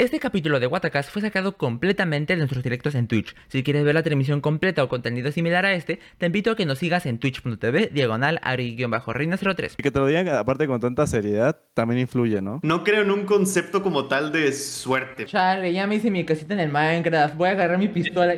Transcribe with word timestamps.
Este 0.00 0.20
capítulo 0.20 0.60
de 0.60 0.68
Watacast 0.68 1.10
fue 1.10 1.22
sacado 1.22 1.56
completamente 1.56 2.34
de 2.34 2.36
nuestros 2.36 2.62
directos 2.62 2.94
en 2.94 3.08
Twitch. 3.08 3.34
Si 3.48 3.64
quieres 3.64 3.82
ver 3.82 3.96
la 3.96 4.04
transmisión 4.04 4.40
completa 4.40 4.84
o 4.84 4.88
contenido 4.88 5.32
similar 5.32 5.66
a 5.66 5.72
este, 5.74 5.98
te 6.18 6.26
invito 6.26 6.52
a 6.52 6.56
que 6.56 6.66
nos 6.66 6.78
sigas 6.78 7.04
en 7.04 7.18
twitch.tv 7.18 7.90
diagonal 7.92 8.38
ari-reina03. 8.44 9.74
Y 9.76 9.82
que 9.82 9.90
te 9.90 9.98
lo 9.98 10.06
digan, 10.06 10.28
aparte 10.28 10.68
con 10.68 10.78
tanta 10.78 11.04
seriedad, 11.08 11.58
también 11.74 11.98
influye, 11.98 12.40
¿no? 12.40 12.60
No 12.62 12.84
creo 12.84 13.02
en 13.02 13.10
un 13.10 13.24
concepto 13.24 13.82
como 13.82 14.06
tal 14.06 14.30
de 14.30 14.52
suerte. 14.52 15.24
Chale, 15.24 15.72
ya 15.72 15.88
me 15.88 15.96
hice 15.96 16.12
mi 16.12 16.24
casita 16.24 16.54
en 16.54 16.60
el 16.60 16.70
Minecraft. 16.70 17.34
Voy 17.34 17.48
a 17.48 17.52
agarrar 17.52 17.78
mi 17.78 17.88
pistola. 17.88 18.36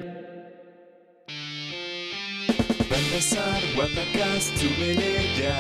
Va 2.90 2.96
a 2.96 2.98
empezar 2.98 3.61
ya 5.38 5.58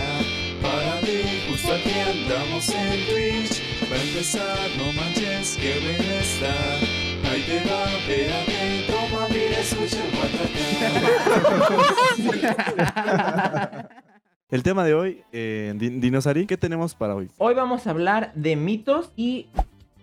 Para 0.62 0.94
ver, 1.02 1.26
justo 1.50 1.74
aquí 1.74 1.92
andamos 1.92 2.70
en 2.70 3.06
Twitch 3.06 3.69
Va 3.90 3.96
a 3.96 4.02
empezar, 4.02 4.58
no 4.78 4.92
manches, 4.92 5.56
que 5.56 5.78
bien 5.80 6.00
está 6.20 6.54
Ahí 7.30 7.42
te 7.42 7.58
va, 7.68 7.84
espérate, 7.92 8.86
toma, 8.86 9.28
mira, 9.28 9.58
escucha 9.60 10.02
Watacast 12.50 13.90
El 14.50 14.62
tema 14.62 14.84
de 14.84 14.94
hoy, 14.94 15.22
eh, 15.32 15.72
Din- 15.76 16.00
Dinosari, 16.00 16.46
¿qué 16.46 16.56
tenemos 16.56 16.94
para 16.94 17.14
hoy? 17.14 17.28
Hoy 17.38 17.54
vamos 17.54 17.86
a 17.86 17.90
hablar 17.90 18.32
de 18.34 18.56
mitos 18.56 19.12
y... 19.16 19.46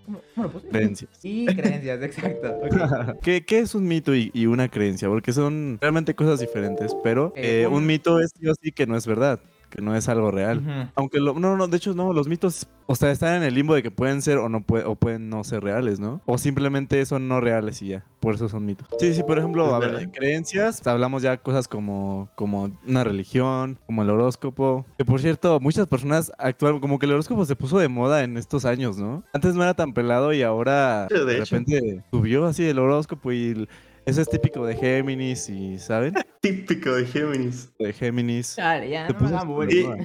¿Cómo, 0.05 0.21
cómo 0.35 0.47
lo 0.47 0.53
puse? 0.53 0.69
Creencias. 0.69 1.09
Y 1.21 1.45
creencias, 1.47 2.01
exacto. 2.01 2.55
ok. 2.63 3.19
¿Qué, 3.21 3.43
qué 3.45 3.59
es 3.59 3.75
un 3.75 3.85
mito 3.85 4.15
y, 4.15 4.31
y 4.33 4.45
una 4.45 4.69
creencia? 4.69 5.09
Porque 5.09 5.33
son 5.33 5.77
realmente 5.81 6.15
cosas 6.15 6.39
diferentes, 6.39 6.95
pero 7.03 7.33
Eh, 7.35 7.63
eh, 7.63 7.67
un- 7.67 7.73
un 7.75 7.85
mito 7.87 8.19
es 8.21 8.31
sí 8.39 8.47
o 8.47 8.53
sí 8.61 8.71
que 8.71 8.87
no 8.87 8.95
es 8.95 9.05
verdad, 9.05 9.41
que 9.69 9.81
no 9.81 9.95
es 9.95 10.07
algo 10.09 10.31
real. 10.31 10.91
Aunque 10.95 11.19
lo- 11.19 11.33
no, 11.39 11.57
no, 11.57 11.67
de 11.67 11.77
hecho 11.77 11.93
no, 11.93 12.13
los 12.13 12.27
mitos, 12.27 12.67
o 12.85 12.95
sea, 12.95 13.11
están 13.11 13.35
en 13.35 13.43
el 13.43 13.53
limbo 13.53 13.75
de 13.75 13.83
que 13.83 13.91
pueden 13.91 14.21
ser 14.21 14.37
o 14.37 14.47
no 14.49 14.61
pue- 14.61 14.83
o 14.85 14.95
pueden 14.95 15.29
no 15.29 15.43
ser 15.43 15.61
reales, 15.63 15.99
¿no? 15.99 16.21
O 16.25 16.37
simplemente 16.37 17.05
son 17.05 17.27
no 17.27 17.41
reales 17.41 17.81
y 17.81 17.89
ya, 17.89 18.05
por 18.21 18.35
eso 18.35 18.47
son 18.47 18.65
mitos. 18.65 18.87
Sí, 18.99 19.13
sí, 19.13 19.23
por 19.23 19.37
ejemplo, 19.37 19.73
a 19.75 19.79
ver, 19.79 20.09
creencias, 20.11 20.85
hablamos 20.87 21.21
ya 21.21 21.37
cosas 21.37 21.67
como, 21.67 22.29
como 22.35 22.71
una 22.87 23.03
religión, 23.03 23.77
como 23.85 24.03
el 24.03 24.09
horóscopo, 24.09 24.85
que 24.97 25.03
por 25.05 25.19
cierto, 25.19 25.59
muchas 25.59 25.87
personas 25.87 26.31
actúan 26.37 26.79
como 26.79 26.97
que 26.99 27.05
el 27.05 27.11
horóscopo 27.13 27.45
se 27.45 27.55
puso 27.55 27.77
de 27.79 27.87
moda 27.89 28.23
en 28.23 28.37
estos 28.37 28.63
años, 28.65 28.97
¿no? 28.97 29.23
Antes 29.33 29.53
no 29.55 29.63
era 29.63 29.73
tan 29.73 29.93
pelado 29.93 30.31
y 30.33 30.41
ahora 30.43 31.07
De 31.09 31.17
repente 31.51 32.03
subió 32.11 32.45
así 32.45 32.63
el 32.65 32.79
horóscopo 32.79 33.31
y 33.33 33.67
eso 34.07 34.21
es 34.21 34.29
típico 34.29 34.65
de 34.65 34.75
Géminis 34.75 35.49
y, 35.49 35.77
¿saben? 35.79 36.13
Típico 36.39 36.93
de 36.93 37.05
Géminis. 37.05 37.69
De 37.79 37.91
Géminis. 37.91 38.55
Chale, 38.55 38.89
ya, 38.89 39.07
Te 39.07 39.13
no 39.13 39.19
me 39.55 39.67
puso. 39.67 39.95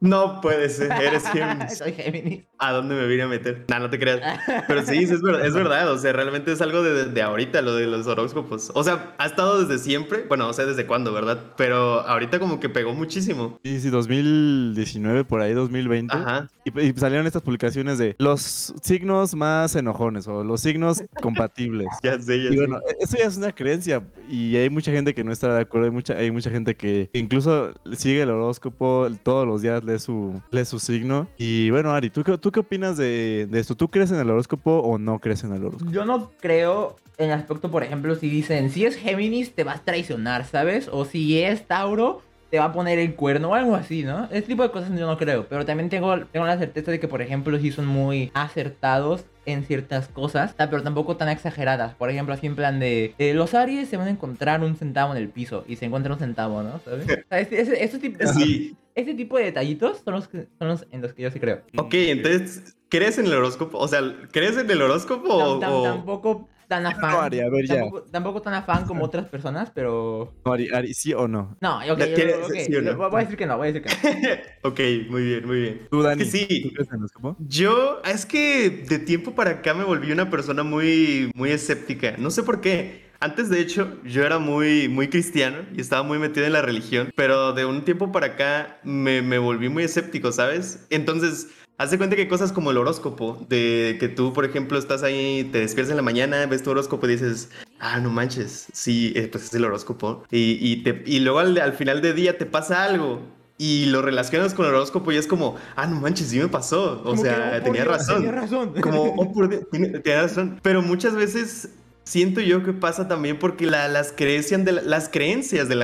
No 0.00 0.40
puede 0.40 0.68
ser, 0.68 0.92
eres 0.92 1.26
Géminis. 1.32 1.78
Soy 1.78 1.92
Géminis. 1.92 2.44
¿A 2.58 2.72
dónde 2.72 2.94
me 2.94 3.06
vine 3.06 3.22
a 3.22 3.26
meter? 3.28 3.64
Nah, 3.68 3.78
no 3.80 3.90
te 3.90 3.98
creas. 3.98 4.20
Pero 4.68 4.82
sí, 4.84 5.06
sí, 5.06 5.14
es 5.14 5.22
verdad, 5.22 5.46
es 5.46 5.54
verdad. 5.54 5.90
O 5.92 5.98
sea, 5.98 6.12
realmente 6.12 6.52
es 6.52 6.60
algo 6.60 6.82
de, 6.82 7.06
de 7.06 7.22
ahorita, 7.22 7.62
lo 7.62 7.74
de 7.74 7.86
los 7.86 8.06
horóscopos. 8.06 8.70
O 8.74 8.84
sea, 8.84 9.14
ha 9.18 9.26
estado 9.26 9.64
desde 9.64 9.82
siempre. 9.82 10.24
Bueno, 10.28 10.48
o 10.48 10.52
sea, 10.52 10.66
desde 10.66 10.86
cuándo, 10.86 11.12
¿verdad? 11.12 11.52
Pero 11.56 12.00
ahorita 12.00 12.38
como 12.38 12.60
que 12.60 12.68
pegó 12.68 12.92
muchísimo. 12.94 13.58
Sí, 13.64 13.80
sí, 13.80 13.90
2019, 13.90 15.24
por 15.24 15.40
ahí 15.40 15.52
2020. 15.54 16.14
Ajá. 16.14 16.48
Y, 16.64 16.80
y 16.80 16.92
salieron 16.94 17.26
estas 17.26 17.42
publicaciones 17.42 17.98
de 17.98 18.14
los 18.18 18.72
signos 18.82 19.34
más 19.34 19.74
enojones 19.74 20.28
o 20.28 20.44
los 20.44 20.60
signos 20.60 21.02
compatibles. 21.22 21.88
Ya 22.02 22.20
sé, 22.20 22.42
ya 22.42 22.50
Y 22.50 22.52
sé. 22.52 22.56
bueno, 22.56 22.80
es 23.24 23.36
una 23.36 23.52
creencia 23.52 24.02
y 24.28 24.56
hay 24.56 24.70
mucha 24.70 24.92
gente 24.92 25.14
que 25.14 25.24
no 25.24 25.32
está 25.32 25.54
de 25.54 25.60
acuerdo, 25.60 25.86
hay 25.86 25.92
mucha, 25.92 26.14
hay 26.14 26.30
mucha 26.30 26.50
gente 26.50 26.74
que 26.74 27.10
incluso 27.12 27.72
sigue 27.96 28.22
el 28.22 28.30
horóscopo, 28.30 29.08
todos 29.22 29.46
los 29.46 29.62
días 29.62 29.84
lee 29.84 29.98
su, 29.98 30.40
lee 30.50 30.64
su 30.64 30.78
signo. 30.78 31.28
Y 31.36 31.70
bueno, 31.70 31.92
Ari, 31.92 32.10
¿tú, 32.10 32.22
tú 32.22 32.52
qué 32.52 32.60
opinas 32.60 32.96
de, 32.96 33.46
de 33.50 33.60
esto? 33.60 33.74
¿Tú 33.74 33.88
crees 33.88 34.10
en 34.10 34.18
el 34.18 34.30
horóscopo 34.30 34.78
o 34.78 34.98
no 34.98 35.18
crees 35.18 35.44
en 35.44 35.52
el 35.52 35.64
horóscopo? 35.64 35.90
Yo 35.90 36.04
no 36.04 36.30
creo 36.40 36.96
en 37.18 37.30
aspecto, 37.30 37.70
por 37.70 37.82
ejemplo, 37.82 38.14
si 38.14 38.28
dicen, 38.28 38.70
si 38.70 38.84
es 38.84 38.96
Géminis 38.96 39.54
te 39.54 39.64
vas 39.64 39.80
a 39.80 39.84
traicionar, 39.84 40.44
¿sabes? 40.44 40.88
O 40.92 41.04
si 41.04 41.40
es 41.42 41.66
Tauro 41.66 42.22
te 42.50 42.58
va 42.58 42.66
a 42.66 42.72
poner 42.72 42.98
el 42.98 43.14
cuerno 43.14 43.50
o 43.50 43.54
algo 43.54 43.74
así, 43.74 44.02
¿no? 44.04 44.24
Ese 44.30 44.42
tipo 44.42 44.62
de 44.62 44.70
cosas 44.70 44.90
yo 44.96 45.06
no 45.06 45.16
creo. 45.18 45.46
Pero 45.48 45.64
también 45.66 45.88
tengo, 45.88 46.16
tengo 46.26 46.46
la 46.46 46.58
certeza 46.58 46.90
de 46.92 47.00
que, 47.00 47.08
por 47.08 47.20
ejemplo, 47.22 47.58
sí 47.58 47.72
son 47.72 47.86
muy 47.86 48.30
acertados 48.34 49.24
en 49.46 49.64
ciertas 49.64 50.08
cosas, 50.08 50.54
pero 50.56 50.82
tampoco 50.82 51.16
tan 51.16 51.28
exageradas. 51.28 51.94
Por 51.94 52.10
ejemplo, 52.10 52.34
así 52.34 52.46
en 52.46 52.56
plan 52.56 52.80
de, 52.80 53.14
eh, 53.18 53.32
los 53.34 53.54
Aries 53.54 53.88
se 53.88 53.96
van 53.96 54.08
a 54.08 54.10
encontrar 54.10 54.62
un 54.62 54.74
centavo 54.76 55.12
en 55.14 55.18
el 55.22 55.28
piso 55.28 55.64
y 55.68 55.76
se 55.76 55.84
encuentra 55.86 56.12
un 56.12 56.18
centavo, 56.18 56.62
¿no? 56.62 56.80
¿Sabes? 56.84 57.04
O 57.04 57.28
sea, 57.28 57.38
ese, 57.40 57.60
ese- 57.60 57.84
ese 57.84 57.98
tipo, 57.98 58.26
Sí. 58.26 58.74
ese 58.94 59.14
tipo 59.14 59.38
de 59.38 59.44
detallitos 59.44 60.00
son 60.04 60.14
los, 60.14 60.26
que, 60.28 60.46
son 60.58 60.68
los 60.68 60.86
en 60.90 61.00
los 61.02 61.12
que 61.14 61.22
yo 61.22 61.30
sí 61.30 61.38
creo. 61.38 61.60
Ok, 61.78 61.94
entonces, 61.94 62.76
¿crees 62.88 63.18
en 63.18 63.26
el 63.26 63.34
horóscopo? 63.34 63.78
O 63.78 63.86
sea, 63.86 64.00
¿crees 64.32 64.56
en 64.56 64.68
el 64.70 64.82
horóscopo 64.82 65.32
o...? 65.32 65.60
Tam- 65.60 65.68
tam- 65.68 65.72
o- 65.72 65.82
tampoco 65.82 66.48
tan 66.68 66.86
afán. 66.86 67.10
No, 67.10 67.20
Ari, 67.20 67.40
a 67.40 67.48
ver, 67.48 67.66
ya. 67.66 67.76
tampoco, 67.80 68.02
tampoco 68.02 68.42
tan 68.42 68.54
afán 68.54 68.86
como 68.86 69.04
otras 69.04 69.26
personas, 69.26 69.70
pero. 69.74 70.32
No, 70.44 70.52
Ari, 70.52 70.68
Ari, 70.72 70.94
¿sí 70.94 71.12
o 71.14 71.28
no? 71.28 71.56
No, 71.60 71.78
ok, 71.78 71.98
¿La 71.98 72.06
quieres- 72.06 72.36
ok, 72.44 72.54
sí 72.66 72.74
o 72.76 72.82
no? 72.82 72.96
Voy 73.10 73.20
a 73.20 73.24
decir 73.24 73.36
que 73.36 73.46
no, 73.46 73.56
voy 73.56 73.68
a 73.68 73.72
decir 73.72 73.82
que 73.82 74.34
no. 74.62 74.70
ok, 74.70 74.80
muy 75.10 75.22
bien, 75.24 75.46
muy 75.46 75.60
bien. 75.60 75.88
¿Tú, 75.90 76.02
Dani? 76.02 76.22
Es 76.22 76.32
que 76.32 76.38
sí. 76.46 76.72
¿Tú? 77.20 77.36
Yo, 77.40 78.00
es 78.04 78.26
que 78.26 78.70
de 78.88 78.98
tiempo 78.98 79.34
para 79.34 79.50
acá 79.50 79.74
me 79.74 79.84
volví 79.84 80.10
una 80.12 80.30
persona 80.30 80.62
muy, 80.62 81.30
muy 81.34 81.50
escéptica. 81.50 82.14
No 82.18 82.30
sé 82.30 82.42
por 82.42 82.60
qué. 82.60 83.06
Antes, 83.18 83.48
de 83.48 83.60
hecho, 83.60 83.96
yo 84.04 84.24
era 84.24 84.38
muy, 84.38 84.88
muy 84.88 85.08
cristiano 85.08 85.58
y 85.74 85.80
estaba 85.80 86.02
muy 86.02 86.18
metido 86.18 86.44
en 86.44 86.52
la 86.52 86.60
religión, 86.60 87.10
pero 87.16 87.54
de 87.54 87.64
un 87.64 87.82
tiempo 87.82 88.12
para 88.12 88.26
acá 88.26 88.78
me, 88.84 89.22
me 89.22 89.38
volví 89.38 89.70
muy 89.70 89.84
escéptico, 89.84 90.32
¿sabes? 90.32 90.86
Entonces, 90.90 91.48
hace 91.78 91.98
cuenta 91.98 92.16
que 92.16 92.28
cosas 92.28 92.52
como 92.52 92.70
el 92.70 92.78
horóscopo, 92.78 93.44
de 93.48 93.96
que 94.00 94.08
tú, 94.08 94.32
por 94.32 94.44
ejemplo, 94.44 94.78
estás 94.78 95.02
ahí, 95.02 95.44
te 95.52 95.58
despiertas 95.58 95.90
en 95.90 95.96
la 95.96 96.02
mañana, 96.02 96.46
ves 96.46 96.62
tu 96.62 96.70
horóscopo 96.70 97.06
y 97.06 97.12
dices, 97.12 97.50
ah, 97.80 98.00
no 98.00 98.10
manches, 98.10 98.66
sí, 98.72 99.12
eh, 99.16 99.28
pues 99.30 99.44
es 99.44 99.54
el 99.54 99.64
horóscopo. 99.64 100.24
Y, 100.30 100.58
y, 100.60 100.82
te, 100.82 101.02
y 101.06 101.20
luego 101.20 101.38
al, 101.40 101.58
al 101.58 101.72
final 101.74 102.00
del 102.02 102.16
día 102.16 102.38
te 102.38 102.46
pasa 102.46 102.84
algo. 102.84 103.20
Y 103.58 103.86
lo 103.86 104.02
relacionas 104.02 104.52
con 104.52 104.66
el 104.66 104.74
horóscopo 104.74 105.12
y 105.12 105.16
es 105.16 105.26
como, 105.26 105.56
ah, 105.76 105.86
no 105.86 105.98
manches, 105.98 106.28
sí 106.28 106.38
me 106.38 106.48
pasó. 106.48 107.00
O 107.00 107.04
Como 107.04 107.22
que, 107.22 107.28
sea, 107.30 107.36
oh, 107.48 107.52
por 107.54 107.62
tenía 107.64 107.82
Dios, 107.84 107.96
razón. 107.96 108.16
tenía 108.16 108.32
razón. 108.32 108.74
Como, 108.82 109.02
oh, 109.04 109.32
por 109.32 109.48
Dios, 109.50 109.62
tiene 109.70 110.22
razón. 110.22 110.60
Pero 110.62 110.82
muchas 110.82 111.14
veces 111.14 111.70
siento 112.06 112.40
yo 112.40 112.62
que 112.62 112.72
pasa 112.72 113.08
también 113.08 113.38
porque 113.38 113.66
la- 113.66 113.88
las, 113.88 114.12
creencias 114.12 114.64
de 114.64 114.72
la- 114.72 114.82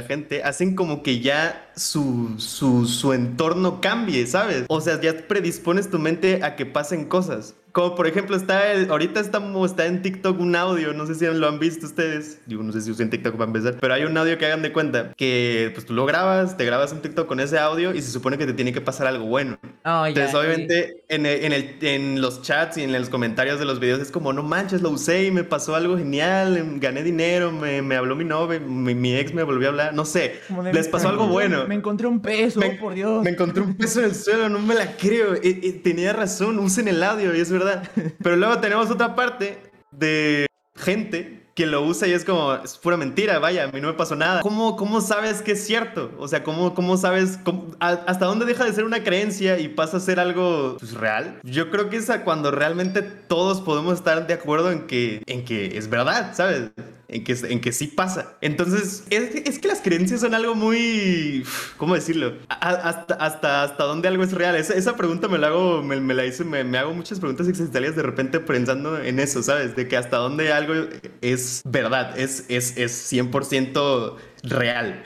gente 0.03 0.43
hacen 0.44 0.75
como 0.75 1.03
que 1.03 1.21
ya 1.21 1.71
su, 1.77 2.34
su 2.87 3.12
entorno 3.12 3.81
cambie, 3.81 4.27
¿sabes? 4.27 4.65
O 4.69 4.81
sea, 4.81 5.00
ya 5.00 5.27
predispones 5.28 5.91
tu 5.91 5.99
mente 5.99 6.43
a 6.44 6.56
que 6.56 6.65
pasen 6.65 7.05
cosas. 7.06 7.55
Como 7.72 7.94
por 7.94 8.06
ejemplo, 8.06 8.37
está 8.37 8.71
el- 8.72 8.91
ahorita 8.91 9.19
estamos, 9.21 9.71
está 9.71 9.87
en 9.87 10.03
TikTok 10.03 10.38
un 10.38 10.55
audio, 10.56 10.93
no 10.93 11.06
sé 11.06 11.15
si 11.15 11.25
lo 11.25 11.49
han 11.49 11.59
visto 11.59 11.87
ustedes. 11.87 12.38
Digo, 12.47 12.62
no 12.62 12.71
sé 12.71 12.83
si 12.83 12.91
usen 12.91 13.09
TikTok 13.09 13.33
para 13.37 13.47
empezar, 13.47 13.78
pero 13.81 13.94
hay 13.94 14.05
un 14.05 14.15
audio 14.19 14.37
que 14.37 14.44
hagan 14.44 14.60
de 14.60 14.72
cuenta 14.75 15.15
que 15.16 15.71
pues 15.72 15.87
tú 15.87 15.94
lo 15.94 16.05
grabas, 16.05 16.59
te 16.59 16.66
grabas 16.66 16.93
un 16.93 17.00
TikTok 17.00 17.27
con 17.27 17.41
ese 17.41 17.59
audio 17.59 17.94
y 17.94 18.03
se 18.03 18.11
supone 18.11 18.37
que 18.37 18.44
te 18.44 18.53
tiene 18.53 18.75
que 18.75 18.82
pasar 18.82 19.06
algo 19.06 19.25
bueno. 19.25 19.59
No, 19.87 20.03
ya, 20.05 20.09
Entonces, 20.09 20.31
sí. 20.32 20.37
obviamente, 20.37 21.05
en, 21.09 21.25
el- 21.25 21.44
en, 21.47 21.53
el- 21.55 21.77
en 21.81 22.21
los 22.21 22.43
chats 22.43 22.77
y 22.77 22.82
en 22.82 22.93
los 22.93 23.09
comentarios 23.09 23.59
de 23.59 23.65
los 23.65 23.81
videos 23.81 24.00
es 24.00 24.11
como, 24.11 24.34
no 24.34 24.43
manches, 24.43 24.82
lo 24.82 24.91
usé 24.91 25.25
y 25.25 25.31
me 25.31 25.43
pasó 25.43 25.75
algo 25.75 25.97
genial, 25.97 26.59
em, 26.59 26.78
gané 26.78 27.03
dinero, 27.03 27.53
me, 27.53 27.81
me 27.81 27.97
habló 27.97 28.15
mi 28.16 28.25
novia, 28.25 28.61
mi, 28.61 28.94
mi 28.94 29.16
ex 29.16 29.32
me 29.32 29.44
volvió 29.44 29.69
a 29.69 29.71
hablar, 29.71 29.94
no 29.94 30.05
sé, 30.05 30.34
les 30.75 30.88
pasó 30.88 31.09
algo 31.09 31.27
bueno. 31.27 31.66
Me 31.66 31.77
encontré 31.77 32.06
un 32.06 32.21
peso, 32.21 32.61
Me- 32.61 32.72
por 32.72 32.93
Dios. 32.93 33.25
Me 33.25 33.31
encontré 33.31 33.62
un 33.62 33.75
peso 33.78 34.00
en 34.00 34.06
el 34.06 34.15
suelo, 34.15 34.50
no 34.50 34.59
me 34.59 34.75
la 34.75 34.94
creo. 34.99 35.37
Eh, 35.37 35.41
eh, 35.62 35.81
tenía 35.82 36.12
razón, 36.12 36.59
usen 36.59 36.87
el 36.88 37.03
audio 37.03 37.34
y 37.34 37.41
es 37.41 37.50
verdad. 37.50 37.62
Pero 38.23 38.37
luego 38.37 38.59
tenemos 38.59 38.91
otra 38.91 39.15
parte 39.15 39.59
de 39.91 40.47
gente 40.77 41.43
que 41.55 41.67
lo 41.67 41.83
usa 41.83 42.09
y 42.09 42.12
es 42.12 42.25
como, 42.25 42.55
es 42.55 42.78
pura 42.78 42.97
mentira, 42.97 43.39
vaya, 43.39 43.65
a 43.65 43.67
mí 43.69 43.81
no 43.81 43.89
me 43.89 43.95
pasó 43.95 44.17
nada. 44.17 44.41
¿Cómo, 44.41 44.77
cómo 44.77 45.00
sabes 45.00 45.43
que 45.43 45.53
es 45.53 45.67
cierto? 45.67 46.11
O 46.19 46.27
sea, 46.27 46.43
¿cómo, 46.43 46.75
cómo 46.75 46.97
sabes 46.97 47.39
hasta 47.78 48.25
dónde 48.25 48.47
deja 48.47 48.65
de 48.65 48.73
ser 48.73 48.84
una 48.84 49.05
creencia 49.05 49.59
y 49.59 49.69
pasa 49.69 49.99
a 49.99 50.00
ser 50.00 50.19
algo 50.19 50.77
pues, 50.78 50.95
real? 50.95 51.41
Yo 51.43 51.71
creo 51.71 51.91
que 51.91 51.99
es 51.99 52.11
cuando 52.25 52.50
realmente 52.50 53.03
todos 53.03 53.61
podemos 53.61 53.94
estar 53.94 54.27
de 54.27 54.34
acuerdo 54.34 54.71
en 54.71 54.87
que, 54.87 55.23
en 55.27 55.44
que 55.44 55.76
es 55.76 55.91
verdad, 55.91 56.35
¿sabes? 56.35 56.70
En 57.12 57.25
que, 57.25 57.37
en 57.49 57.61
que 57.61 57.73
sí 57.73 57.87
pasa. 57.87 58.37
Entonces, 58.41 59.05
es, 59.11 59.35
es 59.35 59.59
que 59.59 59.69
las 59.69 59.81
creencias 59.81 60.20
son 60.20 60.35
algo 60.35 60.55
muy... 60.55 61.44
¿Cómo 61.76 61.94
decirlo? 61.94 62.35
Hasta, 62.49 63.14
hasta, 63.14 63.62
hasta 63.62 63.85
dónde 63.85 64.09
algo 64.09 64.25
es 64.25 64.32
real. 64.32 64.56
Esa, 64.56 64.75
esa 64.75 64.97
pregunta 64.97 65.29
me 65.29 65.38
la 65.38 65.49
hago, 65.49 65.82
me, 65.82 66.00
me 66.00 66.14
la 66.14 66.25
hice, 66.25 66.44
me 66.44 66.79
hago 66.79 66.94
muchas 66.94 67.20
preguntas 67.20 67.49
existenciales 67.49 67.97
de 67.97 68.03
repente 68.03 68.41
pensando 68.41 68.99
en 68.99 69.19
eso, 69.20 69.43
¿sabes? 69.43 69.76
De 69.76 69.88
que 69.88 69.97
hasta 69.97 70.17
dónde 70.17 70.53
algo 70.53 70.75
es 71.20 71.62
verdad, 71.64 72.19
es, 72.19 72.44
es, 72.49 72.76
es 72.76 73.12
100% 73.12 74.17
real. 74.43 75.03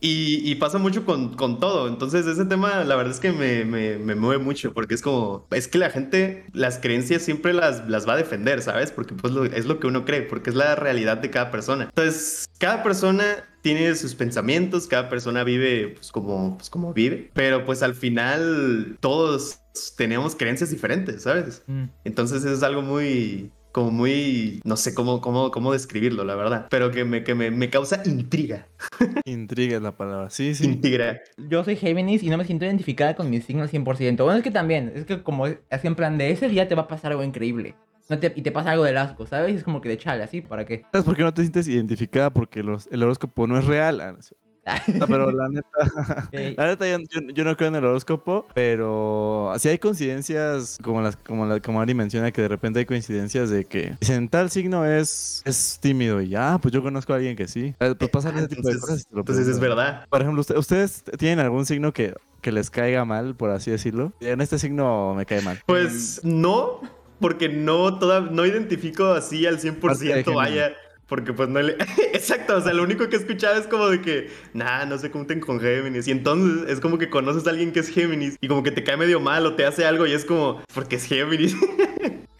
Y, 0.00 0.50
y 0.50 0.54
pasa 0.56 0.78
mucho 0.78 1.04
con, 1.04 1.34
con 1.36 1.60
todo. 1.60 1.88
Entonces, 1.88 2.26
ese 2.26 2.44
tema, 2.44 2.82
la 2.84 2.96
verdad 2.96 3.12
es 3.12 3.20
que 3.20 3.32
me, 3.32 3.64
me, 3.64 3.98
me 3.98 4.14
mueve 4.14 4.42
mucho, 4.42 4.72
porque 4.74 4.94
es 4.94 5.02
como, 5.02 5.46
es 5.50 5.68
que 5.68 5.78
la 5.78 5.90
gente, 5.90 6.46
las 6.52 6.78
creencias 6.78 7.22
siempre 7.22 7.52
las, 7.52 7.88
las 7.88 8.08
va 8.08 8.14
a 8.14 8.16
defender, 8.16 8.62
¿sabes? 8.62 8.90
Porque 8.90 9.14
pues 9.14 9.32
lo- 9.32 9.44
es 9.44 9.66
lo 9.66 9.78
que 9.78 9.86
uno 9.86 10.04
cree, 10.04 10.22
porque 10.22 10.50
es 10.50 10.56
la 10.56 10.74
realidad 10.74 11.18
de 11.18 11.30
cada 11.30 11.50
persona. 11.50 11.84
Entonces, 11.84 12.46
cada 12.58 12.82
persona 12.82 13.24
tiene 13.62 13.94
sus 13.94 14.14
pensamientos, 14.16 14.88
cada 14.88 15.08
persona 15.08 15.44
vive 15.44 15.90
pues, 15.94 16.10
como, 16.10 16.56
pues, 16.58 16.68
como 16.68 16.92
vive, 16.92 17.30
pero 17.32 17.64
pues 17.64 17.82
al 17.84 17.94
final 17.94 18.96
todos 19.00 19.60
tenemos 19.96 20.34
creencias 20.34 20.70
diferentes, 20.70 21.22
¿sabes? 21.22 21.62
Mm. 21.68 21.84
Entonces, 22.04 22.44
eso 22.44 22.52
es 22.54 22.62
algo 22.64 22.82
muy, 22.82 23.52
como 23.72 23.90
muy, 23.90 24.60
no 24.64 24.76
sé 24.76 24.94
cómo, 24.94 25.20
cómo, 25.20 25.50
cómo 25.50 25.72
describirlo, 25.72 26.24
la 26.24 26.34
verdad, 26.34 26.66
pero 26.70 26.90
que 26.90 27.04
me, 27.04 27.24
que 27.24 27.34
me, 27.34 27.50
me 27.50 27.70
causa 27.70 28.02
intriga. 28.04 28.68
Intriga 29.24 29.76
es 29.76 29.82
la 29.82 29.96
palabra. 29.96 30.30
Sí, 30.30 30.54
sí. 30.54 30.64
Intriga. 30.64 31.20
Yo 31.36 31.64
soy 31.64 31.76
Géminis 31.76 32.22
y 32.22 32.28
no 32.30 32.36
me 32.36 32.44
siento 32.44 32.64
identificada 32.64 33.14
con 33.16 33.30
mi 33.30 33.40
signo 33.40 33.62
al 33.62 33.68
100%. 33.70 34.24
Bueno, 34.24 34.38
es 34.38 34.44
que 34.44 34.50
también, 34.50 34.92
es 34.94 35.04
que 35.06 35.22
como 35.22 35.46
así 35.46 35.86
en 35.86 35.94
plan 35.94 36.18
de 36.18 36.30
ese 36.30 36.48
día 36.48 36.68
te 36.68 36.74
va 36.74 36.82
a 36.82 36.88
pasar 36.88 37.12
algo 37.12 37.24
increíble. 37.24 37.74
No 38.08 38.18
te- 38.18 38.32
y 38.36 38.42
te 38.42 38.52
pasa 38.52 38.72
algo 38.72 38.84
del 38.84 38.98
asco, 38.98 39.26
¿sabes? 39.26 39.56
Es 39.56 39.64
como 39.64 39.80
que 39.80 39.88
de 39.88 39.96
chale, 39.96 40.22
así, 40.24 40.40
¿para 40.42 40.66
qué? 40.66 40.84
¿Sabes 40.92 41.04
por 41.06 41.16
qué 41.16 41.22
no 41.22 41.32
te 41.32 41.42
sientes 41.42 41.66
identificada? 41.68 42.30
Porque 42.30 42.62
los- 42.62 42.86
el 42.90 43.02
horóscopo 43.02 43.46
no 43.46 43.58
es 43.58 43.64
real. 43.64 44.18
No 44.94 45.06
pero 45.06 45.30
la 45.32 45.48
neta, 45.48 45.68
la 46.32 46.66
neta 46.66 46.86
yo, 46.88 46.98
yo- 47.34 47.44
no 47.44 47.56
creo 47.56 47.68
en 47.68 47.74
el 47.76 47.84
horóscopo, 47.84 48.46
pero 48.54 49.52
si 49.58 49.68
hay 49.68 49.78
coincidencias, 49.78 50.78
como 50.82 51.00
las 51.02 51.16
como, 51.16 51.46
la, 51.46 51.60
como 51.60 51.80
Ari 51.80 51.94
menciona, 51.94 52.30
que 52.30 52.42
de 52.42 52.48
repente 52.48 52.78
hay 52.78 52.84
coincidencias 52.86 53.50
de 53.50 53.64
que 53.64 53.96
dicen 54.00 54.28
tal 54.28 54.50
signo 54.50 54.86
es, 54.86 55.42
es 55.44 55.78
tímido 55.80 56.20
y 56.20 56.28
ya, 56.28 56.58
pues 56.62 56.72
yo 56.72 56.82
conozco 56.82 57.12
a 57.12 57.16
alguien 57.16 57.34
que 57.36 57.48
sí. 57.48 57.74
Eh, 57.80 57.94
Pues 57.98 58.10
pasan 58.10 58.36
ese 58.38 58.48
tipo 58.48 58.68
de 58.68 58.78
cosas. 58.78 59.06
entonces 59.12 59.48
es 59.48 59.58
verdad. 59.58 60.06
Por 60.08 60.20
ejemplo, 60.20 60.40
usted- 60.40 60.56
¿ustedes 60.56 61.02
tienen 61.18 61.40
algún 61.40 61.66
signo 61.66 61.92
que, 61.92 62.14
que 62.40 62.52
les 62.52 62.70
caiga 62.70 63.04
mal, 63.04 63.34
por 63.34 63.50
así 63.50 63.70
decirlo? 63.70 64.12
En 64.20 64.40
este 64.40 64.58
signo 64.58 65.14
me 65.14 65.26
cae 65.26 65.42
mal. 65.42 65.58
Pues 65.66 66.20
no, 66.24 66.80
porque 67.20 67.48
no, 67.48 67.98
toda, 67.98 68.20
no 68.20 68.46
identifico 68.46 69.06
así 69.12 69.46
al 69.46 69.58
100%, 69.58 69.98
Géminis. 69.98 70.34
vaya. 70.34 70.72
Porque 71.12 71.34
pues 71.34 71.50
no 71.50 71.60
le... 71.60 71.72
Exacto, 72.14 72.56
o 72.56 72.60
sea, 72.62 72.72
lo 72.72 72.82
único 72.84 73.06
que 73.10 73.16
he 73.16 73.18
escuchado 73.18 73.60
es 73.60 73.66
como 73.66 73.90
de 73.90 74.00
que, 74.00 74.30
nah, 74.54 74.86
no 74.86 74.96
se 74.96 75.10
junten 75.10 75.40
con 75.40 75.60
Géminis. 75.60 76.08
Y 76.08 76.10
entonces 76.10 76.70
es 76.70 76.80
como 76.80 76.96
que 76.96 77.10
conoces 77.10 77.46
a 77.46 77.50
alguien 77.50 77.70
que 77.70 77.80
es 77.80 77.88
Géminis 77.90 78.36
y 78.40 78.48
como 78.48 78.62
que 78.62 78.70
te 78.70 78.82
cae 78.82 78.96
medio 78.96 79.20
mal 79.20 79.44
o 79.44 79.52
te 79.54 79.66
hace 79.66 79.84
algo 79.84 80.06
y 80.06 80.12
es 80.12 80.24
como, 80.24 80.62
porque 80.72 80.96
es 80.96 81.04
Géminis. 81.04 81.54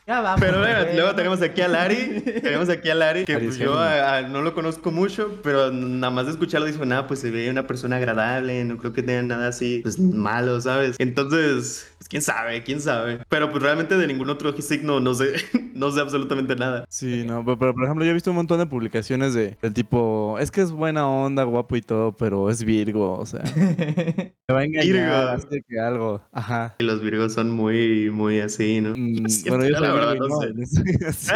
Ya 0.04 0.20
vamos. 0.20 0.40
Pero 0.40 0.58
bueno, 0.58 0.80
luego 0.96 1.14
tenemos 1.14 1.40
aquí 1.42 1.60
a 1.60 1.68
Larry, 1.68 2.22
tenemos 2.42 2.68
aquí 2.68 2.90
a 2.90 2.94
Larry, 2.96 3.24
que 3.24 3.34
pues 3.34 3.50
es 3.50 3.58
yo 3.58 3.72
Géminis. 3.74 3.88
a- 4.00 4.16
a- 4.16 4.22
no 4.22 4.42
lo 4.42 4.52
conozco 4.52 4.90
mucho, 4.90 5.38
pero 5.44 5.70
nada 5.70 6.10
más 6.10 6.26
de 6.26 6.32
escucharlo 6.32 6.66
dijo, 6.66 6.84
nada, 6.84 7.06
pues 7.06 7.20
se 7.20 7.30
ve 7.30 7.48
una 7.48 7.68
persona 7.68 7.98
agradable, 7.98 8.64
no 8.64 8.78
creo 8.78 8.92
que 8.92 9.04
tenga 9.04 9.22
nada 9.22 9.46
así, 9.48 9.78
pues 9.84 10.00
malo, 10.00 10.60
¿sabes? 10.60 10.96
Entonces, 10.98 11.91
pues, 12.02 12.08
quién 12.08 12.22
sabe, 12.22 12.62
quién 12.62 12.80
sabe. 12.80 13.20
Pero 13.28 13.50
pues 13.50 13.62
realmente 13.62 13.96
de 13.96 14.06
ningún 14.06 14.28
otro 14.30 14.52
signo 14.60 15.00
no 15.00 15.14
sé, 15.14 15.34
no 15.74 15.90
sé 15.90 16.00
absolutamente 16.00 16.56
nada. 16.56 16.84
Sí, 16.88 17.24
no, 17.24 17.44
pero, 17.44 17.58
pero, 17.58 17.74
por 17.74 17.84
ejemplo, 17.84 18.04
yo 18.04 18.10
he 18.10 18.14
visto 18.14 18.30
un 18.30 18.36
montón 18.36 18.58
de 18.58 18.66
publicaciones 18.66 19.34
de, 19.34 19.56
del 19.62 19.72
tipo, 19.72 20.36
es 20.40 20.50
que 20.50 20.62
es 20.62 20.72
buena 20.72 21.08
onda, 21.08 21.44
guapo 21.44 21.76
y 21.76 21.82
todo, 21.82 22.16
pero 22.16 22.50
es 22.50 22.64
Virgo, 22.64 23.18
o 23.18 23.26
sea, 23.26 23.42
me 23.56 24.54
va 24.54 24.60
a 24.60 24.64
engañar, 24.64 25.38
Virgo. 25.40 25.62
que 25.68 25.80
algo, 25.80 26.22
ajá. 26.32 26.74
Y 26.78 26.84
los 26.84 27.00
virgos 27.00 27.34
son 27.34 27.50
muy, 27.50 28.10
muy 28.10 28.40
así, 28.40 28.80
¿no? 28.80 28.90
Mm, 28.96 29.26
bueno, 29.48 29.64
yo 29.64 29.70
la 29.70 29.78
soy 29.78 29.92
verdad, 29.92 30.14
no 30.16 30.28
no, 30.28 31.12
sé. 31.12 31.34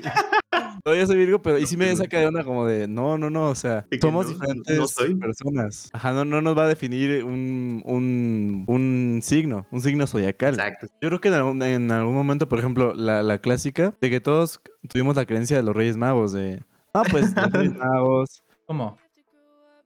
No 0.86 0.94
yo 0.94 1.06
soy 1.06 1.16
Virgo, 1.16 1.42
pero 1.42 1.58
y 1.58 1.66
sí 1.66 1.76
me 1.76 1.94
saca 1.96 2.20
de 2.20 2.26
onda 2.26 2.44
como 2.44 2.64
de, 2.64 2.86
no, 2.86 3.18
no, 3.18 3.28
no, 3.28 3.50
o 3.50 3.54
sea, 3.56 3.84
somos 4.00 4.26
no, 4.26 4.32
diferentes 4.32 4.78
no 4.78 4.86
soy. 4.86 5.16
personas. 5.16 5.90
Ajá, 5.92 6.12
no, 6.12 6.24
no 6.24 6.40
nos 6.40 6.56
va 6.56 6.64
a 6.64 6.68
definir 6.68 7.24
un, 7.24 7.82
un, 7.84 8.64
un 8.68 9.20
signo, 9.20 9.66
un 9.72 9.80
signo 9.80 10.06
zodiacal. 10.06 10.54
Exacto. 10.54 10.86
Yo 11.00 11.08
creo 11.08 11.20
que 11.20 11.28
en 11.28 11.34
algún, 11.34 11.62
en 11.62 11.90
algún 11.90 12.14
momento, 12.14 12.48
por 12.48 12.60
ejemplo, 12.60 12.94
la, 12.94 13.24
la 13.24 13.38
clásica 13.38 13.94
de 14.00 14.10
que 14.10 14.20
todos 14.20 14.60
tuvimos 14.88 15.16
la 15.16 15.26
creencia 15.26 15.56
de 15.56 15.64
los 15.64 15.74
Reyes 15.74 15.96
Magos, 15.96 16.32
de, 16.32 16.62
ah, 16.94 17.02
pues 17.10 17.34
los 17.34 17.52
Reyes 17.52 17.74
Magos. 17.76 18.44
¿Cómo? 18.66 18.96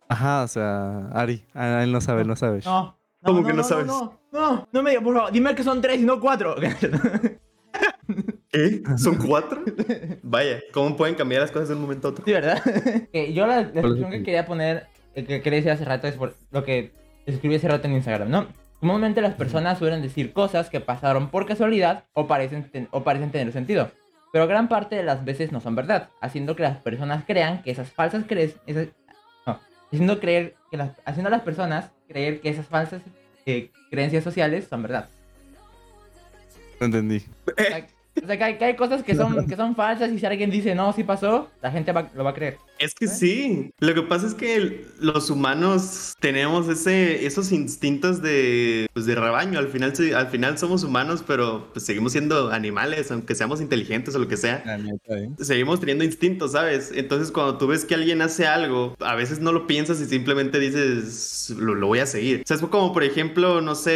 Ajá, 0.08 0.42
o 0.42 0.48
sea, 0.48 1.06
Ari, 1.12 1.46
ah, 1.54 1.82
él 1.82 1.92
no 1.92 2.02
sabe, 2.02 2.22
él 2.22 2.28
no 2.28 2.36
sabe. 2.36 2.60
No. 2.64 2.98
no 3.22 3.32
¿Cómo 3.32 3.46
que 3.46 3.54
no 3.54 3.64
sabes? 3.64 3.86
No, 3.86 4.20
no, 4.32 4.68
no 4.70 4.82
me 4.82 4.90
digas, 4.90 5.04
por 5.04 5.14
favor, 5.14 5.32
dime 5.32 5.54
que 5.54 5.64
son 5.64 5.80
tres 5.80 6.00
y 6.00 6.04
no 6.04 6.20
cuatro. 6.20 6.56
¿Qué? 8.50 8.82
¿Son 8.98 9.16
cuatro? 9.16 9.62
Vaya, 10.22 10.60
¿cómo 10.72 10.96
pueden 10.96 11.14
cambiar 11.14 11.42
las 11.42 11.50
cosas 11.50 11.68
de 11.68 11.74
un 11.74 11.82
momento 11.82 12.08
a 12.08 12.10
otro? 12.12 12.24
Sí, 12.24 12.32
¿verdad? 12.32 12.62
Yo 13.32 13.46
la 13.46 13.62
descripción 13.64 14.10
que 14.10 14.22
quería 14.22 14.46
poner, 14.46 14.86
eh, 15.14 15.24
que 15.24 15.40
quería 15.42 15.58
decir 15.58 15.72
hace 15.72 15.84
rato, 15.84 16.06
es 16.08 16.14
por 16.14 16.34
lo 16.50 16.64
que 16.64 16.92
escribí 17.26 17.54
hace 17.56 17.68
rato 17.68 17.86
en 17.86 17.94
Instagram, 17.94 18.28
¿no? 18.30 18.48
Comúnmente 18.80 19.20
las 19.20 19.34
personas 19.34 19.78
suelen 19.78 20.00
decir 20.02 20.32
cosas 20.32 20.70
que 20.70 20.80
pasaron 20.80 21.30
por 21.30 21.46
casualidad 21.46 22.04
o 22.14 22.26
parecen, 22.26 22.70
ten- 22.70 22.88
o 22.92 23.04
parecen 23.04 23.30
tener 23.30 23.52
sentido. 23.52 23.90
Pero 24.32 24.46
gran 24.46 24.68
parte 24.68 24.96
de 24.96 25.02
las 25.02 25.24
veces 25.24 25.52
no 25.52 25.60
son 25.60 25.74
verdad, 25.74 26.08
haciendo 26.20 26.56
que 26.56 26.62
las 26.62 26.78
personas 26.78 27.24
crean 27.26 27.62
que 27.62 27.70
esas 27.72 27.90
falsas 27.92 28.24
crees... 28.26 28.56
esas- 28.66 28.88
no, 29.46 29.60
haciendo 29.92 30.18
creer 30.18 30.54
que 30.70 30.76
las, 30.76 30.92
haciendo 31.04 31.28
a 31.28 31.30
las 31.32 31.42
personas 31.42 31.90
creer 32.08 32.40
que 32.40 32.48
esas 32.48 32.66
falsas 32.66 33.02
eh, 33.46 33.70
creencias 33.90 34.24
sociales 34.24 34.66
son 34.68 34.82
verdad. 34.82 35.08
No 36.80 36.86
entendí. 36.86 37.20
Sea, 37.56 37.86
o 38.22 38.26
sea, 38.26 38.36
que, 38.36 38.44
hay, 38.44 38.54
que 38.58 38.64
hay 38.64 38.76
cosas 38.76 39.02
que 39.02 39.14
son, 39.14 39.46
que 39.46 39.56
son 39.56 39.74
falsas 39.76 40.10
y 40.10 40.18
si 40.18 40.26
alguien 40.26 40.50
dice 40.50 40.74
no, 40.74 40.92
sí 40.92 41.04
pasó, 41.04 41.48
la 41.62 41.70
gente 41.70 41.92
va- 41.92 42.10
lo 42.14 42.24
va 42.24 42.30
a 42.30 42.34
creer. 42.34 42.58
Es 42.80 42.94
que 42.94 43.08
sí. 43.08 43.74
Lo 43.78 43.92
que 43.92 44.00
pasa 44.00 44.26
es 44.26 44.32
que 44.32 44.86
los 44.98 45.28
humanos 45.28 46.14
tenemos 46.18 46.66
ese, 46.66 47.26
esos 47.26 47.52
instintos 47.52 48.22
de, 48.22 48.88
pues, 48.94 49.04
de 49.04 49.14
rebaño. 49.14 49.58
Al 49.58 49.68
final, 49.68 49.92
al 50.16 50.28
final 50.28 50.56
somos 50.56 50.82
humanos, 50.82 51.22
pero 51.26 51.68
pues, 51.74 51.84
seguimos 51.84 52.12
siendo 52.12 52.50
animales, 52.50 53.10
aunque 53.10 53.34
seamos 53.34 53.60
inteligentes 53.60 54.14
o 54.14 54.18
lo 54.18 54.28
que 54.28 54.38
sea. 54.38 54.64
¿eh? 55.10 55.28
Seguimos 55.40 55.78
teniendo 55.78 56.04
instintos, 56.04 56.52
¿sabes? 56.52 56.90
Entonces, 56.94 57.30
cuando 57.30 57.58
tú 57.58 57.66
ves 57.66 57.84
que 57.84 57.94
alguien 57.94 58.22
hace 58.22 58.46
algo, 58.46 58.96
a 59.00 59.14
veces 59.14 59.40
no 59.40 59.52
lo 59.52 59.66
piensas 59.66 60.00
y 60.00 60.06
simplemente 60.06 60.58
dices, 60.58 61.54
lo, 61.58 61.74
lo 61.74 61.86
voy 61.86 61.98
a 61.98 62.06
seguir. 62.06 62.40
O 62.40 62.46
sea, 62.46 62.56
es 62.56 62.62
como, 62.62 62.94
por 62.94 63.04
ejemplo, 63.04 63.60
no 63.60 63.74
sé, 63.74 63.90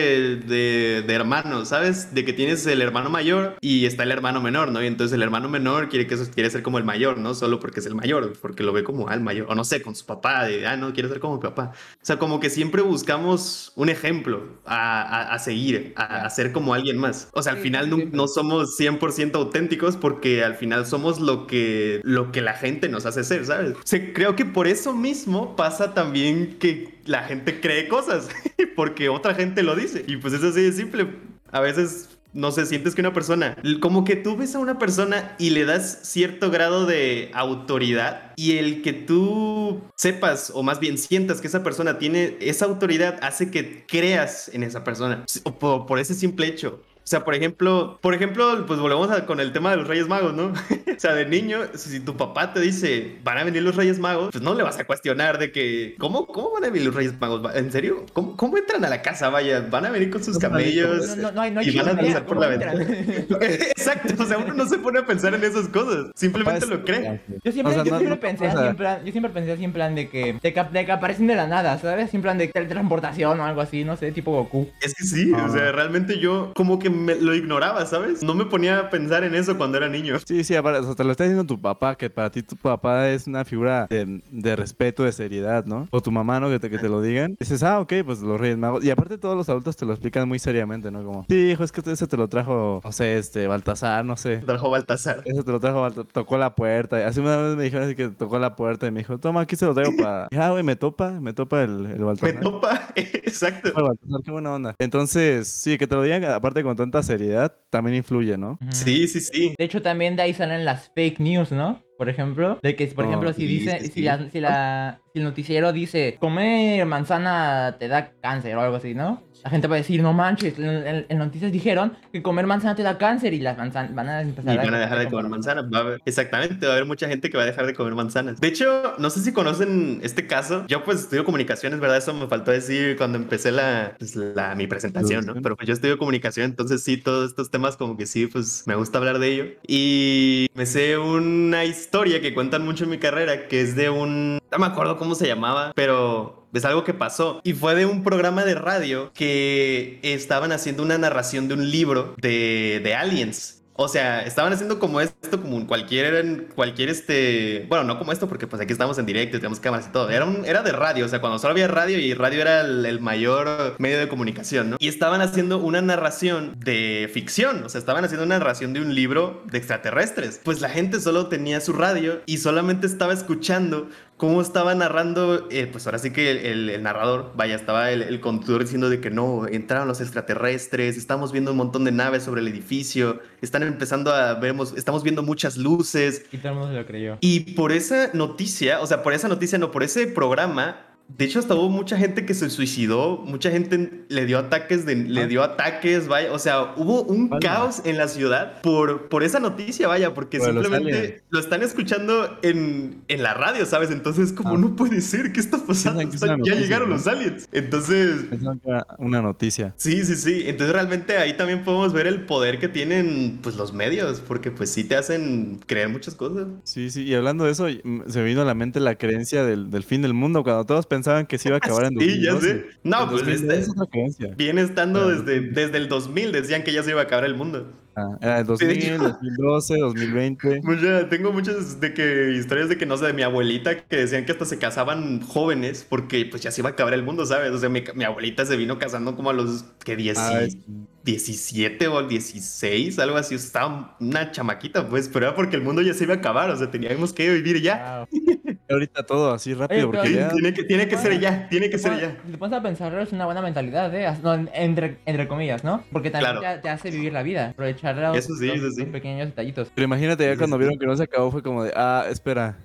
de, 0.47 1.03
de 1.07 1.15
hermanos, 1.15 1.71
¿sabes? 1.71 2.15
De 2.15 2.27
que 2.27 2.35
tienes 2.35 2.67
el 2.67 2.83
hermano 2.83 3.09
mayor 3.09 3.57
y 3.63 3.87
está 3.87 4.03
el 4.03 4.11
hermano 4.11 4.43
menor, 4.43 4.71
¿no? 4.71 4.83
Y 4.83 4.87
entonces 4.87 5.15
el 5.15 5.23
hermano 5.23 5.49
menor 5.49 5.89
quiere, 5.89 6.07
que 6.07 6.17
eso, 6.17 6.31
quiere 6.31 6.51
ser 6.51 6.63
como 6.63 6.77
el 6.77 6.85
mayor, 6.85 7.17
¿no? 7.17 7.33
Solo 7.35 7.61
porque 7.61 7.81
es 7.81 7.87
el 7.87 7.95
mayor, 7.95 8.35
porque 8.43 8.63
lo 8.63 8.74
ve 8.75 8.85
como 8.85 9.09
al 9.09 9.23
mayor. 9.23 9.47
O 9.49 9.55
no 9.55 9.65
sé, 9.65 9.81
con 9.81 9.95
su 9.95 10.05
papá, 10.05 10.45
de, 10.45 10.67
ah, 10.67 10.77
no, 10.77 10.93
quiere 10.93 11.09
ser 11.09 11.21
como 11.21 11.37
mi 11.37 11.41
papá. 11.43 11.73
O 12.03 12.05
sea, 12.05 12.19
como 12.19 12.41
que 12.41 12.51
siempre 12.51 12.83
buscamos 12.83 13.73
un 13.77 13.89
ejemplo 13.89 14.59
a, 14.67 15.01
a- 15.03 15.35
a 15.35 15.39
seguir, 15.39 15.95
a, 15.97 16.27
a 16.27 16.31
ser 16.31 16.53
como 16.53 16.75
alguien 16.75 16.99
más. 16.99 17.29
O 17.33 17.43
sea, 17.43 17.53
al 17.55 17.59
final 17.61 17.89
no, 17.89 17.97
no 18.13 18.29
somos 18.29 18.79
100% 18.79 19.35
auténticos 19.37 19.97
porque 19.97 20.45
al 20.45 20.55
final 20.57 20.85
somos 20.87 21.21
lo 21.21 21.47
que, 21.47 22.01
lo 22.05 22.31
que 22.33 22.43
la 22.43 22.53
gente 22.55 22.89
nos 22.91 23.07
hace 23.07 23.25
ser, 23.25 23.47
¿sabes? 23.47 23.73
O 23.77 23.81
sea, 23.85 24.13
creo 24.13 24.37
que 24.37 24.45
por 24.45 24.67
eso 24.67 24.93
mismo 24.93 25.57
pasa 25.57 25.95
también 25.95 26.59
que 26.59 26.99
la 27.07 27.23
gente 27.23 27.61
cree 27.61 27.89
cosas, 27.89 28.29
porque 28.77 29.09
otra 29.09 29.35
gente 29.35 29.63
lo 29.63 29.75
dice. 29.77 30.05
Y 30.07 30.17
pues 30.17 30.35
es 30.35 30.43
así 30.43 30.61
de 30.63 30.73
simple. 30.73 31.09
A 31.53 31.61
veces 31.61 32.09
no 32.35 32.51
sé, 32.51 32.67
sientes 32.67 32.95
que 32.95 33.01
una 33.01 33.15
persona, 33.15 33.57
como 33.81 34.05
que 34.05 34.17
tú 34.17 34.37
ves 34.37 34.55
a 34.55 34.59
una 34.59 34.79
persona 34.79 35.37
y 35.39 35.51
le 35.51 35.65
das 35.65 36.01
cierto 36.03 36.51
grado 36.51 36.85
de 36.85 37.31
autoridad 37.33 38.33
y 38.37 38.59
el 38.59 38.83
que 38.83 38.93
tú 38.93 39.81
sepas 39.97 40.51
o 40.55 40.63
más 40.63 40.81
bien 40.81 40.99
sientas 40.99 41.41
que 41.41 41.47
esa 41.47 41.63
persona 41.63 41.99
tiene 41.99 42.37
esa 42.41 42.67
autoridad 42.67 43.19
hace 43.23 43.51
que 43.51 43.87
creas 43.87 44.51
en 44.53 44.65
esa 44.65 44.83
persona 44.85 45.25
por, 45.59 45.87
por 45.87 45.99
ese 45.99 46.15
simple 46.15 46.47
hecho. 46.47 46.83
O 47.05 47.07
sea, 47.07 47.23
por 47.23 47.35
ejemplo, 47.35 47.99
por 48.01 48.15
ejemplo, 48.15 48.65
pues 48.67 48.81
volvemos 48.81 49.11
a- 49.11 49.27
con 49.27 49.39
el 49.39 49.53
tema 49.53 49.71
de 49.71 49.77
los 49.77 49.87
Reyes 49.89 50.09
Magos, 50.09 50.33
¿no? 50.33 50.47
o 50.97 50.99
sea, 50.99 51.13
de 51.15 51.27
niño, 51.27 51.59
si, 51.75 52.01
tu 52.01 52.17
papá 52.17 52.55
te 52.55 52.61
dice, 52.61 53.19
van 53.23 53.37
a 53.37 53.45
venir 53.45 53.63
los 53.63 53.77
Reyes 53.77 53.99
Magos, 53.99 54.31
pues 54.33 54.43
no 54.43 54.55
le 54.55 54.63
vas 54.63 54.79
a 54.79 54.85
cuestionar 54.85 55.39
de 55.39 55.53
que, 55.53 55.97
¿cómo, 55.99 56.27
cómo 56.27 56.53
van 56.53 56.65
a 56.65 56.69
venir 56.71 56.87
los 56.87 56.95
Reyes 56.95 57.13
Magos? 57.21 57.55
¿En 57.55 57.71
serio? 57.71 58.07
¿Cómo, 58.15 58.37
cómo 58.39 58.57
entran 58.57 58.83
a 58.85 58.89
la 58.89 59.03
casa? 59.03 59.29
Vaya, 59.29 59.67
van 59.71 59.85
a 59.85 59.91
venir 59.91 60.11
con 60.11 60.25
sus 60.25 60.39
camellos. 60.39 61.07
No, 61.09 61.17
no, 61.25 61.33
no 61.33 61.41
hay, 61.43 61.51
no 61.51 61.61
hay 61.61 61.69
y 61.69 61.77
van 61.77 61.89
a 61.91 61.97
pasar 61.97 62.25
por 62.25 62.37
¿cómo 62.37 62.41
la 62.41 62.49
ventana. 62.49 62.85
Exacto, 63.41 64.23
o 64.23 64.27
sea, 64.27 64.39
uno 64.39 64.55
no 64.55 64.67
se 64.67 64.79
pone 64.79 65.01
a 65.01 65.07
pensar 65.07 65.35
en 65.35 65.45
esas 65.45 65.69
cosas, 65.69 66.07
simplemente 66.15 66.67
lo 66.67 66.85
cree. 66.85 67.21
Yo 67.45 67.53
siempre, 67.53 67.73
O 67.73 67.75
sea, 67.77 67.85
yo 67.85 67.91
no- 67.93 67.99
siempre 67.99 68.09
no- 68.09 68.21
pensé 68.21 68.49
o 68.49 68.51
sea- 68.51 68.61
así 68.61 68.69
en 68.71 68.77
plan, 68.77 69.05
yo 69.05 69.13
siempre 69.13 69.33
pensé 69.33 69.53
así 69.53 69.65
en 69.65 69.73
plan 69.73 69.95
de 69.95 70.09
que, 70.09 70.39
de 70.43 70.53
que, 70.55 70.65
de 70.73 70.87
que 70.87 70.93
aparecen 70.93 71.27
de 71.27 71.37
la 71.37 71.47
nada, 71.47 71.79
¿sabes? 71.79 72.13
En 72.15 72.23
plan 72.23 72.39
de 72.39 72.49
teletransportación 72.49 73.39
o 73.41 73.45
algo 73.45 73.61
así, 73.61 73.85
no 73.85 73.97
sé, 73.97 74.11
tipo 74.13 74.33
Goku. 74.33 74.69
Es 74.81 74.95
que 74.95 75.05
sí, 75.05 75.33
Ah. 75.35 75.47
o 75.49 75.53
sea, 75.53 75.71
realmente 75.73 76.19
yo 76.19 76.53
como 76.55 76.79
que 76.79 76.94
me 76.95 77.15
lo 77.17 77.35
ignoraba, 77.35 77.85
¿sabes? 77.87 78.23
No 78.23 78.35
me 78.35 78.47
ponía 78.47 78.79
a 78.79 78.91
pensar 78.91 79.25
en 79.25 79.35
eso 79.35 79.57
cuando 79.57 79.77
era 79.79 79.89
niño. 79.89 80.17
Sí, 80.27 80.45
sí, 80.45 80.55
aparte, 80.57 80.81
o 80.81 80.85
sea, 80.85 80.95
te 80.95 81.05
lo 81.05 81.11
está 81.11 81.25
diciendo 81.25 81.45
tu 81.45 81.61
papá, 81.61 81.97
que 81.97 82.11
para 82.11 82.31
ti 82.31 82.43
tu 82.43 82.57
papá 82.57 83.09
es 83.11 83.27
una 83.27 83.45
figura 83.45 83.87
de, 83.91 84.23
de 84.31 84.57
respeto, 84.57 85.05
de 85.05 85.13
seriedad, 85.13 85.65
¿no? 85.67 85.89
O 85.91 86.01
tu 86.01 86.11
mamá, 86.11 86.41
¿no? 86.41 86.49
Que 86.49 86.59
te, 86.59 86.71
que 86.71 86.79
te 86.79 86.89
lo 86.89 87.01
digan. 87.03 87.37
Dices, 87.39 87.63
ah, 87.63 87.81
ok, 87.81 87.93
pues 88.05 88.21
los 88.21 88.41
Reyes 88.41 88.59
Magos. 88.59 88.85
Y 88.85 88.91
aparte 88.91 89.19
todos 89.19 89.37
los 89.37 89.49
adultos 89.49 89.77
te 89.77 89.85
lo 89.87 89.93
explican 89.93 90.29
muy 90.29 90.39
seriamente, 90.39 90.91
¿no? 90.91 91.03
Como, 91.05 91.27
sí, 91.29 91.51
hijo, 91.51 91.65
es 91.65 91.73
que 91.73 91.83
ese 91.91 92.07
te 92.07 92.17
lo 92.17 92.29
trajo, 92.29 92.81
no 92.85 92.93
sé, 92.93 93.19
este, 93.19 93.47
Baltasar, 93.47 94.05
no 94.05 94.17
sé. 94.17 94.39
Trajo 94.39 94.71
Baltasar. 94.71 95.23
Ese 95.25 95.43
te 95.43 95.53
lo 95.53 95.61
trajo, 95.61 95.81
Balta- 95.83 96.05
tocó 96.05 96.39
la 96.39 96.55
puerta. 96.55 97.07
Así 97.07 97.21
una 97.21 97.37
vez 97.37 97.57
me 97.57 97.65
dijeron 97.65 97.87
así 97.87 97.95
que 97.95 98.09
tocó 98.09 98.39
la 98.39 98.57
puerta 98.57 98.87
y 98.87 98.91
me 98.91 99.01
dijo, 99.01 99.19
toma, 99.19 99.43
aquí 99.43 99.57
se 99.57 99.67
lo 99.67 99.75
traigo 99.75 99.97
para... 99.97 100.29
Ya, 100.35 100.51
güey, 100.51 100.63
me 100.63 100.77
topa, 100.77 101.11
me 101.13 101.33
topa 101.33 101.63
el, 101.63 101.87
el 101.87 101.99
Me 101.99 102.05
Baltasar. 102.05 102.41
topa, 102.41 102.89
exacto. 102.97 103.69
El 103.77 103.83
Baltasar, 103.83 104.21
qué 104.25 104.31
buena 104.31 104.53
onda. 104.55 104.75
Entonces, 104.79 105.49
sí, 105.49 105.79
que 105.79 105.87
te 105.87 105.95
lo 105.95 106.03
digan, 106.03 106.25
aparte 106.25 106.63
con 106.63 106.77
tanta 106.85 107.03
seriedad, 107.03 107.57
también 107.71 107.97
influye, 107.97 108.37
¿no? 108.37 108.59
Sí, 108.71 109.09
sí, 109.09 109.21
sí. 109.21 109.55
De 109.59 109.65
hecho, 109.65 109.83
también 109.83 110.17
de 110.17 110.23
ahí 110.23 110.35
salen 110.35 110.65
las 110.65 110.91
fake 110.95 111.21
news, 111.21 111.51
¿no? 111.53 111.83
por 111.97 112.09
ejemplo, 112.09 112.59
de 112.61 112.75
que, 112.75 112.89
por 112.89 113.05
Oh, 113.05 113.09
ejemplo, 113.09 113.33
si 113.33 113.43
sí, 113.43 113.47
dice, 113.47 113.79
sí, 113.79 113.87
si, 113.87 113.93
sí. 113.93 114.03
la- 114.03 114.31
si, 114.31 114.41
la- 114.41 115.01
si 115.13 115.19
el 115.21 115.25
noticiero 115.25 115.73
dice, 115.73 116.17
comer 116.19 116.85
manzana 116.87 117.77
te 117.79 117.87
da 117.87 118.11
cáncer 118.21 118.57
o 118.57 118.61
algo 118.61 118.77
así, 118.77 118.95
¿no? 118.95 119.23
La 119.45 119.51
gente 119.51 119.69
va 119.69 119.75
a 119.75 119.79
decir, 119.79 120.03
no 120.03 120.13
manches, 120.15 120.59
en, 120.59 120.65
en- 120.65 121.07
en 121.09 121.19
noticias 121.19 121.53
dijeron 121.53 121.93
que 122.11 122.23
comer 122.23 122.47
manzana 122.47 122.75
te 122.75 122.83
da 122.83 122.97
cáncer 122.97 123.35
y 123.35 123.41
las 123.41 123.59
manzanas 123.59 123.95
van 123.95 124.09
a 124.09 124.23
empezar 124.23 124.55
Y 124.55 124.57
van 124.57 124.75
a 124.75 124.79
dejar 124.79 124.99
de 124.99 125.09
comer 125.11 125.29
manzanas. 125.29 125.67
Va 125.73 125.79
a 125.79 125.81
haber- 125.83 126.01
exactamente, 126.07 126.65
va 126.67 126.73
a 126.73 126.77
haber 126.77 126.87
mucha 126.87 127.07
gente 127.09 127.29
que 127.29 127.37
va 127.37 127.43
a 127.43 127.47
dejar 127.47 127.67
de 127.67 127.75
comer 127.75 127.95
manzanas. 127.95 128.41
De 128.41 128.49
hecho, 128.49 128.95
no 128.99 129.11
sé 129.11 129.21
si 129.21 129.33
conocen 129.33 130.01
este 130.03 130.27
caso. 130.27 130.65
Yo 130.67 130.83
pues 130.83 131.01
estudio 131.01 131.25
comunicaciones, 131.25 131.79
¿verdad? 131.79 131.99
Eso 131.99 132.15
me 132.15 132.27
faltó 132.27 132.51
decir 132.53 132.97
cuando 132.97 133.19
empecé 133.19 133.53
la, 133.53 133.95
pues, 133.99 134.17
la- 134.17 134.55
mi 134.55 134.67
presentación, 134.67 135.27
¿no? 135.27 135.35
Pero 135.35 135.57
pues 135.57 135.69
yo 135.69 135.75
estudio 135.75 135.99
comunicación, 135.99 136.47
entonces 136.47 136.83
sí, 136.83 136.97
todos 136.97 137.29
estos 137.29 137.51
temas 137.51 137.77
como 137.77 137.99
que 137.99 138.07
sí, 138.07 138.27
pues 138.27 138.63
me 138.67 138.75
gusta 138.77 138.97
hablar 138.99 139.19
de 139.19 139.29
ello. 139.33 139.45
Y 139.69 140.47
me 140.55 140.65
sé 140.65 140.97
una 140.97 141.65
historia 141.67 142.21
que 142.23 142.33
cuentan 142.33 142.65
mucho 142.65 142.85
en 142.85 142.91
mi 142.91 142.99
carrera, 142.99 143.47
que 143.49 143.61
es 143.61 143.77
de 143.77 143.91
un... 143.91 144.39
No 144.51 144.59
me 144.59 144.67
acuerdo 144.67 144.97
cómo 144.97 145.15
se 145.15 145.27
llamaba, 145.27 145.73
pero 145.75 146.44
es 146.59 146.65
algo 146.65 146.85
que 146.85 146.95
pasó. 146.95 147.41
Y 147.45 147.53
fue 147.53 147.75
de 147.75 147.87
un 147.87 148.03
programa 148.03 148.45
de 148.45 148.55
radio 148.55 149.13
que 149.15 149.99
estaban 150.03 150.53
haciendo 150.53 150.83
una 150.83 150.99
narración 150.99 151.49
de 151.49 151.55
un 151.55 151.71
libro 151.71 152.15
de, 152.19 152.81
de 152.83 152.95
aliens. 152.95 153.65
O 153.77 153.89
sea, 153.89 154.23
estaban 154.23 154.53
haciendo 154.53 154.79
como 154.79 155.01
esto, 155.01 155.41
como 155.41 155.67
cualquier, 155.67 156.47
cualquier 156.55 156.91
este, 156.91 157.67
bueno, 157.69 157.83
no 157.83 157.99
como 157.99 158.13
esto, 158.13 158.29
porque 158.29 158.47
pues 158.47 158.63
aquí 158.63 158.73
estamos 158.73 158.99
en 158.99 159.07
directo 159.07 159.37
y 159.37 159.41
tenemos 159.41 159.59
cámaras 159.59 159.89
y 159.89 159.91
todo. 159.91 160.11
Era, 160.11 160.33
era 160.45 160.63
de 160.63 160.71
radio, 160.71 161.05
o 161.05 161.09
sea, 161.09 161.21
cuando 161.21 161.41
solo 161.41 161.53
había 161.53 161.67
radio 161.67 161.99
y 161.99 162.15
radio 162.15 162.41
era 162.41 162.61
el, 162.61 162.87
el 162.87 163.01
mayor 163.01 163.75
medio 163.79 163.99
de 163.99 164.09
comunicación, 164.09 164.71
¿no? 164.71 164.77
Y 164.79 164.87
estaban 164.87 165.21
haciendo 165.23 165.59
una 165.59 165.83
narración 165.83 166.55
de 166.57 167.11
ficción, 167.13 167.65
o 167.65 167.69
sea, 167.69 167.81
estaban 167.81 168.05
haciendo 168.05 168.25
una 168.25 168.39
narración 168.39 168.75
de 168.75 168.81
un 168.81 168.95
libro 168.95 169.43
de 169.51 169.59
extraterrestres. 169.59 170.41
Pues 170.45 170.61
la 170.61 170.69
gente 170.69 171.01
solo 171.01 171.27
tenía 171.27 171.61
su 171.61 171.73
radio 171.73 172.21
y 172.27 172.39
solamente 172.39 172.87
estaba 172.87 173.13
escuchando 173.13 173.89
cómo 174.17 174.41
estaba 174.41 174.75
narrando, 174.75 175.49
eh, 175.51 175.67
pues 175.71 175.87
ahora 175.87 175.99
sí 175.99 176.13
que 176.13 176.31
el, 176.31 176.37
el- 176.39 176.71
el 176.71 176.83
narrador, 176.83 177.33
vaya, 177.37 177.57
estaba 177.57 177.91
el, 177.91 178.03
el 178.03 178.21
conductor 178.21 178.61
diciendo 178.63 178.89
de 178.89 179.01
que 179.01 179.11
no, 179.11 179.47
entraron 179.49 179.89
los 179.89 180.01
extraterrestres, 180.01 180.97
estamos 180.97 181.33
viendo 181.33 181.51
un 181.51 181.57
montón 181.57 181.85
de 181.85 181.93
naves 181.93 182.23
sobre 182.23 182.41
el 182.41 182.49
edificio, 182.49 183.21
están 183.43 183.63
empezando 183.65 184.13
a, 184.13 184.35
vemos, 184.35 184.73
estamos 184.77 185.03
viendo 185.03 185.23
muchas 185.23 185.57
luces. 185.57 186.25
Y 186.33 186.39
todo 186.39 186.49
el 186.53 186.55
mundo 186.59 186.73
se 186.73 186.79
lo 186.81 186.87
creyó. 186.87 187.19
Y 187.21 187.55
por 187.55 187.73
esa 187.73 188.11
noticia, 188.15 188.81
o 188.81 188.87
sea, 188.87 189.03
por 189.03 189.13
esa 189.15 189.29
noticia, 189.29 189.59
no, 189.59 189.71
por 189.71 189.83
ese 189.83 190.07
programa, 190.07 190.87
de 191.07 191.27
hecho 191.27 191.39
hasta 191.39 191.55
hubo 191.55 191.69
mucha 191.69 191.97
gente 191.97 192.25
que 192.27 192.35
se 192.35 192.51
suicidó, 192.51 193.19
mucha 193.19 193.51
gente 193.51 194.05
le 194.09 194.27
dio 194.27 194.39
ataques, 194.39 194.85
de, 194.87 194.97
le 194.97 195.23
Ah. 195.23 195.27
dio 195.27 195.43
ataques, 195.45 196.09
vaya, 196.09 196.33
o 196.33 196.39
sea, 196.39 196.73
hubo 196.77 197.03
un 197.03 197.29
Vale. 197.29 197.47
caos 197.47 197.83
en 197.85 197.99
la 197.99 198.09
ciudad 198.09 198.61
por, 198.63 199.09
por 199.09 199.23
esa 199.23 199.39
noticia, 199.39 199.87
vaya, 199.87 200.13
porque 200.15 200.41
simplemente 200.41 201.23
lo 201.31 201.39
están 201.39 201.63
escuchando 201.63 202.39
en, 202.43 203.03
en 203.09 203.23
la 203.23 203.35
radio, 203.35 203.65
¿sabes? 203.67 203.91
Entonces, 203.91 204.33
como 204.33 204.55
Ah. 204.55 204.59
no 204.59 204.75
puede 204.77 205.01
ser, 205.03 205.33
¿qué 205.33 205.41
está 205.41 205.59
pasando? 205.59 206.01
Es 206.01 206.15
Están- 206.15 206.43
ya 206.43 206.55
llegaron 206.55 206.89
¿no? 206.89 206.97
los 206.97 207.07
aliens. 207.07 207.49
Entonces, 207.53 208.25
era 208.65 208.87
una 208.99 209.21
noticia. 209.23 209.75
Sí, 209.77 210.05
sí, 210.05 210.17
sí. 210.17 210.43
Entonces 210.47 210.75
realmente 210.75 211.17
ahí 211.19 211.37
también 211.37 211.65
podemos 211.65 211.93
ver 211.93 212.07
el 212.07 212.23
poder 212.25 212.59
que 212.59 212.69
tienen 212.69 213.39
pues 213.43 213.57
los 213.57 213.73
medios, 213.73 214.21
porque 214.21 214.51
pues 214.51 214.71
sí 214.71 214.85
te 214.85 214.97
hacen 214.97 215.61
creer 215.67 215.91
muchas 215.91 216.15
cosas. 216.15 216.47
Sí, 216.65 216.91
sí, 216.91 217.03
y 217.05 217.15
hablando 217.15 217.45
de 217.45 217.53
eso, 217.53 217.67
mm, 217.85 218.03
se 218.09 218.19
me 218.19 218.25
vino 218.25 218.43
a 218.43 218.45
la 218.45 218.55
mente 218.55 218.81
la 218.81 218.97
creencia 218.97 219.45
del, 219.45 219.71
del 219.71 219.85
fin 219.85 220.03
del 220.03 220.15
mundo, 220.15 220.43
cuando 220.43 220.65
todos 220.65 220.87
pensaban 220.95 221.27
que 221.27 221.39
se 221.39 221.49
iba 221.49 221.57
a 221.57 221.59
acabar 221.59 221.85
en 221.85 221.99
Sí, 221.99 222.21
ya 222.23 222.33
2012. 222.33 222.47
sé. 222.73 222.79
No, 222.85 222.99
pues 223.11 223.23
2012 223.25 223.33
este, 223.35 223.59
es 223.59 223.71
otra 223.71 223.87
creencia. 223.91 224.35
viene 224.37 224.63
estando 224.63 225.01
Ah, 225.09 225.13
desde, 225.13 225.41
desde 225.41 225.77
el 225.79 225.89
2000, 225.89 226.33
decían 226.33 226.63
que 226.65 226.73
ya 226.73 226.83
se 226.83 226.91
iba 226.91 227.01
a 227.01 227.05
acabar 227.05 227.25
el 227.25 227.35
mundo. 227.35 227.73
Ah, 227.97 228.19
era 228.21 228.41
el 228.41 228.47
Sí, 228.59 228.67
de 228.67 228.75
2000, 228.75 228.93
hecho. 228.95 229.03
2012, 229.05 229.79
2020. 229.79 230.61
Mucha- 230.65 231.09
tengo 231.09 231.33
muchas 231.33 231.79
de 231.81 231.95
que 231.95 232.33
historias 232.33 232.69
de 232.69 232.77
que 232.77 232.87
no 232.87 232.97
sé, 232.97 233.07
de 233.07 233.13
mi 233.13 233.23
abuelita 233.23 233.77
que 233.87 233.97
decían 233.99 234.25
que 234.25 234.33
hasta 234.33 234.45
se 234.47 234.59
casaban 234.59 235.21
jóvenes 235.21 235.87
porque 235.89 236.27
pues 236.27 236.43
ya 236.43 236.51
se 236.51 236.61
iba 236.61 236.71
a 236.71 236.73
acabar 236.73 236.93
el 236.95 237.05
mundo, 237.05 237.25
¿sabes? 237.25 237.53
O 237.53 237.59
sea, 237.59 237.69
mi, 237.69 237.85
mi 237.95 238.03
abuelita 238.03 238.45
se 238.47 238.57
vino 238.57 238.81
casando 238.81 239.15
como 239.15 239.31
a 239.31 239.33
los 239.33 239.65
que 239.85 239.95
10, 239.95 240.19
Ah, 240.19 240.43
es- 240.43 240.57
17 241.05 241.87
o 241.87 242.03
16, 242.09 242.99
algo 242.99 243.17
así. 243.17 243.37
Estaba 243.37 243.97
una 244.01 244.33
chamaquita, 244.33 244.89
pues, 244.89 245.09
pero 245.09 245.27
era 245.27 245.37
porque 245.37 245.55
el 245.55 245.63
mundo 245.63 245.81
ya 245.83 245.95
se 245.95 246.03
iba 246.03 246.15
a 246.15 246.17
acabar, 246.17 246.51
o 246.51 246.57
sea, 246.57 246.71
teníamos 246.73 247.13
que 247.13 247.31
vivir 247.33 247.61
ya. 247.63 248.07
Wow. 248.11 248.21
ahorita 248.71 249.03
todo 249.05 249.33
así 249.35 249.53
rápido, 249.55 249.91
porque 249.91 250.13
ya... 250.15 250.29
tiene, 250.31 250.53
que, 250.55 250.65
tiene 250.65 250.89
que 250.89 250.97
ser 250.97 251.19
ya, 251.21 251.49
tiene 251.49 251.69
que 251.71 251.79
ser 251.79 252.01
ya. 252.01 252.17
te 252.31 252.39
pones 252.39 252.59
a 252.59 252.63
pensarlo, 252.63 253.01
es 253.03 253.13
una 253.13 253.25
buena 253.27 253.43
mentalidad, 253.43 253.95
¿eh? 253.95 254.07
No, 254.23 254.35
en- 254.35 254.51
entre, 254.55 254.99
entre 255.07 255.29
comillas, 255.29 255.63
¿no? 255.65 255.83
Porque 255.93 256.11
también 256.11 256.39
Claro. 256.39 256.57
te, 256.57 256.63
te 256.63 256.69
hace 256.71 256.91
vivir 256.91 257.13
la 257.13 257.23
vida, 257.23 257.51
aprovechar 257.51 257.97
los, 257.97 258.17
Eso 258.17 258.35
sí, 258.37 258.47
los- 258.47 258.57
eso 258.59 258.71
sí. 258.71 258.81
los 258.83 258.91
pequeños 258.91 259.27
detallitos. 259.29 259.71
Pero 259.75 259.85
imagínate 259.85 260.25
ya 260.27 260.37
cuando 260.37 260.57
sí, 260.57 260.61
vieron 260.61 260.79
que 260.79 260.87
no 260.87 260.97
se 260.97 261.03
acabó, 261.05 261.31
fue 261.31 261.43
como 261.43 261.65
de, 261.65 261.73
ah, 261.77 262.07
espera. 262.11 262.57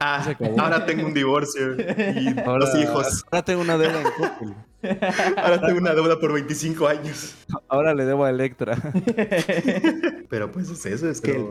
Ah, 0.00 0.22
se 0.24 0.30
acabó. 0.32 0.60
ahora 0.60 0.84
tengo 0.86 1.06
un 1.06 1.14
divorcio 1.14 1.76
y 1.76 2.38
Ahora, 2.44 2.66
dos 2.66 2.74
hijos. 2.74 3.24
Ahora 3.30 3.44
tengo 3.44 3.60
una 3.62 3.78
deuda 3.78 4.00
en 4.00 4.08
Coppel. 4.10 4.54
Ahora 5.36 5.60
tengo 5.60 5.78
una 5.78 5.94
deuda 5.94 6.18
por 6.18 6.32
25 6.32 6.86
años. 6.88 7.36
Ahora 7.68 7.94
le 7.94 8.04
debo 8.04 8.24
a 8.24 8.30
Electra. 8.30 8.76
Pero 10.28 10.50
pues 10.52 10.68
es 10.70 10.84
eso, 10.86 11.08
es 11.08 11.20
que 11.20 11.42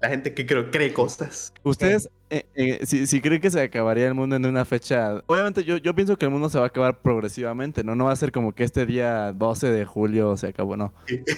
la 0.00 0.08
gente 0.08 0.34
que 0.34 0.46
creo, 0.46 0.70
cree 0.70 0.92
cosas. 0.92 1.52
Ustedes, 1.62 2.08
eh, 2.30 2.44
eh, 2.54 2.80
si, 2.84 3.06
si 3.06 3.20
creen 3.20 3.40
que 3.40 3.50
se 3.50 3.60
acabaría 3.60 4.06
el 4.06 4.14
mundo 4.14 4.36
en 4.36 4.44
una 4.46 4.64
fecha, 4.64 5.22
obviamente 5.26 5.64
yo, 5.64 5.78
yo 5.78 5.94
pienso 5.94 6.16
que 6.16 6.26
el 6.26 6.30
mundo 6.30 6.48
se 6.48 6.58
va 6.58 6.64
a 6.64 6.68
acabar 6.68 7.00
progresivamente, 7.00 7.82
¿no? 7.82 7.94
No 7.94 8.06
va 8.06 8.12
a 8.12 8.16
ser 8.16 8.32
como 8.32 8.52
que 8.52 8.64
este 8.64 8.84
día 8.86 9.32
12 9.32 9.70
de 9.70 9.84
julio 9.84 10.36
se 10.36 10.48
acabó, 10.48 10.76
no. 10.76 10.92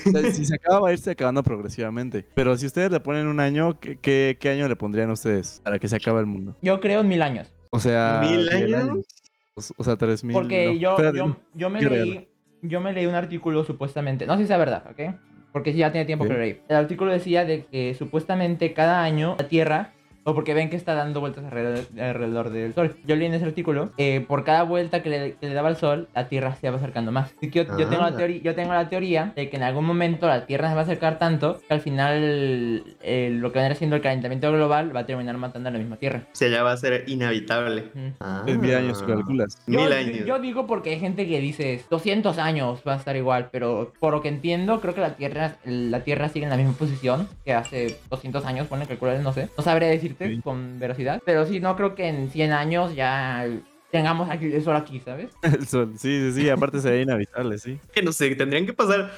O 0.07 0.11
sea, 0.11 0.33
si 0.33 0.45
se 0.45 0.57
acaba, 0.57 0.81
va 0.81 0.89
a 0.89 0.93
irse 0.93 1.11
acabando 1.11 1.43
progresivamente. 1.43 2.25
Pero 2.35 2.57
si 2.57 2.67
ustedes 2.67 2.91
le 2.91 3.01
ponen 3.01 3.27
un 3.27 3.41
año, 3.41 3.79
¿qué, 3.79 3.99
qué, 3.99 4.37
qué 4.41 4.51
año 4.51 4.69
le 4.69 4.77
pondrían 4.77 5.11
ustedes 5.11 5.61
para 5.65 5.79
que 5.79 5.89
se 5.89 5.97
acabe 5.97 6.21
el 6.21 6.27
mundo? 6.27 6.57
Yo 6.63 6.81
creo 6.81 7.01
en 7.01 7.09
mil 7.09 7.23
años. 7.23 7.53
O 7.71 7.79
sea, 7.79 8.21
¿Mil 8.23 8.49
10 8.49 8.55
años? 8.55 9.07
O, 9.55 9.61
o 9.77 9.85
sea, 9.85 9.97
3000. 9.97 10.33
Porque 10.33 10.67
no. 10.67 10.73
yo, 10.73 10.91
Espérate, 10.93 11.19
yo, 11.19 11.37
yo 11.55 11.71
me 11.71 11.83
leí, 11.83 12.29
yo 12.63 12.81
me 12.81 12.93
leí 12.93 13.07
un 13.07 13.15
artículo 13.15 13.65
supuestamente, 13.65 14.27
no 14.27 14.37
sé 14.37 14.47
si 14.47 14.53
es 14.53 14.59
verdad, 14.59 14.85
¿ok? 14.91 15.15
Porque 15.53 15.73
ya 15.73 15.93
tiene 15.93 16.05
tiempo 16.05 16.25
que 16.25 16.33
lo 16.33 16.39
leí. 16.39 16.61
El 16.69 16.77
artículo 16.77 17.13
decía 17.13 17.45
de 17.45 17.65
que 17.65 17.95
supuestamente 17.95 18.73
cada 18.73 19.03
año 19.03 19.37
la 19.39 19.49
Tierra, 19.49 19.93
o 20.29 20.35
porque 20.35 20.53
ven 20.53 20.69
que 20.69 20.77
está 20.77 20.93
dando 20.95 21.21
vueltas 21.21 21.45
alrededor, 21.45 21.87
alrededor 21.99 22.51
del 22.51 22.75
Sol. 22.75 22.97
Yo 23.07 23.17
leí 23.17 23.27
en 23.27 23.35
ese 23.35 23.47
artículo, 23.47 23.91
eh, 23.97 24.23
por 24.27 24.45
cada 24.45 24.63
vuelta 24.63 25.03
que 25.03 25.09
le, 25.09 25.35
que 25.37 25.49
le 25.49 25.55
daba 25.55 25.71
el 25.71 25.77
Sol, 25.77 26.09
la 26.15 26.29
Tierra 26.29 26.55
se 26.57 26.69
va 26.71 26.77
acercando 26.77 27.13
más. 27.13 27.33
Así 27.39 27.51
que 27.51 27.65
yo, 27.65 27.79
yo 27.79 27.89
tengo 27.89 28.03
la 28.03 28.09
Ah. 28.09 28.17
teoría, 28.17 28.43
yo 28.43 28.55
tengo 28.55 28.73
la 28.75 28.89
teoría 28.91 29.33
de 29.35 29.49
que 29.49 29.57
en 29.57 29.63
algún 29.63 29.87
momento 29.87 30.27
la 30.27 30.45
Tierra 30.47 30.69
se 30.69 30.75
va 30.75 30.81
a 30.83 30.85
acercar 30.85 31.19
tanto 31.19 31.61
que 31.67 31.73
al 31.75 31.81
final 31.81 32.97
eh, 33.03 33.31
lo 33.33 33.53
que 33.53 33.59
va 33.59 33.65
a 33.67 33.69
ir 33.71 33.77
siendo 33.77 33.97
el 33.97 34.03
calentamiento 34.03 34.51
global 34.53 34.95
va 34.95 35.01
a 35.01 35.07
terminar 35.07 35.37
matando 35.39 35.69
a 35.69 35.73
la 35.73 35.79
misma 35.79 35.97
Tierra. 35.97 36.23
O 36.31 36.35
sea, 36.35 36.49
ya 36.49 36.63
va 36.63 36.73
a 36.73 36.77
ser 36.77 37.05
inevitable. 37.07 37.85
Ujú. 37.95 38.13
Ah. 38.21 38.43
En 38.47 38.61
mil 38.61 38.75
años 38.75 39.03
calculas. 39.03 39.59
Yo, 39.67 39.81
Mil 39.81 39.93
años. 39.93 40.27
yo 40.27 40.39
digo 40.39 40.67
porque 40.67 40.91
hay 40.91 41.01
gente 41.01 41.27
que 41.27 41.41
dice 41.41 41.83
200 41.91 42.39
años 42.39 42.83
va 42.87 42.95
a 42.95 42.97
estar 42.97 43.17
igual, 43.17 43.49
pero 43.51 43.93
por 43.99 44.13
lo 44.13 44.21
que 44.23 44.29
entiendo, 44.29 44.81
creo 44.81 44.95
que 44.95 45.01
la 45.01 45.15
Tierra 45.15 45.57
la 45.65 46.01
Tierra 46.01 46.29
sigue 46.29 46.45
en 46.45 46.51
la 46.51 46.57
misma 46.57 46.73
posición 46.75 47.29
que 47.45 47.53
hace 47.55 47.99
200 48.11 48.45
años, 48.45 48.67
pone 48.67 48.87
calcular, 48.87 49.19
no 49.21 49.33
sé. 49.33 49.49
No 49.57 49.63
sabría 49.65 49.89
Sí. 50.19 50.41
con 50.43 50.79
veracidad, 50.79 51.23
pero 51.25 51.47
sí, 51.47 51.61
no 51.61 51.77
creo 51.77 51.95
que 51.95 52.09
en 52.09 52.31
100 52.31 52.53
años 52.53 52.95
ya 52.95 53.47
tengamos 53.91 54.29
aquí, 54.31 54.47
el 54.47 54.63
sol 54.63 54.77
aquí, 54.77 55.01
¿sabes? 55.01 55.31
El 55.43 55.67
sol, 55.67 55.95
sí, 55.97 56.33
sí, 56.33 56.43
sí, 56.43 56.51
aparte 56.51 56.81
sería 56.81 57.03
inhabitable, 57.03 57.59
sí. 57.59 57.79
Que 57.93 58.03
no 58.03 58.13
sé, 58.13 58.35
tendrían 58.35 58.67
que 58.67 58.73
pasar. 58.73 59.13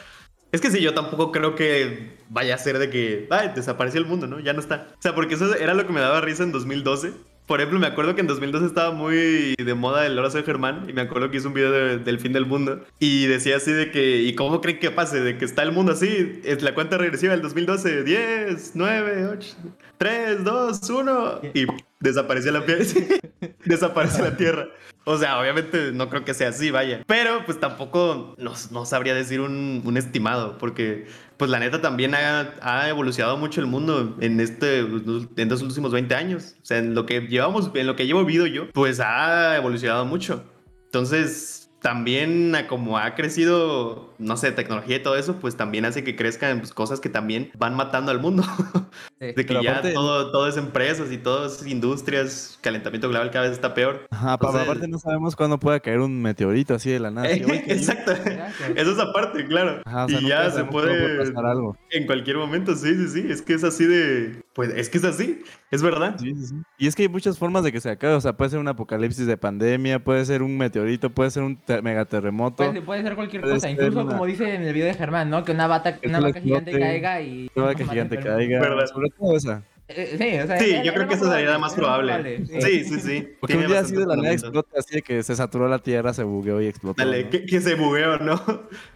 Es 0.52 0.60
que 0.60 0.70
sí, 0.70 0.80
yo 0.80 0.94
tampoco 0.94 1.30
creo 1.30 1.54
que 1.54 2.16
vaya 2.28 2.56
a 2.56 2.58
ser 2.58 2.78
de 2.78 2.90
que 2.90 3.28
ay, 3.30 3.52
desapareció 3.54 4.00
el 4.00 4.06
mundo, 4.06 4.26
¿no? 4.26 4.40
Ya 4.40 4.52
no 4.52 4.60
está. 4.60 4.88
O 4.98 5.02
sea, 5.02 5.14
porque 5.14 5.34
eso 5.34 5.54
era 5.54 5.74
lo 5.74 5.86
que 5.86 5.92
me 5.92 6.00
daba 6.00 6.20
risa 6.20 6.42
en 6.42 6.50
2012. 6.52 7.12
Por 7.50 7.60
ejemplo, 7.60 7.80
me 7.80 7.88
acuerdo 7.88 8.14
que 8.14 8.20
en 8.20 8.28
2012 8.28 8.64
estaba 8.66 8.92
muy 8.92 9.56
de 9.56 9.74
moda 9.74 10.06
el 10.06 10.30
soy 10.30 10.44
Germán 10.44 10.84
y 10.88 10.92
me 10.92 11.00
acuerdo 11.00 11.32
que 11.32 11.38
hizo 11.38 11.48
un 11.48 11.54
video 11.54 11.72
de- 11.72 11.98
del 11.98 12.20
fin 12.20 12.32
del 12.32 12.46
mundo 12.46 12.84
y 13.00 13.26
decía 13.26 13.56
así 13.56 13.72
de 13.72 13.90
que, 13.90 14.22
¿y 14.22 14.36
cómo 14.36 14.60
creen 14.60 14.78
que 14.78 14.92
pase? 14.92 15.20
De 15.20 15.36
que 15.36 15.46
está 15.46 15.64
el 15.64 15.72
mundo 15.72 15.90
así, 15.90 16.40
es 16.44 16.62
la 16.62 16.74
cuenta 16.74 16.96
regresiva 16.96 17.32
del 17.32 17.42
2012, 17.42 18.04
10, 18.04 18.70
9, 18.74 19.26
8, 19.32 19.56
3, 19.98 20.44
2, 20.44 20.90
1 20.90 21.40
y 21.52 21.66
desapareció 21.98 22.52
la 22.52 22.64
piel, 22.64 22.86
desapareció 23.64 24.22
la 24.22 24.36
Tierra. 24.36 24.68
O 25.02 25.18
sea, 25.18 25.40
obviamente 25.40 25.90
no 25.90 26.08
creo 26.08 26.24
que 26.24 26.34
sea 26.34 26.50
así, 26.50 26.70
vaya. 26.70 27.02
Pero 27.08 27.44
pues 27.46 27.58
tampoco 27.58 28.36
no, 28.38 28.52
no 28.70 28.86
sabría 28.86 29.12
decir 29.16 29.40
un 29.40 29.96
estimado, 29.96 30.56
porque 30.56 31.08
pues 31.40 31.50
la 31.50 31.58
neta 31.58 31.80
también 31.80 32.14
ha, 32.14 32.86
evolucionado 32.90 33.38
mucho 33.38 33.62
el 33.62 33.66
mundo 33.66 34.14
en 34.20 34.40
este 34.40 34.80
en 34.80 35.30
estos 35.38 35.62
últimos 35.62 35.90
20 35.90 36.14
años. 36.14 36.56
O 36.62 36.66
sea, 36.66 36.76
en 36.76 36.94
lo 36.94 37.06
que 37.06 37.22
llevamos, 37.22 37.70
en 37.72 37.86
lo 37.86 37.96
que 37.96 38.06
llevo 38.06 38.26
vivido 38.26 38.46
yo, 38.46 38.70
pues 38.72 39.00
ha 39.00 39.56
evolucionado 39.56 40.04
mucho. 40.04 40.44
Entonces, 40.84 41.59
también 41.80 42.54
a 42.54 42.66
como 42.66 42.98
ha 42.98 43.14
crecido, 43.14 44.12
no 44.18 44.36
sé, 44.36 44.52
tecnología 44.52 44.96
y 44.96 45.02
todo 45.02 45.16
eso, 45.16 45.36
pues 45.36 45.56
también 45.56 45.84
hace 45.86 46.04
que 46.04 46.14
crezcan 46.16 46.58
pues, 46.58 46.72
cosas 46.74 47.00
que 47.00 47.08
también 47.08 47.50
van 47.58 47.74
matando 47.74 48.10
al 48.10 48.20
mundo. 48.20 48.42
Sí. 49.20 49.26
De 49.36 49.44
que 49.44 49.52
ya 49.62 49.72
aparte- 49.72 49.92
todo, 49.92 50.30
todo 50.32 50.48
es 50.48 50.56
empresas 50.56 51.12
y 51.12 51.18
todo 51.18 51.44
es 51.44 51.66
industrias, 51.66 52.58
calentamiento 52.62 53.06
global 53.10 53.30
cada 53.30 53.44
vez 53.44 53.52
está 53.52 53.74
peor. 53.74 54.06
Ajá, 54.10 54.32
Entonces- 54.32 54.62
aparte 54.62 54.88
no 54.88 54.98
sabemos 54.98 55.36
cuándo 55.36 55.60
pueda 55.60 55.78
caer 55.80 56.00
un 56.00 56.22
meteorito 56.22 56.72
así 56.74 56.90
de 56.90 57.00
la 57.00 57.10
nada. 57.10 57.28
así, 57.28 57.44
"Oye, 57.44 57.62
que- 57.62 57.72
Exacto. 57.74 58.12
Eso 58.76 58.92
es 58.92 58.98
aparte, 58.98 59.46
claro. 59.46 59.82
Ajá, 59.84 60.06
o 60.06 60.08
sea, 60.08 60.20
y 60.22 60.26
ya 60.26 60.50
se 60.50 60.64
puede 60.64 61.18
pasar 61.18 61.44
algo. 61.44 61.76
en 61.90 62.06
cualquier 62.06 62.38
momento, 62.38 62.74
sí, 62.74 62.94
sí, 62.94 63.08
sí. 63.08 63.26
Es 63.28 63.42
que 63.42 63.52
es 63.52 63.62
así 63.62 63.84
de. 63.84 64.42
Pues 64.54 64.70
es 64.74 64.88
que 64.88 64.96
es 64.98 65.04
así, 65.04 65.42
es 65.70 65.82
verdad. 65.82 66.16
Sí, 66.18 66.34
sí, 66.34 66.46
sí. 66.46 66.54
Y 66.78 66.86
es 66.86 66.96
que 66.96 67.02
hay 67.02 67.08
muchas 67.10 67.38
formas 67.38 67.62
de 67.62 67.72
que 67.72 67.80
se 67.82 67.90
acabe. 67.90 68.14
O 68.14 68.20
sea, 68.22 68.36
puede 68.38 68.50
ser 68.50 68.58
un 68.58 68.68
apocalipsis 68.68 69.26
de 69.26 69.36
pandemia, 69.36 70.02
puede 70.02 70.24
ser 70.24 70.42
un 70.42 70.56
meteorito, 70.56 71.10
puede 71.10 71.30
ser 71.30 71.42
un 71.42 71.56
te- 71.76 71.82
megaterremoto. 71.82 72.56
Puede, 72.64 72.82
puede 72.82 73.02
ser 73.02 73.14
cualquier 73.14 73.42
Puede 73.42 73.54
cosa, 73.54 73.68
ser 73.68 73.70
incluso 73.72 74.00
una- 74.00 74.12
como 74.12 74.26
dice 74.26 74.54
en 74.54 74.62
el 74.62 74.72
video 74.74 74.86
de 74.86 74.94
Germán, 74.94 75.30
¿no? 75.30 75.44
Que 75.44 75.52
una, 75.52 75.66
bata, 75.66 75.96
Que 75.98 76.08
una 76.08 76.20
vaca 76.20 76.40
gigante 76.40 76.78
caiga 76.78 77.20
y... 77.22 77.48
Que 77.54 77.60
mate 77.60 77.84
gigante 77.84 78.18
caiga. 78.18 78.60
Verdad. 78.60 78.86
Sobre 78.86 79.10
todo 79.10 79.36
esa. 79.36 79.62
Eh, 79.88 80.14
sí, 80.18 80.38
o 80.38 80.46
sea, 80.46 80.58
Sí, 80.58 80.70
era- 80.70 80.82
yo 80.84 80.90
era 80.90 80.94
creo 80.94 81.08
que 81.08 81.14
esa 81.14 81.32
sería 81.32 81.50
la 81.50 81.58
más 81.58 81.74
probable. 81.74 82.44
sí. 82.46 82.60
Sí, 82.60 82.84
sí, 82.84 83.00
sí. 83.00 83.28
Porque 83.40 83.54
Tiene 83.54 83.66
un 83.66 83.72
día 83.72 83.80
así 83.80 83.94
de 83.96 84.06
la 84.06 84.14
nada 84.16 84.32
explota, 84.32 84.78
así 84.78 84.94
de 84.96 85.02
que 85.02 85.22
se 85.24 85.34
saturó 85.34 85.66
la 85.68 85.80
tierra, 85.80 86.12
se 86.14 86.22
bugueó 86.22 86.60
y 86.60 86.66
explotó. 86.66 87.02
Dale, 87.02 87.24
¿no? 87.24 87.30
que, 87.30 87.44
que 87.44 87.60
se 87.60 87.74
bugueó, 87.74 88.18
¿no? 88.18 88.40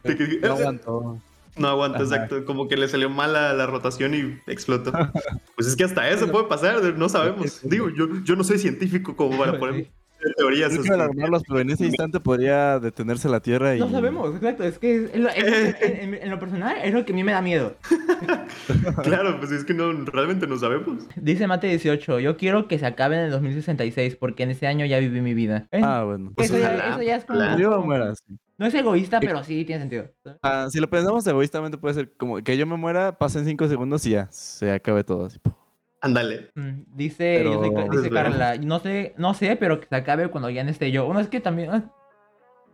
Que- 0.04 0.38
No 0.42 0.52
aguantó. 0.52 1.18
No 1.56 1.68
aguanta, 1.68 1.98
Ajá. 1.98 2.04
exacto. 2.06 2.44
Como 2.44 2.66
que 2.68 2.76
le 2.76 2.88
salió 2.88 3.08
mal 3.10 3.32
la, 3.32 3.52
la 3.54 3.66
rotación 3.66 4.14
y 4.14 4.38
explotó. 4.50 4.92
Pues 5.56 5.68
es 5.68 5.76
que 5.76 5.84
hasta 5.84 6.08
eso 6.10 6.28
puede 6.32 6.46
pasar, 6.46 6.82
no 6.96 7.08
sabemos. 7.08 7.60
Digo, 7.62 7.88
yo, 7.90 8.08
yo 8.24 8.34
no 8.34 8.42
soy 8.42 8.58
científico 8.58 9.14
como 9.14 9.38
para 9.38 9.56
poner 9.60 9.86
teorías 10.36 10.72
así. 10.72 10.82
que 10.82 10.92
alarmarlos, 10.94 11.42
pero 11.46 11.60
en 11.60 11.70
ese 11.70 11.84
instante 11.86 12.20
podría 12.20 12.78
detenerse 12.78 13.28
la 13.28 13.40
tierra 13.40 13.74
y... 13.76 13.78
No 13.80 13.90
sabemos, 13.90 14.34
exacto. 14.34 14.64
Es 14.64 14.78
que 14.78 15.04
es 15.12 15.16
lo- 15.16 15.28
es- 15.28 15.76
en, 15.82 16.14
en- 16.14 16.22
en 16.22 16.30
lo 16.30 16.38
personal 16.38 16.76
es 16.82 16.92
lo 16.94 17.04
que 17.04 17.12
a 17.12 17.14
mí 17.14 17.24
me 17.24 17.32
da 17.32 17.42
miedo. 17.42 17.76
Claro, 19.02 19.38
pues 19.38 19.50
es 19.52 19.64
que 19.64 19.74
no, 19.74 19.92
realmente 20.06 20.46
no 20.46 20.56
sabemos. 20.58 20.98
Dice 21.16 21.46
Mate18, 21.46 22.20
yo 22.20 22.36
quiero 22.36 22.68
que 22.68 22.78
se 22.78 22.86
acabe 22.86 23.16
en 23.16 23.24
el 23.26 23.30
2066 23.30 24.16
porque 24.16 24.42
en 24.44 24.50
ese 24.50 24.66
año 24.66 24.86
ya 24.86 24.98
viví 24.98 25.20
mi 25.20 25.34
vida. 25.34 25.66
¿Ven? 25.70 25.84
Ah, 25.84 26.04
bueno. 26.04 26.32
Pues 26.34 26.50
eso, 26.50 26.58
ya, 26.58 26.68
ojalá, 26.74 26.88
eso 26.94 27.02
ya 27.02 27.16
es 27.16 27.24
como... 27.24 27.38
ojalá. 27.38 27.58
Yo 27.58 27.82
muera, 27.82 28.14
sí. 28.14 28.38
No 28.56 28.66
es 28.66 28.74
egoísta, 28.74 29.20
pero 29.20 29.42
sí 29.42 29.64
tiene 29.64 29.80
sentido. 29.82 30.06
Ah, 30.42 30.68
si 30.70 30.78
lo 30.80 30.88
pensamos 30.88 31.26
egoístamente 31.26 31.76
puede 31.76 31.94
ser 31.94 32.12
como 32.16 32.36
que 32.42 32.56
yo 32.56 32.66
me 32.66 32.76
muera, 32.76 33.18
pasen 33.18 33.44
cinco 33.44 33.66
segundos 33.68 34.06
y 34.06 34.10
ya, 34.10 34.28
se 34.30 34.70
acabe 34.70 35.02
todo. 35.04 35.26
así. 35.26 35.38
Ándale. 36.04 36.50
Mm, 36.54 36.82
Dice, 36.94 37.36
Pero- 37.38 37.60
soy- 37.92 37.96
dice. 37.98 38.10
Carla, 38.10 38.56
no 38.58 38.78
sé, 38.80 39.14
no 39.16 39.32
sé, 39.34 39.56
pero 39.56 39.80
que 39.80 39.86
se 39.88 39.96
acabe 39.96 40.28
cuando 40.28 40.50
ya 40.50 40.62
no 40.64 40.70
esté 40.70 40.90
yo. 40.90 41.06
Bueno, 41.06 41.20
es 41.20 41.28
que 41.28 41.40
también, 41.40 41.70
ah, 41.70 41.90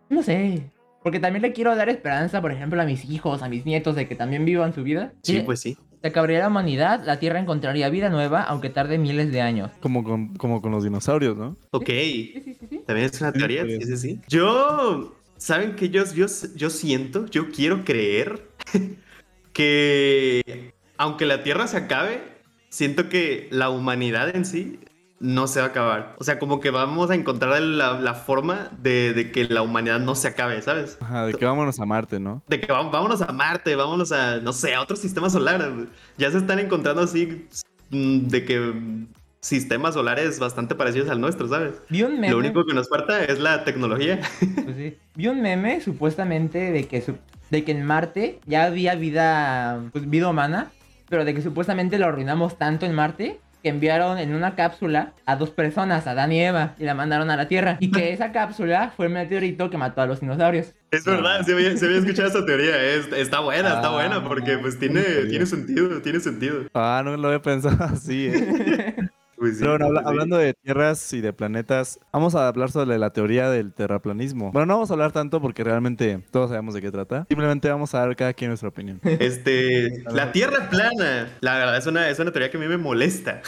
no 0.09 0.23
sé, 0.23 0.71
porque 1.03 1.21
también 1.21 1.43
le 1.43 1.53
quiero 1.53 1.75
dar 1.77 1.89
esperanza, 1.89 2.41
por 2.43 2.51
ejemplo, 2.53 2.83
a 2.83 2.85
mis 2.85 3.05
hijos, 3.05 3.43
a 3.43 3.49
mis 3.49 3.65
nietos, 3.65 3.95
de 3.95 4.09
que 4.09 4.17
también 4.17 4.45
vivan 4.45 4.75
su 4.75 4.83
vida. 4.83 5.13
Sí, 5.23 5.41
pues 5.47 5.61
sí. 5.61 5.79
Se 6.03 6.09
acabaría 6.09 6.41
la 6.41 6.49
humanidad, 6.49 7.03
la 7.05 7.19
Tierra 7.19 7.39
encontraría 7.39 7.89
vida 7.91 8.09
nueva, 8.09 8.43
aunque 8.43 8.71
tarde 8.71 8.97
miles 8.99 9.31
de 9.33 9.43
años. 9.43 9.71
Como 9.81 10.03
con, 10.03 10.35
como 10.37 10.61
con 10.63 10.73
los 10.73 10.83
dinosaurios, 10.83 11.37
¿no? 11.37 11.57
Ok. 11.73 11.87
Sí, 11.89 12.43
sí, 12.45 12.55
sí, 12.59 12.67
sí. 12.69 12.83
También 12.87 13.07
es 13.13 13.21
una 13.21 13.33
teoría, 13.33 13.63
pues. 13.65 13.85
sí, 13.87 13.97
sí, 13.97 13.97
sí. 13.97 14.21
Yo, 14.27 15.15
¿saben 15.37 15.77
qué? 15.77 15.91
Yo, 15.91 16.05
yo, 16.15 16.27
yo 16.57 16.71
siento, 16.71 17.27
yo 17.27 17.51
quiero 17.51 17.85
creer 17.85 18.49
que 19.53 20.73
aunque 20.97 21.27
la 21.27 21.43
Tierra 21.43 21.67
se 21.67 21.77
acabe, 21.77 22.21
siento 22.71 23.09
que 23.11 23.49
la 23.50 23.69
humanidad 23.69 24.35
en 24.35 24.45
sí 24.47 24.81
no 25.19 25.47
se 25.47 25.61
va 25.61 25.67
a 25.67 25.69
acabar. 25.69 26.17
O 26.19 26.25
sea, 26.25 26.39
como 26.39 26.61
que 26.61 26.71
vamos 26.71 27.11
a 27.11 27.15
encontrar 27.15 27.61
la, 27.61 28.00
la 28.00 28.15
forma 28.15 28.71
de, 28.81 29.12
de 29.12 29.31
que 29.31 29.45
la 29.45 29.61
humanidad 29.61 30.00
no 30.00 30.15
se 30.15 30.29
acabe, 30.29 30.62
¿sabes? 30.62 30.97
Ajá, 31.03 31.27
de 31.27 31.35
que 31.35 31.45
vámonos 31.45 31.79
a 31.79 31.85
Marte, 31.85 32.19
¿no? 32.19 32.43
De 32.49 32.59
que 32.59 32.73
vamos, 32.73 32.91
vámonos 32.91 33.21
a 33.21 33.31
Marte, 33.31 33.77
vámonos 33.77 34.12
a, 34.12 34.39
no 34.39 34.55
sé, 34.55 34.75
a 34.75 34.81
otro 34.81 34.97
sistema 34.97 35.29
solar. 35.29 35.71
Ya 36.17 36.31
se 36.31 36.39
están 36.39 36.59
encontrando 36.59 37.03
así 37.03 37.47
mm, 37.91 38.29
de 38.29 38.45
que 38.47 38.73
sistemas 39.43 39.93
solares 39.95 40.39
bastante 40.39 40.75
parecidos 40.75 41.11
al 41.11 41.21
nuestro, 41.21 41.49
¿sabes? 41.49 41.75
Vi 41.91 42.03
un 42.03 42.12
meme, 42.15 42.31
Lo 42.31 42.39
único 42.39 42.65
que 42.65 42.73
nos 42.75 42.89
falta 42.89 43.23
es 43.25 43.39
la 43.41 43.65
tecnología. 43.65 44.21
pues 44.65 44.77
sí, 44.77 44.97
vi 45.17 45.29
un 45.29 45.43
meme 45.43 45.81
supuestamente 45.83 46.71
de 46.73 46.87
que, 46.87 47.03
su- 47.03 47.17
de 47.50 47.65
que 47.65 47.73
en 47.73 47.85
Marte 47.85 48.41
ya 48.47 48.65
había 48.65 48.95
vida, 48.95 49.81
pues, 49.93 50.09
vida 50.09 50.29
humana, 50.29 50.71
pero 51.11 51.26
de 51.26 51.35
que 51.35 51.43
supuestamente 51.43 51.99
lo 51.99 52.07
arruinamos 52.07 52.57
tanto 52.57 52.87
en 52.87 52.95
Marte 52.95 53.40
que 53.62 53.69
enviaron 53.69 54.17
en 54.17 54.35
una 54.35 54.55
cápsula 54.55 55.12
a 55.26 55.37
dos 55.37 55.50
personas, 55.50 56.07
a 56.07 56.14
Dan 56.14 56.33
y 56.33 56.40
Eva, 56.43 56.75
y 56.79 56.85
la 56.85 56.95
mandaron 56.95 57.29
a 57.31 57.37
la 57.37 57.47
Tierra. 57.47 57.76
Y 57.79 57.90
que 57.90 58.14
esa 58.14 58.33
cápsula 58.33 58.95
fue 58.97 59.05
el 59.05 59.12
meteorito 59.12 59.69
que 59.69 59.76
mató 59.76 60.00
a 60.00 60.07
los 60.07 60.21
dinosaurios. 60.21 60.73
Es 60.90 61.05
verdad, 61.05 61.43
se 61.45 61.52
había, 61.52 61.76
se 61.76 61.85
había 61.85 61.99
escuchado 61.99 62.29
esa 62.31 62.47
teoría. 62.47 62.83
es- 62.83 63.12
está 63.12 63.40
buena, 63.40 63.75
está 63.75 63.88
Ah, 63.88 63.93
buena, 63.93 64.25
porque 64.26 64.57
pues 64.57 64.79
tiene, 64.79 65.02
tiene 65.29 65.45
sentido, 65.45 66.00
tiene 66.00 66.21
sentido. 66.21 66.62
Ah, 66.73 67.02
no 67.05 67.14
lo 67.19 67.29
había 67.29 67.43
pensado 67.43 67.76
así, 67.85 68.29
¿eh? 68.33 68.97
Pues 69.41 69.55
sí, 69.55 69.61
Pero 69.61 69.71
bueno, 69.73 69.87
habla- 69.87 70.01
sí. 70.03 70.07
hablando 70.07 70.37
de 70.37 70.53
tierras 70.53 71.13
y 71.15 71.23
de 71.23 71.33
planetas, 71.33 71.99
vamos 72.13 72.35
a 72.35 72.47
hablar 72.47 72.71
sobre 72.71 72.99
la 72.99 73.11
teoría 73.15 73.49
del 73.50 73.73
terraplanismo. 73.73 74.53
Bueno, 74.53 74.67
no 74.67 74.75
vamos 74.75 74.91
a 74.91 74.93
hablar 74.93 75.13
tanto 75.13 75.41
porque 75.41 75.65
realmente 75.65 76.23
todos 76.31 76.50
sabemos 76.50 76.75
de 76.75 76.83
qué 76.83 76.91
trata. 76.91 77.25
Simplemente 77.29 77.71
vamos 77.71 77.95
a 77.95 78.00
dar 78.00 78.15
cada 78.17 78.35
quien 78.35 78.50
nuestra 78.50 78.69
opinión. 78.69 79.00
Este, 79.19 80.05
la 80.13 80.31
Tierra 80.33 80.69
plana, 80.69 81.31
la 81.41 81.57
verdad 81.57 81.79
es 81.79 81.87
una, 81.87 82.11
es 82.11 82.19
una 82.19 82.33
teoría 82.33 82.50
que 82.50 82.59
a 82.59 82.61
mí 82.61 82.67
me 82.69 82.76
molesta. 82.76 83.41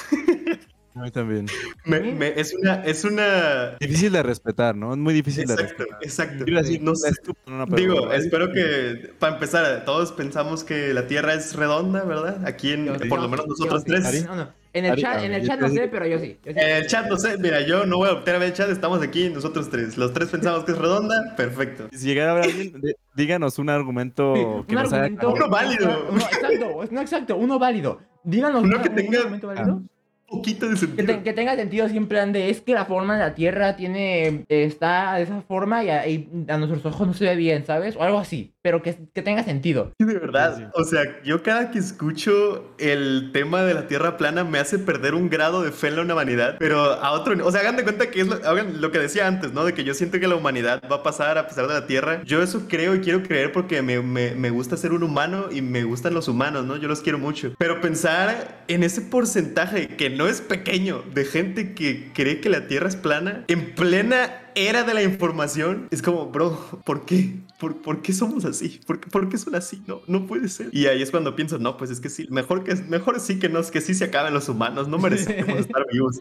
A 0.95 1.01
mí 1.03 1.11
también. 1.11 1.47
Me- 1.85 2.01
me- 2.01 2.41
es 2.41 2.55
una, 2.55 2.85
es 2.85 3.05
una... 3.05 3.77
Difícil 3.81 4.13
de 4.13 4.23
respetar, 4.23 4.75
¿no? 4.75 4.93
Es 4.93 4.99
muy 4.99 5.13
difícil 5.13 5.47
de 5.47 5.55
Exacto, 5.55 5.75
respetar. 5.85 5.99
exacto. 6.03 6.45
Iba 6.47 6.61
a 6.61 6.63
decir, 6.63 6.83
No 6.83 6.95
sé. 6.95 7.11
estúpido, 7.11 7.57
no, 7.59 7.67
pero- 7.67 7.77
Digo, 7.77 8.13
espero 8.13 8.51
que, 8.53 9.11
para 9.19 9.35
empezar, 9.35 9.85
todos 9.85 10.13
pensamos 10.13 10.65
que 10.65 10.95
la 10.95 11.07
Tierra 11.07 11.35
es 11.35 11.55
redonda, 11.55 12.05
¿verdad? 12.05 12.47
Aquí, 12.47 12.73
en, 12.73 12.87
por 13.09 13.21
lo 13.21 13.29
menos 13.29 13.47
nosotros 13.47 13.85
tres. 13.85 14.27
En 14.75 14.85
el 14.87 14.97
chat, 14.97 15.23
en 15.23 15.33
el 15.33 15.47
chat 15.47 15.61
no 15.61 15.69
sé, 15.69 15.89
pero 15.89 16.07
yo 16.07 16.19
sí. 16.19 16.39
Sí. 16.43 16.51
En 16.51 16.59
el 16.59 16.87
chat, 16.87 17.07
no 17.09 17.17
sé, 17.17 17.37
mira, 17.39 17.61
yo 17.67 17.85
no 17.87 17.99
voy 17.99 18.09
a 18.09 18.13
optar 18.13 18.37
a 18.37 18.39
ver 18.39 18.49
el 18.49 18.55
chat, 18.55 18.71
estamos 18.71 19.03
aquí, 19.03 19.29
nosotros 19.29 19.69
tres. 19.71 19.97
Los 19.99 20.13
tres 20.13 20.29
pensamos 20.31 20.65
que 20.65 20.73
es 20.73 20.79
redonda, 20.79 21.35
perfecto. 21.37 21.89
Si 21.93 22.07
llegara 22.07 22.33
a 22.33 22.35
ver 22.37 22.45
alguien, 22.45 22.81
díganos 23.15 23.59
un 23.59 23.69
argumento 23.71 24.65
que 24.69 24.75
un 24.77 24.83
nos 24.83 24.93
haga 24.93 25.05
argumento. 25.05 25.33
Uno 25.35 25.49
válido. 25.49 26.07
Uno, 26.11 26.21
exacto, 26.21 26.81
no 26.91 27.01
exacto, 27.01 27.37
uno 27.37 27.59
válido. 27.59 28.01
Díganos 28.25 28.63
Uno 28.63 28.81
que 28.81 28.89
un 28.89 28.95
tenga- 28.95 29.19
argumento 29.19 29.47
válido. 29.49 29.75
Un 29.75 30.39
poquito 30.39 30.67
de 30.67 30.73
Que, 30.73 30.79
sentido. 30.79 31.07
te- 31.07 31.23
que 31.23 31.33
tenga 31.35 31.57
sentido 31.57 31.85
así 31.85 31.97
en 31.99 32.07
plan 32.07 32.33
de 32.33 32.49
es 32.49 32.63
que 32.63 32.73
la 32.73 32.87
forma 32.87 33.15
de 33.15 33.21
la 33.21 33.35
Tierra 33.35 33.77
tiene 33.77 34.47
está 34.49 35.17
de 35.17 35.25
esa 35.25 35.43
forma 35.43 35.85
y 35.85 35.91
a, 35.91 36.09
y 36.09 36.27
a 36.49 36.57
nuestros 36.57 36.87
ojos 36.87 37.07
no 37.07 37.13
se 37.13 37.27
ve 37.27 37.37
bien, 37.37 37.67
¿sabes? 37.67 37.97
O 37.97 38.03
algo 38.03 38.19
así, 38.19 38.52
pero 38.63 38.83
que, 38.83 38.97
que 39.13 39.23
tenga 39.23 39.43
sentido. 39.43 39.93
Sí, 39.99 40.07
de 40.07 40.19
verdad. 40.19 40.57
Sí, 40.57 40.63
sí. 40.63 40.71
O 40.75 40.85
sea, 40.85 41.23
yo 41.25 41.43
cada 41.43 41.71
que 41.71 41.79
escucho 41.79 42.75
el 42.79 43.31
tema 43.33 43.63
de 43.63 43.75
la 43.75 43.89
Tierra 43.89 44.17
plana 44.17 44.45
me 44.45 44.59
hace 44.59 44.79
perder 44.79 45.15
un 45.15 45.29
grado 45.29 45.63
de 45.63 45.73
fe 45.73 45.89
en 45.89 45.97
la 45.97 46.15
humanidad, 46.15 46.57
pero 46.59 46.81
a 46.81 47.11
otro 47.13 47.33
O 47.45 47.51
sea, 47.51 47.61
hagan 47.61 47.77
de 47.77 47.83
cuenta 47.83 48.11
que 48.11 48.21
es 48.21 48.29
lo, 48.29 48.35
hagan 48.37 48.81
lo 48.81 48.93
que 48.93 48.99
decía 48.99 49.27
antes, 49.27 49.53
¿no? 49.53 49.65
De 49.65 49.75
que 49.75 49.85
yo 49.85 49.95
siento 49.95 50.21
que 50.21 50.29
la 50.29 50.37
humanidad 50.37 50.83
va 50.91 50.97
a 50.97 51.03
pasar 51.03 51.39
a 51.39 51.49
pesar 51.49 51.67
de 51.67 51.75
la 51.75 51.87
Tierra. 51.87 52.23
Yo 52.25 52.43
eso 52.43 52.67
creo 52.69 52.95
y 52.95 53.01
quiero 53.01 53.23
creer 53.23 53.53
porque 53.53 53.83
me, 53.83 54.01
me, 54.01 54.35
me 54.35 54.51
gusta 54.51 54.77
ser 54.77 54.93
un 54.93 55.03
humano 55.03 55.47
y 55.51 55.61
me 55.61 55.83
gustan 55.83 56.15
los 56.15 56.29
humanos, 56.29 56.65
¿no? 56.65 56.77
Yo 56.77 56.89
los 56.89 57.01
quiero 57.01 57.19
mucho. 57.19 57.55
Pero 57.59 57.81
pensar 57.81 58.65
en 58.69 58.85
ese 58.85 59.01
porcentaje 59.01 59.89
que 59.89 60.11
no 60.11 60.27
es 60.27 60.41
pequeño 60.41 61.03
de 61.15 61.25
gente 61.25 61.75
que 61.75 62.11
cree 62.15 62.41
que 62.41 62.49
la 62.49 62.67
Tierra 62.67 62.89
es 62.89 62.97
plana 62.97 63.45
en 63.49 63.75
plena 63.75 64.39
era 64.55 64.85
de 64.85 64.95
la 64.95 65.03
información, 65.03 65.89
es 65.91 66.03
como, 66.03 66.27
bro, 66.27 66.83
¿por 66.85 67.05
qué? 67.07 67.37
¿Por, 67.63 67.77
por 67.81 68.03
qué 68.03 68.13
somos 68.13 68.45
así? 68.45 68.81
¿Por, 68.85 68.99
por 69.01 69.29
qué 69.29 69.39
son 69.39 69.55
así? 69.55 69.81
No, 69.87 70.01
no 70.09 70.27
puede 70.27 70.49
ser. 70.49 70.69
Y 70.73 70.87
ahí 70.87 71.01
es 71.01 71.13
cuando 71.13 71.37
pienso, 71.37 71.61
no, 71.61 71.77
pues 71.77 71.93
es 71.93 72.01
que 72.01 72.09
sí, 72.09 72.27
mejor 72.29 72.65
que 72.65 72.75
mejor 72.75 73.21
sí 73.21 73.39
que 73.39 73.49
no, 73.49 73.63
que 73.63 73.81
sí 73.81 73.95
se 73.95 74.03
acaben 74.07 74.35
los 74.35 74.49
humanos, 74.49 74.89
no 74.89 74.99
merecemos 74.99 75.59
estar 75.61 75.87
vivos. 75.93 76.19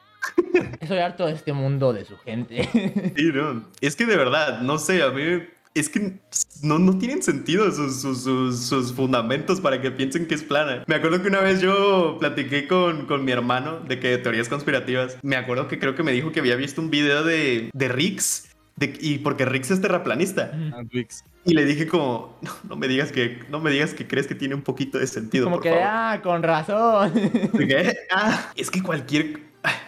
Estoy 0.79 0.99
harto 0.99 1.25
de 1.25 1.33
este 1.33 1.51
mundo 1.51 1.93
de 1.93 2.05
su 2.05 2.15
gente. 2.17 2.69
Sí, 3.17 3.31
no. 3.33 3.65
Es 3.81 3.95
que 3.95 4.05
de 4.05 4.15
verdad, 4.17 4.61
no 4.61 4.77
sé, 4.77 5.01
a 5.01 5.09
mí 5.09 5.23
es 5.73 5.89
que 5.89 6.19
no, 6.61 6.77
no 6.79 6.97
tienen 6.99 7.23
sentido 7.23 7.71
sus, 7.71 8.01
sus, 8.01 8.21
sus- 8.23 8.59
sus 8.59 8.93
fundamentos 8.93 9.59
para 9.61 9.81
que 9.81 9.89
piensen 9.89 10.27
que 10.27 10.35
es 10.35 10.43
plana. 10.43 10.83
Me 10.85 10.95
acuerdo 10.95 11.21
que 11.23 11.29
una 11.29 11.39
vez 11.39 11.59
yo 11.61 12.17
platiqué 12.19 12.67
con, 12.67 13.05
con 13.07 13.25
mi 13.25 13.31
hermano 13.31 13.79
de 13.79 13.99
que 13.99 14.17
teorías 14.19 14.47
conspirativas. 14.49 15.17
Me 15.23 15.37
acuerdo 15.37 15.67
que 15.67 15.79
creo 15.79 15.95
que 15.95 16.03
me 16.03 16.11
dijo 16.11 16.31
que 16.31 16.39
había 16.41 16.55
visto 16.55 16.81
un 16.81 16.91
video 16.91 17.23
de, 17.23 17.69
de 17.73 17.87
Rix. 17.87 18.47
De- 18.87 18.97
y 18.99 19.19
porque 19.19 19.45
Rix 19.45 19.71
es 19.71 19.79
terraplanista. 19.81 20.51
Ah, 20.73 20.81
Rix. 20.91 21.23
Y 21.45 21.53
le 21.53 21.65
dije 21.65 21.87
como, 21.87 22.37
no, 22.41 22.51
no 22.69 22.75
me 22.75 22.87
digas 22.87 23.11
que, 23.11 23.39
no 23.49 23.59
me 23.59 23.71
digas 23.71 23.93
que 23.93 24.07
crees 24.07 24.27
que 24.27 24.35
tiene 24.35 24.53
un 24.55 24.61
poquito 24.61 24.99
de 24.99 25.07
sentido, 25.07 25.45
Como 25.45 25.55
por 25.57 25.63
que, 25.63 25.69
favor. 25.69 25.83
ah, 25.87 26.19
con 26.21 26.43
razón. 26.43 27.13
¿Qué? 27.57 27.97
Ah, 28.11 28.51
es 28.55 28.69
que 28.69 28.83
cualquier. 28.83 29.39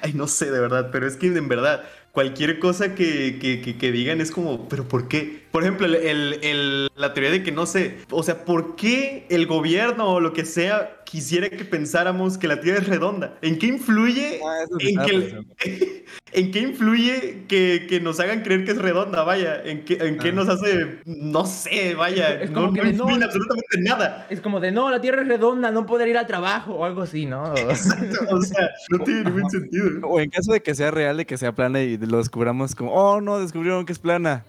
Ay, 0.01 0.13
no 0.13 0.27
sé 0.27 0.51
de 0.51 0.59
verdad, 0.59 0.89
pero 0.91 1.07
es 1.07 1.15
que 1.15 1.27
en 1.27 1.47
verdad, 1.47 1.83
cualquier 2.11 2.59
cosa 2.59 2.93
que, 2.93 3.39
que, 3.39 3.59
que- 3.61 3.75
que 3.77 3.91
digan 3.91 4.21
es 4.21 4.31
como, 4.31 4.67
¿pero 4.69 4.87
por 4.87 5.07
qué? 5.07 5.43
Por 5.51 5.63
ejemplo, 5.63 5.87
el, 5.87 5.95
el- 5.95 6.39
el- 6.43 6.89
la 6.95 7.13
teoría 7.13 7.31
de 7.31 7.41
que 7.43 7.51
no 7.51 7.65
sé, 7.65 7.97
o 8.11 8.21
sea, 8.23 8.45
¿por 8.45 8.75
qué 8.75 9.25
el 9.29 9.47
gobierno 9.47 10.07
o 10.09 10.19
lo 10.19 10.31
que 10.33 10.45
sea 10.45 11.02
quisiera 11.05 11.49
que 11.49 11.65
pensáramos 11.65 12.37
que 12.37 12.47
la 12.47 12.59
Tierra 12.59 12.79
es 12.79 12.87
redonda? 12.87 13.37
¿En 13.41 13.57
qué 13.59 13.67
influye? 13.67 14.39
Ah, 14.45 14.63
en, 14.79 14.97
que 15.05 15.43
¿En 16.33 16.51
qué 16.51 16.59
influye 16.59 17.43
que, 17.47 17.85
que 17.87 17.99
nos 17.99 18.19
hagan 18.19 18.41
creer 18.41 18.65
que 18.65 18.71
es 18.71 18.77
redonda? 18.77 19.23
Vaya, 19.23 19.61
¿en 19.63 19.85
qué, 19.85 19.95
en 20.01 20.17
qué 20.17 20.29
Ah. 20.29 20.31
nos 20.33 20.49
hace, 20.49 20.99
no 21.05 21.45
sé, 21.45 21.93
vaya, 21.95 22.41
Es 22.41 22.49
no, 22.51 22.61
como 22.61 22.73
que 22.73 22.81
no 22.83 22.89
influye 22.89 23.19
no- 23.19 23.25
absolutamente 23.25 23.77
nada. 23.81 24.25
Es 24.29 24.41
como 24.41 24.59
de, 24.59 24.71
no, 24.71 24.89
la 24.89 24.99
Tierra 25.01 25.21
es 25.21 25.27
redonda, 25.27 25.69
no 25.71 25.85
poder 25.85 26.07
ir 26.07 26.17
al 26.17 26.25
trabajo 26.27 26.73
o 26.73 26.85
algo 26.85 27.01
así, 27.03 27.25
¿no? 27.25 27.53
Exacto, 27.57 28.17
o 28.29 28.41
sea, 28.41 28.69
no 28.89 28.99
tiene 28.99 29.23
ningún 29.25 29.49
sentido. 29.49 30.07
O 30.07 30.19
en 30.19 30.29
caso 30.29 30.51
de 30.53 30.61
que 30.61 30.73
sea 30.73 30.89
real, 30.91 31.17
de 31.17 31.25
que 31.25 31.37
sea 31.37 31.53
plana 31.53 31.81
y 31.81 31.97
lo 31.97 32.17
descubramos 32.17 32.73
como, 32.75 32.91
oh 32.93 33.21
no, 33.21 33.39
descubrieron 33.39 33.85
que 33.85 33.93
es 33.93 33.99
plana. 33.99 34.43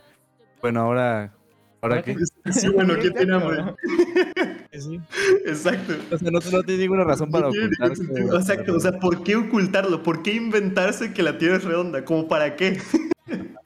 Bueno, 0.63 0.81
ahora, 0.81 1.35
¿ahora 1.83 1.97
¿Ahora 1.97 2.03
qué? 2.03 2.17
qué? 2.45 2.53
Sí, 2.53 2.69
bueno, 2.69 2.95
¿qué 2.95 3.09
Exacto. 3.09 3.19
tiene 3.19 3.35
hambre? 3.35 3.75
Sí. 4.79 5.01
Exacto. 5.47 5.95
O 6.11 6.19
sea, 6.19 6.31
no, 6.31 6.39
no 6.41 6.63
tiene 6.63 6.83
ninguna 6.83 7.05
razón 7.05 7.31
para 7.31 7.49
No 7.49 7.51
ocultarse. 7.51 8.03
Exacto, 8.37 8.77
o 8.77 8.81
sea, 8.81 8.93
¿por 8.93 9.23
qué 9.23 9.37
ocultarlo? 9.37 10.03
¿Por 10.03 10.23
qué 10.23 10.35
inventarse 10.35 11.13
que 11.13 11.23
la 11.23 11.39
Tierra 11.39 11.57
es 11.57 11.65
redonda? 11.65 12.05
¿Como 12.05 12.29
para 12.29 12.57
qué? 12.57 12.79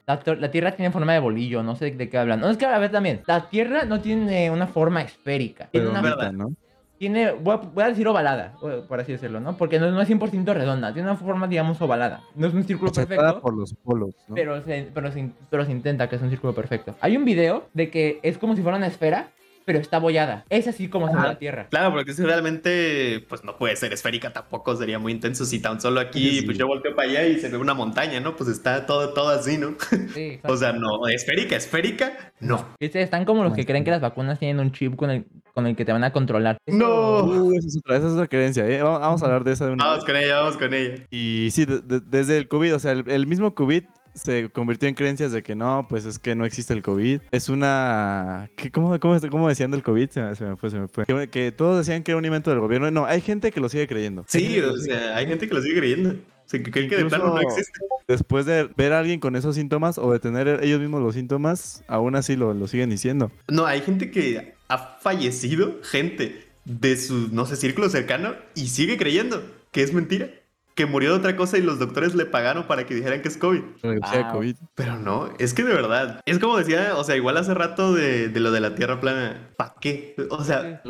La, 0.07 0.51
Tierra 0.51 0.73
tiene 0.73 0.91
forma 0.91 1.13
de 1.13 1.19
bolillo, 1.19 1.63
no 1.63 1.77
sé 1.77 1.91
de 1.91 2.09
qué 2.09 2.17
hablan. 2.17 2.41
No, 2.41 2.49
es 2.49 2.57
que 2.57 2.65
a 2.65 2.79
ver 2.79 2.91
también, 2.91 3.21
la 3.27 3.51
Tierra 3.51 3.85
no 3.85 4.01
tiene 4.01 4.51
una 4.51 4.67
forma 4.67 5.03
esférica. 5.03 5.69
Tiene, 5.71 5.89
una, 5.89 6.01
verdad. 6.01 6.33
¿no? 6.33 6.55
tiene 6.99 7.33
voy, 7.33 7.55
a, 7.55 7.57
voy 7.59 7.85
a 7.85 7.89
decir 7.89 8.09
ovalada, 8.09 8.55
o- 8.61 8.87
por 8.87 9.01
así 9.01 9.13
decirlo, 9.13 9.39
¿no? 9.41 9.57
Porque 9.57 9.79
no, 9.79 9.91
no 9.91 10.01
es 10.01 10.09
100% 10.09 10.55
redonda, 10.55 10.95
tiene 10.95 11.09
una 11.11 11.19
forma, 11.19 11.47
digamos, 11.47 11.81
ovalada. 11.81 12.23
No 12.35 12.47
es 12.47 12.55
un 12.55 12.65
círculo 12.65 12.91
Achatada 12.91 13.17
perfecto. 13.17 13.41
por 13.43 13.55
los 13.55 13.75
polos, 13.75 14.15
¿no? 14.29 14.35
Pero 14.35 14.63
se, 14.65 14.89
pero, 14.95 15.13
se, 15.13 15.31
pero 15.51 15.65
se 15.65 15.73
intenta 15.73 16.09
que 16.09 16.17
es 16.17 16.23
un 16.23 16.31
círculo 16.31 16.55
perfecto. 16.55 16.97
Hay 17.01 17.17
un 17.17 17.25
video 17.25 17.69
de 17.75 17.91
que 17.91 18.19
es 18.23 18.39
como 18.39 18.57
si 18.57 18.63
fuera 18.63 18.79
una 18.79 18.87
esfera, 18.87 19.29
pero 19.69 19.81
está 19.81 19.99
bollada. 19.99 20.47
Es 20.49 20.67
así 20.67 20.89
como 20.89 21.09
se 21.11 21.15
ve 21.15 21.21
la 21.21 21.39
Tierra. 21.39 21.67
Claro, 21.69 21.93
porque 21.93 22.15
si 22.15 22.23
realmente, 22.23 23.23
pues 23.29 23.45
no 23.45 23.59
puede 23.59 23.77
ser 23.77 23.93
esférica 23.93 24.33
tampoco, 24.33 24.75
sería 24.77 24.99
muy 24.99 25.13
intenso 25.13 25.45
si 25.45 25.61
tan 25.61 25.79
solo 25.79 26.01
aquí, 26.01 26.39
Sí. 26.41 26.43
pues 26.47 26.57
yo 26.57 26.67
volteo 26.67 26.97
para 26.97 27.07
allá 27.11 27.27
y 27.27 27.39
se 27.39 27.51
ve 27.51 27.59
una 27.59 27.75
montaña, 27.75 28.19
¿no? 28.19 28.35
Pues 28.35 28.49
está 28.49 28.87
todo, 28.87 29.13
todo 29.13 29.29
así, 29.29 29.59
¿no? 29.59 29.75
Sí. 30.15 30.41
O 30.45 30.57
sea, 30.57 30.73
no, 30.73 31.07
esférica, 31.07 31.55
esférica, 31.57 32.33
no. 32.41 32.67
¿Viste? 32.81 33.03
Están 33.03 33.27
como 33.27 33.45
los 33.45 33.53
que 33.53 33.67
creen 33.67 33.85
que 33.85 33.91
las 33.91 34.01
vacunas 34.01 34.39
tienen 34.39 34.59
un 34.59 34.73
chip 34.73 34.97
con 34.97 35.11
el, 35.11 35.27
con 35.53 35.67
el 35.67 35.77
que 35.77 35.85
te 35.85 35.93
van 35.93 36.03
a 36.05 36.13
controlar. 36.13 36.57
No. 36.67 37.25
Uh, 37.25 37.53
esa 37.53 37.69
es 37.69 37.77
otra, 37.77 37.97
esa 37.99 38.07
es 38.07 38.13
otra 38.15 38.27
creencia, 38.29 38.67
¿eh? 38.67 38.83
Vamos, 38.83 39.01
vamos 39.01 39.23
a 39.23 39.27
hablar 39.27 39.45
de 39.45 39.53
esa 39.53 39.67
de 39.67 39.73
una 39.73 39.85
Vamos 39.85 40.05
vez. 40.07 40.15
con 40.15 40.17
ella, 40.17 40.37
vamos 40.41 40.57
con 40.57 40.73
ella. 40.73 40.95
Y 41.11 41.51
sí, 41.53 41.67
de- 41.67 41.81
de- 41.81 42.01
desde 42.01 42.39
el 42.39 42.49
COVID, 42.49 42.75
o 42.75 42.79
sea, 42.79 42.93
el, 42.93 43.05
el 43.11 43.27
mismo 43.27 43.55
COVID 43.55 43.85
se 44.19 44.51
convirtió 44.51 44.89
en 44.89 44.95
creencias 44.95 45.33
de 45.33 45.43
que 45.43 45.55
no, 45.55 45.87
pues 45.89 46.05
es 46.05 46.19
que 46.19 46.35
no 46.35 46.45
existe 46.45 46.75
el 46.75 46.83
COVID. 46.83 47.21
Es 47.31 47.49
una... 47.49 48.51
¿qué- 48.57 48.71
cómo, 48.71 48.99
cómo, 49.01 49.19
cómo 49.31 49.49
decían 49.49 49.71
del 49.71 49.83
COVID? 49.83 50.11
Se 50.11 50.21
me, 50.23 50.35
se 50.35 50.45
me 50.45 50.57
fue, 50.57 50.71
se 50.71 50.79
me 50.79 50.89
fue. 50.89 51.05
Que, 51.07 51.29
que 51.29 51.53
todos 51.53 51.79
decían 51.79 52.03
que 52.03 52.11
era 52.13 52.19
un 52.19 52.25
invento 52.25 52.51
del 52.51 52.61
gobierno. 52.61 52.91
No, 52.91 53.07
hay 53.07 53.21
gente 53.21 53.51
que 53.53 53.61
lo 53.61 53.69
sigue 53.69 53.87
creyendo. 53.89 54.25
Sí, 54.29 54.61
o 54.61 54.77
sea, 54.77 55.17
hay 55.17 55.27
gente 55.27 55.49
que 55.49 55.55
lo 55.55 55.63
sigue 55.63 55.79
creyendo. 55.79 56.11
O 56.11 56.51
sea, 56.51 56.63
que 56.63 56.71
creen 56.71 56.89
que 56.89 56.97
de 56.97 57.05
plano 57.05 57.35
no 57.35 57.41
existe. 57.41 57.79
Después 58.07 58.47
de 58.47 58.71
ver 58.77 58.95
a 58.95 59.01
alguien 59.01 59.21
con 59.21 59.37
esos 59.37 59.55
síntomas 59.55 59.99
o 59.99 60.11
de 60.13 60.19
tener 60.19 60.61
ellos 60.63 60.81
mismos 60.81 61.03
los 61.03 61.15
síntomas, 61.15 61.85
aún 61.89 62.17
así 62.17 62.37
lo, 62.37 62.55
lo 62.55 62.67
siguen 62.67 62.89
diciendo. 62.89 63.31
No, 63.49 63.67
hay 63.67 63.83
gente 63.83 64.11
que 64.11 64.55
ha 64.69 64.97
fallecido, 65.01 65.79
gente 65.83 66.47
de 66.65 66.97
su, 66.97 67.29
no 67.33 67.45
sé, 67.45 67.57
círculo 67.57 67.89
cercano 67.91 68.35
y 68.55 68.69
sigue 68.69 68.97
creyendo 68.97 69.43
que 69.73 69.83
es 69.83 69.93
mentira. 69.93 70.31
Que 70.79 70.87
murió 70.87 71.11
de 71.11 71.17
otra 71.19 71.35
cosa 71.35 71.59
y 71.59 71.63
los 71.63 71.81
doctores 71.81 72.15
le 72.15 72.25
pagaron 72.25 72.63
para 72.69 72.87
que 72.87 72.95
dijeran 72.95 73.21
que 73.21 73.27
es 73.27 73.37
COVID. 73.37 73.63
Wow. 74.23 74.33
Pero 74.77 74.97
no, 74.97 75.29
es 75.41 75.53
que 75.53 75.65
de 75.65 75.75
verdad, 75.75 76.21
es 76.25 76.39
como 76.39 76.57
decía, 76.57 76.93
o 76.97 77.03
sea, 77.03 77.17
igual 77.17 77.37
hace 77.37 77.53
rato 77.53 77.93
de, 77.93 78.29
de 78.29 78.39
lo 78.39 78.53
de 78.53 78.61
la 78.61 78.77
Tierra 78.77 79.01
plana, 79.01 79.49
¿para 79.57 79.75
qué? 79.81 80.15
O 80.31 80.45
sea, 80.45 80.81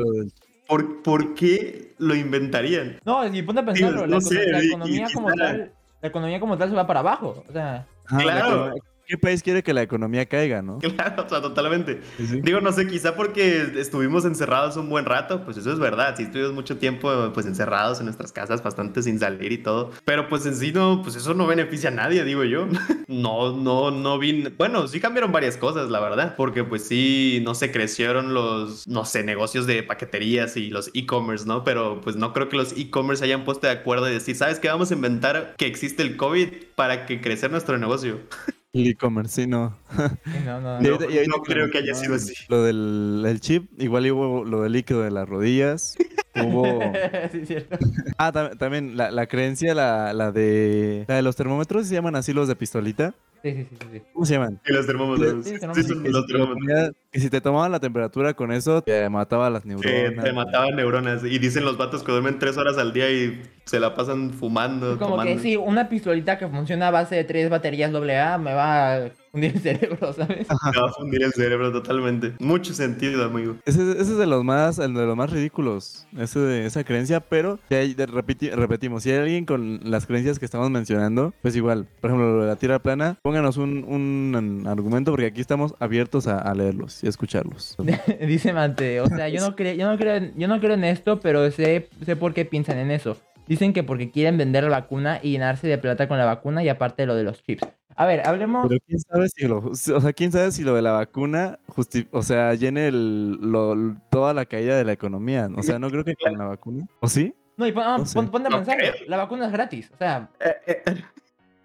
¿por, 0.66 1.02
por 1.02 1.32
qué 1.34 1.94
lo 1.96 2.14
inventarían? 2.14 2.98
No, 3.06 3.26
y 3.26 3.40
ponte 3.40 3.62
a 3.62 3.64
pensarlo, 3.64 4.06
no 4.06 4.16
la, 4.16 4.20
sé, 4.20 4.44
econo- 4.44 4.52
la 4.52 4.60
y- 4.62 4.66
y 4.66 4.68
economía 4.68 5.06
como 5.14 5.28
tal, 5.32 5.72
la 6.02 6.08
economía 6.08 6.40
como 6.40 6.58
tal 6.58 6.68
se 6.68 6.76
va 6.76 6.86
para 6.86 7.00
abajo. 7.00 7.44
O 7.48 7.52
sea, 7.52 7.86
Ah, 8.10 8.16
la 8.16 8.22
Claro. 8.22 8.74
¿Qué 9.08 9.16
país 9.16 9.42
quiere 9.42 9.62
que 9.62 9.72
la 9.72 9.80
economía 9.80 10.26
caiga, 10.26 10.60
no? 10.60 10.78
Claro, 10.98 11.24
o 11.24 11.28
sea, 11.28 11.40
totalmente. 11.40 12.00
Sí. 12.18 12.40
Digo, 12.42 12.60
no 12.60 12.72
sé, 12.72 12.86
quizá 12.86 13.16
porque 13.16 13.72
estuvimos 13.76 14.26
encerrados 14.26 14.76
un 14.76 14.90
buen 14.90 15.06
rato, 15.06 15.44
pues 15.44 15.56
eso 15.56 15.72
es 15.72 15.78
verdad. 15.78 16.14
Sí, 16.16 16.24
estuvimos 16.24 16.52
mucho 16.52 16.76
tiempo 16.76 17.30
pues 17.32 17.46
encerrados 17.46 18.00
en 18.00 18.06
nuestras 18.06 18.32
casas, 18.32 18.62
bastante 18.62 19.02
sin 19.02 19.18
salir 19.18 19.52
y 19.52 19.58
todo. 19.58 19.92
Pero 20.04 20.28
pues 20.28 20.44
en 20.44 20.56
sí 20.56 20.72
no, 20.72 21.00
pues 21.02 21.16
eso 21.16 21.32
no 21.32 21.46
beneficia 21.46 21.88
a 21.88 21.92
nadie, 21.92 22.22
digo 22.24 22.44
yo. 22.44 22.68
No, 23.08 23.56
no, 23.56 23.90
no 23.90 24.18
vi. 24.18 24.42
Bueno, 24.58 24.86
sí 24.86 25.00
cambiaron 25.00 25.32
varias 25.32 25.56
cosas, 25.56 25.88
la 25.88 25.98
verdad. 25.98 26.34
Porque 26.36 26.62
pues 26.62 26.86
sí, 26.86 27.40
no 27.42 27.54
sé, 27.54 27.72
crecieron 27.72 28.34
los, 28.34 28.86
no 28.86 29.06
sé, 29.06 29.24
negocios 29.24 29.66
de 29.66 29.82
paqueterías 29.82 30.58
y 30.58 30.68
los 30.68 30.90
e-commerce, 30.92 31.46
¿no? 31.46 31.64
Pero 31.64 32.02
pues 32.02 32.16
no 32.16 32.34
creo 32.34 32.50
que 32.50 32.58
los 32.58 32.76
e-commerce 32.76 33.24
hayan 33.24 33.46
puesto 33.46 33.66
de 33.66 33.72
acuerdo 33.72 34.10
y 34.10 34.12
decir, 34.12 34.36
¿sabes 34.36 34.58
qué? 34.58 34.68
Vamos 34.68 34.90
a 34.90 34.94
inventar 34.94 35.54
que 35.56 35.66
existe 35.66 36.02
el 36.02 36.18
COVID 36.18 36.48
para 36.74 37.06
que 37.06 37.22
crecer 37.22 37.50
nuestro 37.50 37.78
negocio. 37.78 38.20
El 38.74 38.86
e-commerce, 38.86 39.42
sí, 39.42 39.46
no. 39.48 39.78
sí, 39.96 40.30
no, 40.44 40.60
no. 40.60 40.80
Y 40.80 40.84
No, 40.84 40.90
ahorita- 40.94 41.10
y 41.10 41.16
ahorita 41.16 41.36
no 41.36 41.42
creo 41.42 41.70
que 41.70 41.78
haya 41.78 41.94
sido 41.94 42.14
así. 42.16 42.34
Lo 42.48 42.62
del 42.62 43.24
el 43.26 43.40
chip, 43.40 43.70
igual 43.80 44.10
hubo 44.10 44.44
lo 44.44 44.62
del 44.62 44.72
líquido 44.72 45.00
de 45.02 45.10
las 45.10 45.26
rodillas. 45.26 45.96
Hubo. 46.36 46.78
sí, 47.32 47.38
es 47.42 47.48
cierto. 47.48 47.78
Ah, 48.18 48.30
tam- 48.30 48.58
también 48.58 48.96
la, 48.96 49.10
la 49.10 49.26
creencia, 49.26 49.74
la, 49.74 50.12
la 50.12 50.32
de. 50.32 51.06
La 51.08 51.16
de 51.16 51.22
los 51.22 51.34
termómetros, 51.34 51.86
¿se 51.86 51.94
llaman 51.94 52.14
así 52.16 52.34
los 52.34 52.46
de 52.46 52.56
pistolita? 52.56 53.14
Sí, 53.42 53.52
sí, 53.52 53.66
sí, 53.70 53.76
sí, 53.80 53.86
sí. 53.92 54.02
¿Cómo 54.12 54.26
se 54.26 54.34
llaman? 54.34 54.60
Y 54.66 54.72
los 54.72 54.86
termómetros. 54.86 55.44
Sí, 55.46 55.54
Sí, 55.58 55.94
los 56.04 56.26
termómetros. 56.26 56.90
Que 57.10 57.20
si 57.20 57.30
te 57.30 57.40
tomaban 57.40 57.72
la 57.72 57.80
temperatura 57.80 58.34
con 58.34 58.52
eso, 58.52 58.82
te 58.82 59.08
mataba 59.08 59.48
las 59.48 59.64
neuronas. 59.64 60.24
te 60.24 60.32
mataban 60.32 60.76
neuronas. 60.76 61.24
Y 61.24 61.38
dicen 61.38 61.64
los 61.64 61.76
vatos 61.78 62.02
que 62.02 62.12
duermen 62.12 62.38
tres 62.38 62.56
horas 62.58 62.76
al 62.76 62.92
día 62.92 63.10
y 63.10 63.42
se 63.64 63.80
la 63.80 63.94
pasan 63.94 64.30
fumando, 64.32 64.98
Como 64.98 65.12
tomando. 65.12 65.32
que 65.32 65.38
sí, 65.38 65.56
una 65.56 65.88
pistolita 65.88 66.38
que 66.38 66.48
funciona 66.48 66.88
a 66.88 66.90
base 66.90 67.14
de 67.14 67.24
tres 67.24 67.48
baterías 67.48 67.92
AA 67.94 68.38
me 68.38 68.52
va 68.52 68.94
a 68.96 69.10
hundir 69.32 69.52
el 69.54 69.60
cerebro, 69.60 70.12
¿sabes? 70.12 70.46
Te 70.48 70.80
va 70.80 70.88
a 70.88 70.92
fundir 70.92 71.22
el 71.22 71.32
cerebro 71.32 71.70
totalmente. 71.72 72.34
Mucho 72.40 72.74
sentido, 72.74 73.24
amigo. 73.24 73.56
Ese, 73.66 73.82
ese 73.92 74.00
es 74.00 74.16
de 74.18 74.26
los 74.26 74.44
más, 74.44 74.78
el 74.78 74.94
de 74.94 75.06
los 75.06 75.16
más 75.16 75.30
ridículos, 75.30 76.06
ese 76.18 76.38
de 76.40 76.66
esa 76.66 76.84
creencia, 76.84 77.20
pero 77.20 77.58
si 77.68 77.74
hay- 77.74 77.94
de- 77.94 78.06
repiti- 78.08 78.50
repetimos, 78.52 79.02
si 79.02 79.10
hay 79.10 79.18
alguien 79.18 79.44
con 79.44 79.80
las 79.84 80.06
creencias 80.06 80.38
que 80.38 80.44
estamos 80.44 80.70
mencionando, 80.70 81.32
pues 81.42 81.54
igual, 81.56 81.86
por 82.00 82.10
ejemplo, 82.10 82.36
lo 82.36 82.42
de 82.42 82.48
la 82.48 82.56
tierra 82.56 82.78
plana, 82.78 83.16
pónganos 83.22 83.56
un, 83.56 83.84
un 83.84 84.66
argumento 84.66 85.10
porque 85.12 85.26
aquí 85.26 85.40
estamos 85.40 85.74
abiertos 85.78 86.26
a, 86.26 86.38
a 86.38 86.54
leerlos 86.54 87.02
y 87.02 87.06
a 87.06 87.10
escucharlos. 87.10 87.76
Dice 88.26 88.52
Mante, 88.52 89.00
o 89.00 89.06
sea, 89.06 89.28
yo 89.28 89.40
no 89.40 89.54
creo, 89.56 89.74
yo 89.74 89.90
no 89.90 89.98
creo, 89.98 90.14
en- 90.16 90.32
yo 90.36 90.48
no 90.48 90.60
creo 90.60 90.74
en 90.74 90.84
esto, 90.84 91.20
pero 91.20 91.50
sé, 91.50 91.88
sé 92.04 92.16
por 92.16 92.34
qué 92.34 92.44
piensan 92.44 92.78
en 92.78 92.90
eso. 92.90 93.16
Dicen 93.46 93.72
que 93.72 93.82
porque 93.82 94.10
quieren 94.10 94.36
vender 94.36 94.64
la 94.64 94.70
vacuna 94.70 95.20
y 95.22 95.30
llenarse 95.32 95.66
de 95.66 95.78
plata 95.78 96.06
con 96.06 96.18
la 96.18 96.26
vacuna 96.26 96.62
y 96.62 96.68
aparte 96.68 97.06
lo 97.06 97.14
de 97.14 97.22
los 97.24 97.42
chips. 97.42 97.66
A 98.00 98.06
ver, 98.06 98.26
hablemos. 98.26 98.64
Pero 98.68 98.80
quién 98.86 99.00
sabe 99.00 99.28
si 99.28 99.46
lo, 99.48 99.58
o 99.58 99.74
sea, 99.74 100.12
quién 100.12 100.30
sabe 100.30 100.52
si 100.52 100.62
lo 100.62 100.74
de 100.74 100.82
la 100.82 100.92
vacuna, 100.92 101.58
justi- 101.66 102.06
o 102.12 102.22
sea, 102.22 102.54
llene 102.54 102.86
el, 102.88 103.32
lo- 103.40 103.96
toda 104.08 104.32
la 104.34 104.44
caída 104.46 104.76
de 104.76 104.84
la 104.84 104.92
economía. 104.92 105.48
O 105.56 105.62
sea, 105.64 105.80
no 105.80 105.90
creo 105.90 106.04
que 106.04 106.14
con 106.14 106.38
la 106.38 106.44
vacuna. 106.44 106.86
¿O 107.00 107.08
sí? 107.08 107.34
No, 107.56 107.66
y 107.66 107.72
pon- 107.72 107.82
ah, 107.84 107.96
no 107.98 108.06
sé. 108.06 108.14
pon- 108.14 108.30
ponte 108.30 108.46
a 108.48 108.56
pensar, 108.56 108.78
la 109.08 109.16
vacuna 109.16 109.46
es 109.46 109.52
gratis. 109.52 109.90
O 109.92 109.96
sea, 109.98 110.28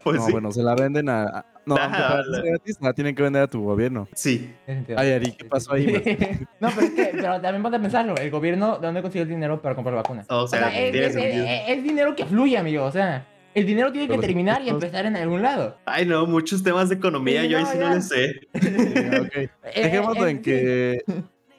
Pues 0.03 0.17
no, 0.19 0.25
sí. 0.25 0.31
bueno, 0.33 0.51
se 0.51 0.61
la 0.63 0.75
venden 0.75 1.07
a. 1.07 1.23
a- 1.23 1.45
no, 1.65 1.77
aunque 1.77 1.97
para 1.97 2.23
ser 2.25 2.43
gratis, 2.43 2.77
la 2.81 2.93
tienen 2.93 3.15
que 3.15 3.23
vender 3.23 3.43
a 3.43 3.47
tu 3.47 3.63
gobierno. 3.63 4.07
Sí. 4.13 4.53
Ay, 4.97 5.11
Ari, 5.13 5.31
¿qué 5.31 5.45
pasó 5.45 5.73
ahí, 5.73 5.85
no, 6.59 6.69
pero 6.75 6.81
es 6.81 6.91
que, 6.91 7.09
pero 7.13 7.39
también 7.39 7.61
ponte 7.61 7.77
a 7.77 7.81
pensarlo. 7.81 8.15
El 8.17 8.29
gobierno, 8.31 8.79
¿de 8.79 8.87
dónde 8.87 9.01
consigue 9.01 9.21
el 9.21 9.29
dinero 9.29 9.61
para 9.61 9.75
comprar 9.75 9.95
vacunas? 9.95 10.25
O 10.29 10.45
sea, 10.47 10.67
es- 10.77 11.15
es 11.15 11.83
dinero 11.83 12.15
que 12.15 12.25
fluye, 12.25 12.57
amigo. 12.57 12.83
O 12.83 12.91
sea, 12.91 13.25
el 13.55 13.65
dinero 13.65 13.91
tiene 13.91 14.07
que 14.07 14.17
terminar 14.19 14.61
y 14.61 14.69
empezar 14.69 15.05
en 15.05 15.15
algún 15.15 15.41
lado. 15.41 15.77
Ay, 15.85 16.05
no, 16.05 16.25
muchos 16.25 16.63
temas 16.63 16.89
de 16.89 16.95
economía 16.95 17.41
Sí, 17.43 17.49
yo 17.49 17.57
ahí 17.57 17.63
no, 17.63 17.71
sí 17.71 17.77
ya. 17.77 17.89
no 17.89 17.95
le 17.95 18.01
sé. 18.01 18.47
Sí, 18.53 19.17
ok. 19.21 19.35
Eh, 19.35 19.49
Dejémoslo 19.83 20.25
eh, 20.27 20.29
en 20.31 20.41
que 20.41 21.03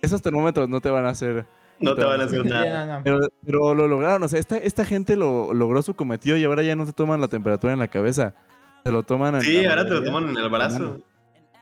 esos 0.03 0.21
termómetros 0.23 0.69
no 0.69 0.81
te 0.81 0.91
van 0.91 1.07
a 1.07 1.11
hacer. 1.11 1.47
No 1.81 1.95
te 1.95 2.05
van 2.05 2.21
a 2.21 2.25
hacer 2.25 2.45
nada. 2.47 2.87
no, 2.87 2.99
no. 2.99 3.05
Pero, 3.05 3.19
pero 3.45 3.75
lo 3.75 3.89
lograron, 3.89 4.23
o 4.23 4.29
sea, 4.29 4.39
esta, 4.39 4.57
esta 4.57 4.85
gente 4.85 5.17
lo 5.17 5.53
logró 5.55 5.83
su 5.83 5.95
cometido 5.95 6.37
y 6.37 6.45
ahora 6.45 6.63
ya 6.63 6.77
no 6.77 6.87
te 6.87 6.93
toman 6.93 7.21
la 7.21 7.29
temperatura 7.29 7.73
en 7.73 7.79
la 7.81 7.89
cabeza. 7.89 8.35
Te 8.85 8.93
lo 8.93 9.03
toman 9.03 9.37
en 9.37 9.41
Sí, 9.41 9.63
la 9.63 9.71
ahora 9.71 9.85
te 9.85 9.91
lo 9.95 10.03
toman 10.05 10.29
en 10.29 10.37
el 10.37 10.49
brazo. 10.51 10.99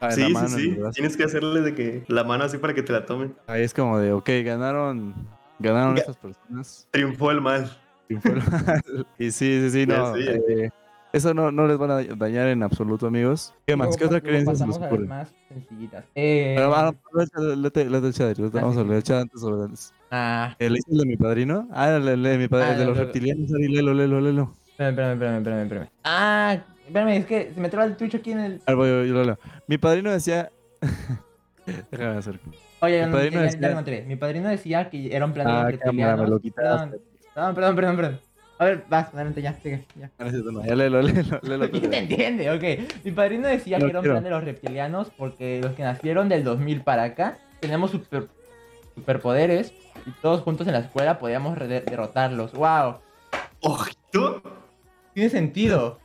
Ah, 0.00 0.10
Sí, 0.10 0.24
sí, 0.26 0.32
mano, 0.32 0.48
sí. 0.48 0.76
Tienes 0.94 1.16
que 1.16 1.22
hacerle 1.22 1.60
de 1.60 1.74
que 1.76 2.04
la 2.08 2.24
mano 2.24 2.42
así 2.44 2.58
para 2.58 2.74
que 2.74 2.82
te 2.82 2.92
la 2.92 3.06
tomen. 3.06 3.36
Ahí 3.46 3.62
es 3.62 3.72
como 3.72 3.98
de, 4.00 4.12
ok, 4.12 4.28
ganaron, 4.44 5.14
ganaron 5.60 5.94
Ga- 5.94 6.00
estas 6.00 6.16
personas. 6.16 6.88
Triunfó 6.90 7.30
el 7.30 7.40
mal. 7.40 7.70
y 9.18 9.30
sí, 9.30 9.60
sí, 9.60 9.70
sí, 9.70 9.86
Ya 9.86 9.98
no. 9.98 10.14
sé. 10.14 10.42
eh, 10.48 10.70
eso 11.12 11.34
no, 11.34 11.52
no 11.52 11.66
les 11.66 11.76
van 11.76 11.90
a 11.90 12.02
dañar 12.02 12.48
en 12.48 12.62
absoluto, 12.62 13.06
amigos. 13.06 13.52
¿Qué 13.66 13.76
más? 13.76 13.88
Luego 13.88 13.98
¿Qué 13.98 14.04
otra 14.06 14.20
creencia 14.22 14.54
se 14.54 14.64
a 14.64 14.66
las 14.66 14.76
ocurre? 14.78 15.06
más 15.06 15.34
sencillitas. 15.48 16.04
Eh, 16.14 16.54
Pero, 16.56 16.74
ah, 16.74 16.94
no, 17.12 17.54
léete 17.56 17.84
léete 17.90 18.06
el 18.06 18.14
chat, 18.14 18.38
Ah, 18.38 18.48
vamos 18.52 18.74
sí, 18.74 18.80
a 18.80 18.82
sí. 18.82 18.88
leer 18.88 18.96
el 18.96 19.02
chat 19.02 19.20
antes 19.22 19.40
sobre 19.40 19.62
antes. 19.64 19.92
ah, 20.10 20.56
¿El 20.58 20.76
el 20.76 20.98
de 20.98 21.06
mi 21.06 21.16
padrino? 21.16 21.68
Ah, 21.70 21.90
el, 21.96 22.08
el 22.08 22.22
de 22.22 22.38
mi 22.38 22.48
padrino, 22.48 22.70
Ah, 22.70 22.72
el 22.72 22.78
de 22.78 22.84
no, 22.84 22.90
los 22.90 22.96
no, 22.98 23.02
no. 23.02 23.06
reptilianos, 23.12 23.52
Ari, 23.52 23.68
léelo, 23.68 23.92
léelo, 23.94 24.20
léelo. 24.22 24.56
espérame, 24.78 25.12
espérame, 25.12 25.36
espérame, 25.38 25.62
espérame. 25.64 25.88
Ah, 26.04 26.56
espérame, 26.86 27.08
es 27.18 27.26
que 27.26 27.52
se 27.54 27.60
me 27.60 27.68
traba 27.68 27.84
el 27.86 27.96
Twitch 27.96 28.14
aquí 28.14 28.32
en 28.32 28.40
el. 28.40 28.52
A 28.66 28.74
ver, 28.74 28.76
voy, 28.76 29.08
yo, 29.08 29.14
lo 29.14 29.24
leo. 29.24 29.38
Mi 29.68 29.76
padrino 29.78 30.10
decía... 30.10 30.50
Déjame 31.90 32.16
hacer. 32.18 32.40
Oye, 32.80 33.00
Mi 33.00 33.06
no, 33.06 33.12
padrino 33.12 33.34
ya- 33.34 33.40
ya 33.40 33.44
decía- 33.52 33.60
lo 33.60 33.68
encontré. 33.72 34.02
Mi 34.06 34.16
padrino 34.16 34.48
decía 34.48 34.88
que 34.90 35.14
era 35.14 35.24
un 35.26 35.32
plan 35.34 35.46
Ah, 35.46 35.70
cámara, 35.78 36.16
me 36.16 36.26
lo 36.26 36.40
quitaste. 36.40 36.88
Perdón, 36.90 37.11
perdón, 37.34 37.74
perdón, 37.76 37.96
perdón. 37.96 38.20
A 38.58 38.64
ver, 38.64 38.84
vas, 38.88 39.12
adelante, 39.12 39.42
ya, 39.42 39.54
sigue, 39.54 39.84
ya. 39.98 40.10
Gracias, 40.18 40.44
no, 40.44 40.64
ya 40.64 40.74
léelo, 40.76 41.02
léelo, 41.02 41.40
léelo. 41.42 41.70
¿Quién 41.70 41.90
te 41.90 41.98
entiende? 41.98 42.50
Ok. 42.50 43.04
Mi 43.04 43.10
padrino 43.10 43.48
decía 43.48 43.78
No 43.78 43.86
que 43.86 43.90
era 43.90 43.98
un 43.98 44.02
quiero. 44.04 44.14
plan 44.14 44.24
de 44.24 44.30
los 44.30 44.44
reptilianos 44.44 45.10
porque 45.16 45.60
los 45.60 45.72
que 45.72 45.82
nacieron 45.82 46.28
del 46.28 46.44
2000 46.44 46.82
para 46.82 47.02
acá 47.04 47.38
tenemos 47.60 47.90
super, 47.90 48.28
superpoderes 48.94 49.72
y 50.06 50.10
todos 50.20 50.42
juntos 50.42 50.66
en 50.68 50.74
la 50.74 50.80
escuela 50.80 51.18
podíamos 51.18 51.58
derrotarlos. 51.58 52.52
¡Wow! 52.52 52.96
Ojito. 53.60 54.42
Tiene 55.14 55.30
sentido. 55.30 55.98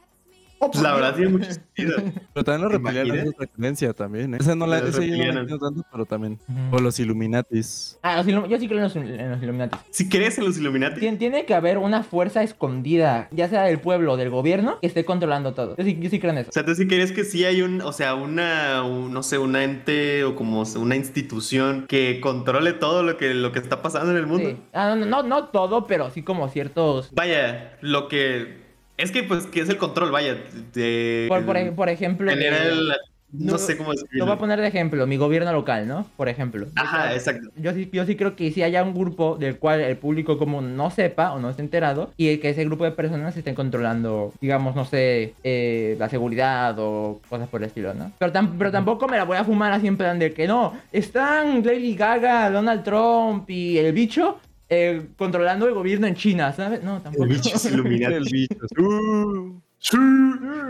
Pues 0.60 0.82
la 0.82 0.94
verdad 0.94 1.16
tiene 1.16 1.32
mucho 1.32 1.46
sentido. 1.52 1.96
Pero 2.34 2.44
también 2.44 2.62
los 2.62 2.72
¿Te 2.72 2.78
reptilianos 3.02 3.34
es 3.40 3.50
creencia 3.56 3.94
también. 3.94 4.34
¿eh? 4.34 4.38
Esa 4.40 4.56
no 4.56 4.66
la, 4.68 4.80
esa 4.80 5.04
yo 5.04 5.16
no 5.18 5.34
la 5.34 5.40
entiendo 5.42 5.60
tanto, 5.60 5.86
pero 5.92 6.06
también. 6.06 6.40
O 6.72 6.80
los 6.80 7.00
Illuminatis. 7.00 8.00
Ah, 8.02 8.22
los 8.24 8.50
yo 8.50 8.58
sí 8.60 8.68
creo 8.68 8.78
en 8.80 8.84
los, 8.84 8.96
en 8.96 9.32
los 9.32 9.42
Illuminati. 9.44 9.78
Si 9.92 10.10
crees 10.10 10.38
en 10.38 10.46
los 10.46 10.58
Illuminati, 10.58 11.00
Tien- 11.00 11.18
Tiene 11.18 11.46
que 11.46 11.54
haber 11.54 11.78
una 11.78 12.04
fuerza 12.04 12.42
escondida, 12.44 13.28
ya 13.32 13.48
sea 13.50 13.64
del 13.64 13.80
pueblo 13.80 14.14
o 14.14 14.18
del 14.18 14.30
gobierno, 14.30 14.80
que 14.82 14.88
esté 14.88 15.06
controlando 15.06 15.54
todo. 15.54 15.76
Yo 15.78 15.84
sí, 15.84 15.98
yo 16.02 16.10
sí 16.10 16.20
creo 16.20 16.32
en 16.32 16.40
eso. 16.40 16.50
o 16.50 16.54
sea, 16.54 16.66
tú 16.66 16.74
sí 16.76 16.88
crees 16.88 17.12
que 17.12 17.24
sí 17.24 17.46
hay 17.46 17.62
un, 17.62 17.82
o 17.82 17.94
sea, 17.94 18.16
una, 18.16 18.84
un- 18.84 19.14
no 19.14 19.24
sé, 19.24 19.38
una 19.38 19.64
ente 19.64 20.24
o 20.24 20.36
como 20.36 20.64
una 20.78 20.96
institución 20.96 21.86
que 21.88 22.20
controle 22.22 22.74
todo 22.74 23.04
lo 23.04 23.18
que, 23.18 23.34
lo 23.34 23.52
que 23.52 23.60
está 23.60 23.82
pasando 23.82 24.12
en 24.12 24.18
el 24.18 24.28
mundo. 24.28 24.50
Sí. 24.50 24.58
Ah, 24.74 24.96
no, 24.96 25.06
no, 25.06 25.24
no 25.24 25.46
todo, 25.46 25.86
pero 25.88 26.10
sí 26.10 26.24
como 26.24 26.50
ciertos... 26.50 27.10
Vaya, 27.14 27.78
lo 27.82 28.08
que 28.08 28.67
es 28.98 29.12
que 29.12 29.24
pues 29.24 29.46
que 29.46 29.62
es 29.62 29.70
el 29.70 29.78
control, 29.78 30.12
vaya, 30.12 30.36
de 30.74 31.26
Por, 31.30 31.46
por, 31.46 31.56
ej- 31.58 31.74
por 31.76 31.90
ejemplo... 31.90 32.32
tener 32.32 32.54
el- 32.54 32.94
no, 33.30 33.52
no- 33.52 33.58
sé 33.58 33.76
cómo 33.76 33.92
Lo 34.12 34.26
voy 34.26 34.34
a 34.36 34.38
poner 34.38 34.62
de 34.62 34.68
ejemplo, 34.68 35.06
mi 35.06 35.18
gobierno 35.18 35.52
local, 35.52 35.86
¿no? 35.86 36.06
Por 36.16 36.30
ejemplo. 36.30 36.66
Ajá, 36.78 37.14
exacto. 37.14 37.50
Yo 37.58 37.74
sí, 37.74 37.90
yo 37.92 38.06
sí 38.06 38.16
creo 38.16 38.38
que 38.38 38.52
si 38.54 38.64
haya 38.64 38.82
un 38.84 38.94
grupo 38.94 39.36
del 39.36 39.58
cual 39.60 39.82
el 39.82 39.98
público 39.98 40.38
común 40.38 40.78
no 40.78 40.92
sepa 40.92 41.34
o 41.34 41.40
no 41.40 41.50
esté 41.50 41.62
enterado 41.62 42.14
y 42.16 42.38
que 42.38 42.52
ese 42.52 42.64
grupo 42.64 42.86
de 42.86 42.92
personas 42.92 43.36
estén 43.36 43.54
controlando, 43.54 44.32
digamos, 44.40 44.78
no 44.78 44.86
sé, 44.86 45.34
eh, 45.44 45.98
la 46.00 46.08
seguridad 46.08 46.80
o 46.80 47.20
cosas 47.30 47.50
por 47.50 47.62
el 47.62 47.68
estilo, 47.68 47.94
¿no? 47.94 48.14
Pero, 48.18 48.32
tam- 48.32 48.56
pero 48.58 48.72
tampoco 48.72 49.10
me 49.10 49.18
la 49.18 49.26
voy 49.26 49.36
a 49.36 49.44
fumar 49.44 49.74
así 49.74 49.88
en 49.88 49.98
plan 49.98 50.18
de 50.20 50.32
que 50.34 50.48
no, 50.48 50.78
están 50.94 51.66
Lady 51.66 51.96
Gaga, 51.96 52.50
Donald 52.50 52.84
Trump 52.86 53.50
y 53.50 53.78
el 53.78 53.92
bicho 53.92 54.40
eh, 54.70 55.08
controlando 55.18 55.68
el 55.68 55.74
gobierno 55.74 56.08
en 56.08 56.16
China, 56.16 56.54
¿sabes? 56.54 56.84
No, 56.84 57.02
tampoco. 57.02 57.24
El 57.24 57.30
bicho 57.30 57.56
es 57.56 57.66
Illuminati. 57.72 58.14
El 58.14 58.26
bicho. 58.26 58.56
Uh, 58.80 59.62
Sí. 59.80 59.98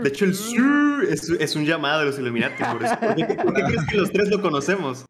De 0.02 0.08
hecho, 0.10 0.26
el 0.26 0.34
sí 0.34 0.56
es, 1.10 1.30
es 1.30 1.56
un 1.56 1.64
llamado 1.64 2.00
de 2.00 2.06
los 2.06 2.18
Illuminati. 2.18 2.62
Por, 2.62 2.84
eso. 2.84 2.98
¿Por, 3.00 3.14
qué, 3.16 3.24
por 3.42 3.54
qué 3.54 3.62
crees 3.62 3.86
que 3.86 3.96
los 3.96 4.12
tres 4.12 4.28
lo 4.28 4.42
conocemos? 4.42 5.06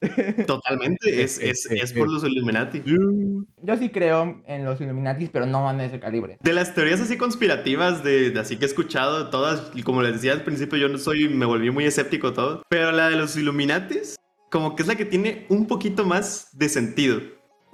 Totalmente, 0.46 0.98
es, 1.22 1.38
es, 1.38 1.66
es 1.70 1.92
por 1.92 2.09
los 2.09 2.24
Illuminati. 2.24 2.83
Yo 2.85 3.77
sí 3.77 3.90
creo 3.90 4.40
en 4.46 4.64
los 4.64 4.81
Illuminatis, 4.81 5.31
pero 5.31 5.46
no 5.46 5.64
van 5.64 5.79
de 5.79 5.87
ese 5.87 5.98
calibre. 5.98 6.38
De 6.40 6.53
las 6.53 6.74
teorías 6.74 7.01
así 7.01 7.16
conspirativas, 7.16 8.05
de, 8.05 8.31
de 8.31 8.40
así 8.40 8.57
que 8.57 8.64
he 8.64 8.68
escuchado 8.68 9.31
todas, 9.31 9.72
y 9.74 9.83
como 9.83 10.03
les 10.03 10.14
decía 10.14 10.33
al 10.33 10.44
principio, 10.44 10.79
yo 10.79 10.88
no 10.88 10.98
soy, 10.98 11.29
me 11.29 11.44
volví 11.44 11.70
muy 11.70 11.85
escéptico 11.85 12.33
todo, 12.33 12.62
pero 12.68 12.92
la 12.92 13.11
de 13.11 13.16
los 13.16 13.37
Illuminatis, 13.37 14.16
como 14.51 14.77
que 14.77 14.83
es 14.83 14.88
la 14.88 14.96
que 14.96 15.05
tiene 15.05 15.44
un 15.48 15.66
poquito 15.66 16.07
más 16.07 16.48
de 16.57 16.68
sentido, 16.68 17.20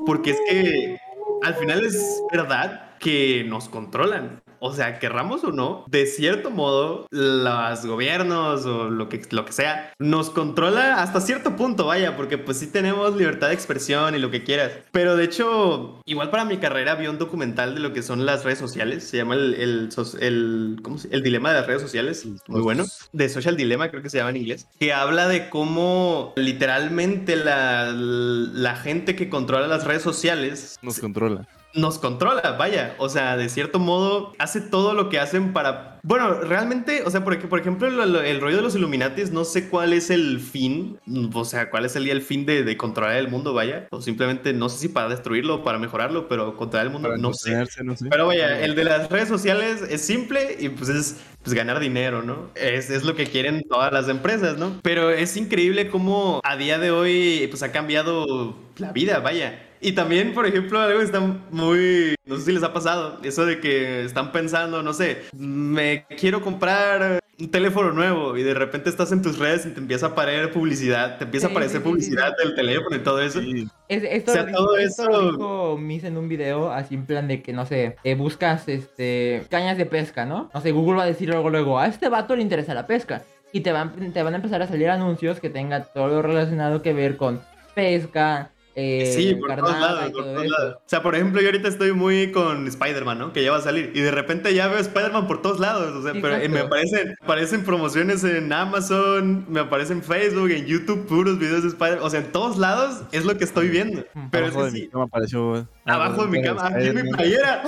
porque 0.06 0.30
es 0.30 0.38
que 0.48 0.98
al 1.44 1.54
final 1.54 1.84
es 1.84 2.22
verdad 2.32 2.96
que 2.98 3.44
nos 3.46 3.68
controlan. 3.68 4.43
O 4.66 4.72
sea, 4.72 4.98
querramos 4.98 5.44
o 5.44 5.52
no, 5.52 5.84
de 5.88 6.06
cierto 6.06 6.50
modo, 6.50 7.06
los 7.10 7.84
gobiernos 7.84 8.64
o 8.64 8.88
lo 8.88 9.10
que, 9.10 9.20
lo 9.30 9.44
que 9.44 9.52
sea, 9.52 9.92
nos 9.98 10.30
controla 10.30 11.02
hasta 11.02 11.20
cierto 11.20 11.54
punto, 11.54 11.84
vaya, 11.84 12.16
porque 12.16 12.38
pues 12.38 12.58
sí 12.60 12.68
tenemos 12.68 13.14
libertad 13.14 13.48
de 13.48 13.54
expresión 13.54 14.14
y 14.14 14.18
lo 14.18 14.30
que 14.30 14.42
quieras. 14.42 14.72
Pero 14.90 15.16
de 15.16 15.24
hecho, 15.24 16.00
igual 16.06 16.30
para 16.30 16.46
mi 16.46 16.56
carrera 16.56 16.94
vi 16.94 17.08
un 17.08 17.18
documental 17.18 17.74
de 17.74 17.80
lo 17.82 17.92
que 17.92 18.02
son 18.02 18.24
las 18.24 18.42
redes 18.44 18.58
sociales, 18.58 19.04
se 19.04 19.18
llama 19.18 19.34
el, 19.34 19.52
el, 19.54 19.88
el, 20.20 20.76
¿cómo 20.82 20.96
se- 20.96 21.08
el 21.14 21.22
dilema 21.22 21.50
de 21.52 21.56
las 21.58 21.66
redes 21.66 21.82
sociales, 21.82 22.24
muy 22.48 22.62
bueno, 22.62 22.84
de 23.12 23.28
Social 23.28 23.56
Dilemma 23.58 23.90
creo 23.90 24.02
que 24.02 24.08
se 24.08 24.16
llama 24.16 24.30
en 24.30 24.36
inglés, 24.38 24.66
que 24.80 24.94
habla 24.94 25.28
de 25.28 25.50
cómo 25.50 26.32
literalmente 26.36 27.36
la, 27.36 27.92
la 27.94 28.76
gente 28.76 29.14
que 29.14 29.28
controla 29.28 29.66
las 29.66 29.84
redes 29.84 30.02
sociales 30.02 30.78
Nos 30.80 30.98
controla. 31.00 31.46
Nos 31.74 31.98
controla, 31.98 32.56
vaya. 32.58 32.94
O 32.98 33.08
sea, 33.08 33.36
de 33.36 33.48
cierto 33.48 33.78
modo, 33.78 34.32
hace 34.38 34.60
todo 34.60 34.94
lo 34.94 35.08
que 35.08 35.18
hacen 35.18 35.52
para. 35.52 35.98
Bueno, 36.02 36.34
realmente, 36.34 37.02
o 37.06 37.10
sea, 37.10 37.24
porque, 37.24 37.46
por 37.48 37.58
ejemplo, 37.60 37.88
lo- 37.90 38.04
lo- 38.04 38.20
el 38.22 38.40
rollo 38.40 38.56
de 38.56 38.62
los 38.62 38.74
Illuminatis, 38.76 39.30
no 39.32 39.44
sé 39.44 39.68
cuál 39.70 39.92
es 39.94 40.10
el 40.10 40.38
fin. 40.40 40.98
O 41.32 41.44
sea, 41.44 41.70
cuál 41.70 41.84
es 41.86 41.96
el, 41.96 42.08
el 42.08 42.20
fin 42.22 42.44
de, 42.44 42.62
de 42.62 42.76
controlar 42.76 43.16
el 43.16 43.28
mundo, 43.28 43.54
vaya. 43.54 43.88
O 43.90 44.02
simplemente, 44.02 44.52
no 44.52 44.68
sé 44.68 44.78
si 44.78 44.88
para 44.88 45.08
destruirlo 45.08 45.56
o 45.56 45.64
para 45.64 45.78
mejorarlo, 45.78 46.28
pero 46.28 46.56
controlar 46.56 46.86
el 46.86 46.92
mundo, 46.92 47.08
Para 47.08 47.20
no 47.20 47.32
sé. 47.32 47.50
entretenerse, 47.50 47.84
no 47.84 47.96
sé. 47.96 48.06
Pero 48.10 48.26
vaya, 48.26 48.60
el 48.60 48.74
de 48.74 48.84
las 48.84 49.08
redes 49.10 49.28
sociales 49.28 49.82
es 49.88 50.02
simple 50.02 50.56
y 50.60 50.68
pues 50.68 50.90
es 50.90 51.16
pues, 51.42 51.54
ganar 51.54 51.80
dinero, 51.80 52.22
¿no? 52.22 52.50
Es, 52.54 52.90
es 52.90 53.04
lo 53.04 53.14
que 53.14 53.26
quieren 53.26 53.62
todas 53.68 53.90
las 53.92 54.08
empresas, 54.08 54.58
¿no? 54.58 54.78
Pero 54.82 55.10
es 55.10 55.36
increíble 55.38 55.88
cómo 55.88 56.40
a 56.44 56.56
día 56.56 56.78
de 56.78 56.90
hoy 56.90 57.46
pues 57.50 57.62
ha 57.62 57.72
cambiado 57.72 58.56
la 58.76 58.92
vida, 58.92 59.20
vaya. 59.20 59.63
Y 59.84 59.92
también, 59.92 60.32
por 60.32 60.46
ejemplo, 60.46 60.80
algo 60.80 60.98
que 61.00 61.04
está 61.04 61.20
muy... 61.50 62.14
No 62.24 62.36
sé 62.38 62.42
si 62.46 62.52
les 62.52 62.62
ha 62.62 62.72
pasado. 62.72 63.18
Eso 63.22 63.44
de 63.44 63.60
que 63.60 64.02
están 64.04 64.32
pensando, 64.32 64.82
no 64.82 64.94
sé, 64.94 65.24
me 65.36 66.06
quiero 66.18 66.40
comprar 66.40 67.20
un 67.38 67.50
teléfono 67.50 67.92
nuevo 67.92 68.34
y 68.38 68.42
de 68.42 68.54
repente 68.54 68.88
estás 68.88 69.12
en 69.12 69.20
tus 69.20 69.38
redes 69.38 69.66
y 69.66 69.70
te 69.72 69.80
empieza 69.80 70.06
a 70.06 70.08
aparecer 70.10 70.50
publicidad, 70.52 71.18
te 71.18 71.24
empieza 71.24 71.48
Sí, 71.48 71.52
a 71.52 71.54
aparecer 71.54 71.82
sí, 71.82 71.82
sí, 71.82 71.84
sí, 71.84 71.90
publicidad 71.90 72.32
del 72.42 72.54
teléfono 72.54 72.96
y 72.96 72.98
todo 73.00 73.20
eso. 73.20 73.40
Sí. 73.42 73.68
Es- 73.88 74.04
esto, 74.04 74.30
O 74.30 74.34
sea, 74.34 74.50
todo 74.52 74.76
esto 74.78 75.02
eso- 75.10 75.32
dijo 75.32 75.76
Miss 75.78 76.04
en 76.04 76.16
un 76.16 76.28
video, 76.30 76.72
así 76.72 76.94
en 76.94 77.04
plan 77.04 77.28
de 77.28 77.42
que, 77.42 77.52
no 77.52 77.66
sé, 77.66 77.96
eh, 78.04 78.14
buscas 78.14 78.66
este 78.68 79.42
cañas 79.50 79.76
de 79.76 79.84
pesca, 79.84 80.24
¿no? 80.24 80.48
No 80.54 80.60
sé, 80.62 80.70
Google 80.72 80.96
va 80.96 81.02
a 81.02 81.06
decir 81.06 81.28
luego, 81.28 81.50
luego, 81.50 81.78
a 81.78 81.88
este 81.88 82.08
vato 82.08 82.34
le 82.36 82.40
interesa 82.42 82.72
la 82.72 82.86
pesca. 82.86 83.22
Y 83.52 83.60
te 83.60 83.70
van, 83.72 83.92
te 84.14 84.22
van 84.22 84.32
a 84.32 84.36
empezar 84.36 84.62
a 84.62 84.66
salir 84.66 84.88
anuncios 84.88 85.40
que 85.40 85.50
tengan 85.50 85.84
todo 85.92 86.08
lo 86.08 86.22
relacionado 86.22 86.80
que 86.80 86.94
ver 86.94 87.18
con 87.18 87.42
pesca, 87.74 88.50
eh, 88.76 89.12
Sí, 89.14 89.34
por 89.34 89.54
todos 89.54 89.78
lados, 89.78 90.02
por 90.10 90.12
todo 90.12 90.34
todos 90.34 90.46
lados. 90.46 90.74
O 90.76 90.88
sea, 90.88 91.02
por 91.02 91.14
ejemplo, 91.14 91.40
yo 91.40 91.48
ahorita 91.48 91.68
estoy 91.68 91.92
muy 91.92 92.32
con 92.32 92.66
Spider-Man, 92.66 93.18
¿no? 93.18 93.32
Que 93.32 93.42
ya 93.44 93.50
va 93.50 93.58
a 93.58 93.62
salir. 93.62 93.92
Y 93.94 94.00
de 94.00 94.10
repente 94.10 94.52
ya 94.54 94.68
veo 94.68 94.78
Spider-Man 94.78 95.26
por 95.26 95.42
todos 95.42 95.60
lados. 95.60 95.94
O 95.94 96.02
sea, 96.02 96.12
pero 96.12 96.34
eh, 96.34 96.38
me 96.48 96.60
Exacto. 96.60 96.66
aparecen, 96.66 97.14
aparecen 97.22 97.64
promociones 97.64 98.24
en 98.24 98.52
Amazon, 98.52 99.44
me 99.48 99.60
aparecen 99.60 99.98
en 99.98 100.02
Facebook, 100.02 100.50
en 100.50 100.66
YouTube, 100.66 101.06
puros 101.06 101.38
videos 101.38 101.62
de 101.62 101.68
Spider-Man. 101.68 102.04
O 102.04 102.10
sea, 102.10 102.20
en 102.20 102.32
todos 102.32 102.58
lados 102.58 103.02
es 103.12 103.24
lo 103.24 103.36
que 103.36 103.44
estoy 103.44 103.68
viendo. 103.68 104.04
Mm. 104.14 104.28
Pero 104.30 104.46
es 104.46 104.52
Abajo 104.54 104.66
que 104.66 104.72
de 104.72 104.72
mi 104.72 104.80
sí, 104.80 104.88
cama 104.88 105.04
apareció. 105.04 105.54
ah, 105.54 105.66
abajo 105.94 106.26
de 106.26 106.28
mi 106.30 106.42
cama, 106.42 106.66
aquí 106.66 106.86
en 106.88 106.94
mi 107.02 107.10
playera. 107.12 107.62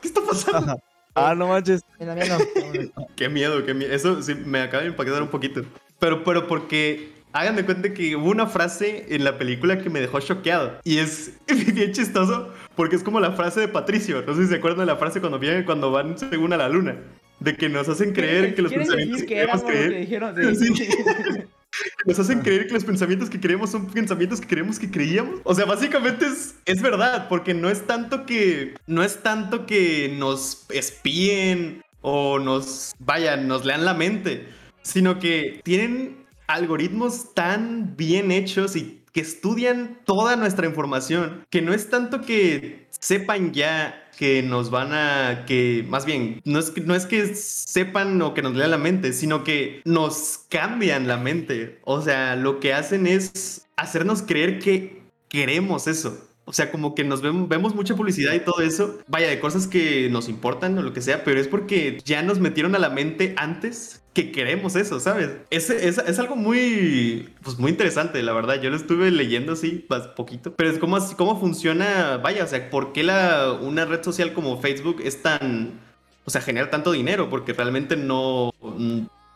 ¿Qué 0.00 0.08
está 0.08 0.20
pasando? 0.22 0.80
Ah, 1.14 1.34
no 1.34 1.48
manches. 1.48 1.82
Qué 3.16 3.28
miedo, 3.28 3.64
qué 3.64 3.74
miedo. 3.74 3.92
Eso 3.92 4.22
sí 4.22 4.34
me 4.34 4.60
acaba 4.60 4.82
de 4.82 4.90
impactar 4.90 5.20
un 5.22 5.28
poquito. 5.28 5.62
Pero, 5.98 6.22
pero 6.22 6.46
porque 6.46 7.12
hagan 7.40 7.56
de 7.56 7.64
cuenta 7.64 7.92
que 7.92 8.16
hubo 8.16 8.30
una 8.30 8.46
frase 8.46 9.06
en 9.08 9.24
la 9.24 9.38
película 9.38 9.78
que 9.78 9.90
me 9.90 10.00
dejó 10.00 10.20
choqueado. 10.20 10.78
Y 10.84 10.98
es 10.98 11.32
bien 11.46 11.92
chistoso 11.92 12.52
porque 12.76 12.96
es 12.96 13.02
como 13.02 13.20
la 13.20 13.32
frase 13.32 13.60
de 13.60 13.68
Patricio. 13.68 14.22
No 14.26 14.34
sé 14.34 14.42
si 14.42 14.48
se 14.48 14.56
acuerdan 14.56 14.80
de 14.80 14.86
la 14.86 14.96
frase 14.96 15.20
cuando 15.20 15.38
vienen, 15.38 15.64
cuando 15.64 15.90
van 15.90 16.18
según 16.18 16.52
a 16.52 16.56
la 16.56 16.68
luna. 16.68 16.96
De 17.40 17.56
que 17.56 17.68
nos 17.68 17.88
hacen 17.88 18.12
creer 18.12 18.54
que 18.54 18.62
los 18.62 18.70
¿Quieren 18.72 18.88
pensamientos 18.88 19.20
que 19.22 19.26
que 19.26 19.34
queremos 19.34 19.62
que 19.62 19.88
dijeron? 19.90 20.34
de- 20.34 20.54
Sí. 20.54 20.72
Nos 22.06 22.18
hacen 22.18 22.40
creer 22.40 22.66
que 22.66 22.72
los 22.74 22.84
pensamientos 22.84 23.28
que 23.30 23.38
creemos 23.38 23.70
son 23.70 23.86
pensamientos 23.88 24.40
que 24.40 24.48
creemos 24.48 24.78
que 24.78 24.90
creíamos. 24.90 25.40
O 25.44 25.54
sea, 25.54 25.64
básicamente 25.64 26.26
es, 26.26 26.56
es 26.64 26.80
verdad, 26.82 27.28
porque 27.28 27.54
no 27.54 27.68
es 27.70 27.86
tanto 27.86 28.26
que. 28.26 28.74
No 28.86 29.04
es 29.04 29.22
tanto 29.22 29.66
que 29.66 30.14
nos 30.18 30.66
espíen 30.70 31.82
o 32.00 32.38
nos. 32.38 32.92
Vaya, 32.98 33.36
nos 33.36 33.64
lean 33.64 33.84
la 33.84 33.94
mente. 33.94 34.48
Sino 34.82 35.18
que 35.18 35.60
tienen 35.62 36.16
algoritmos 36.48 37.34
tan 37.34 37.96
bien 37.96 38.32
hechos 38.32 38.74
y 38.74 39.04
que 39.12 39.20
estudian 39.20 40.00
toda 40.04 40.36
nuestra 40.36 40.66
información. 40.66 41.44
Que 41.50 41.62
no 41.62 41.72
es 41.72 41.88
tanto 41.90 42.22
que 42.22 42.88
sepan 42.90 43.52
ya 43.52 44.10
que 44.18 44.42
nos 44.42 44.70
van 44.70 44.92
a 44.92 45.44
que 45.46 45.84
más 45.88 46.04
bien 46.04 46.40
no 46.44 46.58
es 46.58 46.70
que 46.70 46.80
no 46.80 46.96
es 46.96 47.06
que 47.06 47.34
sepan 47.36 48.20
o 48.20 48.34
que 48.34 48.42
nos 48.42 48.56
lean 48.56 48.72
la 48.72 48.78
mente, 48.78 49.12
sino 49.12 49.44
que 49.44 49.80
nos 49.84 50.40
cambian 50.48 51.06
la 51.06 51.16
mente. 51.18 51.78
O 51.84 52.02
sea, 52.02 52.34
lo 52.34 52.58
que 52.58 52.72
hacen 52.72 53.06
es 53.06 53.68
hacernos 53.76 54.22
creer 54.22 54.58
que 54.58 55.02
queremos 55.28 55.86
eso. 55.86 56.24
O 56.44 56.54
sea, 56.54 56.70
como 56.70 56.94
que 56.94 57.04
nos 57.04 57.20
vemos, 57.20 57.46
vemos 57.46 57.74
mucha 57.74 57.94
publicidad 57.94 58.32
y 58.32 58.40
todo 58.40 58.62
eso, 58.62 58.98
vaya, 59.06 59.28
de 59.28 59.38
cosas 59.38 59.66
que 59.66 60.08
nos 60.08 60.30
importan 60.30 60.78
o 60.78 60.82
lo 60.82 60.94
que 60.94 61.02
sea, 61.02 61.22
pero 61.22 61.38
es 61.38 61.46
porque 61.46 62.00
ya 62.06 62.22
nos 62.22 62.40
metieron 62.40 62.74
a 62.74 62.78
la 62.78 62.88
mente 62.88 63.34
antes 63.36 64.02
que 64.24 64.32
queremos 64.32 64.74
eso, 64.74 64.98
¿sabes? 64.98 65.30
Es, 65.50 65.70
es, 65.70 65.98
es 65.98 66.18
algo 66.18 66.34
muy, 66.34 67.28
pues 67.42 67.58
muy 67.58 67.70
interesante, 67.70 68.22
la 68.22 68.32
verdad. 68.32 68.60
Yo 68.60 68.70
lo 68.70 68.76
estuve 68.76 69.10
leyendo 69.10 69.52
así, 69.52 69.86
más 69.88 70.08
poquito, 70.08 70.52
pero 70.54 70.70
es 70.70 70.78
como, 70.78 70.96
así- 70.96 71.14
cómo 71.14 71.38
funciona, 71.38 72.16
vaya, 72.16 72.42
o 72.42 72.46
sea, 72.46 72.68
¿por 72.70 72.92
qué 72.92 73.04
la, 73.04 73.52
una 73.52 73.84
red 73.84 74.02
social 74.02 74.32
como 74.32 74.60
Facebook 74.60 75.00
es 75.04 75.22
tan, 75.22 75.78
o 76.24 76.30
sea, 76.30 76.40
genera 76.40 76.68
tanto 76.70 76.90
dinero? 76.92 77.30
Porque 77.30 77.52
realmente 77.52 77.96
no... 77.96 78.52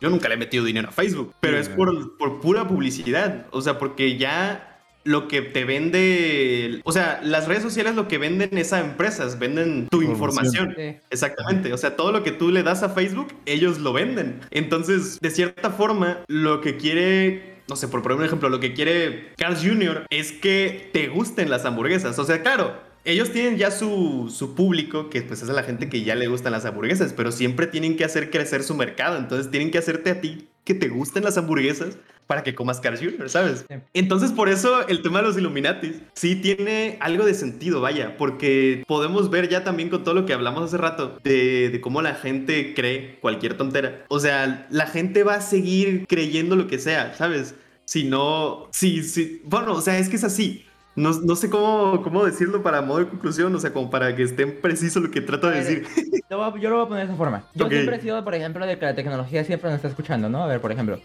Yo 0.00 0.10
nunca 0.10 0.28
le 0.28 0.34
he 0.34 0.38
metido 0.38 0.64
dinero 0.64 0.88
a 0.88 0.92
Facebook, 0.92 1.32
pero 1.38 1.58
es 1.58 1.68
por, 1.68 2.16
por 2.18 2.40
pura 2.40 2.66
publicidad. 2.66 3.46
O 3.52 3.62
sea, 3.62 3.78
porque 3.78 4.18
ya 4.18 4.71
lo 5.04 5.28
que 5.28 5.42
te 5.42 5.64
vende, 5.64 6.80
o 6.84 6.92
sea, 6.92 7.20
las 7.24 7.48
redes 7.48 7.62
sociales 7.62 7.94
lo 7.94 8.08
que 8.08 8.18
venden 8.18 8.56
es 8.56 8.72
a 8.72 8.80
empresas, 8.80 9.38
venden 9.38 9.88
tu 9.90 10.02
Información. 10.02 10.70
información. 10.70 10.74
Sí. 10.76 11.06
Exactamente, 11.10 11.72
o 11.72 11.78
sea, 11.78 11.96
todo 11.96 12.12
lo 12.12 12.22
que 12.22 12.32
tú 12.32 12.50
le 12.50 12.62
das 12.62 12.82
a 12.82 12.88
Facebook, 12.90 13.28
ellos 13.46 13.78
lo 13.78 13.92
venden. 13.92 14.40
Entonces, 14.50 15.18
de 15.20 15.30
cierta 15.30 15.70
forma, 15.70 16.20
lo 16.28 16.60
que 16.60 16.76
quiere, 16.76 17.56
no 17.68 17.76
sé, 17.76 17.88
por 17.88 18.02
poner 18.02 18.18
un 18.18 18.24
ejemplo, 18.24 18.48
lo 18.48 18.60
que 18.60 18.74
quiere 18.74 19.32
Carl 19.36 19.56
Jr. 19.56 20.06
es 20.10 20.32
que 20.32 20.90
te 20.92 21.08
gusten 21.08 21.50
las 21.50 21.64
hamburguesas. 21.64 22.18
O 22.18 22.24
sea, 22.24 22.42
claro, 22.42 22.74
ellos 23.04 23.32
tienen 23.32 23.56
ya 23.58 23.72
su, 23.72 24.32
su 24.32 24.54
público, 24.54 25.10
que 25.10 25.22
pues 25.22 25.42
es 25.42 25.50
a 25.50 25.52
la 25.52 25.64
gente 25.64 25.88
que 25.88 26.02
ya 26.04 26.14
le 26.14 26.28
gustan 26.28 26.52
las 26.52 26.64
hamburguesas, 26.64 27.12
pero 27.12 27.32
siempre 27.32 27.66
tienen 27.66 27.96
que 27.96 28.04
hacer 28.04 28.30
crecer 28.30 28.62
su 28.62 28.76
mercado. 28.76 29.18
Entonces, 29.18 29.50
tienen 29.50 29.72
que 29.72 29.78
hacerte 29.78 30.10
a 30.10 30.20
ti 30.20 30.46
que 30.64 30.74
te 30.74 30.88
gusten 30.88 31.24
las 31.24 31.36
hamburguesas 31.36 31.98
para 32.26 32.42
que 32.42 32.54
comas 32.54 32.80
Carl 32.80 32.96
Jr., 32.98 33.28
¿sabes? 33.28 33.64
Sí. 33.68 33.74
Entonces, 33.94 34.32
por 34.32 34.48
eso 34.48 34.86
el 34.88 35.02
tema 35.02 35.20
de 35.20 35.26
los 35.28 35.36
Illuminatis 35.38 35.96
sí 36.14 36.36
tiene 36.36 36.96
algo 37.00 37.24
de 37.26 37.34
sentido, 37.34 37.80
vaya, 37.80 38.16
porque 38.16 38.84
podemos 38.86 39.28
ver 39.30 39.48
ya 39.48 39.64
también 39.64 39.88
con 39.90 40.02
todo 40.04 40.14
lo 40.14 40.24
que 40.26 40.32
hablamos 40.32 40.62
hace 40.64 40.78
rato 40.78 41.18
de, 41.22 41.68
de 41.70 41.80
cómo 41.80 42.00
la 42.02 42.14
gente 42.14 42.72
cree 42.74 43.18
cualquier 43.20 43.56
tontera. 43.56 44.04
O 44.08 44.18
sea, 44.20 44.66
la 44.70 44.86
gente 44.86 45.22
va 45.24 45.34
a 45.34 45.40
seguir 45.40 46.06
creyendo 46.06 46.56
lo 46.56 46.66
que 46.68 46.78
sea, 46.78 47.14
¿sabes? 47.14 47.54
Si 47.84 48.04
no, 48.04 48.68
sí, 48.72 49.02
sí, 49.02 49.42
bueno, 49.44 49.72
o 49.74 49.80
sea, 49.80 49.98
es 49.98 50.08
que 50.08 50.16
es 50.16 50.24
así. 50.24 50.64
No, 50.94 51.10
no 51.22 51.36
sé 51.36 51.48
cómo, 51.48 52.02
cómo 52.02 52.24
decirlo 52.24 52.62
para 52.62 52.82
modo 52.82 52.98
de 53.00 53.08
conclusión, 53.08 53.54
o 53.54 53.58
sea, 53.58 53.72
como 53.72 53.88
para 53.90 54.14
que 54.14 54.22
esté 54.24 54.46
preciso 54.46 55.00
lo 55.00 55.10
que 55.10 55.22
trato 55.22 55.48
de 55.48 55.58
decir. 55.64 55.86
Yo 56.30 56.36
lo 56.68 56.76
voy 56.76 56.84
a 56.84 56.88
poner 56.88 57.06
de 57.06 57.12
esa 57.12 57.16
forma. 57.16 57.44
Yo 57.54 57.64
Ok. 57.64 57.72
siempre 57.72 57.96
he 57.96 58.00
sido, 58.00 58.22
por 58.22 58.34
ejemplo, 58.34 58.66
de 58.66 58.78
que 58.78 58.84
la 58.84 58.94
tecnología 58.94 59.42
siempre 59.44 59.70
nos 59.70 59.76
está 59.76 59.88
escuchando, 59.88 60.28
¿no? 60.28 60.44
A 60.44 60.46
ver, 60.46 60.60
por 60.60 60.70
ejemplo. 60.70 61.00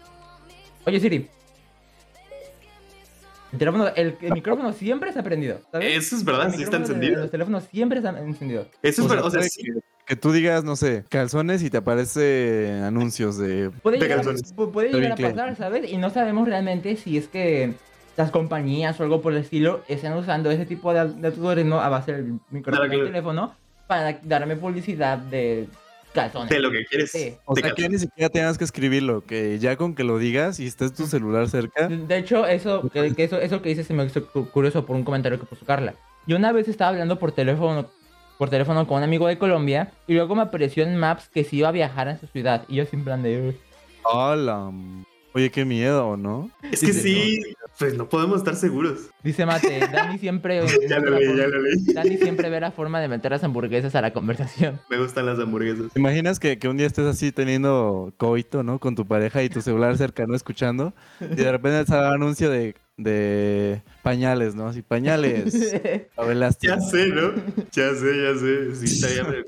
Oye, 0.86 1.00
Siri. 1.00 1.28
El 3.52 3.58
teléfono, 3.58 3.88
el, 3.96 4.16
el 4.20 4.32
micrófono 4.32 4.72
siempre 4.74 5.08
está 5.08 5.22
prendido, 5.22 5.60
¿sabes? 5.72 5.96
Eso 5.96 6.16
es 6.16 6.24
verdad, 6.24 6.52
sí 6.54 6.62
está 6.62 6.76
de- 6.76 6.82
encendido. 6.84 7.20
Los 7.22 7.30
teléfonos 7.30 7.64
siempre 7.64 7.98
están 7.98 8.18
encendidos. 8.18 8.66
Eso 8.82 9.00
es 9.02 9.06
O 9.06 9.08
sea, 9.08 9.08
verdad, 9.08 9.26
o 9.26 9.30
sea, 9.30 9.38
puede 9.40 9.48
sí. 9.50 9.62
que, 9.62 9.72
que 10.04 10.16
tú 10.16 10.32
digas, 10.32 10.64
no 10.64 10.76
sé, 10.76 11.04
calzones 11.08 11.62
y 11.62 11.70
te 11.70 11.78
aparece 11.78 12.78
anuncios 12.84 13.38
de... 13.38 13.70
Puede 13.82 13.96
De 13.96 14.02
llegar, 14.04 14.18
a- 14.18 14.22
calzones. 14.22 14.54
pu- 14.54 14.70
puede 14.70 14.92
llegar 14.92 15.12
a 15.12 15.16
pasar, 15.16 15.56
¿sabes? 15.56 15.90
Y 15.90 15.96
no 15.96 16.10
sabemos 16.10 16.46
realmente 16.46 16.96
si 16.96 17.16
es 17.16 17.26
que 17.28 17.72
las 18.18 18.30
compañías 18.30 19.00
o 19.00 19.04
algo 19.04 19.22
por 19.22 19.32
el 19.32 19.38
estilo 19.38 19.82
están 19.88 20.12
usando 20.18 20.50
ese 20.50 20.66
tipo 20.66 20.92
de, 20.92 21.08
de 21.14 21.28
algoritmo 21.28 21.80
a 21.80 21.88
base 21.88 22.12
del 22.12 22.24
micrófono 22.50 22.62
Claro, 22.64 22.82
del 22.82 22.90
claro. 22.90 23.06
teléfono 23.06 23.54
para 23.86 24.18
darme 24.24 24.56
publicidad 24.56 25.16
de 25.16 25.68
calzones. 26.22 26.50
De 26.50 26.60
lo 26.60 26.70
que 26.70 26.84
quieres. 26.84 27.10
Sí. 27.10 27.34
O 27.44 27.54
sea, 27.56 27.72
que 27.74 27.88
ni 27.88 27.98
siquiera 27.98 28.28
tengas 28.28 28.58
que 28.58 28.64
escribirlo, 28.64 29.24
que 29.24 29.58
ya 29.58 29.76
con 29.76 29.94
que 29.94 30.04
lo 30.04 30.18
digas 30.18 30.60
y 30.60 30.66
estés 30.66 30.92
tu 30.94 31.06
celular 31.06 31.48
cerca, 31.48 31.88
De 31.88 32.18
hecho, 32.18 32.46
eso 32.46 32.88
que, 32.90 33.14
que 33.14 33.24
eso, 33.24 33.40
eso 33.40 33.62
que 33.62 33.68
dices 33.70 33.86
se 33.86 33.94
me 33.94 34.04
hizo 34.04 34.26
cu- 34.26 34.48
curioso 34.50 34.84
por 34.84 34.96
un 34.96 35.04
comentario 35.04 35.38
que 35.38 35.46
puso 35.46 35.64
Carla. 35.64 35.94
Yo 36.26 36.36
una 36.36 36.52
vez 36.52 36.68
estaba 36.68 36.90
hablando 36.90 37.18
por 37.18 37.32
teléfono, 37.32 37.86
por 38.36 38.50
teléfono 38.50 38.86
con 38.86 38.98
un 38.98 39.04
amigo 39.04 39.26
de 39.26 39.38
Colombia 39.38 39.92
y 40.06 40.14
luego 40.14 40.34
me 40.34 40.42
apareció 40.42 40.82
en 40.84 40.96
Maps 40.96 41.28
que 41.28 41.44
sí 41.44 41.58
iba 41.58 41.68
a 41.68 41.72
viajar 41.72 42.08
en 42.08 42.20
su 42.20 42.26
ciudad. 42.26 42.64
Y 42.68 42.76
yo 42.76 42.84
sin 42.86 43.04
plan 43.04 43.22
de... 43.22 43.56
¡Hola! 44.02 44.70
Oye, 45.34 45.50
qué 45.50 45.64
miedo, 45.64 46.16
¿no? 46.16 46.50
Es 46.72 46.80
que 46.80 46.92
sí, 46.92 47.42
pues 47.78 47.94
no 47.94 48.08
podemos 48.08 48.38
estar 48.38 48.56
seguros. 48.56 49.10
Dice 49.22 49.46
Mate, 49.46 49.80
Dani 49.92 50.18
siempre... 50.18 50.60
Ya 50.88 50.98
lo 50.98 51.10
leí, 51.18 51.36
ya 51.36 51.46
lo 51.46 51.60
leí. 51.62 51.84
Dani 51.94 52.16
siempre 52.16 52.50
ve 52.50 52.60
la 52.60 52.70
forma 52.72 53.00
de 53.00 53.08
meter 53.08 53.30
las 53.30 53.44
hamburguesas 53.44 53.94
a 53.94 54.00
la 54.00 54.12
conversación. 54.12 54.80
Me 54.90 54.98
gustan 54.98 55.26
las 55.26 55.38
hamburguesas. 55.38 55.92
¿Te 55.92 56.00
imaginas 56.00 56.40
que, 56.40 56.58
que 56.58 56.68
un 56.68 56.76
día 56.76 56.86
estés 56.86 57.06
así 57.06 57.32
teniendo 57.32 58.12
coito, 58.16 58.62
¿no? 58.62 58.78
Con 58.78 58.94
tu 58.94 59.06
pareja 59.06 59.42
y 59.42 59.48
tu 59.48 59.60
celular 59.60 59.96
cerca, 59.96 60.26
¿no? 60.26 60.34
Escuchando. 60.34 60.92
Y 61.20 61.36
de 61.36 61.52
repente 61.52 61.86
sale 61.86 62.08
un 62.08 62.14
anuncio 62.14 62.50
de, 62.50 62.74
de 62.96 63.82
pañales, 64.02 64.54
¿no? 64.54 64.66
Así, 64.68 64.82
pañales. 64.82 65.54
Ya 66.60 66.80
sé, 66.80 67.06
¿no? 67.08 67.32
Ya 67.72 67.94
sé, 67.94 68.22
ya 68.22 68.38
sé. 68.38 68.74
Sí, 68.76 68.84
está 68.86 69.14
ya 69.14 69.24
me- 69.24 69.44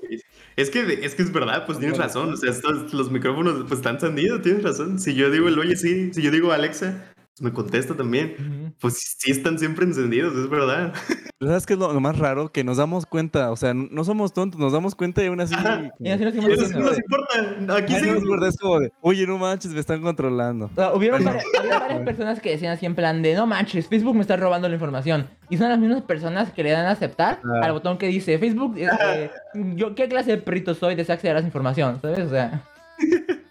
Es 0.56 0.70
que, 0.70 1.00
es 1.02 1.14
que 1.14 1.22
es 1.22 1.32
verdad, 1.32 1.64
pues 1.66 1.78
tienes 1.78 1.96
razón. 1.98 2.34
O 2.34 2.36
sea, 2.36 2.50
estos, 2.50 2.92
los 2.92 3.10
micrófonos 3.10 3.64
pues 3.66 3.80
están 3.80 3.94
encendidos, 3.96 4.42
tienes 4.42 4.62
razón. 4.62 4.98
Si 4.98 5.14
yo 5.14 5.30
digo 5.30 5.48
el 5.48 5.58
oye, 5.58 5.76
sí, 5.76 6.12
si 6.12 6.22
yo 6.22 6.30
digo 6.30 6.52
Alexa, 6.52 7.09
me 7.40 7.52
contesta 7.52 7.94
también. 7.94 8.34
Ujú. 8.38 8.74
Pues 8.80 9.16
sí 9.18 9.30
están 9.30 9.58
siempre 9.58 9.84
encendidos, 9.84 10.34
es 10.36 10.48
verdad. 10.48 10.92
¿Sabes 11.40 11.64
qué 11.64 11.72
es 11.72 11.78
lo, 11.78 11.90
lo 11.92 12.00
más 12.00 12.18
raro? 12.18 12.52
Que 12.52 12.64
nos 12.64 12.76
damos 12.76 13.06
cuenta, 13.06 13.50
o 13.50 13.56
sea, 13.56 13.72
no 13.72 14.04
somos 14.04 14.34
tontos, 14.34 14.60
nos 14.60 14.74
damos 14.74 14.94
cuenta 14.94 15.22
y 15.24 15.28
aún 15.28 15.40
así... 15.40 15.54
Ajá. 15.54 15.90
Nos 15.98 16.20
eso 16.20 16.30
sí 16.32 16.38
haciendo. 16.38 16.80
nos 16.90 16.98
importa. 16.98 17.76
Aquí 17.78 17.94
Ay, 17.94 18.00
sí. 18.02 18.10
no, 18.10 18.16
es 18.18 18.24
verdad, 18.28 18.48
es 18.50 18.58
como 18.58 18.80
de, 18.80 18.92
oye, 19.00 19.26
no 19.26 19.38
manches, 19.38 19.72
me 19.72 19.80
están 19.80 20.02
controlando. 20.02 20.66
O 20.66 20.74
sea, 20.74 20.92
hubieron 20.92 21.24
varias, 21.24 21.44
había 21.58 21.78
varias 21.78 22.00
personas 22.02 22.40
que 22.40 22.50
decían 22.50 22.72
así 22.72 22.84
en 22.84 22.94
plan 22.94 23.22
de 23.22 23.34
no 23.34 23.46
manches, 23.46 23.88
Facebook 23.88 24.14
me 24.16 24.20
está 24.20 24.36
robando 24.36 24.68
la 24.68 24.74
información. 24.74 25.28
Y 25.48 25.56
son 25.56 25.70
las 25.70 25.78
mismas 25.78 26.02
personas 26.02 26.52
que 26.52 26.62
le 26.62 26.72
dan 26.72 26.84
a 26.86 26.90
aceptar 26.90 27.40
Ah. 27.42 27.60
al 27.64 27.72
botón 27.72 27.96
que 27.96 28.06
dice 28.08 28.38
Facebook, 28.38 28.76
este, 28.76 29.30
yo 29.76 29.94
qué 29.94 30.08
clase 30.08 30.32
de 30.32 30.36
perrito 30.38 30.74
soy, 30.74 30.94
desea 30.94 31.14
acceder 31.14 31.36
a 31.36 31.38
esa 31.38 31.48
información, 31.48 32.00
¿sabes? 32.02 32.26
O 32.26 32.30
sea, 32.30 32.64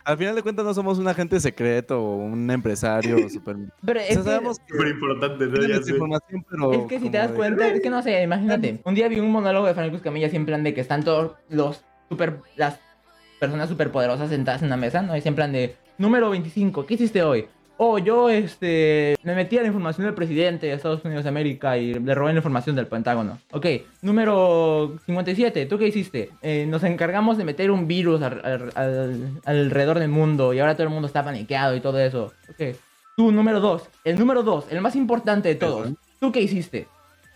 Al 0.10 0.18
final 0.18 0.34
de 0.34 0.42
cuentas 0.42 0.66
no 0.66 0.74
somos 0.74 0.98
un 0.98 1.08
agente 1.08 1.40
secreto 1.40 2.02
o 2.02 2.16
un 2.16 2.50
empresario 2.50 3.18
super... 3.30 3.56
pero 3.86 4.00
O 4.00 4.04
es 4.04 4.08
sea, 4.10 4.18
que, 4.18 4.24
sabemos 4.24 4.58
que 4.60 4.74
Súper 4.74 4.88
importante, 4.88 5.46
¿no? 5.46 5.68
Ya 5.68 5.82
sé. 5.84 5.92
información, 5.92 6.46
pero... 6.50 6.72
es 6.74 6.80
que 6.88 7.00
si 7.00 7.10
te 7.12 7.18
das 7.20 7.30
de- 7.30 7.36
cuenta, 7.36 7.68
es 7.68 7.80
que 7.82 7.90
no 7.92 8.02
sé, 8.02 8.24
imagínate. 8.24 8.82
Un 8.86 8.96
día 8.96 9.08
vi 9.08 9.20
un 9.20 9.32
monólogo 9.32 9.68
de 9.68 9.76
Franco 9.76 9.96
Escamilla 9.98 10.26
así 10.26 10.36
en 10.36 10.48
plan 10.48 10.64
de 10.64 10.74
que 10.74 10.82
están 10.82 11.04
todos 11.04 11.34
los 11.50 11.84
super, 12.10 12.40
las 12.56 12.80
personas 13.40 13.70
superpoderosas 13.70 14.30
sentadas 14.30 14.62
en 14.64 14.68
una 14.70 14.78
mesa, 14.78 15.02
¿no? 15.04 15.16
Y 15.16 15.22
en 15.24 15.36
plan 15.36 15.52
de, 15.52 15.76
número 16.00 16.32
25, 16.32 16.88
¿qué 16.88 16.96
hiciste 16.96 17.22
hoy? 17.22 17.46
Oh, 17.82 17.98
yo, 17.98 18.30
este, 18.30 19.16
me 19.24 19.36
metí 19.36 19.58
a 19.58 19.62
la 19.62 19.68
información 19.68 20.06
del 20.06 20.14
presidente 20.14 20.68
de 20.68 20.74
Estados 20.74 21.04
Unidos 21.06 21.24
de 21.24 21.30
América 21.30 21.78
y 21.78 21.94
le 21.94 22.14
robé 22.14 22.34
la 22.34 22.40
información 22.40 22.76
del 22.76 22.88
Pentágono. 22.88 23.40
Ok, 23.54 23.66
número 24.02 24.98
57, 25.06 25.66
¿tú 25.66 25.78
qué 25.78 25.88
hiciste? 25.88 26.30
"Eh, 26.42 26.66
nos 26.68 26.84
encargamos 26.84 27.38
de 27.38 27.46
meter 27.46 27.72
un 27.72 27.88
virus 27.88 28.22
al- 28.22 28.42
al- 28.44 28.72
al- 28.76 29.32
alrededor 29.46 29.98
del 30.00 30.10
mundo 30.10 30.54
y 30.54 30.60
ahora 30.60 30.74
todo 30.76 30.84
el 30.88 30.90
mundo 30.94 31.08
está 31.08 31.24
paniqueado 31.24 31.74
y 31.74 31.80
todo 31.80 32.00
eso. 32.00 32.34
Ok, 32.50 32.76
tú, 33.16 33.32
número 33.32 33.62
2, 33.62 33.84
el 34.04 34.20
número 34.20 34.44
2, 34.44 34.66
el 34.72 34.82
más 34.82 34.98
importante 34.98 35.48
de 35.48 35.56
todos. 35.56 35.90
¿tú 36.20 36.34
qué 36.34 36.42
hiciste? 36.42 36.86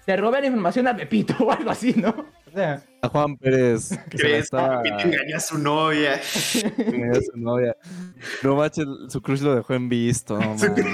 Te 0.05 0.17
robé 0.17 0.41
la 0.41 0.47
información 0.47 0.89
a 0.89 0.95
Pepito 0.97 1.35
o 1.39 1.51
algo 1.51 1.71
así, 1.71 1.93
¿no? 1.95 2.13
A 2.55 3.09
Juan 3.09 3.37
Pérez, 3.37 3.89
que 4.09 4.17
se 4.17 4.23
la 4.23 4.29
¿Crees 4.29 4.43
estaba... 4.45 4.83
que 4.83 4.91
te 4.91 5.01
engaña 5.03 5.37
a 5.37 5.39
su 5.39 5.57
novia? 5.57 6.21
engañó 6.77 7.11
a 7.11 7.21
su 7.21 7.37
novia. 7.37 7.77
No 8.43 8.55
manches, 8.55 8.85
su 9.09 9.21
crush 9.21 9.41
lo 9.41 9.55
dejó 9.55 9.73
en 9.73 9.89
visto, 9.89 10.39
no 10.39 10.57
Su 10.57 10.67
mames. 10.67 10.85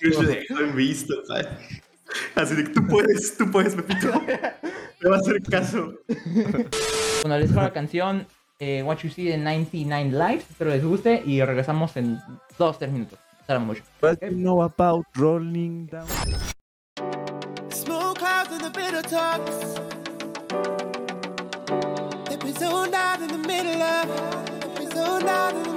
Yo 0.00 0.22
lo 0.22 0.28
dejó 0.28 0.60
en 0.60 0.76
visto, 0.76 1.14
¿sabes? 1.26 1.46
Así 2.34 2.54
de 2.54 2.64
que 2.64 2.70
tú 2.70 2.86
puedes, 2.86 3.36
tú 3.36 3.50
puedes, 3.50 3.74
Pepito. 3.74 4.10
Te 5.00 5.08
va 5.08 5.16
a 5.16 5.18
hacer 5.18 5.42
caso. 5.42 5.94
Bueno, 7.22 7.38
les 7.38 7.50
dejo 7.50 7.60
la 7.60 7.72
canción 7.72 8.26
eh, 8.58 8.82
What 8.82 8.98
You 8.98 9.10
See 9.10 9.26
de 9.26 9.38
99 9.38 10.10
Lives. 10.10 10.46
Espero 10.50 10.70
les 10.70 10.84
guste 10.84 11.22
y 11.24 11.42
regresamos 11.42 11.96
en 11.96 12.18
2-3 12.58 12.90
minutos. 12.90 13.18
Será 13.46 13.58
mucho. 13.58 13.82
What 14.02 14.18
you 14.20 14.30
know 14.30 14.62
about 14.62 15.06
rolling 15.14 15.86
down? 15.86 16.06
And 18.60 18.66
the 18.66 18.70
bitter 18.70 19.02
talks. 19.02 19.56
They've 22.28 22.40
been 22.40 22.54
out 22.92 23.20
in 23.20 23.28
the 23.28 23.38
middle 23.46 23.80
of. 23.80 25.67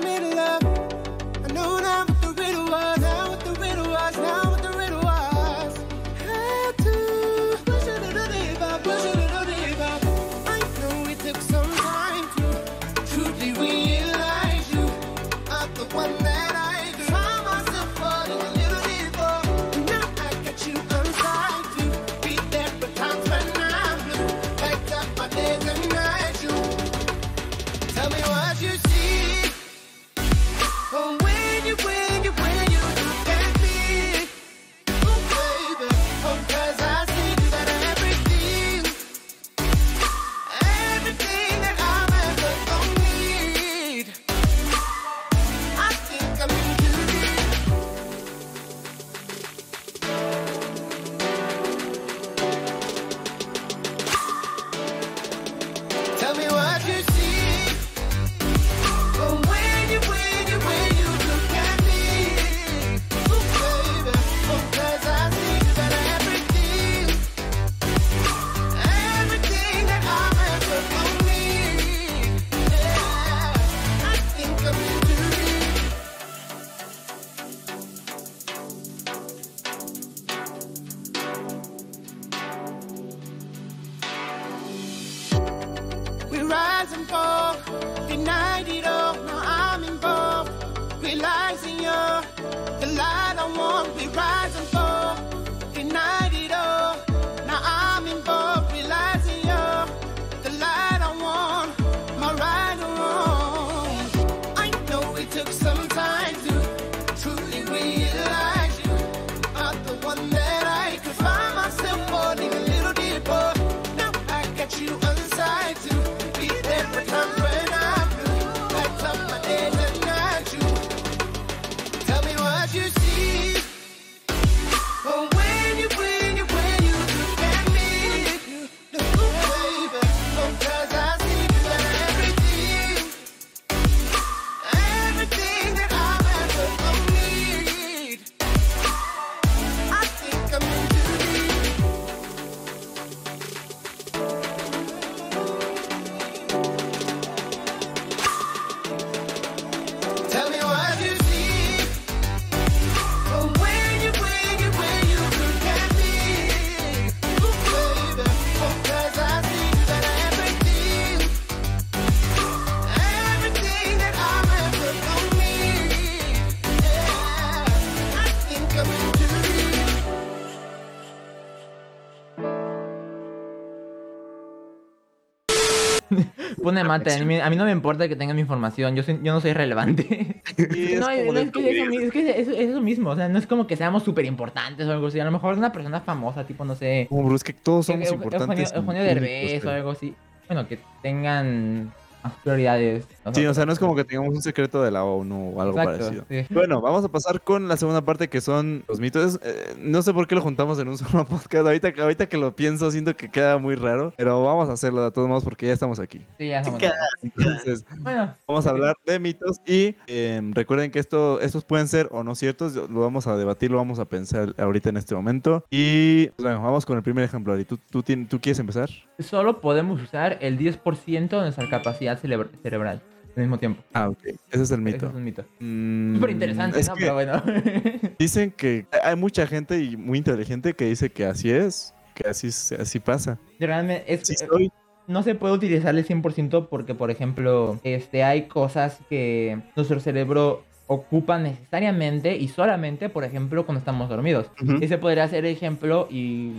Pone 176.62 176.84
mate, 176.84 177.14
a 177.14 177.26
mí, 177.26 177.40
a 177.40 177.50
mí 177.50 177.56
no 177.56 177.66
me 177.66 177.72
importa 177.72 178.08
que 178.08 178.16
tengan 178.16 178.36
mi 178.36 178.42
información, 178.42 178.96
yo, 178.96 179.04
soy- 179.04 179.20
yo 179.24 179.34
no 179.34 179.42
soy 179.42 179.54
relevante. 179.54 180.42
Es 180.58 181.00
no, 181.00 181.08
no, 181.08 181.40
es 181.40 181.52
que, 181.52 181.70
es 181.70 181.88
eso, 181.88 182.00
es 182.00 182.12
que 182.12 182.30
es, 182.42 182.48
es 182.48 182.70
eso 182.70 182.82
mismo, 182.82 183.10
o 183.12 183.16
sea, 183.16 183.30
no 183.30 183.38
es 183.40 183.48
como 183.48 183.68
que 183.68 183.76
seamos 183.76 184.04
súper 184.04 184.26
importantes 184.26 184.88
o 184.88 184.92
algo 184.92 185.08
así, 185.08 185.20
a 185.20 185.26
lo 185.26 185.32
mejor 185.32 185.58
una 185.58 185.72
persona 185.72 186.02
famosa, 186.02 186.46
tipo, 186.46 186.66
no 186.66 186.76
sé, 186.76 187.08
Como, 187.10 187.24
bro, 187.24 187.36
es 187.36 187.44
que 187.44 187.54
todos 187.54 187.86
somos 187.88 188.08
Eu- 188.10 188.14
importantes. 188.16 188.72
Eugenio, 188.74 189.02
Eugenio 189.02 189.04
Derbez 189.04 189.66
o 189.66 189.70
algo 189.70 189.92
así, 189.92 190.14
bueno, 190.48 190.68
que 190.68 190.80
tengan 191.02 191.92
más 192.24 192.34
prioridades. 192.44 193.06
Sí, 193.34 193.46
o 193.46 193.54
sea, 193.54 193.66
no 193.66 193.72
es 193.74 193.80
como 193.80 193.96
que 193.96 194.04
tengamos 194.04 194.34
un 194.34 194.42
secreto 194.42 194.82
de 194.82 194.90
la 194.92 195.04
ONU 195.04 195.54
o 195.56 195.62
algo 195.62 195.78
Exacto, 195.80 196.00
parecido. 196.06 196.26
sí. 196.30 196.54
Bueno, 196.54 196.82
vamos 196.82 197.06
a 197.06 197.08
pasar 197.10 197.42
con 197.42 197.68
la 197.68 197.78
segunda 197.78 198.02
parte 198.02 198.30
que 198.30 198.42
son 198.42 198.84
los 198.88 199.00
mitos. 199.00 199.40
Eh, 199.44 199.76
no 199.80 200.02
sé 200.02 200.14
por 200.14 200.28
qué 200.28 200.36
lo 200.36 200.42
juntamos 200.42 200.80
en 200.80 200.88
un 200.88 200.98
solo 200.98 201.26
podcast. 201.26 201.66
Ahorita, 201.68 201.94
ahorita 202.02 202.28
que 202.28 202.38
lo 202.38 202.56
pienso, 202.56 202.90
siento 202.92 203.16
que 203.16 203.30
queda 203.30 203.58
muy 203.58 203.76
raro. 203.76 204.14
Pero 204.18 204.44
vamos 204.44 204.70
a 204.70 204.74
hacerlo 204.74 205.04
de 205.04 205.12
todos 205.12 205.28
modos 205.28 205.44
porque 205.44 205.68
ya 205.68 205.74
estamos 205.74 206.00
aquí. 206.00 206.22
Sí, 206.38 206.48
ya 206.48 206.64
somos- 206.64 206.82
Entonces, 207.22 207.86
Bueno, 208.00 208.36
vamos 208.48 208.66
a 208.66 208.70
hablar 208.72 208.96
de 209.06 209.20
mitos. 209.20 209.58
Y 209.66 209.96
eh, 210.08 210.42
recuerden 210.54 210.90
que 210.92 211.00
esto, 211.00 211.40
estos 211.42 211.64
pueden 211.64 211.88
ser 211.88 212.08
o 212.12 212.24
no 212.24 212.34
ciertos. 212.36 212.74
Lo 212.76 213.02
vamos 213.02 213.28
a 213.28 213.38
debatir, 213.38 213.72
lo 213.72 213.78
vamos 213.78 214.00
a 214.00 214.06
pensar 214.06 214.56
ahorita 214.58 214.90
en 214.90 214.98
este 214.98 215.14
momento. 215.16 215.64
Y 215.70 216.28
pues, 216.28 216.44
bueno, 216.44 216.62
vamos 216.64 216.86
con 216.86 216.98
el 216.98 217.04
primer 217.04 217.24
ejemplo. 217.24 217.54
Ari. 217.54 217.66
¿Tú, 217.66 217.78
tú, 217.90 218.02
tien- 218.02 218.28
¿Tú 218.28 218.40
quieres 218.40 218.60
empezar? 218.60 218.90
solo 219.20 219.62
podemos 219.62 220.02
usar 220.02 220.40
el 220.42 220.58
10% 220.58 221.30
de 221.30 221.42
nuestra 221.42 221.70
capacidad 221.70 222.18
cerebral 222.20 223.02
al 223.36 223.44
mismo 223.44 223.58
tiempo. 223.60 223.84
Ah, 223.94 224.10
ok. 224.10 224.20
Ese 224.26 224.36
es 224.64 224.72
el 224.72 224.80
Eso 224.80 224.94
mito. 224.96 225.08
es 225.08 225.14
un 225.14 225.24
mito. 225.24 225.46
Mm, 225.60 226.16
Súper 226.16 226.30
interesante, 226.32 226.80
es 226.80 226.88
¿no? 226.90 226.96
que- 226.96 227.02
Pero 227.02 227.14
bueno. 227.14 227.44
Dicen 228.20 228.52
que 228.52 228.86
hay 229.04 229.16
mucha 229.16 229.48
gente 229.48 229.80
y 229.80 229.98
muy 229.98 230.18
inteligente 230.18 230.74
que 230.74 230.86
dice 230.86 231.10
que 231.12 231.26
así 231.26 231.50
es, 231.52 231.94
que 232.16 232.28
así, 232.30 232.50
así 232.80 233.00
pasa. 233.00 233.38
Realmente 233.60 234.12
es, 234.14 234.22
Sí 234.28 234.36
soy. 234.36 234.72
no 235.08 235.24
se 235.24 235.36
puede 235.36 235.54
utilizar 235.54 235.96
el 235.96 236.06
100% 236.06 236.68
porque, 236.70 236.94
por 236.96 237.10
ejemplo, 237.12 237.80
este, 237.84 238.24
hay 238.24 238.44
cosas 238.48 239.00
que 239.10 239.60
nuestro 239.76 240.00
cerebro 240.00 240.64
ocupa 240.88 241.40
necesariamente 241.40 242.36
y 242.36 242.50
solamente, 242.50 243.08
por 243.08 243.24
ejemplo, 243.24 243.66
cuando 243.66 243.80
estamos 243.80 244.10
dormidos. 244.10 244.52
Ujú. 244.62 244.78
Ese 244.82 244.98
podría 244.98 245.28
ser 245.30 245.46
el 245.46 245.54
ejemplo 245.54 246.08
y 246.12 246.52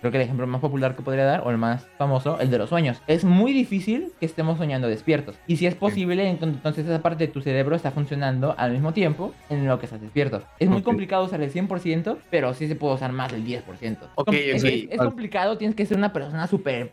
creo 0.00 0.10
que 0.12 0.18
el 0.18 0.24
ejemplo 0.24 0.46
más 0.46 0.60
popular 0.60 0.94
que 0.96 1.02
podría 1.02 1.24
dar, 1.24 1.42
o 1.46 1.50
el 1.50 1.58
más 1.58 1.86
famoso, 1.98 2.38
el 2.40 2.50
de 2.50 2.58
los 2.58 2.68
sueños. 2.68 3.02
Es 3.06 3.24
muy 3.24 3.52
difícil 3.52 4.12
que 4.20 4.26
estemos 4.26 4.58
soñando 4.58 4.88
despiertos. 4.88 5.36
Y 5.46 5.56
si 5.56 5.66
es 5.66 5.74
posible, 5.74 6.30
ent- 6.30 6.42
entonces 6.42 6.86
esa 6.86 7.00
parte 7.02 7.26
de 7.26 7.32
tu 7.32 7.40
cerebro 7.40 7.76
está 7.76 7.90
funcionando 7.90 8.54
al 8.58 8.72
mismo 8.72 8.92
tiempo 8.92 9.34
en 9.50 9.66
lo 9.66 9.78
que 9.78 9.86
estás 9.86 10.00
despierto. 10.00 10.42
Es 10.58 10.68
muy 10.68 10.78
Ok. 10.78 10.84
complicado 10.84 11.24
usar 11.24 11.40
el 11.42 11.50
100%, 11.52 12.18
pero 12.30 12.54
sí 12.54 12.68
se 12.68 12.76
puede 12.76 12.94
usar 12.94 13.12
más 13.12 13.32
del 13.32 13.44
10%. 13.44 14.08
Ok, 14.14 14.28
es, 14.32 14.62
ok. 14.62 14.68
es- 14.70 14.88
es 14.90 14.98
complicado, 14.98 15.58
tienes 15.58 15.74
que 15.76 15.86
ser 15.86 15.96
una 15.96 16.12
persona 16.12 16.46
súper 16.46 16.92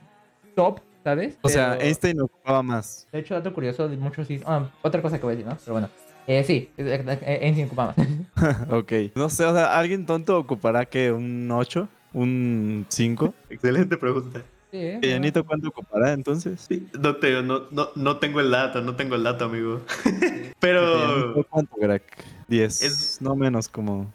top, 0.55 0.79
¿sabes? 1.03 1.37
O 1.41 1.49
sea, 1.49 1.71
Pero- 1.73 1.81
Einstein 1.83 2.21
ocupaba 2.21 2.63
más. 2.63 3.07
de 3.11 3.19
hecho, 3.19 3.33
dato 3.35 3.53
curioso, 3.53 3.87
de 3.87 3.97
muchos 3.97 4.27
sí. 4.27 4.41
ah, 4.45 4.69
otra 4.81 5.01
cosa 5.01 5.17
que 5.17 5.23
voy 5.23 5.33
a 5.33 5.35
decir, 5.37 5.51
¿no? 5.51 5.57
Pero 5.59 5.73
bueno. 5.73 5.89
Eh, 6.27 6.43
sí, 6.43 6.71
Einstein 6.77 7.67
ocupaba 7.67 7.93
más. 7.95 8.07
ok. 8.71 8.91
No 9.15 9.29
sé, 9.29 9.45
o 9.45 9.53
sea, 9.53 9.77
¿alguien 9.77 10.05
tonto 10.07 10.37
ocupará 10.39 10.85
que 10.85 11.11
un 11.11 11.49
8? 11.51 11.87
¿Un 12.15 12.85
5? 12.87 13.35
Excelente 13.49 13.97
pregunta. 13.97 14.39
Sí, 14.71 14.77
eh, 14.79 14.99
¿Y 15.03 15.11
Anito 15.11 15.43
cuánto 15.45 15.67
ocupará 15.67 16.13
entonces? 16.13 16.65
Sí, 16.67 16.87
No, 16.97 17.17
te, 17.17 17.41
no, 17.43 17.63
no, 17.71 17.89
no 17.95 18.17
tengo 18.19 18.39
el 18.39 18.51
dato, 18.51 18.81
no 18.81 18.95
tengo 18.95 19.15
el 19.15 19.23
dato, 19.23 19.45
amigo. 19.45 19.81
Pero 20.61 21.45
¿Cuánto, 21.49 21.75
crack? 21.75 22.03
10. 22.47 22.81
Es- 22.81 23.21
No 23.21 23.35
menos, 23.35 23.67
como... 23.67 24.13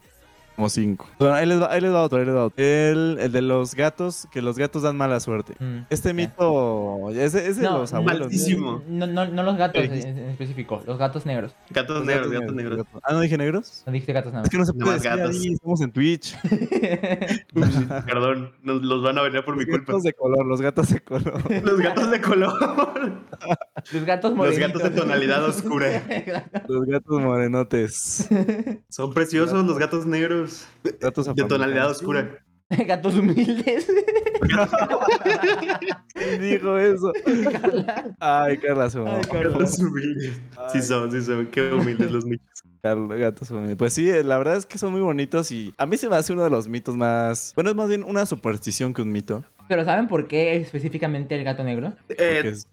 Como 0.61 0.69
5. 0.69 1.09
Bueno, 1.19 1.35
ahí 1.37 1.47
les 1.47 1.59
va, 1.59 1.73
ahí 1.73 1.81
les 1.81 1.91
va 1.91 2.03
otro, 2.03 2.19
ahí 2.19 2.27
les 2.27 2.35
va 2.35 2.45
otro. 2.45 2.63
El, 2.63 3.17
el 3.19 3.33
de 3.33 3.41
los 3.41 3.75
gatos, 3.75 4.29
que 4.31 4.43
los 4.43 4.59
gatos 4.59 4.83
dan 4.83 4.95
mala 4.95 5.19
suerte. 5.21 5.55
Mm. 5.59 5.87
Este 5.89 6.13
mito 6.13 7.09
es 7.13 7.33
de, 7.33 7.47
es 7.49 7.57
de 7.57 7.63
No, 7.63 7.79
los 7.79 7.95
abuelos. 7.95 8.21
¿no? 8.21 8.27
malísimo. 8.27 8.83
No, 8.87 9.07
no, 9.07 9.27
no 9.27 9.43
los 9.43 9.57
gatos 9.57 9.81
¿Qué 9.83 10.01
en, 10.03 10.19
específico, 10.31 10.83
los 10.87 10.99
gatos 10.99 11.25
negros. 11.25 11.55
gatos 11.71 11.97
Los 11.97 12.05
negros, 12.05 12.31
gatos 12.31 12.55
negros. 12.55 12.77
gatos. 12.77 13.01
Ah, 13.05 13.15
¿no 13.15 13.21
dije 13.21 13.39
negros? 13.39 13.83
No 13.87 13.93
dijiste 13.93 14.13
gatos 14.13 14.33
nada 14.35 14.45
Es 14.45 14.51
que 14.51 14.59
no 14.59 14.67
se 14.67 14.75
puede 14.75 14.93
decir 14.97 15.11
gatos. 15.17 15.37
ahí, 15.41 15.53
estamos 15.55 15.81
en 15.81 15.93
Twitch. 15.93 16.37
Perdón, 18.07 18.53
nos 18.63 18.83
los 18.83 19.03
van 19.03 19.17
a 19.17 19.23
venir 19.23 19.43
por 19.45 19.57
mi 19.57 19.65
Los 19.65 19.71
culpa. 19.79 19.93
gatos 19.93 20.03
de 20.05 20.13
color, 20.13 20.45
los 20.47 20.61
gatos 20.61 20.91
de 20.91 21.01
color. 21.01 21.43
Los 21.65 21.79
gatos 21.81 22.11
de 22.11 22.21
color. 22.21 22.53
los 23.93 24.05
gatos 24.05 24.31
Los 24.31 24.37
morenitos. 24.37 24.69
gatos 24.69 24.83
de 24.83 24.91
tonalidad 24.91 25.43
oscura. 25.45 26.03
Los 26.69 26.85
gatos 26.87 27.21
morenotes. 27.21 28.29
Son 28.91 29.15
preciosos 29.15 29.65
los 29.65 29.79
gatos 29.79 30.05
negros. 30.07 30.50
Gatos 31.01 31.35
De 31.35 31.45
tonalidad 31.45 31.91
oscura. 31.91 32.39
gatos 32.87 33.15
humildes. 33.17 33.87
¿Quién 36.15 36.41
dijo 36.41 36.79
eso? 36.79 37.13
Carla. 37.51 38.15
Ay, 38.21 38.59
Carla, 38.59 38.91
su 38.91 38.99
mamá. 38.99 39.17
Ay, 39.17 39.23
Carla. 39.31 39.51
Gatos 39.59 39.79
humildes. 39.79 40.41
Sí 40.73 40.83
son, 40.83 41.11
sí 41.11 41.23
son. 41.23 41.47
Qué 41.47 41.73
humildes 41.73 42.11
los 42.11 42.25
mitos. 42.25 42.47
Carla, 42.83 43.15
gatos 43.17 43.51
humildes. 43.51 43.77
Pues 43.77 43.93
sí, 43.93 44.11
la 44.23 44.39
verdad 44.39 44.57
es 44.57 44.67
que 44.67 44.79
son 44.79 44.93
muy 44.93 45.01
bonitos 45.01 45.51
y 45.53 45.75
a 45.79 45.87
mí 45.87 45.97
se 45.97 46.09
me 46.09 46.17
hace 46.17 46.33
uno 46.33 46.45
de 46.45 46.51
los 46.51 46.69
mitos 46.69 46.97
más... 46.97 47.53
Bueno, 47.55 47.71
es 47.71 47.77
más 47.77 47.89
bien 47.89 48.05
una 48.05 48.25
superstición 48.27 48.95
que 48.95 49.03
un 49.03 49.13
mito. 49.13 49.45
Pero 49.69 49.85
¿saben 49.85 50.09
por 50.09 50.27
qué 50.29 50.57
específicamente 50.57 51.37
el 51.37 51.45
gato 51.45 51.63
negro? 51.65 51.93
Eh, 52.09 52.43
es- 52.45 52.67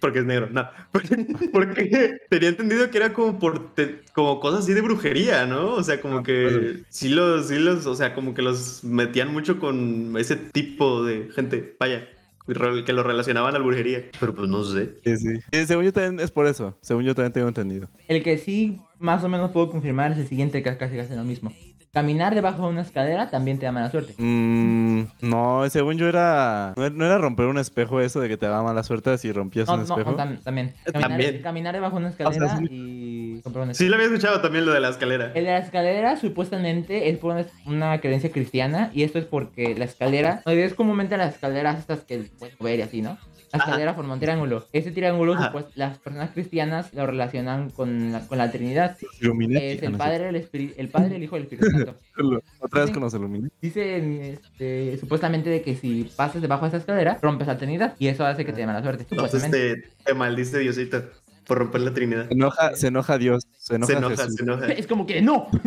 porque 0.00 0.20
es 0.20 0.24
negro, 0.24 0.48
no. 0.50 0.68
Porque 1.52 2.18
tenía 2.28 2.48
entendido 2.50 2.90
que 2.90 2.98
era 2.98 3.12
como 3.12 3.38
por 3.38 3.74
te- 3.74 4.00
como 4.14 4.40
cosas 4.40 4.60
así 4.60 4.74
de 4.74 4.80
brujería, 4.80 5.46
¿no? 5.46 5.74
O 5.74 5.82
sea, 5.82 6.00
como 6.00 6.22
que 6.22 6.82
sí 6.88 7.08
los, 7.08 7.48
sí 7.48 7.58
los, 7.58 7.86
o 7.86 7.94
sea, 7.94 8.14
como 8.14 8.34
que 8.34 8.42
los 8.42 8.84
metían 8.84 9.32
mucho 9.32 9.58
con 9.58 10.14
ese 10.18 10.36
tipo 10.36 11.04
de 11.04 11.28
gente, 11.34 11.76
vaya, 11.80 12.08
que 12.46 12.92
lo 12.92 13.02
relacionaban 13.02 13.54
a 13.54 13.58
la 13.58 13.64
brujería. 13.64 14.04
Pero 14.18 14.34
pues 14.34 14.48
no 14.48 14.64
sé. 14.64 14.94
Sí, 15.04 15.16
sí. 15.16 15.40
Eh, 15.52 15.66
según 15.66 15.84
yo 15.84 15.92
también 15.92 16.20
es 16.20 16.30
por 16.30 16.46
eso. 16.46 16.76
Según 16.80 17.04
yo 17.04 17.14
también 17.14 17.32
tengo 17.32 17.48
entendido. 17.48 17.88
El 18.06 18.22
que 18.22 18.38
sí 18.38 18.80
más 18.98 19.22
o 19.24 19.28
menos 19.28 19.50
puedo 19.50 19.70
confirmar 19.70 20.12
es 20.12 20.18
el 20.18 20.28
siguiente 20.28 20.62
que 20.62 20.76
casi 20.76 20.98
hace 20.98 21.14
lo 21.14 21.24
mismo. 21.24 21.52
Caminar 21.92 22.34
debajo 22.34 22.64
de 22.64 22.68
una 22.68 22.82
escalera 22.82 23.30
también 23.30 23.58
te 23.58 23.64
da 23.66 23.72
mala 23.72 23.90
suerte. 23.90 24.14
Mm, 24.18 25.04
no, 25.22 25.68
según 25.70 25.96
yo 25.96 26.06
era... 26.06 26.74
No 26.76 26.84
era- 26.84 26.94
no 26.94 27.18
romper 27.18 27.46
un 27.46 27.58
espejo 27.58 28.00
eso 28.00 28.20
de 28.20 28.28
que 28.28 28.36
te 28.36 28.46
daba 28.46 28.62
mala 28.62 28.82
suerte 28.82 29.16
si 29.18 29.32
rompías 29.32 29.66
No, 29.66 29.74
un 29.74 29.78
no, 29.80 29.84
espejo. 29.84 30.14
tam- 30.16 30.42
también. 30.42 30.74
Caminar, 30.84 31.08
También. 31.10 31.42
caminar 31.42 31.74
debajo 31.74 31.96
de 31.96 32.00
una 32.00 32.08
escalera 32.10 32.46
es 32.46 32.52
un- 32.60 32.68
y 32.70 33.40
comprar 33.42 33.64
una 33.64 33.74
Sí, 33.74 33.88
lo 33.88 33.94
había 33.96 34.06
escuchado 34.08 34.40
también 34.42 34.66
lo 34.66 34.72
de 34.72 34.80
la 34.80 34.90
escalera. 34.90 35.32
El 35.34 35.44
de 35.46 35.50
la 35.50 35.58
escalera 35.58 36.16
supuestamente 36.16 37.08
es 37.08 37.18
por 37.18 37.32
una, 37.34 37.46
una 37.66 38.00
creencia 38.00 38.30
cristiana 38.30 38.90
y 38.92 39.02
esto 39.02 39.18
es 39.18 39.24
porque 39.24 39.74
la 39.74 39.86
escalera, 39.86 40.42
no 40.44 40.52
es 40.52 40.74
comúnmente 40.74 41.16
las 41.16 41.34
escaleras 41.34 41.78
estas 41.78 42.00
que 42.00 42.18
puedes 42.38 42.58
mover 42.60 42.78
y 42.80 42.82
así, 42.82 43.02
¿no? 43.02 43.16
La 43.52 43.58
Ajá. 43.60 43.70
escalera 43.70 43.94
forma 43.94 44.14
un 44.14 44.20
triángulo. 44.20 44.66
Ese 44.72 44.90
triángulo, 44.90 45.34
las 45.74 45.98
personas 45.98 46.30
cristianas 46.32 46.92
lo 46.92 47.06
relacionan 47.06 47.70
con 47.70 48.12
la, 48.12 48.26
con 48.26 48.36
la 48.38 48.50
Trinidad. 48.50 48.96
Es 49.00 49.82
Ah, 49.82 49.86
el. 49.86 49.96
Padre, 49.96 50.28
el, 50.28 50.36
Espíritu- 50.36 50.74
el 50.76 50.88
Padre, 50.90 51.16
el 51.16 51.22
Hijo 51.22 51.36
y 51.36 51.38
el 51.38 51.42
Espíritu 51.44 51.70
Santo. 51.70 51.94
Otra 52.60 52.82
vez 52.82 52.90
con 52.90 53.02
los 53.02 53.14
Illuminati. 53.14 53.54
Dicen 53.62 54.20
este, 54.22 54.98
supuestamente 54.98 55.48
de 55.50 55.62
que 55.62 55.76
si 55.76 56.10
pasas 56.16 56.42
debajo 56.42 56.62
de 56.64 56.68
esa 56.68 56.76
escalera, 56.78 57.18
rompes 57.22 57.46
la 57.46 57.56
Trinidad 57.56 57.94
y 57.98 58.08
eso 58.08 58.26
hace 58.26 58.44
que 58.44 58.52
te 58.52 58.60
dé 58.60 58.66
mala 58.66 58.82
suerte. 58.82 59.06
Entonces 59.10 59.40
Supuestamente. 59.42 59.88
te, 59.98 60.04
te 60.04 60.14
maldice 60.14 60.58
Diosito 60.58 61.02
por 61.46 61.58
romper 61.58 61.80
la 61.80 61.94
Trinidad. 61.94 62.26
Se 62.28 62.34
enoja, 62.34 62.76
se 62.76 62.86
enoja 62.88 63.16
Dios. 63.18 63.46
Se 63.56 63.76
enoja, 63.76 63.92
Se 63.92 63.98
enoja, 63.98 64.16
Jesús. 64.16 64.34
se 64.36 64.42
enoja. 64.42 64.66
Es 64.66 64.86
como 64.86 65.06
que 65.06 65.22
no. 65.22 65.48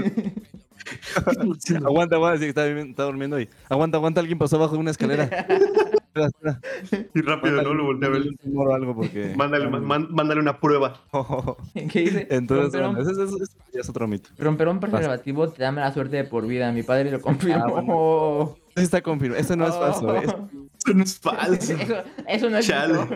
Aguanta, 1.85 2.15
aguanta, 2.15 2.37
sí, 2.39 2.45
está, 2.45 2.67
está 2.67 3.03
durmiendo 3.03 3.35
ahí. 3.35 3.47
Aguanta, 3.69 3.97
aguanta, 3.97 4.19
alguien 4.19 4.37
pasó 4.39 4.55
abajo 4.57 4.73
de 4.73 4.79
una 4.79 4.91
escalera. 4.91 5.29
espera, 6.13 6.27
espera. 6.27 7.07
Y 7.13 7.21
rápido, 7.21 7.61
no 7.61 7.73
lo 7.73 7.83
volteé 7.85 8.07
a 8.07 8.11
ver. 8.11 8.19
Mándale 8.21 8.29
un 8.29 8.37
tumor 8.37 8.67
o 8.67 8.73
algo 8.75 8.95
porque. 8.95 9.33
Mándale, 9.35 9.67
man- 9.69 10.07
mándale 10.11 10.41
una 10.41 10.59
prueba. 10.59 11.01
¿Qué 11.73 11.99
dice? 12.01 12.27
Entonces, 12.29 12.79
romper, 12.79 12.83
un, 12.83 12.95
bueno, 12.95 13.11
ese, 13.11 13.23
ese- 13.23 13.43
ese 13.43 13.53
ya 13.73 13.81
es 13.81 13.89
otro 13.89 14.07
mito. 14.07 14.29
romper 14.37 14.67
un 14.67 14.79
preservativo 14.79 15.49
te 15.49 15.63
da 15.63 15.71
mala 15.71 15.93
suerte 15.93 16.17
de 16.17 16.23
por 16.25 16.45
vida. 16.47 16.71
Mi 16.71 16.83
padre 16.83 17.11
lo 17.11 17.21
confirmó. 17.21 18.57
Ese 18.73 18.85
está 18.85 19.01
confirmado. 19.01 19.41
Ese 19.41 19.57
no 19.57 19.67
es 19.67 19.75
falso. 19.75 20.15
¿eh? 20.15 20.21
Eso 20.23 20.93
no 20.95 21.03
es 21.03 21.19
falso. 21.19 21.73
Eso, 21.73 21.93
eso 22.25 22.49
no 22.49 22.57
es 22.57 22.65
Chale. 22.67 22.93
mito. 22.93 23.15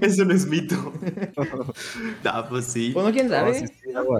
Eso 0.06 0.24
no 0.24 0.32
es 0.32 0.46
mito. 0.46 0.92
Ah, 2.24 2.46
pues 2.48 2.66
sí. 2.66 2.92
Bueno, 2.92 3.10
quién 3.10 3.28
sabe. 3.28 3.54
sí, 3.54 3.66
sí, 3.66 3.90
no, 3.92 4.04
no. 4.04 4.18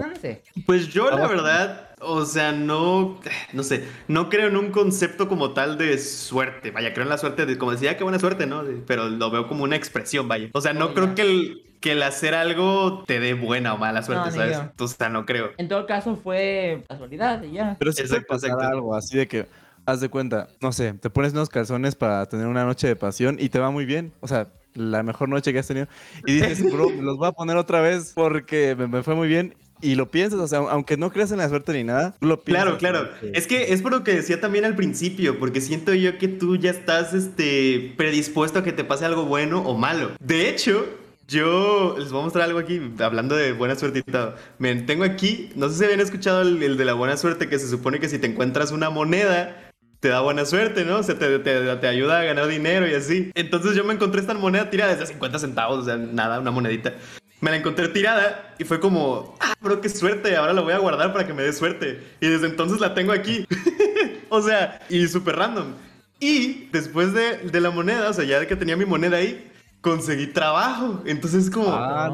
Pues 0.65 0.89
yo, 0.89 1.09
la 1.09 1.25
verdad, 1.25 1.86
o 1.99 2.25
sea, 2.25 2.51
no, 2.51 3.19
no 3.53 3.63
sé, 3.63 3.87
no 4.07 4.29
creo 4.29 4.47
en 4.49 4.57
un 4.57 4.71
concepto 4.71 5.27
como 5.27 5.53
tal 5.53 5.77
de 5.77 5.97
suerte. 5.97 6.71
Vaya, 6.71 6.93
creo 6.93 7.03
en 7.03 7.09
la 7.09 7.17
suerte 7.17 7.45
de, 7.45 7.57
como 7.57 7.71
decía, 7.71 7.97
qué 7.97 8.03
buena 8.03 8.19
suerte, 8.19 8.45
¿no? 8.45 8.63
Pero 8.85 9.09
lo 9.09 9.31
veo 9.31 9.47
como 9.47 9.63
una 9.63 9.75
expresión, 9.75 10.27
vaya. 10.27 10.49
O 10.53 10.61
sea, 10.61 10.73
no 10.73 10.93
Oh, 10.93 10.93
creo 10.93 11.15
que 11.15 11.21
el, 11.23 11.63
que 11.79 11.93
el 11.93 12.03
hacer 12.03 12.35
algo 12.35 13.03
te 13.05 13.19
dé 13.19 13.33
buena 13.33 13.73
o 13.73 13.77
mala 13.77 14.03
suerte, 14.03 14.29
No, 14.29 14.31
¿sabes? 14.31 14.59
O 14.79 14.87
sea, 14.87 15.09
no 15.09 15.25
creo. 15.25 15.51
En 15.57 15.67
todo 15.67 15.85
caso 15.87 16.15
fue 16.17 16.83
casualidad 16.87 17.41
y 17.43 17.53
ya. 17.53 17.75
Pero 17.79 17.91
sí 17.91 18.03
pasar 18.27 18.51
exacto. 18.51 18.59
algo 18.61 18.95
así 18.95 19.17
de 19.17 19.27
que, 19.27 19.47
haz 19.85 19.99
de 19.99 20.09
cuenta, 20.09 20.49
no 20.61 20.71
sé, 20.71 20.93
te 20.93 21.09
pones 21.09 21.33
unos 21.33 21.49
calzones 21.49 21.95
para 21.95 22.27
tener 22.27 22.47
una 22.47 22.63
noche 22.65 22.87
de 22.87 22.95
pasión 22.95 23.37
y 23.39 23.49
te 23.49 23.59
va 23.59 23.71
muy 23.71 23.85
bien. 23.85 24.13
O 24.19 24.27
sea, 24.27 24.49
la 24.73 25.01
mejor 25.03 25.29
noche 25.29 25.51
que 25.53 25.59
has 25.59 25.67
tenido. 25.67 25.87
Y 26.25 26.33
dices, 26.35 26.63
bro, 26.71 26.89
me 26.89 27.01
los 27.01 27.17
voy 27.17 27.27
a 27.27 27.31
poner 27.31 27.57
otra 27.57 27.81
vez 27.81 28.11
porque 28.13 28.75
me, 28.75 28.87
me 28.87 29.03
fue 29.03 29.15
muy 29.15 29.27
bien. 29.27 29.55
Y 29.81 29.95
lo 29.95 30.09
piensas, 30.09 30.39
o 30.39 30.47
sea, 30.47 30.59
aunque 30.59 30.97
no 30.97 31.11
creas 31.11 31.31
en 31.31 31.37
la 31.37 31.49
suerte 31.49 31.73
ni 31.73 31.83
nada, 31.83 32.15
lo 32.21 32.39
piensas. 32.41 32.65
Claro, 32.65 32.77
claro. 32.77 33.09
porque- 33.19 33.37
Es 33.37 33.47
que 33.47 33.73
es 33.73 33.81
por 33.81 33.91
lo 33.91 34.03
que 34.03 34.13
decía 34.15 34.39
también 34.41 34.65
al 34.65 34.75
principio, 34.75 35.39
porque 35.39 35.61
siento 35.61 35.93
yo 35.93 36.17
que 36.17 36.27
tú 36.27 36.55
ya 36.55 36.71
estás 36.71 37.13
este, 37.13 37.93
predispuesto 37.97 38.59
a 38.59 38.63
que 38.63 38.71
te 38.73 38.83
pase 38.83 39.05
algo 39.05 39.25
bueno 39.25 39.61
o 39.61 39.77
malo. 39.77 40.11
De 40.19 40.49
hecho, 40.49 40.85
Yo 41.29 41.95
les 41.99 42.09
voy 42.09 42.21
a 42.21 42.23
mostrar 42.23 42.45
algo 42.45 42.57
aquí, 42.57 42.79
hablando 42.99 43.35
de 43.35 43.51
buena 43.51 43.75
suerte 43.75 43.99
y 43.99 44.03
todo. 44.03 44.35
Miren, 44.59 44.85
tengo 44.85 45.03
aquí, 45.03 45.49
no 45.55 45.67
sé 45.67 45.77
si 45.77 45.83
habían 45.83 45.99
escuchado 45.99 46.41
el, 46.41 46.63
el 46.63 46.77
de 46.77 46.85
la 46.85 46.93
buena 46.93 47.17
suerte, 47.17 47.49
que 47.49 47.59
se 47.59 47.67
supone 47.67 47.99
que 47.99 48.07
si 48.07 48.17
te 48.17 48.27
encuentras 48.27 48.71
una 48.71 48.89
moneda, 48.89 49.69
te 49.99 50.07
da 50.07 50.21
buena 50.21 50.45
suerte, 50.45 50.85
¿no? 50.85 50.99
O 50.99 51.03
sea, 51.03 51.15
te, 51.19 51.37
te- 51.39 51.75
te 51.75 51.87
ayuda 51.87 52.21
a 52.21 52.23
ganar 52.23 52.47
dinero 52.47 52.87
y 52.87 52.93
así. 52.93 53.29
Entonces 53.35 53.75
yo 53.75 53.83
me 53.83 53.93
encontré 53.93 54.21
esta 54.21 54.35
moneda 54.35 54.69
tirada 54.69 54.93
desde 54.93 55.05
50 55.07 55.37
centavos, 55.39 55.79
o 55.79 55.83
sea, 55.83 55.97
nada, 55.97 56.39
una 56.39 56.51
monedita. 56.51 56.93
Me 57.39 57.51
la 57.51 57.57
encontré 57.57 57.87
tirada 57.89 58.55
y 58.57 58.63
fue 58.63 58.79
como, 58.79 59.35
ah, 59.39 59.53
bro, 59.61 59.79
qué 59.79 59.89
suerte, 59.89 60.35
ahora 60.35 60.53
la 60.53 60.61
voy 60.61 60.73
a 60.73 60.79
guardar 60.79 61.13
para 61.13 61.27
que 61.27 61.33
me 61.33 61.43
dé 61.43 61.53
suerte. 61.53 62.01
Y 62.19 62.27
desde 62.27 62.47
entonces 62.47 62.79
la 62.79 62.93
tengo 62.93 63.11
aquí. 63.11 63.45
o 64.29 64.41
sea, 64.41 64.81
y 64.89 65.07
súper 65.07 65.35
random. 65.35 65.73
Y 66.19 66.65
después 66.71 67.13
de, 67.13 67.37
de 67.37 67.61
la 67.61 67.69
moneda, 67.69 68.09
o 68.09 68.13
sea, 68.13 68.25
ya 68.25 68.45
que 68.47 68.55
tenía 68.55 68.75
mi 68.75 68.85
moneda 68.85 69.17
ahí, 69.17 69.51
conseguí 69.81 70.27
trabajo. 70.27 71.03
Entonces 71.05 71.45
es 71.45 71.49
como, 71.51 71.71
ah, 71.71 72.09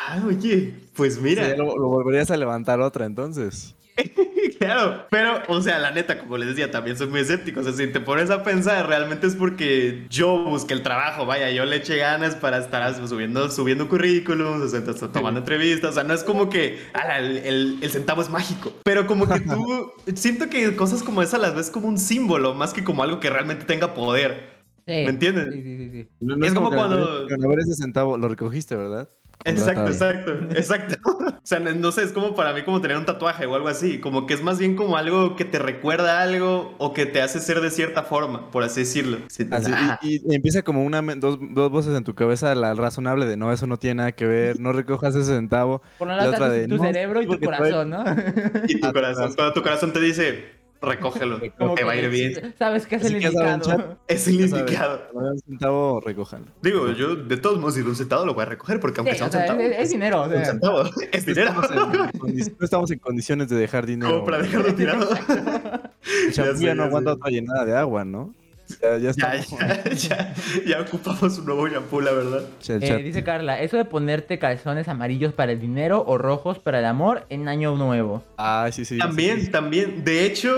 Ah, 0.00 0.16
no. 0.20 0.28
oye, 0.28 0.74
pues 0.94 1.20
mira. 1.20 1.44
Sí, 1.44 1.56
lo, 1.56 1.76
lo 1.76 1.88
volverías 1.88 2.30
a 2.30 2.36
levantar 2.36 2.80
otra 2.80 3.04
entonces. 3.04 3.74
Claro, 4.58 5.06
pero, 5.10 5.40
o 5.48 5.60
sea, 5.60 5.78
la 5.78 5.92
neta, 5.92 6.18
como 6.18 6.36
les 6.36 6.48
decía, 6.48 6.70
también 6.70 6.96
soy 6.96 7.06
muy 7.06 7.20
escéptico. 7.20 7.60
O 7.60 7.62
sea, 7.62 7.72
si 7.72 7.86
te 7.86 8.00
pones 8.00 8.28
a 8.30 8.42
pensar, 8.42 8.88
realmente 8.88 9.26
es 9.26 9.36
porque 9.36 10.04
yo 10.10 10.44
busqué 10.44 10.74
el 10.74 10.82
trabajo, 10.82 11.26
vaya, 11.26 11.50
yo 11.50 11.64
le 11.64 11.76
eché 11.76 11.96
ganas 11.96 12.34
para 12.34 12.58
estar 12.58 12.92
subiendo, 13.08 13.50
subiendo 13.50 13.88
currículums, 13.88 14.62
o 14.62 14.68
sea, 14.68 14.82
t- 14.82 14.92
tomando 15.08 15.40
entrevistas. 15.40 15.90
O 15.90 15.94
sea, 15.94 16.02
no 16.02 16.12
es 16.12 16.24
como 16.24 16.50
que 16.50 16.78
ala, 16.92 17.18
el, 17.20 17.36
el- 17.38 17.78
el 17.82 17.90
centavo 17.90 18.20
es 18.22 18.30
mágico, 18.30 18.72
pero 18.82 19.06
como 19.06 19.28
que 19.28 19.40
tú, 19.40 19.92
siento 20.14 20.48
que 20.48 20.74
cosas 20.74 21.02
como 21.04 21.22
esas 21.22 21.40
las 21.40 21.54
ves 21.54 21.70
como 21.70 21.86
un 21.86 21.98
símbolo, 21.98 22.54
más 22.54 22.72
que 22.72 22.82
como 22.82 23.02
algo 23.04 23.20
que 23.20 23.30
realmente 23.30 23.64
tenga 23.64 23.94
poder. 23.94 24.58
Sí. 24.86 24.92
¿Me 25.04 25.10
entiendes? 25.10 25.52
Sí, 25.52 25.62
sí, 25.62 25.76
sí, 25.78 25.90
sí. 25.92 26.08
No- 26.20 26.36
no 26.36 26.46
Es 26.46 26.52
como 26.54 26.70
que 26.70 26.76
cuando- 26.76 27.26
haber 27.44 27.58
ese 27.60 27.74
centavo 27.74 28.16
lo 28.18 28.28
recogiste, 28.28 28.74
¿verdad? 28.74 29.08
Exacto, 29.44 29.86
exacto, 29.88 30.32
exacto. 30.50 30.96
O 31.38 31.46
sea, 31.48 31.60
no 31.60 31.92
sé, 31.92 32.02
es 32.02 32.12
como 32.12 32.34
para 32.34 32.52
mí 32.52 32.62
como 32.62 32.82
tener 32.82 32.98
un 32.98 33.06
tatuaje 33.06 33.46
o 33.46 33.54
algo 33.54 33.68
así, 33.68 34.00
como 34.00 34.26
que 34.26 34.34
es 34.34 34.42
más 34.42 34.58
bien 34.58 34.76
como 34.76 34.98
algo 34.98 35.34
que 35.34 35.46
te 35.46 35.58
recuerda 35.58 36.20
algo 36.20 36.74
o 36.78 36.92
que 36.92 37.06
te 37.06 37.22
hace 37.22 37.40
ser 37.40 37.62
de 37.62 37.70
cierta 37.70 38.02
forma, 38.02 38.50
por 38.50 38.64
así 38.64 38.80
decirlo. 38.80 39.20
Sí, 39.30 39.48
Así, 39.50 39.72
ajá. 39.72 39.98
y, 40.02 40.20
y 40.30 40.34
empieza 40.34 40.60
como 40.62 40.84
una 40.84 41.00
dos, 41.16 41.38
dos 41.40 41.70
voces 41.70 41.96
en 41.96 42.04
tu 42.04 42.14
cabeza 42.14 42.54
la 42.54 42.74
razonable 42.74 43.24
de 43.24 43.38
no, 43.38 43.50
eso 43.50 43.66
no 43.66 43.78
tiene 43.78 43.94
nada 43.94 44.12
que 44.12 44.26
ver, 44.26 44.60
no 44.60 44.72
recojas 44.74 45.14
ese 45.14 45.32
centavo. 45.32 45.80
Por 45.96 46.08
La 46.08 46.28
otra 46.28 46.50
de, 46.50 46.68
tu 46.68 46.76
no, 46.76 46.82
cerebro 46.82 47.22
y 47.22 47.26
tu 47.26 47.40
corazón, 47.40 47.88
¿no? 47.90 48.04
Y 48.68 48.78
tu 48.80 48.86
Ah, 48.86 48.92
corazón, 48.92 49.32
claro. 49.32 49.36
cuando 49.36 49.52
tu 49.54 49.62
corazón 49.62 49.92
te 49.94 50.00
dice, 50.00 50.57
recógelo, 50.80 51.40
Como 51.58 51.74
te 51.74 51.84
va 51.84 51.92
a 51.92 51.96
ir 51.96 52.08
bien. 52.08 52.54
Sabes 52.58 52.86
que 52.86 52.96
es 52.96 53.04
Así 53.04 53.14
el 53.14 53.20
que 53.20 53.30
saben, 53.32 53.54
indicado. 53.54 53.98
Es 54.06 54.28
el 54.28 54.40
indicado. 54.40 55.00
un 55.12 55.38
centavo, 55.40 56.00
recójanlo. 56.00 56.46
Digo, 56.62 56.92
yo 56.92 57.16
de 57.16 57.36
todos 57.36 57.58
modos, 57.58 57.74
si 57.74 57.82
de 57.82 57.88
un 57.88 57.96
centavo 57.96 58.24
lo 58.24 58.34
voy 58.34 58.42
a 58.42 58.46
recoger, 58.46 58.78
porque 58.80 59.00
aunque 59.00 59.12
Sí, 59.12 59.18
sea 59.18 59.26
un 59.26 59.32
centavo. 59.32 59.60
es, 59.60 59.78
es 59.78 59.90
dinero. 59.90 60.22
o 60.22 60.28
un 60.28 60.44
centavo, 60.44 60.82
es 61.12 61.26
No 61.26 61.34
dinero. 61.34 61.50
estamos, 61.62 61.70
en, 61.70 62.20
condi- 62.20 62.56
no 62.58 62.64
estamos 62.64 62.90
en 62.90 62.98
condiciones 62.98 63.48
de 63.48 63.56
dejar 63.56 63.86
dinero. 63.86 64.12
Como 64.12 64.24
para 64.24 64.38
dejarlo 64.42 64.74
tirado. 64.74 65.08
El 65.10 66.32
champú 66.32 66.60
Ya 66.60 66.74
no 66.74 66.84
aguanta 66.84 67.12
otra 67.12 67.30
llenada 67.30 67.64
de 67.64 67.76
agua, 67.76 68.04
¿no? 68.04 68.34
Ya, 68.80 68.98
ya 69.94 70.34
Ya, 70.66 70.80
ocupamos 70.80 71.38
un 71.38 71.46
nuevo 71.46 71.68
shampoo, 71.68 72.00
la 72.00 72.12
verdad. 72.12 72.42
Chat, 72.60 72.82
Eh, 72.82 73.02
dice 73.02 73.24
Carla, 73.24 73.60
eso 73.60 73.76
de 73.76 73.84
ponerte 73.84 74.38
calzones 74.38 74.88
amarillos 74.88 75.32
para 75.32 75.52
el 75.52 75.60
dinero 75.60 76.04
o 76.06 76.18
rojos 76.18 76.58
para 76.58 76.78
el 76.80 76.84
amor 76.84 77.26
en 77.30 77.48
año 77.48 77.76
nuevo. 77.76 78.22
Ah, 78.36 78.68
sí, 78.72 78.84
sí. 78.84 78.98
También, 78.98 79.38
sí, 79.38 79.46
sí. 79.46 79.50
también. 79.50 80.04
De 80.04 80.24
hecho, 80.24 80.52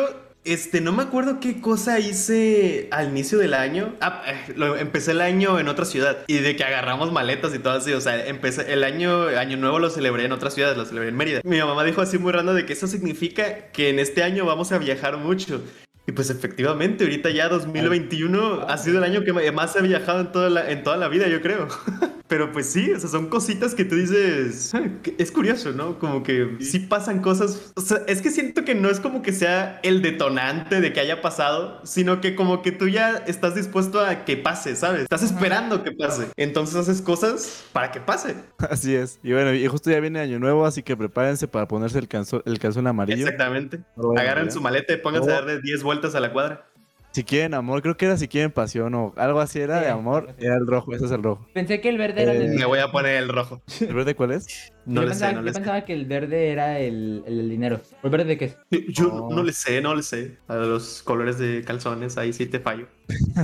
este, 0.44 0.80
no 0.80 0.92
me 0.92 1.02
acuerdo 1.02 1.38
qué 1.38 1.61
cosa 1.61 1.98
hice 1.98 2.88
al 2.90 3.11
inicio 3.11 3.38
del 3.38 3.52
año. 3.52 3.94
Ah, 4.00 4.22
eh, 4.26 4.54
lo, 4.56 4.76
empecé 4.76 5.11
el 5.11 5.20
año 5.20 5.58
en 5.58 5.68
otra 5.68 5.84
ciudad 5.84 6.18
y 6.26 6.38
de 6.38 6.56
que 6.56 6.64
agarramos 6.64 7.12
maletas 7.12 7.54
y 7.54 7.58
todo 7.58 7.74
así. 7.74 7.92
O 7.92 8.00
sea, 8.00 8.26
empecé 8.26 8.72
el 8.72 8.84
año, 8.84 9.26
año 9.26 9.56
nuevo 9.58 9.78
lo 9.78 9.90
celebré 9.90 10.24
en 10.24 10.32
otra 10.32 10.50
ciudad, 10.50 10.74
lo 10.76 10.86
celebré 10.86 11.11
en 11.11 11.16
Mérida. 11.16 11.40
Mi 11.44 11.58
mamá 11.58 11.84
dijo 11.84 12.00
así 12.00 12.18
muy 12.18 12.32
raro 12.32 12.54
de 12.54 12.64
que 12.64 12.72
eso 12.72 12.86
significa 12.86 13.70
que 13.72 13.90
en 13.90 13.98
este 13.98 14.22
año 14.22 14.46
vamos 14.46 14.72
a 14.72 14.78
viajar 14.78 15.18
mucho. 15.18 15.62
Y 16.11 16.12
pues 16.12 16.28
efectivamente, 16.28 17.04
ahorita 17.04 17.30
ya 17.30 17.48
2021 17.48 18.62
ha 18.68 18.78
sido 18.78 18.98
el 18.98 19.04
año 19.04 19.22
que 19.22 19.32
más 19.52 19.76
he 19.76 19.82
viajado 19.82 20.18
en 20.18 20.32
toda 20.32 20.50
la, 20.50 20.68
en 20.68 20.82
toda 20.82 20.96
la 20.96 21.06
vida, 21.06 21.28
yo 21.28 21.40
creo. 21.40 21.68
Pero 22.31 22.53
pues 22.53 22.66
sí, 22.66 22.93
o 22.93 22.99
sea, 23.01 23.11
son 23.11 23.28
cositas 23.28 23.74
que 23.74 23.85
tú 23.85 23.97
dices. 23.97 24.72
"Ah, 24.74 24.83
Es 25.18 25.33
curioso, 25.33 25.72
¿no? 25.72 25.99
Como 25.99 26.22
que 26.22 26.57
sí 26.61 26.78
pasan 26.78 27.20
cosas. 27.20 27.72
O 27.74 27.81
sea, 27.81 27.99
es 28.07 28.22
que 28.22 28.31
siento 28.31 28.64
que 28.64 28.74
no 28.76 28.89
es 28.89 29.01
como 29.01 29.20
que 29.20 29.33
sea 29.33 29.81
el 29.83 30.01
detonante 30.01 30.81
de 30.81 30.93
que 30.93 31.01
haya 31.01 31.20
pasado, 31.20 31.81
sino 31.85 32.20
que 32.20 32.37
como 32.37 32.62
que 32.62 32.70
tú 32.70 32.87
ya 32.89 33.16
estás 33.26 33.57
dispuesto 33.57 34.01
a 34.01 34.24
que 34.24 34.37
pase, 34.37 34.76
¿sabes? 34.76 35.03
Estás 35.03 35.24
esperando 35.24 35.83
que 35.83 35.91
pase. 35.91 36.28
Entonces 36.37 36.76
haces 36.76 37.03
cosas 37.03 37.64
para 37.72 37.91
que 37.91 38.01
pase. 38.01 38.37
Así 38.59 38.95
es. 38.95 39.18
Y 39.24 39.33
bueno, 39.33 39.53
y 39.53 39.66
justo 39.66 39.91
ya 39.91 39.99
viene 39.99 40.20
Año 40.20 40.39
Nuevo, 40.39 40.64
así 40.64 40.85
que 40.85 40.97
prepárense 40.97 41.49
para 41.49 41.66
ponerse 41.66 41.99
el 41.99 42.07
calzón, 42.07 42.43
el 42.47 42.61
calzón 42.61 42.87
amarillo. 42.87 43.24
Exactamente. 43.24 43.81
Agarren 44.16 44.53
su 44.53 44.61
maleta 44.61 44.95
y 44.95 44.99
pónganse 44.99 45.31
a 45.33 45.35
darle 45.35 45.61
10 45.61 45.83
vueltas 45.83 46.14
a 46.14 46.20
la 46.20 46.33
cuadra. 46.33 46.69
Si 47.12 47.24
quieren 47.24 47.54
amor, 47.54 47.82
creo 47.82 47.96
que 47.96 48.06
era 48.06 48.16
si 48.16 48.28
quieren 48.28 48.52
pasión 48.52 48.94
o 48.94 49.12
algo 49.16 49.40
así 49.40 49.58
era 49.61 49.78
Sí, 49.78 49.84
de 49.86 49.90
amor, 49.90 50.34
era 50.38 50.54
el 50.56 50.66
rojo, 50.66 50.94
ese 50.94 51.06
es 51.06 51.11
el 51.11 51.22
rojo. 51.24 51.44
Pensé 51.52 51.80
que 51.80 51.88
el 51.88 51.98
verde 51.98 52.22
era 52.22 52.32
el 52.32 52.42
Eh, 52.42 52.56
Me 52.56 52.64
voy 52.66 52.78
a 52.78 52.92
poner 52.92 53.16
el 53.16 53.28
rojo. 53.28 53.61
¿El 53.80 53.94
verde 53.94 54.14
cuál 54.14 54.30
es? 54.32 54.72
No 54.87 54.95
yo 54.97 55.03
le 55.03 55.09
pensaba, 55.09 55.31
sé, 55.31 55.35
no 55.37 55.41
yo 55.41 55.45
le 55.47 55.53
sé. 55.53 55.59
pensaba 55.59 55.81
que 55.85 55.93
el 55.93 56.07
verde 56.07 56.49
era 56.51 56.78
el, 56.78 57.22
el 57.26 57.49
dinero. 57.51 57.81
¿O 58.03 58.07
¿El 58.07 58.11
verde 58.11 58.24
de 58.24 58.39
qué 58.39 58.45
es? 58.47 58.57
Yo 58.89 59.12
Oh. 59.12 59.35
no 59.35 59.43
le 59.43 59.53
sé, 59.53 59.81
no 59.81 59.95
le 59.95 60.03
sé. 60.03 60.37
A 60.49 60.57
los 60.57 61.03
colores 61.03 61.39
de 61.39 61.62
calzones, 61.64 62.16
ahí 62.18 62.33
sí 62.33 62.47
te 62.47 62.59
fallo. 62.61 62.87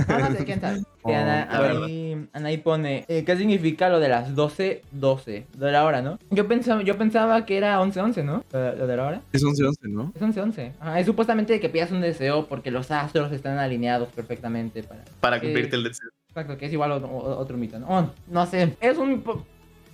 No, 0.07 0.19
no 0.29 0.35
sé, 0.35 0.45
quién 0.45 0.59
sabe. 0.61 0.79
Oh, 1.03 1.09
Sí, 1.09 1.13
Ana, 1.15 2.27
Anaí 2.33 2.57
pone, 2.57 3.05
eh, 3.07 3.23
¿qué 3.23 3.37
significa 3.37 3.89
lo 3.89 3.99
de 3.99 4.09
las 4.09 4.33
12, 4.35 4.81
12? 4.91 5.45
Lo 5.57 5.65
de 5.67 5.71
la 5.71 5.85
hora, 5.85 6.01
¿no? 6.01 6.19
Yo 6.31 6.47
pensaba, 6.47 6.81
yo 6.83 6.97
pensaba 6.97 7.45
que 7.45 7.57
era 7.57 7.79
11, 7.81 7.99
11, 8.01 8.23
¿no? 8.23 8.43
Lo, 8.51 8.75
lo 8.75 8.87
de 8.87 8.97
la 8.97 9.05
hora. 9.05 9.21
Es 9.31 9.43
11 9.43 9.65
11, 9.65 9.87
¿no? 9.89 10.11
Es 10.15 10.21
11, 10.21 10.41
11. 10.41 10.71
Ajá, 10.79 10.99
es 10.99 11.05
supuestamente 11.05 11.59
que 11.59 11.69
pidas 11.69 11.91
un 11.91 12.01
deseo 12.01 12.47
porque 12.47 12.71
los 12.71 12.89
astros 12.91 13.31
están 13.31 13.57
alineados 13.59 14.09
perfectamente 14.09 14.83
para... 14.83 15.03
Para 15.19 15.39
cumplirte 15.39 15.75
el 15.75 15.83
deseo. 15.83 16.09
Exacto, 16.29 16.57
que 16.57 16.65
es 16.67 16.73
igual 16.73 16.91
otro, 16.91 17.09
otro 17.15 17.57
mito, 17.57 17.79
¿no? 17.79 17.87
Oh, 17.89 18.09
no 18.29 18.45
sé, 18.45 18.75
es 18.81 18.97
un... 18.97 19.23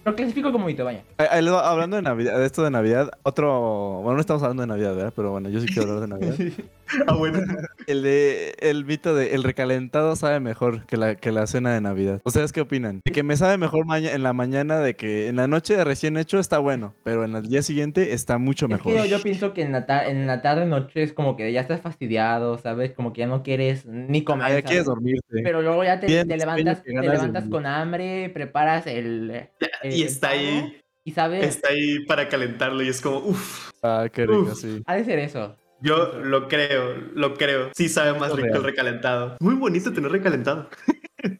Lo 0.05 0.15
clasifico 0.15 0.51
como 0.51 0.65
mito, 0.65 0.83
vaya. 0.85 1.03
Les 1.17 1.51
va- 1.53 1.69
hablando 1.69 1.95
de 1.95 2.01
Navidad, 2.01 2.37
de 2.37 2.45
esto 2.45 2.63
de 2.63 2.71
Navidad, 2.71 3.11
otro, 3.23 4.01
bueno, 4.01 4.15
no 4.15 4.19
estamos 4.21 4.43
hablando 4.43 4.61
de 4.63 4.67
Navidad, 4.67 4.95
¿verdad? 4.95 5.13
Pero 5.15 5.31
bueno, 5.31 5.49
yo 5.49 5.59
sí 5.61 5.67
quiero 5.67 5.83
hablar 5.93 6.01
de 6.01 6.07
Navidad. 6.07 6.35
Ah, 7.07 7.15
bueno. 7.15 7.39
El 7.87 8.03
de 8.03 8.53
el 8.59 8.85
mito 8.85 9.15
de 9.15 9.33
el 9.33 9.41
recalentado 9.43 10.15
sabe 10.15 10.39
mejor 10.39 10.85
que 10.85 10.95
la, 10.95 11.15
que 11.15 11.31
la 11.31 11.47
cena 11.47 11.73
de 11.73 11.81
Navidad. 11.81 12.21
¿Ustedes 12.23 12.51
qué 12.51 12.61
opinan? 12.61 13.01
De 13.03 13.11
que 13.11 13.23
me 13.23 13.35
sabe 13.35 13.57
mejor 13.57 13.85
maña- 13.87 14.11
en 14.11 14.21
la 14.21 14.33
mañana 14.33 14.77
de 14.79 14.95
que 14.95 15.27
en 15.27 15.37
la 15.37 15.47
noche 15.47 15.75
de 15.75 15.83
recién 15.85 16.17
hecho 16.17 16.37
está 16.37 16.59
bueno, 16.59 16.93
pero 17.03 17.23
en 17.23 17.35
el 17.35 17.47
día 17.49 17.63
siguiente 17.63 18.13
está 18.13 18.37
mucho 18.37 18.65
Es 18.65 18.71
mejor. 18.73 18.91
que 18.93 18.99
yo, 18.99 19.05
yo 19.05 19.23
pienso 19.23 19.53
que 19.53 19.63
en 19.63 19.71
la, 19.71 19.87
ta- 19.87 20.07
en 20.07 20.27
la 20.27 20.43
tarde 20.43 20.67
noche 20.67 21.01
es 21.01 21.13
como 21.13 21.35
que 21.35 21.51
ya 21.51 21.61
estás 21.61 21.81
fastidiado, 21.81 22.59
¿sabes? 22.59 22.91
Como 22.91 23.11
que 23.11 23.21
ya 23.21 23.27
no 23.27 23.41
quieres 23.41 23.87
ni 23.87 24.23
comer. 24.23 24.45
Ah, 24.45 24.49
ya 24.49 24.53
¿sabes? 24.55 24.65
quieres 24.65 24.85
dormirte. 24.85 25.41
Pero 25.41 25.63
luego 25.63 25.83
ya 25.83 25.99
te, 25.99 26.07
levantas, 26.25 26.83
te 26.83 26.91
levantas 26.91 27.45
con 27.45 27.65
hambre, 27.65 28.29
preparas 28.29 28.85
el, 28.85 29.47
el- 29.81 29.92
Y 29.93 30.03
el 30.03 30.07
está 30.07 30.29
ahí, 30.29 30.81
Y 31.03 31.11
sabes, 31.11 31.45
está 31.45 31.69
ahí 31.69 32.05
para 32.05 32.29
calentarlo 32.29 32.81
y 32.83 32.89
es 32.89 33.01
como, 33.01 33.17
uff. 33.19 33.71
Ah, 33.81 34.07
qué 34.11 34.25
rico, 34.25 34.53
Uf. 34.53 34.53
sí. 34.53 34.81
ha 34.85 34.95
de 34.95 35.05
ser 35.05 35.19
eso. 35.19 35.55
Yo 35.81 36.13
lo 36.23 36.47
creo, 36.47 36.95
lo 37.13 37.33
creo. 37.33 37.69
Sí 37.75 37.89
sabe 37.89 38.17
más 38.17 38.33
rico 38.35 38.47
real. 38.47 38.57
el 38.57 38.63
recalentado. 38.63 39.35
Muy 39.41 39.55
bonito 39.55 39.91
tener 39.91 40.11
recalentado. 40.11 40.69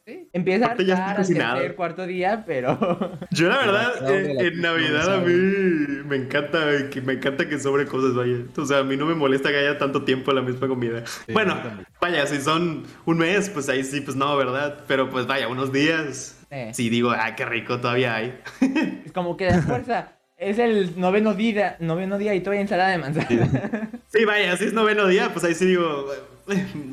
Sí. 0.06 0.30
Empieza 0.34 0.68
a 0.68 0.68
Aparte 0.74 0.92
hartar 0.92 1.16
tercer, 1.26 1.76
cuarto 1.76 2.06
día, 2.08 2.44
pero... 2.46 2.78
Yo 3.32 3.50
la 3.50 3.58
verdad, 3.58 4.02
en, 4.10 4.24
de 4.24 4.34
la 4.34 4.42
en 4.42 4.62
Navidad 4.62 5.02
a 5.14 5.22
sabe. 5.22 5.22
mí 5.22 6.04
me 6.06 6.16
encanta 6.18 6.90
que 6.90 7.02
me 7.02 7.14
encanta 7.14 7.48
que 7.50 7.60
sobre 7.60 7.86
cosas, 7.86 8.14
vaya. 8.16 8.38
O 8.58 8.66
sea, 8.66 8.80
a 8.80 8.84
mí 8.84 8.98
no 8.98 9.06
me 9.06 9.16
molesta 9.16 9.50
que 9.50 9.58
haya 9.58 9.78
tanto 9.78 10.04
tiempo 10.04 10.32
la 10.34 10.42
misma 10.42 10.68
comida. 10.68 11.04
Sí, 11.06 11.34
bueno, 11.34 11.56
vaya, 12.02 12.26
si 12.28 12.42
son 12.42 12.84
un 13.06 13.18
mes, 13.18 13.50
pues 13.50 13.70
ahí 13.70 13.84
sí, 13.84 14.02
pues 14.02 14.16
no, 14.18 14.36
¿verdad? 14.38 14.84
Pero 14.88 15.10
pues 15.10 15.28
vaya, 15.28 15.48
unos 15.48 15.72
días. 15.72 16.43
Sí. 16.54 16.74
Sí 16.74 16.90
digo, 16.90 17.10
ah, 17.12 17.36
qué 17.36 17.46
rico 17.46 17.80
todavía 17.82 18.16
hay. 18.16 18.40
Es 19.06 19.12
como 19.12 19.36
que 19.38 19.46
de 19.46 19.62
fuerza. 19.62 20.14
Es 20.38 20.60
el 20.60 21.00
noveno 21.00 21.34
día, 21.34 21.78
noveno 21.80 22.18
día 22.18 22.36
y 22.36 22.42
todavía 22.42 22.62
ensalada 22.62 22.90
de 22.90 22.98
manzana. 22.98 23.90
Sí, 24.10 24.26
vaya, 24.26 24.56
si 24.58 24.66
es 24.66 24.74
noveno 24.74 25.08
día, 25.08 25.30
pues 25.32 25.46
ahí 25.46 25.56
sí 25.56 25.66
digo, 25.66 26.06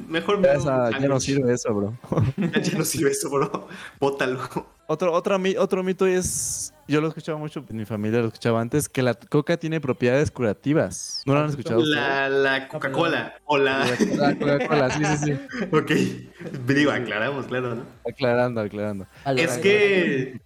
mejor 0.08 0.38
me 0.38 0.48
Ya, 0.48 0.54
esa- 0.54 0.90
ya 0.98 1.08
no 1.08 1.18
sirve 1.20 1.52
eso, 1.52 1.74
bro. 1.74 1.94
Ya 2.62 2.78
no 2.78 2.84
sirve 2.84 3.10
eso, 3.10 3.28
bro. 3.28 3.68
Bótalo. 3.98 4.40
Otro, 4.92 5.12
otro, 5.12 5.38
mi- 5.38 5.54
otro 5.56 5.84
mito 5.84 6.04
es, 6.04 6.74
yo 6.88 7.00
lo 7.00 7.06
escuchaba 7.06 7.38
mucho, 7.38 7.64
mi 7.70 7.84
familia 7.84 8.18
lo 8.18 8.26
escuchaba 8.26 8.60
antes, 8.60 8.88
que 8.88 9.02
la 9.04 9.14
coca 9.14 9.56
tiene 9.56 9.80
propiedades 9.80 10.32
curativas. 10.32 11.22
¿No 11.26 11.34
lo 11.34 11.40
han 11.42 11.50
escuchado? 11.50 11.80
La, 11.84 12.28
la 12.28 12.66
Coca-Cola 12.66 13.36
o 13.44 13.56
la... 13.56 13.86
La 14.16 14.34
Coca-Cola, 14.36 14.90
sí, 14.90 15.04
sí, 15.04 15.16
sí. 15.26 15.66
Ok. 15.72 15.92
Digo, 16.66 16.90
aclaramos, 16.90 17.46
claro, 17.46 17.76
¿no? 17.76 17.84
Aclarando, 18.10 18.60
aclarando. 18.62 19.06
Es 19.36 19.58
que... 19.58 20.40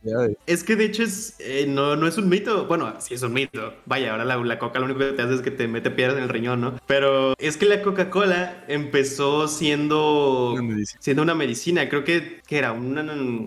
Es 0.47 0.63
que 0.63 0.77
de 0.77 0.85
hecho 0.85 1.05
es, 1.05 1.37
eh, 1.39 1.65
no, 1.67 1.97
no 1.97 2.07
es 2.07 2.19
un 2.19 2.29
mito. 2.29 2.67
Bueno, 2.67 2.93
sí 3.01 3.15
es 3.15 3.23
un 3.23 3.33
mito. 3.33 3.73
Vaya, 3.87 4.11
ahora 4.11 4.27
la, 4.27 4.37
la 4.37 4.59
coca 4.59 4.79
lo 4.79 4.85
único 4.85 5.01
que 5.01 5.13
te 5.13 5.23
hace 5.23 5.37
es 5.37 5.41
que 5.41 5.53
te 5.53 5.69
mete 5.69 5.91
piedras 5.91 6.19
en 6.19 6.25
el 6.25 6.29
riñón, 6.29 6.61
¿no? 6.61 6.79
Pero 6.87 7.33
es 7.39 7.57
que 7.57 7.65
la 7.65 7.81
Coca-Cola 7.81 8.65
empezó 8.69 9.49
siendo, 9.49 10.53
Una 10.53 10.63
medicina. 10.63 11.01
siendo 11.01 11.23
una 11.23 11.35
medicina. 11.35 11.89
Creo 11.89 12.05
que, 12.05 12.43
que 12.47 12.59
era 12.59 12.73
una... 12.73 13.01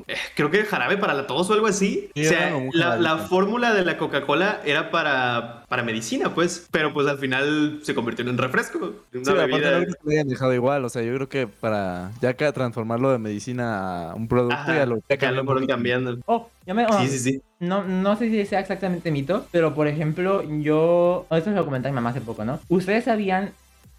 eh, 0.07 0.15
Creo 0.35 0.49
que 0.49 0.63
jarabe 0.63 0.86
jarabe 0.87 0.97
para 1.01 1.13
la 1.13 1.27
tos 1.27 1.49
o 1.49 1.53
algo 1.53 1.67
así. 1.67 2.09
Sí, 2.15 2.25
o 2.25 2.29
sea, 2.29 2.51
la, 2.97 3.17
fórmula 3.17 3.73
de 3.73 3.83
la 3.83 3.97
Coca-Cola 3.97 4.61
era 4.65 4.89
para, 4.91 5.65
para 5.67 5.83
medicina, 5.83 6.33
pues. 6.33 6.67
Pero 6.71 6.93
pues 6.93 7.07
al 7.07 7.17
final 7.17 7.79
se 7.83 7.93
convirtió 7.93 8.23
en 8.23 8.29
un 8.31 8.37
refresco. 8.37 8.93
en 9.13 9.25
Sí, 9.25 9.31
Una 9.31 9.43
aparte 9.43 9.69
bebida. 9.69 9.79
no 9.79 9.95
lo 10.03 10.11
hayan 10.11 10.27
dejado 10.27 10.53
igual, 10.53 10.85
o 10.85 10.89
sea, 10.89 11.01
yo 11.01 11.13
creo 11.15 11.29
que 11.29 11.47
para 11.47 12.11
ya 12.21 12.33
que 12.35 12.51
transformarlo 12.51 13.11
de 13.11 13.19
medicina 13.19 14.11
a 14.11 14.15
un 14.15 14.27
producto 14.27 14.55
Ajá, 14.55 14.75
ya 14.75 14.85
lo 14.85 14.97
ya 15.07 15.43
fueron 15.43 15.67
cambiando. 15.67 16.17
Oh, 16.25 16.49
ya 16.65 16.73
me... 16.73 16.85
oh, 16.85 16.99
Sí, 17.01 17.07
sí, 17.09 17.19
sí. 17.19 17.41
No, 17.59 17.83
no 17.83 18.15
sé 18.15 18.29
si 18.29 18.45
sea 18.45 18.59
exactamente 18.59 19.11
mito, 19.11 19.45
pero 19.51 19.73
por 19.73 19.87
ejemplo, 19.87 20.43
yo. 20.61 21.25
oh, 21.29 21.35
Esto 21.35 21.49
se 21.49 21.55
lo 21.55 21.65
comenté 21.65 21.87
a 21.87 21.91
mi 21.91 21.95
mamá 21.95 22.11
hace 22.11 22.21
poco, 22.21 22.45
¿no? 22.45 22.59
Ustedes 22.69 23.05
sabían. 23.05 23.51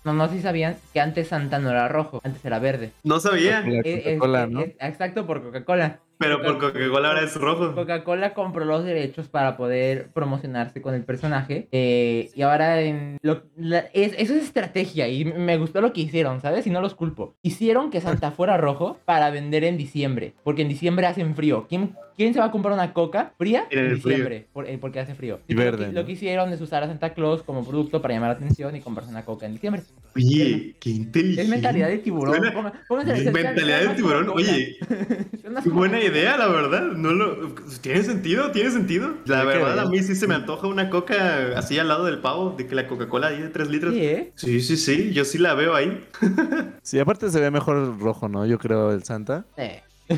No, 0.04 0.14
no 0.14 0.28
sé 0.28 0.36
si 0.36 0.42
sabían 0.42 0.76
que 0.92 1.00
antes 1.00 1.28
Santa 1.28 1.58
no 1.58 1.70
era 1.70 1.88
rojo, 1.88 2.20
antes 2.24 2.42
era 2.44 2.60
verde. 2.60 2.92
No 3.02 3.18
sabía, 3.18 3.62
Coca-Cola, 3.64 4.46
¿no? 4.46 4.60
es- 4.60 4.76
exacto, 4.78 5.26
por 5.26 5.42
Coca-Cola. 5.42 5.98
Pero 6.18 6.42
por 6.42 6.58
Coca-Cola 6.58 7.08
ahora 7.08 7.22
es 7.22 7.34
rojo. 7.36 7.74
Coca-Cola 7.74 8.34
compró 8.34 8.64
los 8.64 8.84
derechos 8.84 9.28
para 9.28 9.56
poder 9.56 10.10
promocionarse 10.12 10.82
con 10.82 10.94
el 10.94 11.04
personaje. 11.04 11.68
eh, 11.72 12.30
y 12.34 12.42
ahora 12.42 12.80
en 12.80 13.18
lo- 13.22 13.42
la- 13.56 13.86
es- 13.92 14.14
eso 14.18 14.34
es 14.34 14.42
estrategia 14.44 15.08
y 15.08 15.24
me 15.24 15.56
gustó 15.58 15.80
lo 15.80 15.92
que 15.92 16.00
hicieron, 16.02 16.40
¿sabes? 16.40 16.66
Y 16.66 16.70
no 16.70 16.80
los 16.80 16.94
culpo. 16.94 17.34
Hicieron 17.42 17.90
que 17.90 18.00
Santa 18.00 18.30
fuera 18.30 18.56
rojo 18.56 18.98
para 19.04 19.30
vender 19.30 19.64
en 19.64 19.76
diciembre. 19.76 20.34
Porque 20.44 20.62
en 20.62 20.68
diciembre 20.68 21.06
hacen 21.06 21.34
frío. 21.34 21.66
¿Quién, 21.68 21.94
quién 22.18 22.34
se 22.34 22.40
va 22.40 22.46
a 22.46 22.50
comprar 22.50 22.74
una 22.74 22.92
coca 22.92 23.32
fría 23.38 23.66
En 23.70 23.78
el 23.78 23.94
diciembre? 23.94 24.46
Por- 24.52 24.68
eh, 24.68 24.76
porque 24.78 25.00
hace 25.00 25.14
frío. 25.14 25.38
Y 25.48 25.54
lo 25.54 25.62
verde, 25.62 25.86
que- 25.86 25.92
¿no? 25.92 26.00
Lo 26.00 26.04
que 26.06 26.12
hicieron 26.12 26.52
es 26.52 26.60
usar 26.60 26.82
a 26.82 26.86
Santa 26.88 27.14
Claus 27.14 27.42
como 27.42 27.64
producto 27.64 28.02
para 28.02 28.12
llamar 28.12 28.30
la 28.30 28.34
atención 28.36 28.76
y 28.76 28.80
comprarse 28.80 29.10
una 29.10 29.24
coca 29.24 29.46
en 29.46 29.52
diciembre. 29.54 29.82
Oye, 30.16 30.74
qué 30.80 30.90
inteligente. 30.90 31.42
Es 31.42 31.48
mentalidad 31.48 31.88
de 31.88 31.98
tiburón. 31.98 32.34
Suena- 32.36 32.52
Ponga- 32.52 32.72
pónganse 32.88 33.12
a 33.12 33.14
hacer- 33.14 33.32
Mentalidad 33.32 33.80
de 33.80 33.88
tiburón. 33.94 34.28
Oye, 34.30 34.76
buena 35.66 36.00
idea, 36.02 36.36
la 36.36 36.48
verdad. 36.48 36.82
No 36.92 37.12
lo... 37.12 37.54
¿Tiene 37.80 38.02
sentido? 38.02 38.50
¿Tiene 38.50 38.70
sentido? 38.70 39.14
La 39.26 39.44
verdad, 39.44 39.76
ver. 39.76 39.78
a 39.78 39.88
mí 39.88 40.02
sí 40.02 40.14
se 40.14 40.26
me 40.26 40.34
antoja 40.34 40.66
una 40.66 40.90
coca 40.90 41.56
así 41.56 41.78
al 41.78 41.88
lado 41.88 42.04
del 42.04 42.18
pavo, 42.18 42.54
de 42.58 42.66
que 42.66 42.74
la 42.74 42.86
Coca-Cola 42.88 43.30
de 43.30 43.48
3 43.48 43.68
litros. 43.70 43.94
Sí, 43.94 44.00
¿eh? 44.04 44.32
Sí, 44.34 44.60
sí, 44.60 44.76
sí, 44.76 45.12
yo 45.12 45.24
sí 45.24 45.38
la 45.38 45.54
veo 45.54 45.74
ahí. 45.74 46.04
Sí, 46.82 46.98
aparte 46.98 47.30
se 47.30 47.40
ve 47.40 47.50
mejor 47.50 47.98
rojo, 48.00 48.28
¿no? 48.28 48.44
Yo 48.46 48.58
creo 48.58 48.92
el 48.92 49.04
Santa. 49.04 49.44
Sí. 49.56 49.64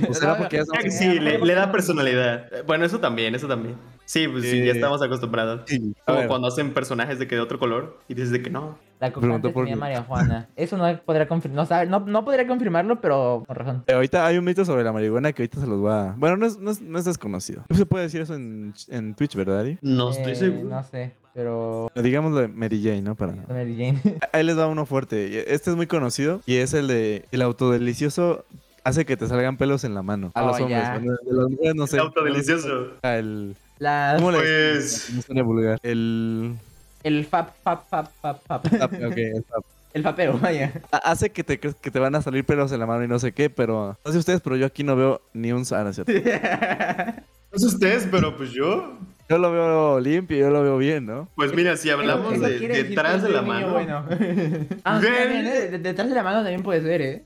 ¿O 0.08 0.14
será 0.14 0.36
porque 0.38 0.56
ya 0.58 0.64
somos- 0.64 0.92
sí, 0.94 1.18
le, 1.18 1.38
le 1.38 1.54
da 1.54 1.70
personalidad. 1.72 2.46
Bueno, 2.66 2.84
eso 2.84 3.00
también, 3.00 3.34
eso 3.34 3.48
también. 3.48 3.74
Sí, 4.04 4.26
pues 4.26 4.42
sí, 4.44 4.64
ya 4.64 4.72
estamos 4.72 5.00
acostumbrados. 5.02 5.62
Sí, 5.66 5.94
Como 6.04 6.18
ver, 6.18 6.26
cuando 6.28 6.48
hacen 6.48 6.72
personajes 6.74 7.18
de 7.20 7.28
que 7.28 7.36
de 7.36 7.40
otro 7.40 7.60
color 7.60 7.98
y 8.08 8.14
dices 8.14 8.32
de 8.32 8.42
que 8.42 8.50
no. 8.50 8.76
La 8.98 9.06
antes 9.06 9.52
por 9.52 9.64
mí. 9.64 9.74
marihuana. 9.76 10.48
Eso 10.56 10.76
no 10.76 11.00
podría 11.04 11.28
confirmar. 11.28 11.66
No, 11.70 11.84
no, 12.00 12.06
no 12.06 12.24
podría 12.24 12.46
confirmarlo, 12.46 13.00
pero 13.00 13.44
con 13.46 13.54
razón. 13.56 13.84
eh, 13.86 13.92
ahorita 13.92 14.26
hay 14.26 14.36
un 14.36 14.44
mito 14.44 14.64
sobre 14.64 14.82
la 14.84 14.92
marihuana 14.92 15.32
que 15.32 15.42
ahorita 15.42 15.60
se 15.60 15.66
los 15.68 15.82
va 15.82 16.10
a... 16.10 16.14
Bueno, 16.18 16.36
no 16.36 16.44
es, 16.46 16.58
no 16.58 16.70
es, 16.72 16.80
no 16.82 16.98
es 16.98 17.04
desconocido. 17.04 17.62
No 17.68 17.76
se 17.76 17.86
puede 17.86 18.04
decir 18.04 18.20
eso 18.20 18.34
en, 18.34 18.74
en 18.88 19.14
Twitch, 19.14 19.36
¿verdad, 19.36 19.60
Ari? 19.60 19.78
No 19.80 20.10
estoy 20.10 20.32
Eh, 20.32 20.36
seguro. 20.36 20.68
No 20.68 20.82
sé, 20.82 21.14
pero. 21.32 21.90
Digamos 21.94 22.36
de 22.36 22.48
Mary 22.48 22.82
Jane, 22.82 23.02
¿no? 23.02 23.14
Para... 23.14 23.32
Mary 23.48 23.74
Jane. 23.78 24.18
Ahí 24.32 24.42
les 24.44 24.58
va 24.58 24.66
uno 24.66 24.84
fuerte. 24.86 25.54
Este 25.54 25.70
es 25.70 25.76
muy 25.76 25.86
conocido 25.86 26.40
y 26.46 26.56
es 26.56 26.74
el 26.74 26.88
de 26.88 27.24
el 27.30 27.40
autodelicioso 27.42 28.44
hace 28.84 29.04
que 29.04 29.16
te 29.16 29.26
salgan 29.26 29.56
pelos 29.56 29.84
en 29.84 29.94
la 29.94 30.02
mano. 30.02 30.30
A 30.34 30.42
Oh, 30.42 30.46
los 30.48 30.60
hombres. 30.60 30.82
Bueno, 30.90 31.12
de 31.24 31.32
las 31.34 31.50
mujeres 31.50 31.74
no 31.74 31.86
sé. 31.86 31.96
El 31.96 32.02
autodelicioso. 32.02 32.86
Ah, 33.02 33.16
El... 33.16 33.56
La, 33.78 34.14
¿Cómo 34.18 34.30
le 34.32 34.38
Pues- 34.38 35.10
No 35.14 35.22
suena 35.22 35.42
vulgar. 35.42 35.78
El... 35.82 36.54
el 37.02 37.24
fap, 37.26 37.50
fap, 37.62 37.88
fap, 37.88 38.08
fap, 38.20 38.42
fap. 38.46 38.66
Ah, 38.80 38.84
ok, 38.86 39.16
el 39.16 39.44
tap. 39.44 39.64
El 39.92 40.04
fapeo, 40.04 40.38
vaya. 40.38 40.72
Ha- 40.92 40.98
Hace 40.98 41.30
que 41.30 41.42
te, 41.42 41.58
crees 41.58 41.74
que 41.74 41.90
te 41.90 41.98
van 41.98 42.14
a 42.14 42.22
salir 42.22 42.44
pelos 42.44 42.70
en 42.70 42.78
la 42.78 42.86
mano 42.86 43.02
y 43.02 43.08
no 43.08 43.18
sé 43.18 43.32
qué, 43.32 43.50
pero 43.50 43.98
no 44.04 44.12
sé 44.12 44.18
ustedes, 44.18 44.40
pero 44.40 44.54
yo 44.54 44.64
aquí 44.66 44.84
no 44.84 44.94
veo 44.94 45.20
ni 45.32 45.50
un 45.50 45.64
ah, 45.72 45.82
no 45.82 45.88
es 45.90 45.96
cierto. 45.96 46.12
No 47.52 47.58
sé 47.58 47.66
ustedes, 47.66 48.06
pero 48.08 48.36
pues 48.36 48.52
yo. 48.52 48.96
Yo 49.28 49.38
lo 49.38 49.50
veo 49.50 49.98
limpio, 49.98 50.36
yo 50.38 50.50
lo 50.50 50.62
veo 50.62 50.78
bien, 50.78 51.06
¿no? 51.06 51.28
Pues 51.34 51.52
mira, 51.52 51.76
si 51.76 51.90
hablamos 51.90 52.34
Eso 52.34 52.46
de 52.46 52.58
quiere 52.58 52.74
decir 52.74 52.90
detrás 52.90 53.20
de 53.24 53.30
la 53.30 53.42
mano. 53.42 53.72
Bueno. 53.72 54.04
ah, 54.84 55.00
¿eh? 55.04 55.68
De- 55.72 55.78
Detrás 55.80 56.08
de 56.08 56.14
la 56.14 56.22
mano 56.22 56.38
también 56.42 56.62
puede 56.62 56.82
ser, 56.82 57.02
¿eh? 57.02 57.24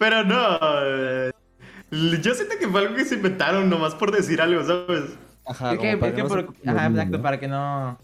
Pero 0.00 0.24
no. 0.24 0.58
eh, 0.82 1.30
Yo 2.22 2.34
siento 2.34 2.54
que 2.58 2.66
fue 2.68 2.80
algo 2.80 2.94
que 2.96 3.04
se 3.04 3.16
inventaron 3.16 3.68
nomás 3.68 3.94
por 3.94 4.10
decir 4.10 4.40
algo, 4.40 4.64
¿sabes? 4.64 5.10
Ajá, 5.46 5.74
Es 5.74 5.78
que, 5.78 5.96
para 5.98 6.08
es 6.10 6.14
que 6.16 6.22
no 6.22 6.28
por- 6.28 6.54
se 6.62 6.70
Ajá, 6.70 6.86
exacto, 6.86 7.16
¿no? 7.18 7.22
para 7.22 7.38
que 7.38 7.48
no. 7.48 7.98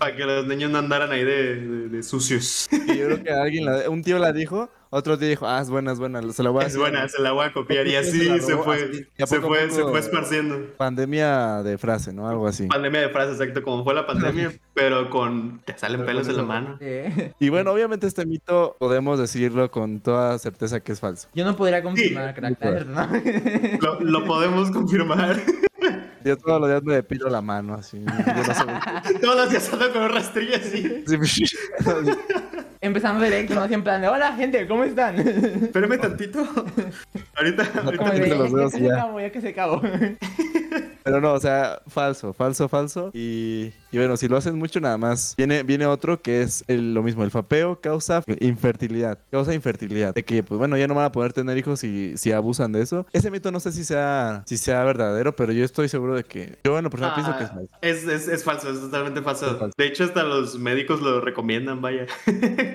Para 0.00 0.16
que 0.16 0.24
los 0.24 0.46
niños 0.48 0.72
no 0.72 0.78
andaran 0.78 1.12
ahí 1.12 1.22
de, 1.24 1.54
de- 1.60 1.88
de 1.90 2.02
sucios. 2.02 2.68
Y 2.72 2.98
yo 2.98 3.06
creo 3.06 3.22
que 3.22 3.30
alguien, 3.30 3.64
la- 3.66 3.88
un 3.88 4.02
tío 4.02 4.18
la 4.18 4.32
dijo, 4.32 4.68
otro 4.90 5.18
tío 5.18 5.28
dijo, 5.28 5.46
ah, 5.46 5.60
es 5.60 5.70
buena, 5.70 5.92
es 5.92 5.98
buena, 5.98 6.20
se 6.32 6.42
la 6.42 6.50
voy 6.50 6.62
a 6.62 6.66
Es 6.66 6.72
hacer. 6.72 6.80
buena, 6.80 7.08
se 7.08 7.20
la 7.22 7.32
voy 7.32 7.44
a 7.46 7.52
copiar. 7.52 7.86
Y 7.86 7.90
Se 7.92 7.96
así 7.98 8.40
se 8.40 8.52
robó, 8.52 8.64
fue. 8.64 8.76
así. 8.76 9.06
Y 9.16 9.26
Se 9.26 9.40
fue, 9.40 9.70
se 9.70 9.82
fue 9.82 10.00
esparciendo. 10.00 10.58
Pandemia 10.76 11.62
de 11.62 11.78
frase, 11.78 12.12
¿no? 12.12 12.28
Algo 12.28 12.46
así. 12.46 12.66
Pandemia 12.66 13.00
de 13.02 13.08
frases, 13.10 13.40
exacto, 13.40 13.62
como 13.62 13.84
fue 13.84 13.94
la 13.94 14.06
pandemia, 14.06 14.52
pero 14.74 15.10
con. 15.10 15.60
Te 15.64 15.76
salen 15.78 16.04
pelos 16.04 16.28
en 16.28 16.36
la 16.36 16.42
mano. 16.42 16.76
Eh, 16.80 17.32
Y 17.38 17.48
bueno, 17.48 17.72
obviamente 17.72 18.06
este 18.06 18.24
mito 18.26 18.76
podemos 18.78 19.18
decirlo 19.18 19.70
con 19.70 20.00
toda 20.00 20.38
certeza 20.38 20.80
que 20.80 20.92
es 20.92 21.00
falso. 21.00 21.28
Yo 21.34 21.44
no 21.44 21.56
podría 21.56 21.82
confirmar, 21.82 22.34
crack, 22.34 22.58
claro. 22.58 22.84
¿no? 22.86 23.08
Lo, 23.80 24.00
lo 24.00 24.24
podemos 24.24 24.70
confirmar. 24.70 25.40
Yo 26.24 26.36
todos 26.36 26.60
los 26.60 26.68
días 26.68 26.82
me 26.82 26.94
depilo 26.94 27.28
la 27.30 27.40
mano, 27.40 27.74
así. 27.74 27.98
Yo 27.98 28.04
no 28.04 28.54
sé. 28.54 29.18
Todos 29.20 29.36
los 29.36 29.50
días 29.50 29.72
ando 29.72 29.92
con 29.92 30.02
un 30.02 30.08
rastrillo 30.10 30.56
así. 30.56 31.04
Sí, 31.06 31.44
Empezando 32.80 33.24
directo, 33.24 33.54
¿no? 33.54 33.62
Así 33.62 33.74
en 33.74 33.82
plan 33.82 34.00
de, 34.00 34.08
hola, 34.08 34.34
gente, 34.36 34.66
¿cómo 34.68 34.84
están? 34.84 35.18
Espérame 35.18 35.98
tantito. 36.00 36.40
Ahorita, 37.36 37.66
Como 37.72 37.84
ahorita 37.86 38.10
de, 38.10 38.20
te 38.20 38.28
ya, 38.28 38.34
los 38.36 38.50
ya 38.50 38.56
dedos 38.56 38.72
que 38.72 38.78
se 38.78 38.84
ya 39.20 39.30
que 39.32 39.40
se 39.40 39.48
acabó. 39.48 39.82
Pero 41.04 41.20
no, 41.20 41.32
o 41.32 41.40
sea, 41.40 41.80
falso, 41.88 42.32
falso, 42.34 42.68
falso. 42.68 43.10
Y, 43.14 43.72
y 43.90 43.96
bueno, 43.96 44.16
si 44.16 44.28
lo 44.28 44.36
hacen 44.36 44.56
mucho 44.58 44.78
nada 44.80 44.98
más, 44.98 45.34
viene, 45.38 45.62
viene 45.62 45.86
otro 45.86 46.20
que 46.20 46.42
es 46.42 46.64
el- 46.68 46.92
lo 46.94 47.02
mismo. 47.02 47.24
El 47.24 47.30
fapeo 47.30 47.80
causa 47.80 48.22
infertilidad. 48.40 49.18
Causa 49.30 49.54
infertilidad. 49.54 50.14
De 50.14 50.24
que, 50.24 50.42
pues 50.42 50.58
bueno, 50.58 50.76
ya 50.76 50.86
no 50.86 50.94
van 50.94 51.06
a 51.06 51.12
poder 51.12 51.32
tener 51.32 51.56
hijos 51.56 51.80
si, 51.80 52.16
si 52.16 52.32
abusan 52.32 52.72
de 52.72 52.82
eso. 52.82 53.06
Ese 53.12 53.30
mito 53.30 53.50
no 53.50 53.60
sé 53.60 53.72
si 53.72 53.84
sea, 53.84 54.42
si 54.46 54.58
sea 54.58 54.84
verdadero, 54.84 55.34
pero 55.34 55.52
yo 55.52 55.64
estoy 55.64 55.88
seguro 55.88 56.14
de 56.14 56.24
que... 56.24 56.58
Yo 56.64 56.76
en 56.76 56.84
lo 56.84 56.90
personal 56.90 57.14
pienso 57.14 57.36
que 57.38 57.44
es 57.44 57.50
Ah, 57.50 57.54
falso. 57.54 57.70
es, 57.80 58.04
es, 58.04 58.28
es 58.28 58.44
falso, 58.44 58.70
es 58.70 58.80
totalmente 58.80 59.22
falso. 59.22 59.46
Es 59.52 59.56
falso. 59.58 59.74
De 59.78 59.86
hecho, 59.86 60.04
hasta 60.04 60.22
los 60.24 60.58
médicos 60.58 61.00
lo 61.00 61.20
recomiendan, 61.20 61.80
vaya. 61.80 62.06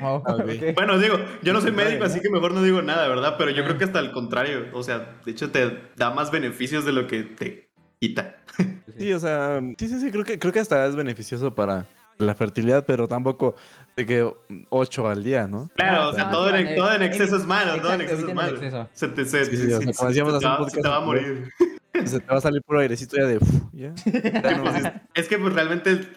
Oh, 0.02 0.16
ok. 0.26 0.44
Bueno, 0.76 0.98
digo, 0.98 1.16
yo 1.44 1.54
no 1.54 1.62
soy 1.62 1.72
médico, 1.72 2.04
así 2.06 2.20
que 2.20 2.30
mejor 2.30 2.54
no 2.54 2.64
digo 2.64 2.82
nada, 2.82 3.08
¿verdad? 3.08 3.36
Pero 3.38 3.52
yo 3.52 3.62
Ah. 3.64 3.66
creo 3.66 3.78
que 3.78 3.84
hasta 3.86 4.00
el 4.00 4.12
contrario. 4.12 4.66
O 4.74 4.82
sea, 4.84 5.18
de 5.26 5.32
hecho, 5.32 5.52
te 5.52 5.80
da 5.96 6.10
más 6.12 6.32
beneficios 6.32 6.84
de 6.86 6.92
lo 6.94 7.08
que 7.08 7.24
te 7.24 7.70
quita. 8.08 8.36
Sí, 8.98 9.12
o 9.12 9.20
sea, 9.20 9.60
sí, 9.80 9.88
sí, 9.88 10.00
sí, 10.00 10.12
creo 10.12 10.24
que, 10.24 10.38
creo 10.38 10.54
que 10.54 10.60
hasta 10.60 10.86
es 10.86 10.96
beneficioso 10.96 11.56
para 11.56 11.88
la 12.20 12.36
fertilidad, 12.36 12.86
pero 12.86 13.08
tampoco 13.08 13.56
de 13.98 14.06
que 14.06 14.32
8 14.70 15.08
al 15.10 15.24
día, 15.24 15.48
¿no? 15.48 15.72
Claro, 15.76 16.04
No, 16.04 16.10
o 16.10 16.14
sea, 16.14 16.26
no, 16.26 16.32
todo, 16.32 16.52
no, 16.52 16.58
en, 16.58 16.76
todo 16.76 16.94
en 16.94 17.02
exceso 17.02 17.38
es 17.38 17.46
malo, 17.46 17.82
todo 17.82 17.94
en 17.94 18.02
exceso 18.02 18.28
es 18.28 18.36
malo. 18.36 18.52
exceso. 18.52 18.88
Se 18.94 19.08
te, 19.08 19.26
se, 19.26 19.46
Sí, 19.46 19.58
sí, 19.58 19.66
o 19.74 19.80
sea, 19.82 19.88
se- 19.88 19.94
como 19.98 20.10
decíamos 20.10 20.34
te 20.40 20.46
hace 20.46 20.48
un 20.62 20.66
va- 20.66 20.70
se 20.70 20.82
te 20.82 20.88
va 20.88 20.96
a 20.98 21.00
morir. 21.02 21.50
Se 22.06 22.20
te 22.20 22.26
va 22.32 22.38
a 22.38 22.42
salir 22.42 22.62
puro 22.64 22.80
airecito 22.80 23.18
ya 23.18 23.26
de... 23.26 23.38
uf, 23.38 23.50
ya. 23.72 23.94
Ya 24.06 24.58
no- 24.58 25.02
Es 25.16 25.28
que 25.28 25.38
pues 25.40 25.54
realmente 25.54 26.08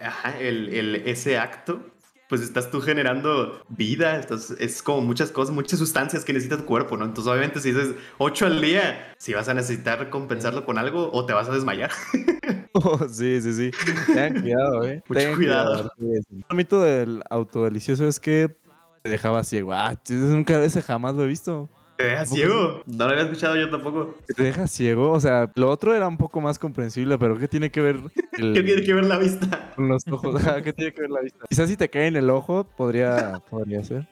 ajá, 0.00 0.38
el, 0.40 0.68
el- 0.70 0.96
ese 1.06 1.38
acto, 1.38 1.80
pues 2.28 2.40
estás 2.40 2.70
tú 2.70 2.80
generando 2.80 3.62
vida, 3.68 4.18
estás, 4.18 4.50
es 4.58 4.82
como 4.82 5.00
muchas 5.02 5.30
cosas, 5.30 5.54
muchas 5.54 5.78
sustancias 5.78 6.24
que 6.24 6.32
necesita 6.32 6.56
tu 6.58 6.64
cuerpo, 6.64 6.96
¿no? 6.96 7.04
Entonces 7.04 7.30
obviamente 7.30 7.60
si 7.60 7.72
dices 7.72 7.94
8 8.18 8.46
al 8.46 8.60
día, 8.60 9.14
si 9.18 9.34
vas 9.34 9.48
a 9.48 9.54
necesitar 9.54 10.10
compensarlo 10.10 10.64
con 10.64 10.78
algo 10.78 11.10
o 11.12 11.26
te 11.26 11.32
vas 11.32 11.48
a 11.48 11.52
desmayar. 11.52 11.90
Oh, 12.78 13.08
sí, 13.08 13.40
sí, 13.40 13.54
sí. 13.54 13.70
Tengan 14.06 14.42
cuidado, 14.42 14.84
eh. 14.84 15.02
Mucho 15.08 15.18
Tengan 15.18 15.36
cuidado. 15.36 15.90
Sí. 15.98 16.44
El 16.50 16.56
mito 16.56 16.82
del 16.82 17.22
autodelicioso 17.30 18.06
es 18.06 18.20
que 18.20 18.54
te 19.02 19.08
dejaba 19.08 19.44
ciego. 19.44 19.72
Ah, 19.72 19.98
nunca 20.10 20.62
ese 20.62 20.82
jamás 20.82 21.14
lo 21.14 21.24
he 21.24 21.26
visto. 21.26 21.70
¿Te 21.96 22.04
dejas 22.04 22.28
ciego? 22.30 22.82
No 22.86 23.04
lo 23.06 23.10
había 23.12 23.24
escuchado 23.24 23.56
yo 23.56 23.70
tampoco. 23.70 24.14
Te 24.34 24.42
deja 24.42 24.66
ciego. 24.66 25.12
O 25.12 25.20
sea, 25.20 25.50
lo 25.54 25.70
otro 25.70 25.94
era 25.94 26.06
un 26.08 26.16
poco 26.18 26.40
más 26.40 26.58
comprensible, 26.58 27.16
pero 27.18 27.38
¿qué 27.38 27.48
tiene 27.48 27.70
que 27.70 27.80
ver 27.80 27.96
el- 28.38 28.52
¿Qué 28.54 28.62
tiene 28.62 28.82
que 28.82 28.94
ver 28.94 29.04
la 29.04 29.18
vista? 29.18 29.72
con 29.74 29.88
los 29.88 30.02
ojos? 30.08 30.42
¿Qué 30.64 30.72
tiene 30.72 30.92
que 30.92 31.00
ver 31.02 31.10
la 31.10 31.20
vista? 31.20 31.44
Quizás 31.48 31.68
si 31.68 31.76
te 31.76 31.88
cae 31.88 32.06
en 32.08 32.16
el 32.16 32.28
ojo, 32.30 32.64
podría, 32.64 33.40
podría 33.50 33.82
ser. 33.84 34.06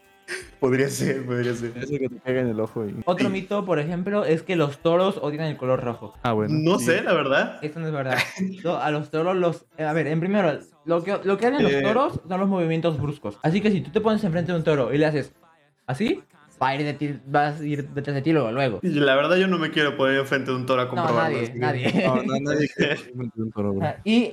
Podría 0.58 0.88
ser, 0.88 1.26
podría 1.26 1.54
ser. 1.54 1.72
Ser 1.86 1.98
que 2.00 2.08
te 2.08 2.16
caiga 2.20 2.40
en 2.40 2.48
el 2.48 2.58
ojo. 2.58 2.86
Y... 2.86 2.94
Otro 3.04 3.28
mito, 3.28 3.66
por 3.66 3.78
ejemplo, 3.78 4.24
es 4.24 4.42
que 4.42 4.56
los 4.56 4.78
toros 4.78 5.18
odian 5.20 5.44
el 5.44 5.58
color 5.58 5.84
rojo. 5.84 6.14
Ah, 6.22 6.32
bueno. 6.32 6.54
No 6.56 6.78
sí. 6.78 6.86
sé, 6.86 7.02
la 7.02 7.12
verdad. 7.12 7.58
Esto 7.60 7.80
no 7.80 7.86
es 7.88 7.92
verdad. 7.92 8.16
No, 8.64 8.76
a 8.78 8.90
los 8.90 9.10
toros 9.10 9.36
los... 9.36 9.66
A 9.78 9.92
ver, 9.92 10.06
en 10.06 10.20
primero, 10.20 10.58
lo 10.86 11.04
que, 11.04 11.18
lo 11.22 11.36
que 11.36 11.46
hacen 11.48 11.62
los 11.62 11.72
Eh. 11.72 11.82
toros 11.82 12.18
son 12.26 12.40
los 12.40 12.48
movimientos 12.48 12.98
bruscos. 12.98 13.38
Así 13.42 13.60
que 13.60 13.70
si 13.70 13.82
tú 13.82 13.90
te 13.90 14.00
pones 14.00 14.24
enfrente 14.24 14.52
de 14.52 14.56
un 14.58 14.64
toro 14.64 14.94
y 14.94 14.96
le 14.96 15.04
haces 15.04 15.34
así, 15.86 16.22
va 16.64 16.70
a 16.70 16.74
ir 16.76 16.84
de 16.84 16.94
ti, 16.94 17.20
vas 17.26 17.60
a 17.60 17.64
ir 17.64 17.88
detrás 17.90 18.14
de 18.16 18.22
ti 18.22 18.32
luego. 18.32 18.50
luego. 18.50 18.80
Y 18.82 18.88
la 19.00 19.14
verdad 19.14 19.36
yo 19.36 19.46
no 19.46 19.58
me 19.58 19.70
quiero 19.70 19.96
poner 19.96 20.18
enfrente 20.18 20.50
de 20.50 20.56
un 20.56 20.66
toro 20.66 20.82
a 20.82 20.84
No, 20.86 20.90
comprobarlo. 20.90 21.36
nadie, 21.36 21.50
así 21.50 21.58
nadie. 21.58 22.06
No, 22.06 22.22
no, 22.22 22.40
nadie 22.40 22.68
un 23.14 23.50
toro, 23.52 23.74
Y 24.04 24.32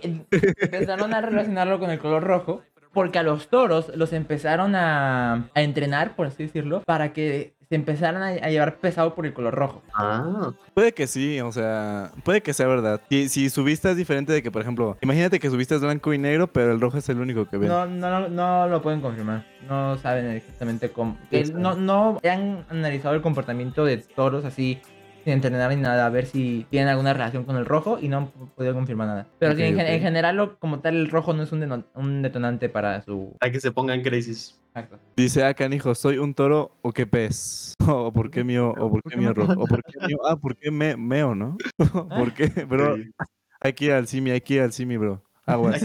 empezaron 0.62 1.14
a 1.14 1.22
relacionarlo 1.22 1.80
con 1.80 1.90
el 1.92 2.00
color 2.00 2.24
rojo 2.24 2.62
porque 2.94 3.20
a 3.20 3.24
los 3.24 3.50
toros 3.50 3.92
los 3.96 4.12
empezaron 4.14 4.76
a, 4.76 5.50
a 5.54 5.62
entrenar, 5.62 6.16
por 6.16 6.28
así 6.28 6.44
decirlo, 6.44 6.82
para 6.86 7.14
que 7.14 7.54
se 7.72 7.76
empezaran 7.76 8.22
a, 8.22 8.28
a 8.28 8.50
llevar 8.50 8.76
pesado 8.80 9.16
por 9.16 9.26
el 9.26 9.32
color 9.34 9.56
rojo. 9.56 9.82
Ah, 9.94 10.52
Puede 10.74 10.94
que 10.94 11.08
sí, 11.08 11.40
o 11.40 11.54
sea, 11.54 12.12
puede 12.26 12.42
que 12.42 12.54
sea 12.54 12.68
verdad. 12.68 13.00
Si, 13.10 13.30
si 13.30 13.50
su 13.50 13.64
vista 13.64 13.92
es 13.92 13.96
diferente 13.96 14.34
de 14.34 14.44
que, 14.44 14.52
por 14.52 14.62
ejemplo, 14.62 14.98
imagínate 15.00 15.40
que 15.40 15.50
su 15.50 15.56
vista 15.56 15.76
es 15.76 15.82
blanco 15.82 16.14
y 16.14 16.18
negro, 16.18 16.48
pero 16.52 16.74
el 16.74 16.82
rojo 16.82 16.98
es 16.98 17.08
el 17.08 17.22
único 17.22 17.46
que 17.46 17.56
ven. 17.56 17.70
No, 17.70 17.86
no, 17.86 18.20
no, 18.20 18.28
no 18.28 18.68
lo 18.68 18.82
pueden 18.82 19.00
confirmar. 19.00 19.46
No 19.70 19.98
saben 20.00 20.26
exactamente 20.32 20.92
cómo. 20.92 21.18
Sí, 21.32 21.44
no, 21.56 21.76
no 21.76 22.20
han 22.30 22.66
analizado 22.70 23.16
el 23.16 23.22
comportamiento 23.22 23.86
de 23.86 23.96
toros 23.98 24.44
así 24.44 24.82
sin 25.24 25.34
entrenar 25.34 25.70
ni 25.70 25.82
nada, 25.82 26.06
a 26.06 26.10
ver 26.10 26.26
si 26.26 26.66
tienen 26.70 26.90
alguna 26.90 27.14
relación 27.14 27.44
con 27.44 27.56
el 27.58 27.66
rojo 27.66 28.00
y 28.02 28.08
no 28.08 28.18
han 28.18 28.28
podido 28.56 28.74
confirmar 28.74 29.08
nada. 29.08 29.28
Pero 29.40 29.56
sí, 29.56 29.64
en, 29.64 30.02
general, 30.02 30.36
lo- 30.36 30.58
como 30.60 30.80
tal, 30.80 30.96
el 30.96 31.10
rojo 31.10 31.34
no 31.34 31.44
es 31.44 31.52
un, 31.52 31.86
un 31.96 32.22
detonante 32.22 32.70
para 32.70 33.02
su. 33.04 33.36
hay 33.40 33.52
que 33.52 33.60
se 33.60 33.72
pongan 33.72 34.02
crisis. 34.02 34.60
Exacto. 34.74 35.00
Dice 35.18 35.44
acá, 35.44 35.68
hijo, 35.68 35.94
¿soy 35.96 36.18
un 36.18 36.34
toro 36.34 36.72
o 36.82 36.92
qué 36.94 37.06
pez? 37.06 37.74
¿O 37.88 38.12
por 38.12 38.32
qué 38.32 38.44
mío, 38.44 38.74
o 38.78 38.90
por 38.90 39.02
qué 39.04 39.18
mío 39.18 39.34
rojo? 39.34 39.54
¿O 39.58 39.68
por 39.68 39.84
qué 39.84 40.08
mío? 40.08 40.18
Ah, 40.26 40.36
¿por 40.36 40.56
qué 40.56 40.72
me, 40.72 40.96
meo, 40.96 41.36
no? 41.36 41.58
¿Por 42.10 42.34
qué? 42.34 42.48
Bro, 42.66 42.96
hay 43.60 43.74
que 43.74 43.86
ir 43.86 43.92
al 43.92 44.08
simi, 44.08 44.32
hay 44.32 44.42
que 44.42 44.56
ir 44.56 44.62
al 44.62 44.72
simi, 44.72 44.98
bro. 44.98 45.22
Aguas. 45.46 45.82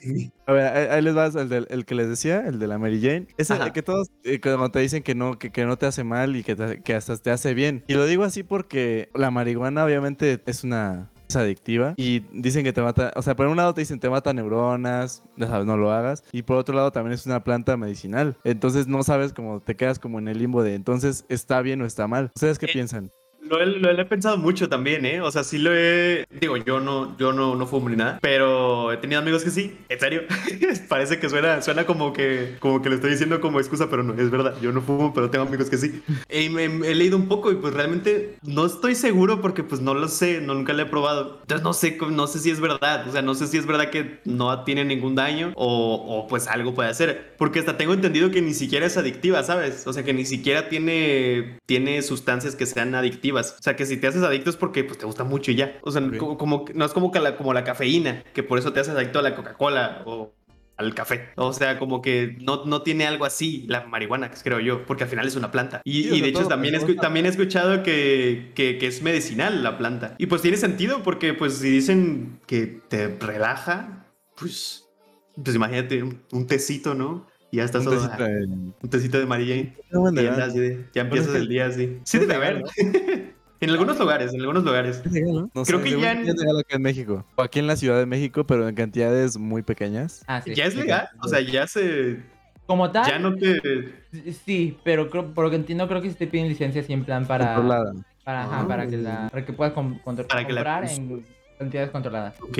Sí. 0.00 0.30
A 0.46 0.52
ver, 0.52 0.66
ahí, 0.66 0.86
ahí 0.90 1.02
les 1.02 1.14
vas 1.14 1.34
el, 1.34 1.48
del- 1.48 1.66
el 1.70 1.84
que 1.84 1.94
les 1.94 2.08
decía, 2.08 2.46
el 2.46 2.58
de 2.58 2.66
la 2.66 2.78
Mary 2.78 3.00
Jane. 3.00 3.26
Ese 3.38 3.54
Ajá. 3.54 3.72
que 3.72 3.82
todos 3.82 4.08
eh, 4.24 4.40
cuando 4.40 4.70
te 4.70 4.80
dicen 4.80 5.02
que 5.02 5.14
no, 5.14 5.38
que, 5.38 5.50
que 5.50 5.64
no 5.64 5.76
te 5.76 5.86
hace 5.86 6.04
mal 6.04 6.36
y 6.36 6.42
que, 6.42 6.56
te- 6.56 6.82
que 6.82 6.94
hasta 6.94 7.16
te 7.16 7.30
hace 7.30 7.54
bien. 7.54 7.84
Y 7.86 7.94
lo 7.94 8.06
digo 8.06 8.24
así 8.24 8.42
porque 8.42 9.08
la 9.14 9.30
marihuana 9.30 9.84
obviamente 9.84 10.40
es 10.46 10.64
una 10.64 11.10
es 11.28 11.34
adictiva 11.34 11.94
y 11.96 12.20
dicen 12.32 12.62
que 12.62 12.72
te 12.72 12.80
mata, 12.82 13.12
o 13.16 13.22
sea, 13.22 13.34
por 13.34 13.48
un 13.48 13.56
lado 13.56 13.74
te 13.74 13.80
dicen 13.80 13.98
te 13.98 14.08
mata 14.08 14.32
neuronas, 14.32 15.24
ya 15.36 15.48
sabes, 15.48 15.66
no 15.66 15.76
lo 15.76 15.90
hagas, 15.90 16.22
y 16.30 16.42
por 16.42 16.56
otro 16.56 16.76
lado 16.76 16.92
también 16.92 17.14
es 17.14 17.26
una 17.26 17.42
planta 17.42 17.76
medicinal. 17.76 18.36
Entonces 18.44 18.86
no 18.86 19.02
sabes 19.02 19.32
cómo 19.32 19.60
te 19.60 19.74
quedas 19.74 19.98
como 19.98 20.20
en 20.20 20.28
el 20.28 20.38
limbo 20.38 20.62
de 20.62 20.74
entonces 20.74 21.24
está 21.28 21.62
bien 21.62 21.82
o 21.82 21.84
está 21.86 22.06
mal. 22.06 22.30
¿Ustedes 22.36 22.60
qué 22.60 22.66
Eh, 22.66 22.70
piensan? 22.72 23.10
Lo, 23.48 23.60
he- 23.60 23.66
lo 23.66 23.90
he 23.90 24.04
pensado 24.04 24.36
mucho 24.38 24.68
también, 24.68 25.04
¿eh? 25.06 25.20
O 25.20 25.30
sea, 25.30 25.44
sí 25.44 25.58
lo 25.58 25.70
he... 25.74 26.26
Digo, 26.40 26.56
yo 26.56 26.80
no, 26.80 27.16
yo 27.18 27.32
no, 27.32 27.54
no 27.54 27.66
fumo 27.66 27.88
ni 27.88 27.96
nada, 27.96 28.18
pero 28.22 28.92
he 28.92 28.96
tenido 28.96 29.20
amigos 29.20 29.44
que 29.44 29.50
sí. 29.50 29.76
En 29.88 30.00
serio. 30.00 30.22
Parece 30.88 31.18
que 31.18 31.28
suena, 31.28 31.62
suena 31.62 31.84
como 31.86 32.12
que, 32.12 32.56
como 32.60 32.82
que 32.82 32.88
lo 32.88 32.94
estoy 32.96 33.10
diciendo 33.10 33.40
como 33.40 33.58
excusa, 33.60 33.88
pero 33.90 34.02
no, 34.02 34.14
es 34.20 34.30
verdad. 34.30 34.54
Yo 34.60 34.72
no 34.72 34.80
fumo, 34.82 35.12
pero 35.14 35.30
tengo 35.30 35.46
amigos 35.46 35.68
que 35.70 35.78
sí. 35.78 36.02
Y 36.30 36.48
me- 36.48 36.64
he 36.64 36.94
leído 36.94 37.16
un 37.16 37.28
poco 37.28 37.50
y 37.52 37.56
pues 37.56 37.74
realmente 37.74 38.36
no 38.42 38.66
estoy 38.66 38.94
seguro 38.94 39.40
porque 39.40 39.62
pues 39.62 39.80
no 39.80 39.94
lo 39.94 40.08
sé, 40.08 40.40
no, 40.40 40.54
nunca 40.54 40.72
lo 40.72 40.82
he 40.82 40.86
probado. 40.86 41.38
Entonces 41.42 41.62
no 41.64 41.72
sé, 41.72 41.98
no 42.10 42.26
sé 42.26 42.38
si 42.38 42.50
es 42.50 42.60
verdad. 42.60 43.06
O 43.08 43.12
sea, 43.12 43.22
no 43.22 43.34
sé 43.34 43.46
si 43.46 43.58
es 43.58 43.66
verdad 43.66 43.90
que 43.90 44.20
no 44.24 44.64
tiene 44.64 44.84
ningún 44.84 45.14
daño 45.14 45.52
o, 45.56 45.94
o 46.22 46.26
pues 46.28 46.46
algo 46.48 46.74
puede 46.74 46.88
hacer. 46.90 47.34
Porque 47.38 47.58
hasta 47.60 47.76
tengo 47.76 47.92
entendido 47.94 48.30
que 48.30 48.42
ni 48.42 48.54
siquiera 48.54 48.86
es 48.86 48.96
adictiva, 48.96 49.42
¿sabes? 49.42 49.86
O 49.86 49.92
sea, 49.92 50.04
que 50.04 50.12
ni 50.14 50.24
siquiera 50.24 50.68
tiene, 50.68 51.58
tiene 51.66 52.02
sustancias 52.02 52.56
que 52.56 52.66
sean 52.66 52.94
adictivas. 52.94 53.35
O 53.40 53.62
sea, 53.62 53.76
que 53.76 53.86
si 53.86 53.96
te 53.96 54.06
haces 54.06 54.22
adicto 54.22 54.50
es 54.50 54.56
porque 54.56 54.84
pues, 54.84 54.98
te 54.98 55.06
gusta 55.06 55.24
mucho 55.24 55.50
y 55.50 55.56
ya. 55.56 55.78
O 55.82 55.90
sea, 55.90 56.02
como, 56.18 56.36
como- 56.38 56.64
no 56.74 56.84
es 56.84 56.92
como, 56.92 57.10
que 57.10 57.20
la, 57.20 57.36
como 57.36 57.52
la 57.52 57.64
cafeína, 57.64 58.22
que 58.34 58.42
por 58.42 58.58
eso 58.58 58.72
te 58.72 58.80
haces 58.80 58.94
adicto 58.94 59.18
a 59.18 59.22
la 59.22 59.34
Coca-Cola 59.34 60.02
o 60.06 60.32
al 60.76 60.94
café. 60.94 61.30
O 61.36 61.52
sea, 61.54 61.78
como 61.78 62.02
que 62.02 62.36
no, 62.42 62.64
no 62.66 62.82
tiene 62.82 63.06
algo 63.06 63.24
así 63.24 63.64
la 63.66 63.86
marihuana, 63.86 64.30
creo 64.30 64.60
yo, 64.60 64.84
porque 64.84 65.04
al 65.04 65.10
final 65.10 65.26
es 65.26 65.34
una 65.34 65.50
planta. 65.50 65.80
Y, 65.84 66.02
Sí, 66.04 66.14
y 66.16 66.20
de 66.20 66.28
hecho 66.28 66.46
también, 66.48 66.74
escu- 66.74 67.00
también 67.00 67.24
he 67.24 67.30
escuchado 67.30 67.82
que, 67.82 68.52
que, 68.54 68.76
que 68.76 68.86
es 68.86 69.00
medicinal 69.02 69.62
la 69.62 69.78
planta. 69.78 70.14
Y 70.18 70.26
pues 70.26 70.42
tiene 70.42 70.58
sentido 70.58 71.02
porque 71.02 71.32
pues 71.32 71.54
si 71.54 71.70
dicen 71.70 72.40
que 72.46 72.66
te 72.88 73.08
relaja, 73.08 74.04
pues, 74.36 74.84
pues 75.42 75.56
imagínate 75.56 76.02
un, 76.02 76.20
un 76.32 76.46
tecito, 76.46 76.94
¿no? 76.94 77.26
Y 77.50 77.56
ya 77.58 77.64
estás 77.64 77.86
Un 77.86 77.92
todo- 77.92 78.02
tecito 78.06 78.24
de- 78.24 78.44
un 78.44 78.90
tecito 78.90 79.18
de. 79.18 79.24
Qué 79.90 79.96
buen 79.96 80.14
Y 80.18 80.22
ya, 80.24 80.48
ya 80.92 81.00
empiezas 81.00 81.34
el 81.36 81.48
día 81.48 81.66
así. 81.66 82.00
Sí 82.04 82.18
debe 82.18 82.34
haber. 82.34 82.64
en 83.60 83.70
algunos 83.70 83.98
lugares, 83.98 84.32
en 84.34 84.40
algunos 84.40 84.64
lugares. 84.64 85.02
No 85.04 85.50
Creo 85.64 85.78
sé, 85.78 85.84
que 85.84 86.00
ya 86.00 86.12
en- 86.12 86.28
es 86.28 86.34
legal 86.36 86.58
acá 86.60 86.76
en 86.76 86.82
México. 86.82 87.24
O 87.36 87.42
aquí 87.42 87.58
en 87.58 87.66
la 87.66 87.76
Ciudad 87.76 87.98
de 87.98 88.06
México, 88.06 88.44
pero 88.44 88.68
en 88.68 88.74
cantidades 88.74 89.36
muy 89.38 89.62
pequeñas. 89.62 90.22
Ah, 90.26 90.40
sí. 90.42 90.54
Ya 90.54 90.64
es 90.66 90.74
legal, 90.76 91.08
o 91.22 91.28
sea, 91.28 91.40
ya 91.40 91.66
se... 91.66 92.20
Como 92.66 92.90
tal, 92.90 93.06
Ya 93.06 93.18
no 93.20 93.34
te... 93.36 93.62
sí, 94.44 94.76
pero 94.82 95.08
creo- 95.08 95.32
por 95.32 95.44
lo 95.44 95.50
que 95.50 95.56
entiendo, 95.56 95.86
creo 95.86 96.02
que 96.02 96.10
sí 96.10 96.16
te 96.16 96.26
piden 96.26 96.48
licencia 96.48 96.80
así 96.82 96.92
en 96.92 97.04
plan 97.04 97.24
para. 97.26 97.54
Controlada. 97.54 97.94
Para, 98.24 98.42
ajá, 98.42 98.66
para 98.66 98.86
que 98.88 98.96
la. 98.96 99.28
Para 99.30 99.46
que 99.46 99.52
puedas 99.52 99.72
com- 99.72 100.00
contro- 100.00 100.26
Para 100.26 100.44
que 100.44 100.52
la 100.52 100.80
en 100.90 101.24
cantidades 101.56 101.90
controladas. 101.90 102.34
Ok, 102.40 102.58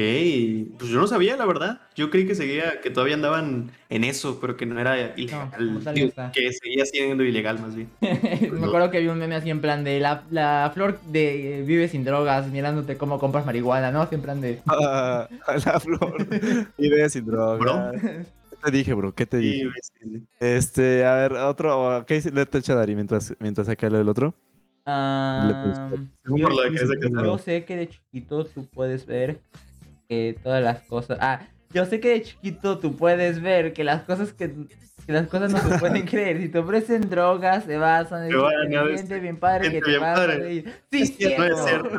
pues 0.78 0.90
yo 0.90 1.00
no 1.00 1.06
sabía, 1.06 1.36
la 1.36 1.46
verdad. 1.46 1.80
Yo 1.94 2.10
creí 2.10 2.26
que 2.26 2.34
seguía, 2.34 2.80
que 2.80 2.90
todavía 2.90 3.14
andaban 3.14 3.70
en 3.88 4.04
eso, 4.04 4.38
pero 4.40 4.56
que 4.56 4.66
no 4.66 4.80
era 4.80 5.14
ilegal. 5.16 5.50
Digo, 5.94 6.10
que 6.32 6.52
seguía 6.52 6.84
siendo 6.86 7.22
ilegal 7.22 7.58
más 7.60 7.74
bien. 7.74 7.88
Me 8.00 8.66
acuerdo 8.66 8.90
que 8.90 9.00
vi 9.00 9.08
un 9.08 9.18
meme 9.18 9.34
así 9.34 9.50
en 9.50 9.60
plan 9.60 9.84
de 9.84 10.00
la, 10.00 10.24
la 10.30 10.70
flor 10.74 11.00
de 11.02 11.60
eh, 11.60 11.62
vive 11.62 11.88
sin 11.88 12.04
drogas, 12.04 12.48
mirándote 12.48 12.96
cómo 12.96 13.18
compras 13.18 13.46
marihuana, 13.46 13.90
¿no? 13.90 14.02
Así 14.02 14.14
en 14.14 14.22
plan 14.22 14.40
de. 14.40 14.60
Ah, 14.68 15.28
la 15.64 15.80
flor. 15.80 16.26
Ideas 16.78 17.12
sin 17.12 17.26
droga. 17.26 17.56
Bro. 17.56 17.92
¿Qué 18.50 18.56
te 18.64 18.70
dije, 18.70 18.94
bro? 18.94 19.14
¿Qué 19.14 19.26
te 19.26 19.38
dije? 19.38 19.70
Sí, 19.82 19.92
sí. 20.02 20.26
Este, 20.40 21.04
a 21.04 21.14
ver, 21.14 21.32
otro. 21.32 22.04
¿Qué 22.06 22.14
dice 22.14 22.30
le 22.30 22.42
echa 22.42 22.74
Dari 22.74 22.94
mientras, 22.94 23.34
mientras 23.38 23.66
saca 23.66 23.88
lo 23.90 23.98
del 23.98 24.08
otro? 24.08 24.34
Ah, 24.88 25.90
yo, 26.24 27.38
sé 27.38 27.64
que 27.64 27.76
de 27.76 27.88
chiquito 27.88 28.44
tú 28.44 28.68
puedes 28.68 29.04
ver 29.04 29.40
que 30.08 30.38
todas 30.40 30.62
las 30.62 30.82
cosas. 30.82 31.18
Ah, 31.20 31.40
yo 31.72 31.84
sé 31.86 31.98
que 31.98 32.10
de 32.10 32.22
chiquito 32.22 32.78
tú 32.78 32.96
puedes 32.96 33.42
ver 33.42 33.72
que 33.72 33.82
las 33.82 34.02
cosas 34.04 34.32
que. 34.32 34.48
que 35.04 35.12
las 35.12 35.26
cosas 35.26 35.50
no 35.50 35.58
se 35.58 35.78
pueden 35.80 36.06
creer. 36.06 36.40
Si 36.40 36.48
te 36.48 36.60
ofrecen 36.60 37.10
drogas, 37.10 37.64
se 37.64 37.76
basan 37.78 38.30
en 38.30 38.96
gente 38.96 39.18
bien 39.18 39.38
padre 39.38 39.72
que 39.72 39.80
te 39.80 39.90
bien 39.90 40.02
va 40.02 40.12
a 40.12 40.14
padre. 40.14 40.62
Sí, 40.92 41.02
Es 41.02 41.10
que 41.10 41.36
no 41.36 41.44
es 41.44 41.64
cierto. 41.64 41.98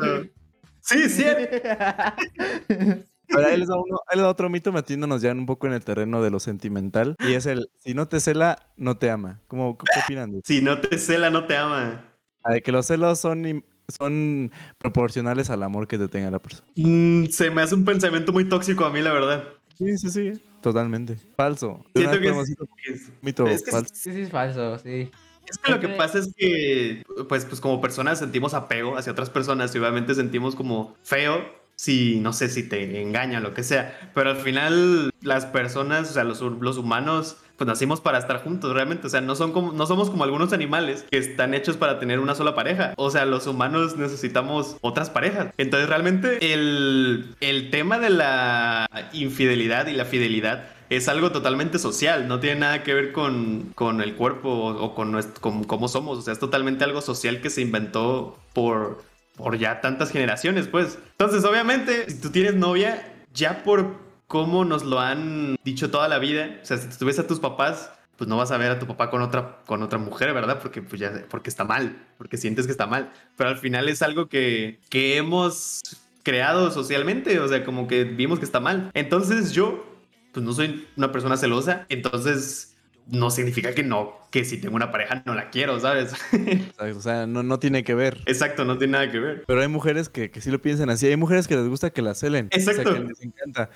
Sí, 0.80 1.10
sí. 1.10 1.24
A 1.24 1.34
ver, 1.34 3.04
ahí 3.46 3.58
les 3.58 3.68
da, 3.68 3.76
uno, 3.76 4.00
ahí 4.06 4.16
les 4.16 4.22
da 4.22 4.30
otro 4.30 4.48
mito 4.48 4.72
metiéndonos 4.72 5.20
ya 5.20 5.32
un 5.32 5.44
poco 5.44 5.66
en 5.66 5.74
el 5.74 5.84
terreno 5.84 6.22
de 6.22 6.30
lo 6.30 6.40
sentimental. 6.40 7.16
Y 7.18 7.34
es 7.34 7.44
el: 7.44 7.68
si 7.76 7.92
no 7.92 8.08
te 8.08 8.20
cela, 8.20 8.70
no 8.78 8.96
te 8.96 9.10
ama. 9.10 9.42
¿Cómo, 9.46 9.76
qué 9.76 9.84
opinan 10.02 10.30
de 10.30 10.38
eso? 10.38 10.46
Si 10.46 10.62
no 10.62 10.80
te 10.80 10.96
cela, 10.96 11.28
no 11.28 11.44
te 11.44 11.54
ama. 11.54 12.07
Ah, 12.48 12.54
de 12.54 12.62
que 12.62 12.72
los 12.72 12.86
celos 12.86 13.18
son, 13.20 13.62
son 13.88 14.50
proporcionales 14.78 15.50
al 15.50 15.62
amor 15.62 15.86
que 15.86 15.98
te 15.98 16.08
tenga 16.08 16.30
la 16.30 16.38
persona. 16.38 16.66
Mm, 16.76 17.26
se 17.26 17.50
me 17.50 17.62
hace 17.62 17.74
un 17.74 17.84
pensamiento 17.84 18.32
muy 18.32 18.48
tóxico 18.48 18.84
a 18.84 18.90
mí, 18.90 19.00
la 19.02 19.12
verdad. 19.12 19.44
Sí, 19.76 19.96
sí, 19.98 20.10
sí. 20.10 20.32
Totalmente. 20.62 21.16
Falso. 21.36 21.84
Siento 21.94 22.18
que 22.18 22.28
es, 22.30 22.36
es- 22.48 23.12
mito 23.22 23.46
es 23.46 23.62
que 23.62 23.70
falso. 23.70 23.94
Sí, 23.94 24.12
sí, 24.12 24.20
es 24.22 24.30
falso, 24.30 24.78
sí. 24.78 25.10
es 25.46 25.58
que 25.58 25.70
lo 25.70 25.78
que 25.80 25.88
pasa 25.88 26.18
es 26.18 26.32
que, 26.36 27.04
pues, 27.28 27.44
pues 27.44 27.60
como 27.60 27.80
personas 27.80 28.18
sentimos 28.18 28.54
apego 28.54 28.96
hacia 28.96 29.12
otras 29.12 29.30
personas 29.30 29.74
y 29.74 29.78
obviamente 29.78 30.14
sentimos 30.14 30.54
como 30.56 30.96
feo 31.02 31.44
si, 31.80 32.18
no 32.18 32.32
sé, 32.32 32.48
si 32.48 32.64
te 32.68 33.00
engañan, 33.00 33.42
lo 33.44 33.54
que 33.54 33.62
sea. 33.62 33.96
Pero 34.12 34.30
al 34.30 34.36
final 34.36 35.10
las 35.22 35.46
personas, 35.46 36.10
o 36.10 36.12
sea, 36.12 36.24
los, 36.24 36.40
los 36.40 36.76
humanos, 36.76 37.36
pues 37.56 37.66
nacimos 37.68 38.00
para 38.00 38.18
estar 38.18 38.42
juntos, 38.42 38.72
realmente. 38.74 39.06
O 39.06 39.10
sea, 39.10 39.20
no, 39.20 39.36
son 39.36 39.52
como, 39.52 39.72
no 39.72 39.86
somos 39.86 40.10
como 40.10 40.24
algunos 40.24 40.52
animales 40.52 41.04
que 41.08 41.18
están 41.18 41.54
hechos 41.54 41.76
para 41.76 42.00
tener 42.00 42.18
una 42.18 42.34
sola 42.34 42.56
pareja. 42.56 42.94
O 42.96 43.10
sea, 43.10 43.24
los 43.26 43.46
humanos 43.46 43.96
necesitamos 43.96 44.76
otras 44.80 45.08
parejas. 45.08 45.52
Entonces, 45.56 45.88
realmente 45.88 46.52
el, 46.52 47.36
el 47.40 47.70
tema 47.70 47.98
de 48.00 48.10
la 48.10 48.88
infidelidad 49.12 49.86
y 49.86 49.92
la 49.92 50.04
fidelidad 50.04 50.64
es 50.90 51.06
algo 51.08 51.30
totalmente 51.32 51.78
social, 51.78 52.28
no 52.28 52.40
tiene 52.40 52.60
nada 52.60 52.82
que 52.82 52.94
ver 52.94 53.12
con, 53.12 53.72
con 53.74 54.00
el 54.00 54.14
cuerpo 54.16 54.48
o, 54.50 54.84
o 54.84 54.94
con, 54.94 55.12
nuestro- 55.12 55.40
con 55.42 55.64
cómo 55.64 55.86
somos, 55.86 56.18
o 56.18 56.22
sea, 56.22 56.32
es 56.32 56.38
totalmente 56.38 56.82
algo 56.84 57.02
social 57.02 57.40
que 57.42 57.50
se 57.50 57.60
inventó 57.60 58.38
por, 58.54 59.02
por 59.38 59.56
ya 59.56 59.80
tantas 59.80 60.10
generaciones, 60.10 60.68
pues. 60.68 60.98
Entonces, 61.12 61.44
obviamente, 61.44 62.10
si 62.10 62.20
tú 62.20 62.30
tienes 62.30 62.54
novia, 62.54 63.14
ya 63.32 63.62
por 63.62 63.96
cómo 64.26 64.64
nos 64.64 64.84
lo 64.84 65.00
han 65.00 65.56
dicho 65.64 65.90
toda 65.90 66.08
la 66.08 66.18
vida, 66.18 66.58
o 66.60 66.66
sea, 66.66 66.76
si 66.76 66.88
tú 66.98 67.08
a 67.08 67.26
tus 67.26 67.40
papás, 67.40 67.90
pues 68.16 68.28
no 68.28 68.36
vas 68.36 68.50
a 68.50 68.58
ver 68.58 68.72
a 68.72 68.78
tu 68.80 68.86
papá 68.86 69.10
con 69.10 69.22
otra, 69.22 69.60
con 69.64 69.82
otra 69.82 69.98
mujer, 69.98 70.34
¿verdad? 70.34 70.58
Porque, 70.60 70.82
pues 70.82 71.00
ya, 71.00 71.24
porque 71.30 71.48
está 71.48 71.64
mal, 71.64 71.96
porque 72.18 72.36
sientes 72.36 72.66
que 72.66 72.72
está 72.72 72.86
mal. 72.86 73.12
Pero 73.36 73.50
al 73.50 73.56
final 73.56 73.88
es 73.88 74.02
algo 74.02 74.26
que, 74.28 74.80
que 74.90 75.16
hemos 75.16 75.80
creado 76.24 76.70
socialmente, 76.72 77.38
o 77.38 77.48
sea, 77.48 77.64
como 77.64 77.86
que 77.86 78.04
vimos 78.04 78.40
que 78.40 78.44
está 78.44 78.58
mal. 78.58 78.90
Entonces 78.92 79.52
yo, 79.52 79.86
pues 80.32 80.44
no 80.44 80.52
soy 80.52 80.86
una 80.96 81.12
persona 81.12 81.36
celosa, 81.36 81.86
entonces 81.88 82.76
no 83.10 83.30
significa 83.30 83.74
que 83.74 83.82
no, 83.82 84.12
que 84.30 84.44
si 84.44 84.58
tengo 84.58 84.76
una 84.76 84.90
pareja 84.90 85.22
no 85.24 85.34
la 85.34 85.50
quiero, 85.50 85.80
¿sabes? 85.80 86.12
Exacto, 86.32 86.98
O 86.98 87.00
sea, 87.00 87.26
no, 87.26 87.42
no 87.42 87.58
tiene 87.58 87.84
que 87.84 87.94
ver. 87.94 88.18
Exacto, 88.26 88.64
no 88.64 88.76
tiene 88.78 88.92
nada 88.92 89.10
que 89.10 89.18
ver. 89.18 89.44
Pero 89.46 89.60
hay 89.60 89.68
mujeres 89.68 90.08
que, 90.08 90.30
que 90.30 90.40
sí 90.40 90.50
lo 90.50 90.60
piensan 90.60 90.90
así. 90.90 91.06
Hay 91.06 91.16
mujeres 91.16 91.48
que 91.48 91.56
les 91.56 91.66
gusta 91.68 91.90
que 91.90 92.02
la 92.02 92.14
celen. 92.14 92.48
Exacto. 92.50 92.82
O 92.82 92.92
sea, 92.92 93.02
que 93.02 93.08
les 93.08 93.22
encanta. 93.22 93.70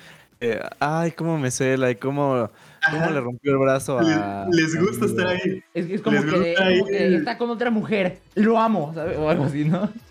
Eh, 0.44 0.60
ay, 0.80 1.12
cómo 1.12 1.38
me 1.38 1.52
cela 1.52 1.88
y 1.90 1.94
cómo, 1.94 2.50
cómo 2.90 3.10
le 3.10 3.20
rompió 3.20 3.52
el 3.52 3.58
brazo 3.58 3.98
a. 4.00 4.48
Les, 4.50 4.76
gusta 4.78 5.06
estar 5.06 5.26
ahí. 5.28 5.62
Es, 5.72 5.88
es 5.88 6.00
como, 6.00 6.16
Les 6.16 6.24
que, 6.24 6.30
gusta 6.36 6.54
como 6.56 6.66
ahí 6.68 6.84
que 6.84 7.06
el- 7.06 7.14
está 7.14 7.38
con 7.38 7.50
otra 7.50 7.70
mujer, 7.70 8.18
lo 8.34 8.58
amo, 8.58 8.90
¿sabes? 8.92 9.16
O 9.18 9.28
algo 9.30 9.44
así, 9.44 9.64
¿no? 9.64 9.88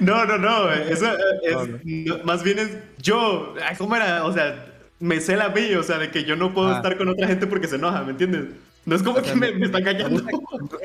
No, 0.00 0.24
no, 0.24 0.24
no, 0.26 0.38
no. 0.38 0.72
Eso 0.72 1.06
es, 1.42 1.52
No, 1.54 1.66
no. 1.66 1.78
no, 1.84 2.24
más 2.24 2.42
bien 2.42 2.58
es 2.58 2.70
yo. 2.98 3.54
¿Cómo 3.78 3.96
era? 3.96 4.24
O 4.24 4.32
sea, 4.32 4.69
me 5.00 5.20
cela 5.20 5.46
a 5.46 5.48
mí, 5.50 5.72
o 5.74 5.82
sea, 5.82 5.98
de 5.98 6.10
que 6.10 6.24
yo 6.24 6.36
no 6.36 6.54
puedo 6.54 6.68
Ah. 6.68 6.76
estar 6.76 6.96
con 6.96 7.08
otra 7.08 7.26
gente 7.26 7.46
porque 7.46 7.66
se 7.66 7.76
enoja, 7.76 8.02
¿me 8.04 8.12
entiendes? 8.12 8.44
No 8.86 8.96
es 8.96 9.02
como 9.02 9.18
O 9.18 9.22
sea, 9.22 9.34
que 9.34 9.38
me, 9.38 9.52
me- 9.52 9.66
está 9.66 9.82
callando. 9.82 10.22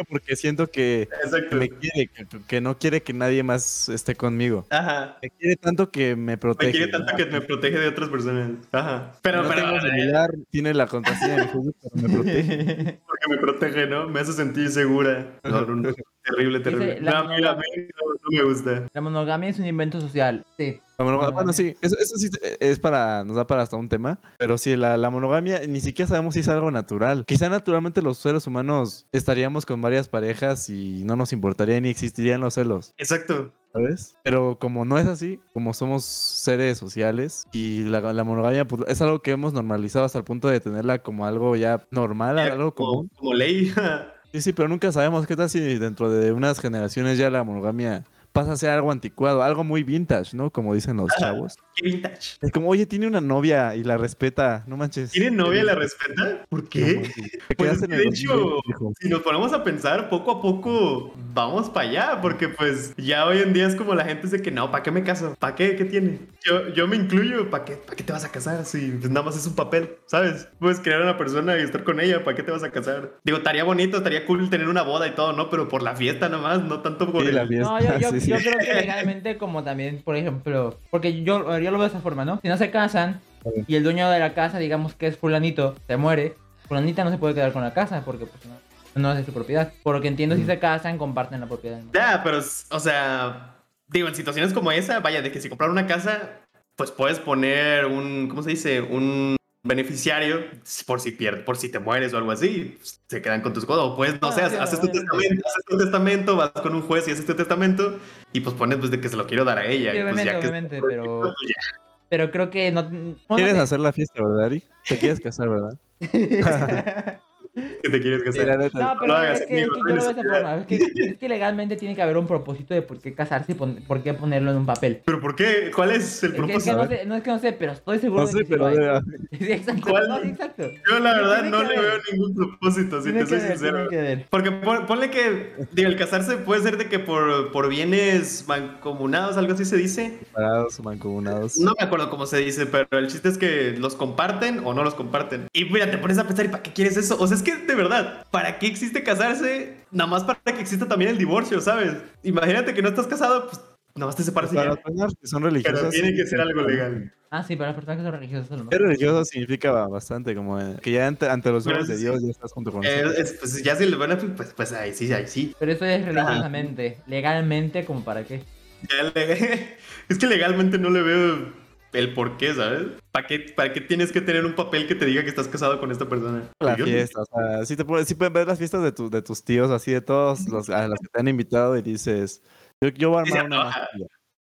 Porque 0.09 0.35
siento 0.35 0.67
que, 0.67 1.07
me 1.51 1.69
quiere, 1.69 2.07
que, 2.07 2.27
que 2.45 2.59
no 2.61 2.77
quiere 2.77 3.01
que 3.01 3.13
nadie 3.13 3.41
más 3.41 3.87
esté 3.87 4.15
conmigo. 4.15 4.67
Ajá. 4.69 5.17
Me 5.21 5.29
quiere 5.29 5.55
tanto 5.55 5.89
que 5.91 6.15
me 6.17 6.37
protege. 6.37 6.71
Me 6.73 6.77
quiere 6.77 6.91
tanto 6.91 7.15
que 7.15 7.25
me 7.25 7.39
protege 7.41 7.79
de 7.79 7.87
otras 7.87 8.09
personas. 8.09 8.51
Ajá. 8.73 9.13
Pero, 9.21 9.43
no 9.43 9.49
pero, 9.49 9.61
tengo 9.61 9.77
eh, 9.77 9.81
celular, 9.81 10.29
tiene 10.49 10.73
la 10.73 10.87
contraseña 10.87 11.35
de 11.37 11.41
mi 11.43 11.47
Facebook, 11.47 11.75
pero 11.81 12.07
me 12.07 12.13
protege. 12.15 12.99
porque 13.07 13.29
me 13.29 13.37
protege, 13.37 13.87
¿no? 13.87 14.09
Me 14.09 14.19
hace 14.19 14.33
sentir 14.33 14.69
segura. 14.71 15.27
No, 15.45 15.61
no, 15.61 15.75
no. 15.77 15.93
Terrible, 16.23 16.59
terrible. 16.59 16.99
la- 17.01 17.11
No, 17.11 17.17
a 17.17 17.23
mí, 17.37 17.45
a 17.45 17.53
mí 17.55 17.63
no, 17.77 18.13
no 18.13 18.37
me 18.37 18.43
gusta. 18.43 18.87
La 18.93 19.01
monogamia 19.01 19.49
es 19.49 19.57
un 19.59 19.67
invento 19.67 20.01
social. 20.01 20.45
Sí. 20.57 20.79
La 20.97 21.05
monogamia- 21.05 21.33
bueno, 21.33 21.53
sí, 21.53 21.75
eso, 21.81 21.97
eso 21.97 22.17
sí 22.17 22.29
es 22.59 22.79
para, 22.79 23.23
nos 23.23 23.35
da 23.35 23.45
para 23.47 23.61
hasta 23.63 23.75
un 23.75 23.89
tema, 23.89 24.19
pero 24.37 24.57
sí, 24.57 24.75
la, 24.75 24.95
la 24.97 25.09
monogamia 25.09 25.59
ni 25.67 25.81
siquiera 25.81 26.07
sabemos 26.09 26.35
si 26.35 26.39
es 26.41 26.47
algo 26.47 26.71
natural. 26.71 27.25
Quizá 27.25 27.49
naturalmente 27.49 28.01
los 28.01 28.17
seres 28.17 28.47
humanos 28.47 29.05
estaríamos 29.11 29.65
con 29.65 29.81
varias 29.81 30.07
parejas 30.07 30.69
y 30.69 31.03
no 31.03 31.15
nos 31.15 31.33
importaría 31.33 31.79
ni 31.81 31.89
existirían 31.89 32.41
los 32.41 32.53
celos, 32.53 32.93
Exacto. 32.97 33.51
¿sabes? 33.73 34.15
Pero 34.23 34.57
como 34.57 34.85
no 34.85 34.97
es 34.97 35.05
así, 35.07 35.39
como 35.53 35.73
somos 35.73 36.05
seres 36.05 36.77
sociales 36.77 37.45
y 37.51 37.83
la, 37.83 37.99
la 38.13 38.23
monogamia 38.23 38.65
pues, 38.65 38.83
es 38.87 39.01
algo 39.01 39.19
que 39.21 39.31
hemos 39.31 39.51
normalizado 39.51 40.05
hasta 40.05 40.17
el 40.19 40.23
punto 40.23 40.47
de 40.47 40.61
tenerla 40.61 40.99
como 40.99 41.25
algo 41.25 41.57
ya 41.57 41.85
normal, 41.91 42.39
algo 42.39 42.73
como, 42.73 42.89
común. 42.91 43.11
como 43.17 43.33
ley. 43.33 43.71
Sí, 44.31 44.41
sí, 44.41 44.51
pero 44.51 44.67
nunca 44.67 44.91
sabemos 44.91 45.25
qué 45.27 45.37
tal 45.37 45.49
si 45.49 45.61
dentro 45.79 46.09
de 46.09 46.33
unas 46.33 46.59
generaciones 46.59 47.17
ya 47.17 47.29
la 47.29 47.45
monogamia 47.45 48.03
pasa 48.35 48.51
a 48.51 48.57
ser 48.57 48.71
algo 48.71 48.91
anticuado, 48.91 49.41
algo 49.43 49.63
muy 49.63 49.83
vintage, 49.83 50.35
¿no? 50.35 50.51
Como 50.51 50.75
dicen 50.75 50.97
los 50.97 51.09
chavos. 51.17 51.55
Qué 51.73 51.85
vintage. 51.85 52.37
Es 52.41 52.51
como, 52.51 52.67
oye, 52.67 52.85
tiene 52.85 53.07
una 53.07 53.21
novia 53.21 53.75
y 53.75 53.83
la 53.85 53.97
respeta, 53.97 54.65
no 54.67 54.75
manches. 54.75 55.11
¿Tiene 55.11 55.31
novia 55.31 55.61
y 55.61 55.65
la 55.65 55.75
respeta? 55.75 56.45
¿Por 56.49 56.67
qué? 56.67 57.09
Pues, 57.55 57.79
de 57.79 58.03
hecho, 58.03 58.33
2020, 58.33 58.71
hijo. 58.71 58.93
si 58.99 59.07
nos 59.07 59.21
ponemos 59.21 59.53
a 59.53 59.63
pensar, 59.63 60.09
poco 60.09 60.31
a 60.31 60.41
poco 60.41 61.13
vamos 61.33 61.69
para 61.69 61.89
allá, 61.89 62.19
porque 62.21 62.49
pues 62.49 62.93
ya 62.97 63.25
hoy 63.25 63.37
en 63.39 63.53
día 63.53 63.67
es 63.67 63.75
como 63.75 63.95
la 63.95 64.03
gente 64.03 64.23
dice 64.23 64.41
que 64.41 64.51
no, 64.51 64.69
¿para 64.69 64.83
qué 64.83 64.91
me 64.91 65.03
caso? 65.03 65.35
¿Para 65.39 65.55
qué? 65.55 65.77
¿Qué 65.77 65.85
tiene? 65.85 66.19
Yo, 66.43 66.69
yo 66.73 66.87
me 66.87 66.97
incluyo, 66.97 67.49
¿para 67.49 67.63
qué, 67.63 67.75
¿para 67.75 67.95
qué 67.95 68.03
te 68.03 68.11
vas 68.11 68.25
a 68.25 68.31
casar 68.31 68.65
si 68.65 68.91
pues, 68.91 69.09
nada 69.09 69.25
más 69.25 69.37
es 69.37 69.47
un 69.47 69.55
papel? 69.55 69.95
¿Sabes? 70.07 70.49
Puedes 70.59 70.79
crear 70.81 71.01
a 71.01 71.03
una 71.03 71.17
persona 71.17 71.57
y 71.57 71.61
estar 71.61 71.85
con 71.85 72.01
ella, 72.01 72.23
¿para 72.25 72.35
qué 72.35 72.43
te 72.43 72.51
vas 72.51 72.63
a 72.63 72.71
casar? 72.71 73.13
Digo, 73.23 73.37
estaría 73.37 73.63
bonito, 73.63 73.97
estaría 73.97 74.25
cool 74.25 74.49
tener 74.49 74.67
una 74.67 74.81
boda 74.81 75.07
y 75.07 75.11
todo, 75.11 75.31
¿no? 75.31 75.49
Pero 75.49 75.69
por 75.69 75.81
la 75.81 75.95
fiesta 75.95 76.27
nomás, 76.27 76.61
no 76.63 76.81
tanto 76.81 77.11
por 77.11 77.21
Sí, 77.21 77.29
el... 77.29 77.35
la 77.35 77.47
fiesta. 77.47 77.69
No, 77.69 77.79
yo, 77.79 77.99
yo, 77.99 78.11
sí, 78.11 78.21
sí. 78.21 78.24
Yo 78.27 78.37
creo 78.37 78.57
que 78.59 78.73
legalmente, 78.73 79.37
como 79.37 79.63
también, 79.63 80.01
por 80.03 80.15
ejemplo, 80.15 80.77
porque 80.89 81.23
yo, 81.23 81.59
yo 81.59 81.71
lo 81.71 81.77
veo 81.77 81.87
de 81.87 81.87
esa 81.87 81.99
forma, 81.99 82.25
¿no? 82.25 82.39
Si 82.41 82.47
no 82.47 82.57
se 82.57 82.71
casan 82.71 83.21
y 83.67 83.75
el 83.75 83.83
dueño 83.83 84.09
de 84.09 84.19
la 84.19 84.33
casa, 84.33 84.59
digamos 84.59 84.95
que 84.95 85.07
es 85.07 85.17
fulanito, 85.17 85.75
se 85.87 85.97
muere, 85.97 86.35
fulanita 86.67 87.03
no 87.03 87.11
se 87.11 87.17
puede 87.17 87.35
quedar 87.35 87.53
con 87.53 87.63
la 87.63 87.73
casa 87.73 88.03
porque 88.03 88.25
pues 88.25 88.43
no, 88.45 88.55
no 89.01 89.11
es 89.11 89.17
de 89.17 89.25
su 89.25 89.33
propiedad. 89.33 89.71
Por 89.83 89.95
lo 89.95 90.01
que 90.01 90.07
entiendo, 90.07 90.35
si 90.35 90.45
se 90.45 90.59
casan, 90.59 90.97
comparten 90.97 91.41
la 91.41 91.47
propiedad. 91.47 91.81
Ya, 91.93 92.21
pero, 92.23 92.39
o 92.39 92.79
sea, 92.79 93.55
digo, 93.87 94.07
en 94.07 94.15
situaciones 94.15 94.53
como 94.53 94.71
esa, 94.71 94.99
vaya, 94.99 95.21
de 95.21 95.31
que 95.31 95.41
si 95.41 95.49
comprar 95.49 95.69
una 95.69 95.87
casa, 95.87 96.39
pues 96.75 96.91
puedes 96.91 97.19
poner 97.19 97.85
un, 97.85 98.27
¿cómo 98.27 98.43
se 98.43 98.51
dice? 98.51 98.81
Un 98.81 99.35
beneficiario 99.65 100.45
por 100.85 101.01
si 101.01 101.11
pierdes, 101.11 101.43
por 101.43 101.57
si 101.57 101.69
te 101.69 101.79
mueres 101.79 102.13
o 102.13 102.17
algo 102.17 102.31
así, 102.31 102.75
pues, 102.77 103.01
se 103.07 103.21
quedan 103.21 103.41
con 103.41 103.51
tus 103.51 103.65
cosas. 103.65 103.83
O 103.85 103.95
pues, 103.95 104.13
no 104.21 104.29
Ah, 104.29 104.31
sé, 104.31 104.41
claro, 104.41 104.61
haces 104.61 104.79
tu 104.79 104.87
testamento, 104.87 105.47
haces 105.47 105.65
tu 105.67 105.77
testamento, 105.77 106.35
vas 106.37 106.51
con 106.51 106.75
un 106.75 106.81
juez 106.83 107.07
y 107.07 107.11
haces 107.11 107.25
tu 107.25 107.33
testamento 107.35 107.99
y 108.31 108.39
pues 108.41 108.55
pones 108.55 108.77
pues 108.77 108.91
de 108.91 109.01
que 109.01 109.09
se 109.09 109.17
lo 109.17 109.25
quiero 109.27 109.43
dar 109.43 109.57
a 109.57 109.65
ella. 109.65 109.91
Sí, 109.91 109.97
y, 109.97 110.01
pues, 110.01 110.13
obviamente, 110.13 110.25
ya 110.25 110.31
que- 110.39 110.47
obviamente, 110.47 110.81
pero- 110.87 111.19
pues, 111.21 111.33
ya. 111.47 111.79
Pero 112.07 112.29
creo 112.31 112.49
que 112.51 112.71
no... 112.71 112.87
¿Quieres 113.35 113.55
hacer 113.57 113.79
la 113.79 113.91
fiesta, 113.91 114.21
verdad, 114.23 114.45
Ari? 114.45 114.63
Te 114.87 114.97
quieres 114.99 115.19
casar, 115.19 115.49
¿verdad? 115.49 115.77
que 117.55 117.89
te 117.89 118.01
quieres 118.01 118.23
casar. 118.23 118.57
No, 118.73 118.93
pero 118.99 119.15
hagas, 119.15 119.41
es 119.41 119.47
que, 119.47 119.57
es 119.61 119.63
amigo, 119.63 119.75
que 119.75 119.81
no 119.81 119.89
yo 119.89 119.95
lo 119.95 120.01
veo 120.03 120.13
de 120.13 120.23
forma. 120.29 120.55
Es 120.57 120.65
que, 120.67 120.75
es 121.09 121.17
que 121.17 121.29
legalmente 121.29 121.75
tiene 121.77 121.95
que 121.95 122.01
haber 122.01 122.17
un 122.17 122.27
propósito 122.27 122.73
de 122.73 122.81
por 122.81 122.99
qué 122.99 123.13
casarse 123.13 123.53
y 123.53 123.55
pon- 123.55 123.83
por 123.87 124.03
qué 124.03 124.13
ponerlo 124.13 124.51
en 124.51 124.57
un 124.57 124.65
papel. 124.65 125.01
¿Pero 125.05 125.19
por 125.21 125.35
qué? 125.35 125.71
¿Cuál 125.73 125.91
es 125.91 126.21
el 126.23 126.31
Es 126.31 126.35
que, 126.35 126.53
es 126.53 126.63
que 126.63 126.71
propósito? 126.71 126.77
no, 126.77 126.87
sé, 126.87 127.05
no 127.05 127.15
es 127.15 127.23
que 127.23 127.29
no 127.31 127.39
sé, 127.39 127.53
pero 127.53 127.71
estoy 127.71 127.99
seguro 127.99 128.21
No 128.21 128.27
de 128.27 128.33
sé, 128.33 128.39
sí 128.39 128.45
pero 128.49 128.57
lo 128.63 128.67
hay. 128.67 128.77
vea, 128.77 129.01
Sí, 129.39 129.51
exacto. 129.51 129.89
¿Cuál? 129.89 130.07
No, 130.09 130.21
sí, 130.21 130.27
exacto. 130.29 130.63
Yo 130.89 130.99
la 130.99 131.13
verdad 131.13 131.43
no 131.45 131.63
le 131.63 131.69
ver. 131.69 131.79
veo 131.79 131.97
ningún 132.11 132.35
propósito, 132.35 132.97
si 133.01 133.11
Tiene 133.11 133.19
te 133.25 133.29
soy 133.29 133.37
ver, 133.39 133.47
sincero. 133.89 134.25
Porque 134.29 134.51
pon- 134.51 134.85
ponle 134.85 135.09
que, 135.09 135.53
digo, 135.71 135.89
el 135.89 135.95
casarse 135.95 136.37
puede 136.37 136.61
ser 136.61 136.77
de 136.77 136.89
que 136.89 136.99
por, 136.99 137.51
por 137.51 137.69
bienes 137.69 138.45
mancomunados, 138.47 139.37
algo 139.37 139.53
así 139.53 139.65
se 139.65 139.77
dice. 139.77 140.17
Separados, 140.19 140.79
mancomunados. 140.83 141.57
No 141.57 141.73
me 141.79 141.85
acuerdo 141.85 142.09
cómo 142.09 142.25
se 142.25 142.37
dice, 142.39 142.65
pero 142.65 142.87
el 142.91 143.07
chiste 143.07 143.29
es 143.29 143.37
que 143.37 143.75
los 143.77 143.95
comparten 143.95 144.61
o 144.65 144.73
no 144.73 144.83
los 144.83 144.95
comparten. 144.95 145.47
Y 145.53 145.65
mira, 145.65 145.89
te 145.89 145.97
pones 145.97 146.17
a 146.17 146.25
pensar, 146.27 146.45
¿y 146.45 146.49
para 146.49 146.63
qué 146.63 146.73
quieres 146.73 146.97
eso? 146.97 147.17
O 147.19 147.27
sea, 147.27 147.37
es 147.37 147.43
que 147.45 147.55
de 147.55 147.75
verdad, 147.75 148.25
¿para 148.31 148.59
qué 148.59 148.67
existe 148.67 149.01
casarse? 149.03 149.77
Nada 149.91 150.09
más 150.09 150.25
para 150.25 150.41
que 150.43 150.59
exista 150.61 150.85
también 150.87 151.11
el 151.11 151.17
divorcio, 151.17 151.61
¿sabes? 151.61 151.93
Imagínate 152.23 152.73
que 152.73 152.81
no 152.81 152.89
estás 152.89 153.07
casado, 153.07 153.47
pues 153.47 153.61
nada 153.95 154.07
más 154.07 154.15
te 154.17 154.23
separas 154.23 154.51
y 154.51 154.55
Para 154.55 154.75
personas 154.75 155.13
que 155.21 155.27
son 155.27 155.43
religiosas. 155.43 155.79
Pero 155.79 155.91
tiene 155.91 156.13
que 156.13 156.27
ser 156.27 156.41
algo 156.41 156.61
legal. 156.63 157.13
Ah, 157.31 157.43
sí, 157.43 157.55
para 157.55 157.69
las 157.69 157.75
personas 157.75 157.97
que 157.97 158.03
son 158.03 158.13
religiosas. 158.13 158.59
Ser 158.69 158.81
religioso 158.81 159.25
significa 159.25 159.71
bastante, 159.87 160.35
como 160.35 160.59
eh, 160.59 160.75
que 160.81 160.91
ya 160.91 161.07
ante, 161.07 161.27
ante 161.29 161.49
los 161.51 161.65
ojos 161.67 161.87
de. 161.87 161.97
Dios 161.97 162.21
ya 162.21 162.29
estás 162.31 162.51
junto 162.51 162.71
con 162.71 162.85
Eh, 162.85 163.01
nosotros. 163.03 163.17
es- 163.31 163.37
pues 163.39 163.63
ya 163.63 163.75
si 163.75 163.85
le 163.85 163.95
van 163.95 164.11
a... 164.11 164.17
Pues, 164.17 164.53
pues 164.55 164.73
ahí 164.73 164.93
sí, 164.93 165.11
ahí 165.13 165.27
sí. 165.27 165.53
Pero 165.57 165.71
eso 165.71 165.85
es 165.85 166.05
religiosamente. 166.05 166.97
Legalmente, 167.07 167.85
¿como 167.85 168.03
para 168.03 168.23
qué? 168.25 168.41
Ya 168.89 169.11
Es 170.09 170.17
que 170.17 170.27
legalmente 170.27 170.77
no 170.77 170.89
le 170.89 171.01
veo 171.01 171.65
el 171.93 172.13
por 172.13 172.37
qué, 172.37 172.53
¿sabes? 172.53 172.87
¿Para 173.15 173.27
qué, 173.27 173.39
¿Para 173.55 173.71
qué 173.71 173.79
tienes 173.79 174.11
que 174.11 174.19
tener 174.19 174.45
un 174.45 174.55
papel 174.55 174.87
que 174.87 174.93
te 174.95 175.05
diga 175.05 175.23
que 175.23 175.29
estás 175.29 175.47
casado 175.47 175.79
con 175.79 175.89
esta 175.89 176.03
persona? 176.09 176.49
La 176.59 176.75
fiesta, 176.75 177.21
o 177.21 177.25
sea, 177.25 177.65
sí, 177.65 177.77
te 177.77 177.85
puedes, 177.85 178.09
sí 178.09 178.13
pueden 178.15 178.33
ver 178.33 178.45
las 178.45 178.57
fiestas 178.57 178.83
de, 178.83 178.91
tu- 178.91 179.09
de 179.09 179.21
tus 179.21 179.41
tíos, 179.41 179.71
así 179.71 179.93
de 179.93 180.01
todos 180.01 180.49
los, 180.49 180.69
a 180.69 180.85
los 180.89 180.99
que 180.99 181.07
te 181.07 181.19
han 181.21 181.29
invitado 181.29 181.77
y 181.77 181.81
dices, 181.81 182.43
yo, 182.83 182.89
yo 182.89 183.11
voy 183.11 183.21
a 183.21 183.25
Sí, 183.25 183.31
armar 183.37 183.45
una 183.45 183.63
más 183.63 183.75
chida". 183.93 184.07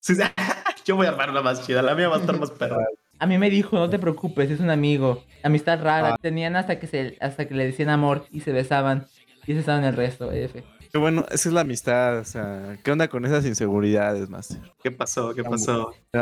Sí. 0.01 0.15
Yo 0.87 0.97
voy 0.97 1.07
a 1.07 1.11
armar 1.11 1.31
una 1.31 1.41
más 1.43 1.65
chida, 1.65 1.83
la 1.83 1.95
mía 1.95 2.09
va 2.09 2.17
a 2.17 2.21
estar 2.21 2.37
más 2.41 2.51
perra. 2.51 2.85
A 3.21 3.27
mí 3.27 3.39
me 3.39 3.49
dijo, 3.49 3.77
no 3.77 3.89
te 3.91 3.99
preocupes, 4.01 4.51
es 4.51 4.59
un 4.59 4.71
amigo. 4.71 5.23
Amistad 5.45 5.81
rara. 5.81 6.15
Ah. 6.15 6.19
Tenían 6.21 6.57
hasta 6.57 6.81
que 6.81 6.87
se, 6.89 7.17
hasta 7.21 7.47
que 7.47 7.55
le 7.55 7.67
decían 7.67 7.91
amor 7.91 8.27
y 8.33 8.41
se 8.41 8.51
besaban. 8.53 9.07
Y 9.47 9.53
se 9.53 9.61
estaban 9.61 9.85
el 9.85 9.95
resto, 9.95 10.33
F. 10.33 10.65
Qué 10.91 10.99
bueno, 10.99 11.27
esa 11.31 11.49
es 11.49 11.53
la 11.53 11.61
amistad, 11.61 12.19
o 12.19 12.25
sea, 12.25 12.79
¿qué 12.83 12.91
onda 12.91 13.09
con 13.09 13.25
esas 13.27 13.45
inseguridades, 13.45 14.29
Master? 14.31 14.59
¿Qué 14.83 14.91
pasó? 14.91 15.35
¿Qué 15.35 15.45
pasó? 15.45 15.93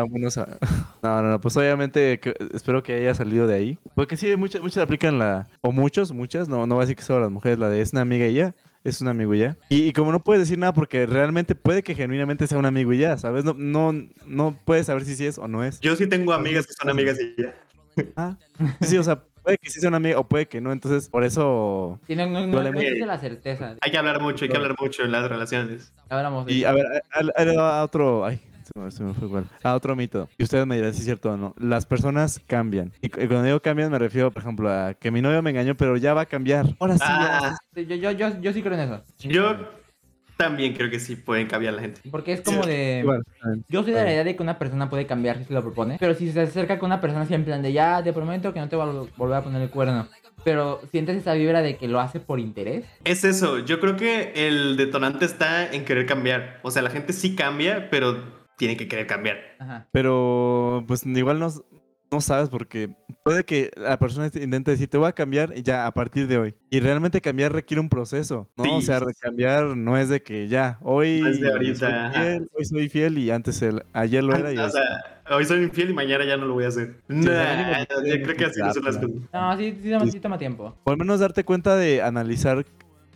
No, 1.03 1.23
no, 1.23 1.31
no, 1.31 1.41
pues 1.41 1.57
obviamente 1.57 2.19
que- 2.19 2.35
espero 2.53 2.83
que 2.83 2.95
haya 2.95 3.15
salido 3.15 3.47
de 3.47 3.55
ahí. 3.55 3.79
Porque 3.95 4.17
sí, 4.17 4.35
muchas, 4.37 4.61
muchas 4.61 4.83
aplican 4.83 5.19
la, 5.19 5.47
o 5.61 5.71
muchos, 5.71 6.11
muchas, 6.13 6.49
no, 6.49 6.67
no 6.67 6.75
va 6.77 6.83
a 6.83 6.85
decir 6.85 6.97
que 6.97 7.03
solo 7.05 7.21
las 7.21 7.31
mujeres, 7.31 7.59
la 7.61 7.69
de 7.69 7.81
es 7.81 7.93
una 7.93 8.03
amiga 8.03 8.27
y 8.27 8.35
ya, 8.35 8.55
es 8.83 9.01
un 9.01 9.07
amigo 9.09 9.33
y 9.35 9.39
ya. 9.41 9.57
Y, 9.69 9.83
y 9.85 9.93
como 9.93 10.11
no 10.11 10.21
puedes 10.25 10.43
decir 10.43 10.59
nada 10.59 10.73
porque 10.73 11.07
realmente 11.07 11.55
puede 11.55 11.85
que 11.85 11.95
genuinamente 11.95 12.47
sea 12.49 12.59
un 12.59 12.67
amigo 12.67 12.93
y 12.93 12.99
ya, 12.99 13.17
¿sabes? 13.19 13.45
No, 13.45 13.55
no, 13.57 13.93
no 14.27 14.59
puedes 14.65 14.87
saber 14.87 15.05
si 15.05 15.15
sí 15.15 15.27
es 15.27 15.39
o 15.39 15.47
no 15.47 15.63
es. 15.63 15.79
Yo 15.81 15.95
sí 15.95 16.09
tengo 16.09 16.33
amigas 16.33 16.67
que 16.67 16.73
son 16.73 16.91
amigas 16.91 17.19
y 17.21 17.41
ya. 17.41 17.55
Ah, 18.17 18.37
sí, 18.81 18.99
o 18.99 19.03
sea, 19.05 19.23
puede 19.47 19.59
que 19.59 19.71
sí 19.71 19.79
sea 19.79 19.89
una 19.89 19.99
amiga 19.99 20.19
o 20.19 20.27
puede 20.27 20.47
que 20.47 20.61
no, 20.61 20.73
entonces 20.73 21.09
por 21.09 21.23
eso... 21.23 22.01
Sí, 22.09 22.17
no, 22.17 22.27
no, 22.27 22.45
no, 22.49 22.63
no 22.63 22.73
mucho. 22.73 22.81
existe 22.81 23.07
la 23.07 23.19
certeza. 23.21 23.77
Hay 23.81 23.91
que 23.93 23.97
hablar 23.97 24.21
mucho, 24.21 24.45
hay 24.45 24.51
que 24.51 24.57
hablar 24.57 24.75
mucho 24.77 25.05
en 25.05 25.13
las 25.13 25.29
relaciones. 25.29 25.93
Hablamos 26.09 26.47
de 26.47 26.53
Y 26.53 26.61
eso. 26.63 26.69
a 26.69 26.73
ver, 26.73 26.87
a, 27.13 27.43
a- 27.61 27.81
a 27.81 27.85
otro... 27.85 28.25
Ay, 28.25 28.41
se 28.91 29.05
me, 29.05 29.15
fue 29.15 29.29
igual. 29.29 29.45
A 29.63 29.75
otro 29.77 29.95
mito. 29.95 30.29
Y 30.37 30.43
ustedes 30.43 30.67
me 30.67 30.75
dirán 30.75 30.93
si 30.93 30.99
es 30.99 31.05
cierto 31.05 31.31
o 31.31 31.37
no. 31.37 31.55
Las 31.59 31.87
personas 31.87 32.41
cambian. 32.49 32.93
Y 33.01 33.09
cu- 33.09 33.21
y 33.21 33.29
cuando 33.29 33.45
digo 33.45 33.61
cambian 33.63 33.93
me 33.93 34.01
refiero, 34.01 34.33
por 34.33 34.43
ejemplo, 34.43 34.69
a 34.69 34.95
que 34.95 35.13
mi 35.13 35.23
novio 35.23 35.41
me 35.43 35.51
engañó, 35.51 35.77
pero 35.77 35.97
ya 35.97 36.13
va 36.13 36.23
a 36.23 36.27
cambiar. 36.27 36.67
Ahora 36.81 36.95
sí, 36.99 37.05
ya. 37.07 37.39
Ah, 37.39 37.57
Sí, 37.73 37.87
Yo, 37.87 37.95
yo, 37.95 38.11
yo, 38.11 38.41
yo 38.41 38.53
sí 38.53 38.63
creo 38.63 38.75
en 38.75 38.81
eso. 38.81 39.05
yo 39.19 39.57
también 40.37 40.75
creo 40.75 40.91
que 40.91 41.01
sí 41.01 41.17
pueden 41.17 41.47
cambiar 41.47 41.75
la 41.75 41.83
gente. 41.83 42.01
Porque 42.11 42.33
es 42.33 42.41
como 42.41 42.65
de... 42.67 43.05
Yo 43.69 43.83
soy 43.83 43.93
de 43.93 44.05
la 44.05 44.13
idea 44.13 44.25
de 44.25 44.37
que 44.37 44.43
una 44.43 44.59
persona 44.59 44.91
puede 44.91 45.07
cambiar 45.07 45.39
si 45.39 45.45
se 45.45 45.55
lo 45.55 45.63
propone. 45.63 45.97
Pero 45.99 46.15
si 46.15 46.31
se 46.31 46.43
acerca 46.43 46.79
con 46.79 46.89
una 46.89 47.01
persona 47.01 47.23
así 47.23 47.35
en 47.35 47.45
plan 47.45 47.63
de 47.63 47.73
ya, 47.73 48.03
te 48.03 48.13
prometo 48.13 48.53
que 48.53 48.61
no 48.61 48.69
te 48.69 48.77
voy 48.77 48.89
a 48.89 49.17
volver 49.17 49.37
a 49.37 49.43
poner 49.43 49.63
el 49.63 49.71
cuerno. 49.71 50.07
Pero 50.45 50.81
sientes 50.91 51.17
esa 51.17 51.35
vibra 51.35 51.63
de 51.63 51.77
que 51.77 51.89
lo 51.89 51.99
hace 52.01 52.21
por 52.21 52.39
interés. 52.39 52.85
Es 53.05 53.25
eso, 53.25 53.59
yo 53.61 53.81
creo 53.81 53.97
que 53.97 54.33
el 54.35 54.77
detonante 54.77 55.25
está 55.25 55.73
en 55.73 55.85
querer 55.85 56.07
cambiar. 56.07 56.61
O 56.63 56.71
sea, 56.71 56.83
la 56.83 56.91
gente 56.91 57.13
sí 57.13 57.35
cambia, 57.35 57.89
pero 57.91 58.23
tiene 58.57 58.77
que 58.77 58.87
querer 58.87 59.07
cambiar. 59.07 59.39
Ajá. 59.59 59.87
Pero 59.91 60.85
pues 60.87 61.05
igual 61.07 61.41
no, 61.41 61.49
no 62.11 62.21
sabes 62.21 62.49
porque 62.49 62.91
puede 63.25 63.45
que 63.45 63.71
la 63.77 63.99
persona 63.99 64.27
intente 64.27 64.71
decir 64.71 64.89
te 64.89 64.99
voy 64.99 65.09
a 65.09 65.13
cambiar 65.13 65.53
y 65.57 65.63
ya 65.63 65.87
a 65.87 65.93
partir 65.93 66.27
de 66.29 66.39
hoy. 66.39 66.55
Y 66.71 66.81
realmente 66.81 67.21
cambiar 67.21 67.53
requiere 67.53 67.81
un 67.81 67.89
proceso, 67.89 68.49
¿no? 68.57 68.65
Sí. 68.65 68.71
O 68.73 68.81
sea, 68.81 69.01
cambiar 69.21 69.77
no 69.77 69.97
es 69.97 70.09
de 70.09 70.23
que 70.23 70.49
ya, 70.49 70.79
hoy, 70.83 71.21
No 71.21 71.29
es 71.29 71.41
de 71.41 71.51
ahorita, 71.51 72.13
soy 72.13 72.23
fiel, 72.23 72.51
hoy 72.53 72.65
soy 72.65 72.89
fiel 72.89 73.19
y 73.19 73.31
antes 73.31 73.63
el, 73.63 73.85
ayer 73.93 74.23
lo 74.23 74.35
era 74.35 74.53
y 74.53 74.59
o 74.59 74.65
hoy 74.65 74.71
sea, 74.71 75.17
hoy 75.31 75.45
soy 75.45 75.63
infiel 75.63 75.91
y 75.91 75.95
mañana 75.95 76.25
ya 76.25 76.37
no 76.37 76.47
lo 76.47 76.55
voy 76.55 76.65
a 76.65 76.69
hacer. 76.69 76.97
Nah, 77.09 77.25
mínimo 77.25 78.05
yo 78.05 78.23
creo 78.23 78.37
que 78.37 78.45
así 78.45 78.61
no 78.61 78.73
son 78.73 78.85
las 78.85 78.97
cosas. 78.97 79.11
No, 79.33 79.57
sí, 79.57 79.79
sí, 79.83 79.91
toma, 79.91 80.11
sí 80.11 80.21
toma 80.21 80.39
tiempo. 80.39 80.75
O 80.85 80.91
al 80.91 80.97
menos 80.97 81.21
darte 81.21 81.45
cuenta 81.45 81.77
de 81.77 82.03
analizar. 82.03 82.65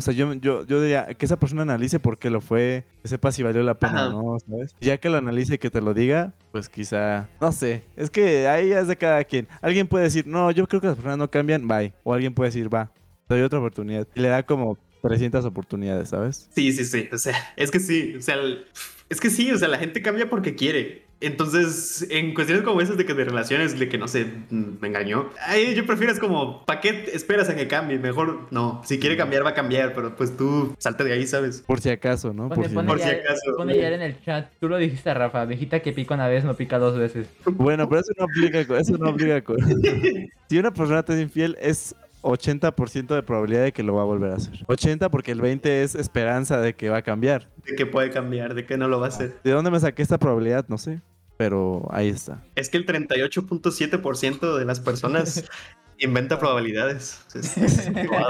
O 0.00 0.02
sea, 0.02 0.14
yo, 0.14 0.32
yo, 0.34 0.66
yo 0.66 0.80
diría 0.80 1.06
que 1.06 1.26
esa 1.26 1.38
persona 1.38 1.62
analice 1.62 2.00
por 2.00 2.18
qué 2.18 2.30
lo 2.30 2.40
fue, 2.40 2.84
que 3.02 3.08
sepa 3.08 3.30
si 3.32 3.42
valió 3.42 3.62
la 3.62 3.78
pena 3.78 4.08
o 4.08 4.32
no, 4.34 4.38
¿sabes? 4.40 4.74
Ya 4.80 4.96
que 4.98 5.10
lo 5.10 5.18
analice 5.18 5.54
y 5.54 5.58
que 5.58 5.70
te 5.70 5.80
lo 5.80 5.92
diga, 5.94 6.32
pues 6.52 6.68
quizá, 6.68 7.28
no 7.40 7.52
sé, 7.52 7.84
es 7.96 8.08
que 8.10 8.48
ahí 8.48 8.72
es 8.72 8.88
de 8.88 8.96
cada 8.96 9.22
quien. 9.24 9.46
Alguien 9.60 9.86
puede 9.86 10.04
decir, 10.04 10.26
no, 10.26 10.50
yo 10.50 10.66
creo 10.66 10.80
que 10.80 10.86
las 10.86 10.96
personas 10.96 11.18
no 11.18 11.30
cambian, 11.30 11.68
bye. 11.68 11.92
O 12.02 12.14
alguien 12.14 12.32
puede 12.34 12.48
decir, 12.48 12.72
va, 12.72 12.90
Te 13.28 13.34
doy 13.34 13.42
otra 13.44 13.58
oportunidad. 13.60 14.08
Y 14.14 14.20
le 14.20 14.28
da 14.28 14.42
como 14.42 14.76
300 15.02 15.44
oportunidades, 15.44 16.08
¿sabes? 16.08 16.48
Sí, 16.54 16.72
sí, 16.72 16.84
sí. 16.84 17.08
O 17.12 17.18
sea, 17.18 17.36
es 17.56 17.70
que 17.70 17.78
sí. 17.78 18.14
O 18.16 18.20
sea, 18.22 18.34
el- 18.36 18.64
es 19.08 19.20
que 19.20 19.30
sí. 19.30 19.50
O 19.52 19.58
sea, 19.58 19.68
la 19.68 19.78
gente 19.78 20.02
cambia 20.02 20.28
porque 20.28 20.54
quiere. 20.56 21.04
Entonces, 21.20 22.06
en 22.10 22.32
cuestiones 22.34 22.64
como 22.64 22.80
esas 22.80 22.96
de 22.96 23.04
que 23.04 23.12
de 23.12 23.24
relaciones, 23.24 23.78
de 23.78 23.88
que 23.88 23.98
no 23.98 24.08
sé, 24.08 24.24
mm, 24.48 24.80
me 24.80 24.88
engañó. 24.88 25.30
Ahí 25.46 25.74
yo 25.74 25.84
prefiero 25.84 26.12
es 26.12 26.18
como, 26.18 26.64
¿para 26.64 26.80
qué 26.80 27.10
esperas 27.12 27.50
a 27.50 27.56
que 27.56 27.68
cambie? 27.68 27.98
Mejor 27.98 28.46
no. 28.50 28.80
Si 28.84 28.98
quiere 28.98 29.16
cambiar, 29.16 29.44
va 29.44 29.50
a 29.50 29.54
cambiar, 29.54 29.92
pero 29.94 30.16
pues 30.16 30.34
tú 30.36 30.74
salte 30.78 31.04
de 31.04 31.12
ahí, 31.12 31.26
¿sabes? 31.26 31.62
Por 31.66 31.80
si 31.80 31.90
acaso, 31.90 32.32
¿no? 32.32 32.48
Pone, 32.48 32.56
Por 32.56 32.68
si 32.68 32.74
pone 32.74 32.86
no. 32.86 32.92
Por 32.94 33.02
si 33.02 33.10
acaso. 33.10 33.56
pone 33.56 33.76
ya 33.76 33.88
en 33.88 34.02
el 34.02 34.20
chat. 34.22 34.50
Tú 34.58 34.68
lo 34.68 34.78
dijiste, 34.78 35.12
Rafa. 35.12 35.44
Viejita 35.44 35.80
que 35.80 35.92
pica 35.92 36.14
una 36.14 36.28
vez 36.28 36.44
no 36.44 36.54
pica 36.54 36.78
dos 36.78 36.96
veces. 36.96 37.28
Bueno, 37.44 37.88
pero 37.88 38.00
eso 38.00 38.12
no 38.16 38.24
aplica 38.24 38.66
con... 38.66 38.78
Eso 38.78 38.96
no 38.96 39.08
aplica 39.08 39.42
si 40.48 40.58
una 40.58 40.72
persona 40.72 41.02
te 41.02 41.12
es 41.14 41.20
infiel, 41.20 41.56
es 41.60 41.94
80% 42.22 43.14
de 43.14 43.22
probabilidad 43.22 43.64
de 43.64 43.72
que 43.72 43.82
lo 43.82 43.94
va 43.94 44.02
a 44.02 44.04
volver 44.04 44.32
a 44.32 44.36
hacer. 44.36 44.64
80 44.66 45.10
porque 45.10 45.32
el 45.32 45.40
20 45.40 45.82
es 45.82 45.94
esperanza 45.94 46.60
de 46.60 46.74
que 46.74 46.88
va 46.88 46.98
a 46.98 47.02
cambiar. 47.02 47.48
De 47.64 47.74
que 47.74 47.86
puede 47.86 48.10
cambiar, 48.10 48.54
de 48.54 48.66
que 48.66 48.76
no 48.76 48.88
lo 48.88 49.00
va 49.00 49.06
a 49.06 49.08
hacer. 49.08 49.36
¿De 49.42 49.50
dónde 49.50 49.70
me 49.70 49.80
saqué 49.80 50.02
esta 50.02 50.18
probabilidad? 50.18 50.66
No 50.68 50.78
sé. 50.78 51.00
Pero 51.40 51.88
ahí 51.90 52.10
está. 52.10 52.42
Es 52.54 52.68
que 52.68 52.76
el 52.76 52.84
38.7% 52.84 54.58
de 54.58 54.64
las 54.66 54.78
personas 54.78 55.42
inventa 55.98 56.38
probabilidades. 56.38 57.18
Es- 57.34 57.56
es- 57.56 57.86
wow. 57.94 58.28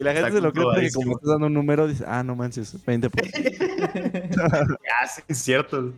Y 0.00 0.02
la 0.02 0.12
gente 0.12 0.28
Está 0.28 0.32
se 0.32 0.40
lo 0.40 0.52
cree 0.52 0.64
porque 0.64 0.90
como 0.90 1.12
estás 1.12 1.30
dando 1.30 1.46
un 1.46 1.54
número, 1.54 1.86
dice, 1.86 2.02
ah, 2.08 2.24
no 2.24 2.34
manches, 2.34 2.74
20%. 2.84 3.10
Ya, 4.28 5.06
sí, 5.06 5.22
es 5.28 5.38
cierto. 5.38 5.94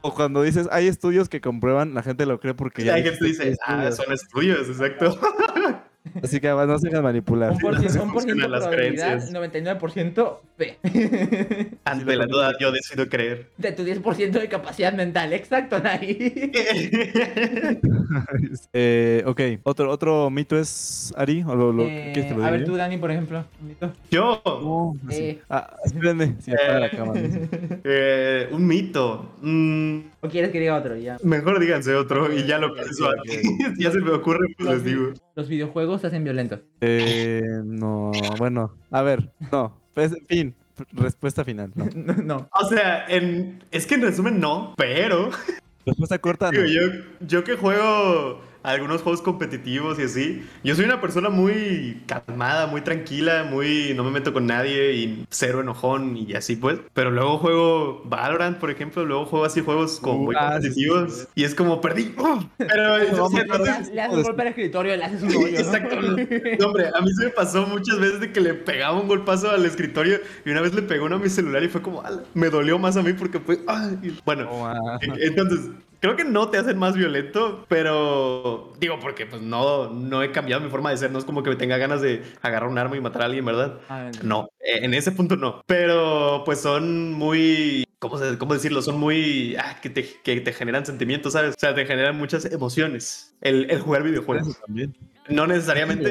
o 0.00 0.14
cuando 0.14 0.40
dices, 0.42 0.68
hay 0.72 0.86
estudios 0.86 1.28
que 1.28 1.42
comprueban, 1.42 1.92
la 1.92 2.02
gente 2.02 2.24
lo 2.24 2.40
cree 2.40 2.54
porque 2.54 2.82
ya 2.82 2.94
Hay 2.94 3.02
gente 3.02 3.22
dice, 3.22 3.42
que 3.42 3.48
hay 3.50 3.54
ah, 3.66 3.88
estudios". 3.88 3.96
son 3.96 4.12
estudios, 4.14 4.68
exacto. 4.70 5.20
Así 6.22 6.40
que 6.40 6.48
además 6.48 6.68
no 6.68 6.78
se 6.78 6.88
dejan 6.88 7.04
manipular. 7.04 7.52
Un 7.52 7.58
por 7.58 7.78
ciento, 7.78 8.02
un 8.02 8.12
por 8.12 8.22
ciento 8.22 8.48
las 8.48 8.66
probabilidad, 8.66 9.18
creencias. 9.18 9.34
99% 9.34 10.38
fe. 10.56 10.78
Ante 11.84 12.16
la 12.16 12.26
duda, 12.26 12.52
yo 12.58 12.72
decido 12.72 13.08
creer. 13.08 13.48
De 13.58 13.72
tu 13.72 13.82
10% 13.82 14.30
de 14.30 14.48
capacidad 14.48 14.92
mental. 14.92 15.32
Exacto, 15.32 15.78
Nai. 15.78 16.50
Eh, 18.72 19.22
ok, 19.26 19.40
otro, 19.62 19.90
otro 19.90 20.30
mito 20.30 20.58
es 20.58 21.12
Ari, 21.16 21.44
o 21.46 21.54
lo, 21.54 21.72
lo 21.72 21.84
Eh, 21.84 22.10
¿quieres 22.12 22.32
que 22.32 22.38
lo 22.38 22.44
a 22.44 22.50
ver 22.50 22.64
tú, 22.64 22.76
Dani, 22.76 22.98
por 22.98 23.10
ejemplo. 23.10 23.44
un 23.60 23.68
mito. 23.68 23.92
yo, 24.10 24.42
así. 25.08 25.22
Eh. 25.22 25.42
Ah, 25.48 25.76
espérenme, 25.84 26.34
si 26.40 26.52
apaga 26.52 26.80
la 26.80 26.90
cámara. 26.90 27.20
eh, 27.84 28.48
un 28.50 28.66
mito. 28.66 29.30
Mm, 29.40 30.00
¿O 30.20 30.28
quieres 30.28 30.50
que 30.50 30.60
diga 30.60 30.76
otro? 30.76 30.96
Ya. 30.96 31.18
mejor 31.22 31.60
díganse 31.60 31.94
otro 31.94 32.32
y 32.32 32.44
ya 32.46 32.58
lo 32.58 32.74
pienso. 32.74 33.08
ok, 33.08 33.78
ya 33.78 33.90
se 33.90 34.00
me 34.00 34.10
ocurre, 34.10 34.48
pues 34.56 34.68
les 34.68 34.84
digo. 34.84 35.12
Los 35.34 35.48
videojuegos 35.48 35.89
te 35.98 36.06
hacen 36.06 36.24
violentos. 36.24 36.60
Eh, 36.80 37.42
no, 37.64 38.12
bueno, 38.38 38.74
a 38.90 39.02
ver, 39.02 39.30
no, 39.50 39.76
pues, 39.94 40.12
en 40.12 40.26
fin, 40.26 40.54
respuesta 40.92 41.44
final, 41.44 41.72
no. 41.74 41.86
No, 41.94 42.14
no. 42.22 42.48
O 42.52 42.68
sea, 42.68 43.06
en, 43.08 43.62
es 43.70 43.86
que 43.86 43.94
en 43.96 44.02
resumen 44.02 44.40
no, 44.40 44.74
pero 44.76 45.30
Respuesta 45.86 46.18
corta, 46.18 46.52
no. 46.52 46.64
yo, 46.64 46.82
yo 47.20 47.42
que 47.42 47.56
juego 47.56 48.42
algunos 48.62 49.02
juegos 49.02 49.22
competitivos 49.22 49.98
y 49.98 50.02
así, 50.02 50.46
yo 50.62 50.74
soy 50.74 50.84
una 50.84 51.00
persona 51.00 51.30
muy 51.30 52.02
calmada, 52.06 52.66
muy 52.66 52.80
tranquila, 52.82 53.44
muy 53.50 53.92
no 53.94 54.04
me 54.04 54.10
meto 54.10 54.32
con 54.32 54.46
nadie 54.46 54.92
y 54.94 55.24
cero 55.30 55.60
enojón 55.60 56.16
y 56.16 56.34
así 56.34 56.56
pues. 56.56 56.78
Pero 56.94 57.10
luego 57.10 57.38
juego 57.38 58.02
Valorant, 58.04 58.58
por 58.58 58.70
ejemplo, 58.70 59.04
luego 59.04 59.26
juego 59.26 59.44
así 59.44 59.60
juegos 59.60 60.00
como 60.00 60.24
muy 60.24 60.36
Ah, 60.38 60.58
sí, 60.60 60.70
sí, 60.72 60.86
competitivos 60.86 61.28
y 61.34 61.44
es 61.44 61.54
como 61.54 61.80
perdí. 61.80 62.14
¡Oh! 62.18 62.40
Pero 62.58 62.94
o 63.24 63.30
sea, 63.30 63.38
Le, 63.44 63.52
entonces, 63.52 63.90
le 63.94 64.00
haces 64.02 64.16
un 64.16 64.22
golpe 64.22 64.42
al 64.42 64.48
escritorio, 64.48 64.96
le 64.96 65.04
haces 65.04 65.22
un 65.22 65.30
hoyo. 65.36 65.58
Exacto. 65.58 65.96
No, 66.00 66.66
hombre, 66.66 66.88
a 66.94 67.00
mí 67.00 67.12
se 67.14 67.24
me 67.24 67.30
pasó 67.30 67.66
muchas 67.66 67.98
veces 67.98 68.20
de 68.20 68.32
que 68.32 68.40
le 68.40 68.54
pegaba 68.54 69.00
un 69.00 69.08
golpazo 69.08 69.50
al 69.50 69.64
escritorio 69.64 70.18
y 70.44 70.50
una 70.50 70.60
vez 70.60 70.74
le 70.74 70.82
pegó 70.82 71.06
uno 71.06 71.16
a 71.16 71.18
mi 71.18 71.28
celular 71.28 71.62
y 71.62 71.68
fue 71.68 71.82
como, 71.82 72.02
"Ala", 72.02 72.22
me 72.34 72.50
dolió 72.50 72.78
más 72.78 72.96
a 72.96 73.02
mí 73.02 73.12
porque 73.12 73.40
fue, 73.40 73.60
"Ay". 73.66 74.18
bueno, 74.24 74.44
No, 74.44 74.66
ah. 74.66 74.98
entonces, 75.00 75.70
creo 76.00 76.16
que 76.16 76.24
no 76.24 76.48
te 76.48 76.58
hacen 76.58 76.78
más 76.78 76.96
violento, 76.96 77.64
pero 77.68 78.72
digo, 78.80 78.98
porque 79.00 79.26
pues 79.26 79.40
no, 79.42 79.90
no 79.90 80.22
he 80.22 80.32
cambiado 80.32 80.62
mi 80.62 80.70
forma 80.70 80.90
de 80.90 80.96
ser, 80.96 81.10
no 81.10 81.18
es 81.18 81.24
como 81.24 81.42
que 81.42 81.50
me 81.50 81.56
tenga 81.56 81.76
ganas 81.76 82.00
de 82.00 82.22
agarrar 82.42 82.68
un 82.68 82.78
arma 82.78 82.96
y 82.96 83.00
matar 83.00 83.22
a 83.22 83.24
alguien, 83.26 83.44
¿verdad? 83.44 83.78
Ah. 83.88 84.10
No, 84.22 84.48
eh, 84.60 84.80
en 84.82 84.94
ese 84.94 85.12
punto 85.12 85.36
no. 85.36 85.62
Pero 85.66 86.42
pues 86.44 86.60
son 86.60 87.12
muy, 87.12 87.86
¿cómo, 87.98 88.18
se- 88.18 88.38
cómo 88.38 88.54
decirlo? 88.54 88.82
Son 88.82 88.98
muy, 88.98 89.56
ah, 89.56 89.76
que, 89.80 89.90
te, 89.90 90.04
que 90.22 90.40
te 90.40 90.52
generan 90.52 90.84
sentimientos, 90.86 91.34
¿sabes? 91.34 91.54
O 91.54 91.60
sea, 91.60 91.74
te 91.74 91.84
generan 91.86 92.16
muchas 92.16 92.44
emociones 92.46 93.36
el, 93.40 93.70
el 93.70 93.80
jugar 93.80 94.02
videojuegos. 94.02 94.48
Eso 94.48 94.58
también. 94.66 94.96
No 95.28 95.46
necesariamente 95.46 96.10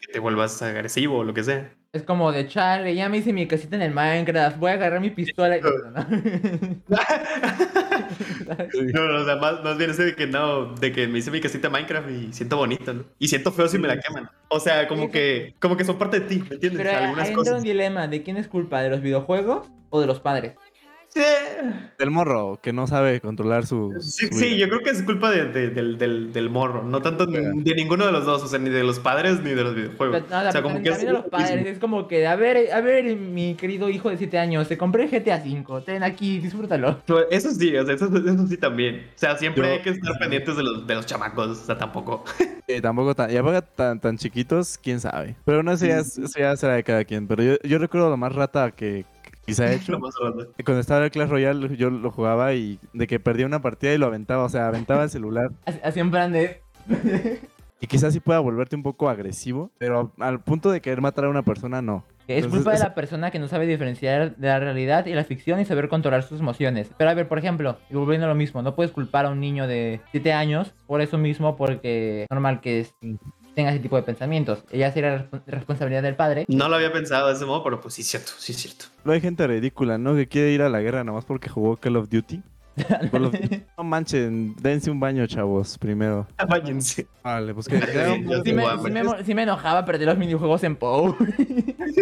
que 0.00 0.12
te 0.12 0.18
vuelvas 0.18 0.60
agresivo 0.62 1.18
o 1.18 1.24
lo 1.24 1.32
que 1.34 1.42
sea. 1.44 1.72
Es 1.92 2.02
como 2.04 2.32
de 2.32 2.48
chale, 2.48 2.94
ya 2.94 3.08
me 3.10 3.18
hice 3.18 3.34
mi 3.34 3.46
casita 3.46 3.76
en 3.76 3.82
el 3.82 3.92
Minecraft, 3.92 4.56
voy 4.58 4.70
a 4.70 4.74
agarrar 4.74 5.00
mi 5.00 5.10
pistola 5.10 5.58
y... 5.58 5.60
¿no? 8.58 9.06
No, 9.06 9.22
o 9.22 9.24
sea, 9.24 9.36
más, 9.36 9.62
más 9.62 9.78
bien 9.78 9.90
ese 9.90 10.04
de 10.04 10.14
que 10.14 10.26
no, 10.26 10.74
de 10.74 10.92
que 10.92 11.06
me 11.06 11.18
hice 11.18 11.30
mi 11.30 11.40
casita 11.40 11.70
Minecraft 11.70 12.10
y 12.10 12.32
siento 12.32 12.56
bonito, 12.56 12.94
¿no? 12.94 13.04
Y 13.18 13.28
siento 13.28 13.52
feo 13.52 13.68
si 13.68 13.78
me 13.78 13.88
la 13.88 13.98
queman. 13.98 14.28
O 14.48 14.60
sea, 14.60 14.88
como 14.88 15.10
que, 15.10 15.54
como 15.60 15.76
que 15.76 15.84
son 15.84 15.98
parte 15.98 16.20
de 16.20 16.26
ti, 16.26 16.44
¿me 16.48 16.54
entiendes? 16.54 16.82
Pero 16.82 16.98
Algunas 16.98 17.28
entra 17.28 17.56
un 17.56 17.62
dilema 17.62 18.08
de 18.08 18.22
quién 18.22 18.36
es 18.36 18.48
culpa, 18.48 18.82
de 18.82 18.90
los 18.90 19.00
videojuegos 19.00 19.68
o 19.90 20.00
de 20.00 20.06
los 20.06 20.20
padres. 20.20 20.54
Del 21.98 22.10
morro, 22.10 22.58
que 22.62 22.72
no 22.72 22.86
sabe 22.86 23.20
controlar 23.20 23.66
su... 23.66 23.94
sí, 24.00 24.26
su 24.28 24.34
sí, 24.34 24.46
vida. 24.46 24.56
yo 24.56 24.68
creo 24.68 24.80
que 24.80 24.90
es 24.90 25.02
culpa 25.02 25.30
de- 25.30 25.46
de- 25.46 25.70
del, 25.70 25.98
del, 25.98 26.32
del 26.32 26.50
morro, 26.50 26.82
no 26.82 27.00
tanto 27.02 27.26
de, 27.26 27.52
de 27.54 27.74
ninguno 27.74 28.06
de 28.06 28.12
los 28.12 28.24
dos, 28.24 28.42
o 28.42 28.48
sea, 28.48 28.58
ni 28.58 28.70
de 28.70 28.82
los 28.82 28.98
padres 28.98 29.40
ni 29.42 29.50
de 29.50 29.62
los 29.62 29.74
videojuegos. 29.74 30.22
Pero, 30.28 30.42
no, 30.42 30.48
o 30.48 30.52
sea, 30.52 30.62
como 30.62 30.74
también, 30.76 30.94
que 30.94 31.00
es 31.00 31.06
de 31.06 31.12
los 31.12 31.26
padres, 31.26 31.66
es 31.66 31.78
como 31.78 32.08
que, 32.08 32.26
a 32.26 32.34
ver, 32.36 32.72
a 32.72 32.80
ver, 32.80 33.14
mi 33.16 33.54
querido 33.54 33.88
hijo 33.90 34.08
de 34.10 34.16
7 34.16 34.38
años, 34.38 34.68
te 34.68 34.78
compré 34.78 35.08
GTA 35.08 35.36
V, 35.44 35.82
ten 35.82 36.02
aquí, 36.02 36.38
disfrútalo. 36.38 36.98
Eso 37.30 37.50
sí, 37.52 37.76
o 37.76 37.84
sea, 37.84 37.94
eso, 37.94 38.06
eso 38.16 38.46
sí 38.46 38.56
también. 38.56 39.06
O 39.14 39.18
sea, 39.18 39.36
siempre 39.36 39.66
Yo- 39.66 39.72
hay 39.74 39.82
que 39.82 39.90
estar 39.90 40.18
pendientes 40.18 40.56
de 40.56 40.62
los, 40.62 40.86
de 40.86 40.94
los 40.94 41.06
chamacos, 41.06 41.48
o 41.48 41.54
sea, 41.66 41.76
tampoco. 41.78 42.24
Eh, 42.68 42.80
tampoco 42.80 43.12
tan, 43.14 43.28
ya 43.28 43.42
para 43.42 43.60
tan, 43.60 44.00
tan 44.00 44.16
chiquitos, 44.16 44.78
quién 44.78 45.00
sabe. 45.00 45.34
Pero 45.44 45.64
no, 45.64 45.72
eso 45.72 45.84
ya, 45.84 45.98
eso 45.98 46.22
ya 46.38 46.56
será 46.56 46.74
de 46.74 46.84
cada 46.84 47.04
quien. 47.04 47.26
Pero 47.26 47.42
yo, 47.42 47.54
yo 47.64 47.76
recuerdo 47.78 48.08
lo 48.08 48.16
más 48.16 48.32
rata 48.34 48.70
que, 48.70 49.04
que 49.44 49.52
quizá 49.52 49.70
he 49.70 49.76
hecho. 49.76 49.98
Cuando 50.64 50.80
estaba 50.80 50.98
en 51.00 51.04
el 51.04 51.10
Clash 51.10 51.28
Royale, 51.28 51.76
yo 51.76 51.90
lo 51.90 52.10
jugaba 52.10 52.54
y 52.54 52.78
de 52.92 53.06
que 53.06 53.20
perdía 53.20 53.46
una 53.46 53.60
partida 53.60 53.92
y 53.92 53.98
lo 53.98 54.06
aventaba, 54.06 54.44
o 54.44 54.48
sea, 54.48 54.68
aventaba 54.68 55.04
el 55.04 55.10
celular. 55.10 55.50
En 55.66 56.10
plan 56.10 56.32
de... 56.32 56.60
Y 57.80 57.88
quizás 57.88 58.12
sí 58.12 58.20
pueda 58.20 58.38
volverte 58.38 58.76
un 58.76 58.84
poco 58.84 59.08
agresivo, 59.08 59.70
pero 59.78 60.12
al 60.20 60.40
punto 60.40 60.70
de 60.70 60.80
querer 60.80 61.00
matar 61.00 61.24
a 61.24 61.28
una 61.28 61.42
persona, 61.42 61.82
no. 61.82 62.04
Es 62.28 62.44
Entonces, 62.44 62.60
culpa 62.60 62.72
de 62.74 62.78
la 62.78 62.94
persona 62.94 63.32
que 63.32 63.40
no 63.40 63.48
sabe 63.48 63.66
diferenciar 63.66 64.36
de 64.36 64.46
la 64.46 64.60
realidad 64.60 65.06
y 65.06 65.14
la 65.14 65.24
ficción 65.24 65.58
y 65.58 65.64
saber 65.64 65.88
controlar 65.88 66.22
sus 66.22 66.38
emociones. 66.38 66.88
Pero 66.96 67.10
a 67.10 67.14
ver, 67.14 67.26
por 67.26 67.38
ejemplo, 67.38 67.78
y 67.90 67.94
volviendo 67.96 68.26
a 68.26 68.28
lo 68.28 68.36
mismo, 68.36 68.62
no 68.62 68.76
puedes 68.76 68.92
culpar 68.92 69.26
a 69.26 69.30
un 69.30 69.40
niño 69.40 69.66
de 69.66 70.00
7 70.12 70.32
años 70.32 70.72
por 70.86 71.00
eso 71.00 71.18
mismo, 71.18 71.56
porque 71.56 72.22
es 72.22 72.30
normal 72.30 72.60
que 72.60 72.80
es- 72.80 72.94
tenga 73.54 73.70
ese 73.70 73.80
tipo 73.80 73.96
de 73.96 74.02
pensamientos. 74.02 74.64
Ella 74.70 74.90
sería 74.92 75.18
respon- 75.30 75.42
responsabilidad 75.46 76.02
del 76.02 76.16
padre. 76.16 76.44
No 76.48 76.68
lo 76.68 76.76
había 76.76 76.92
pensado 76.92 77.28
de 77.28 77.34
ese 77.34 77.44
modo, 77.46 77.62
pero 77.64 77.80
pues 77.80 77.94
sí 77.94 78.02
es 78.02 78.08
cierto, 78.08 78.32
sí 78.38 78.52
es 78.52 78.58
cierto. 78.58 78.86
No 79.04 79.12
hay 79.12 79.20
gente 79.20 79.46
ridícula, 79.46 79.98
¿no? 79.98 80.14
Que 80.14 80.26
quiere 80.28 80.50
ir 80.52 80.62
a 80.62 80.68
la 80.68 80.80
guerra 80.80 81.04
nomás 81.04 81.24
porque 81.24 81.48
jugó 81.48 81.76
Call 81.76 81.96
of 81.96 82.08
Duty. 82.08 82.42
Call 83.10 83.26
of 83.26 83.32
Duty. 83.32 83.62
No 83.76 83.84
manchen, 83.84 84.54
dense 84.56 84.90
un 84.90 84.98
baño, 84.98 85.26
chavos, 85.26 85.76
primero. 85.78 86.26
Váyanse. 86.48 87.06
Vale, 87.22 87.52
pues 87.54 87.68
que... 87.68 87.76
Sí, 87.80 88.24
yo 88.24 88.42
Sí 88.42 88.52
me, 88.54 88.64
sí 88.84 88.90
me 88.90 89.04
mo- 89.04 89.16
sí 89.24 89.34
me 89.34 89.42
enojaba 89.42 89.84
perder 89.84 90.08
los 90.08 90.16
minijuegos 90.18 90.64
en 90.64 90.76
POU. 90.76 91.14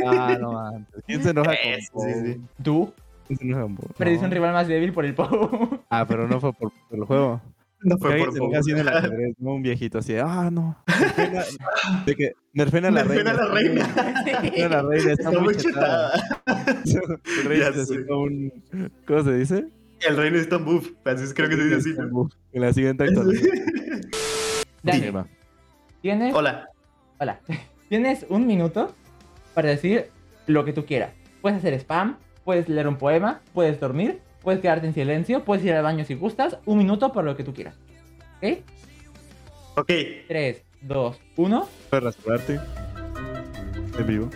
Ah, 0.06 0.36
no 0.40 0.52
manches. 0.52 1.02
¿Quién 1.06 1.22
se 1.22 1.30
enoja 1.30 1.50
con 1.50 1.80
sí, 1.80 1.86
Pou? 1.92 2.04
sí. 2.04 2.40
¿Tú? 2.62 2.92
¿Quién 3.26 3.38
se 3.38 3.44
enoja 3.46 3.62
con 3.62 3.76
Pou? 3.76 3.88
Perdiste 3.98 4.22
No. 4.22 4.26
un 4.28 4.32
rival 4.32 4.52
más 4.52 4.68
débil 4.68 4.92
por 4.92 5.04
el 5.04 5.14
POU. 5.14 5.80
Ah, 5.90 6.04
pero 6.06 6.28
no 6.28 6.40
fue 6.40 6.52
por, 6.52 6.70
por 6.88 6.98
el 6.98 7.04
juego. 7.04 7.40
No 7.82 7.96
fue 7.98 8.18
por 8.18 8.28
en 8.68 8.78
el 8.78 8.88
ajedrez, 8.88 9.34
¿no? 9.38 9.54
Un 9.54 9.62
viejito 9.62 9.98
así, 9.98 10.16
ah, 10.16 10.50
no. 10.52 10.76
Nerfena- 10.86 11.44
de 12.06 12.14
que 12.16 12.32
Nerfena 12.52 12.90
la 12.90 13.04
Nerfena 13.04 13.32
reina. 13.32 13.44
la 13.44 13.54
reina. 13.54 14.22
Nerfena 14.24 14.68
la 14.68 14.82
reina, 14.82 15.12
está, 15.12 15.28
Está 15.28 15.40
muy 15.40 15.56
chetada. 15.56 16.22
El 16.46 17.44
rey 17.46 17.58
necesita 17.60 18.14
un... 18.14 18.52
¿Cómo 19.06 19.24
se 19.24 19.36
dice? 19.38 19.68
El 20.06 20.16
reino 20.16 20.38
está 20.38 20.56
en 20.56 20.64
buff. 20.64 20.90
Así 21.04 21.24
es, 21.24 21.34
creo 21.34 21.48
que 21.48 21.56
se 21.56 21.64
dice 21.64 21.76
así. 21.76 21.94
En 22.52 22.60
la 22.62 22.72
siguiente 22.72 23.04
actualización. 23.04 23.58
Dani. 24.82 25.12
¿tienes? 26.02 26.34
Hola. 26.34 26.68
Hola. 27.18 27.40
Tienes 27.88 28.24
un 28.28 28.46
minuto 28.46 28.94
para 29.54 29.68
decir 29.68 30.06
lo 30.46 30.64
que 30.64 30.72
tú 30.72 30.84
quieras. 30.86 31.12
Puedes 31.42 31.58
hacer 31.58 31.74
spam, 31.74 32.16
puedes 32.44 32.68
leer 32.68 32.88
un 32.88 32.96
poema, 32.96 33.40
puedes 33.52 33.78
dormir, 33.80 34.20
puedes 34.42 34.60
quedarte 34.60 34.86
en 34.86 34.94
silencio, 34.94 35.44
puedes 35.44 35.64
ir 35.64 35.72
al 35.72 35.82
baño 35.82 36.04
si 36.04 36.14
gustas. 36.14 36.58
Un 36.66 36.78
minuto 36.78 37.12
por 37.12 37.24
lo 37.24 37.36
que 37.36 37.44
tú 37.44 37.54
quieras. 37.54 37.74
¿Ok? 38.38 38.58
Ok. 39.76 39.92
3, 40.28 40.62
2, 40.82 41.20
1. 41.36 41.68
Puedes 41.90 42.04
rasurarte. 42.04 42.60
En 43.98 44.06
vivo. 44.06 44.30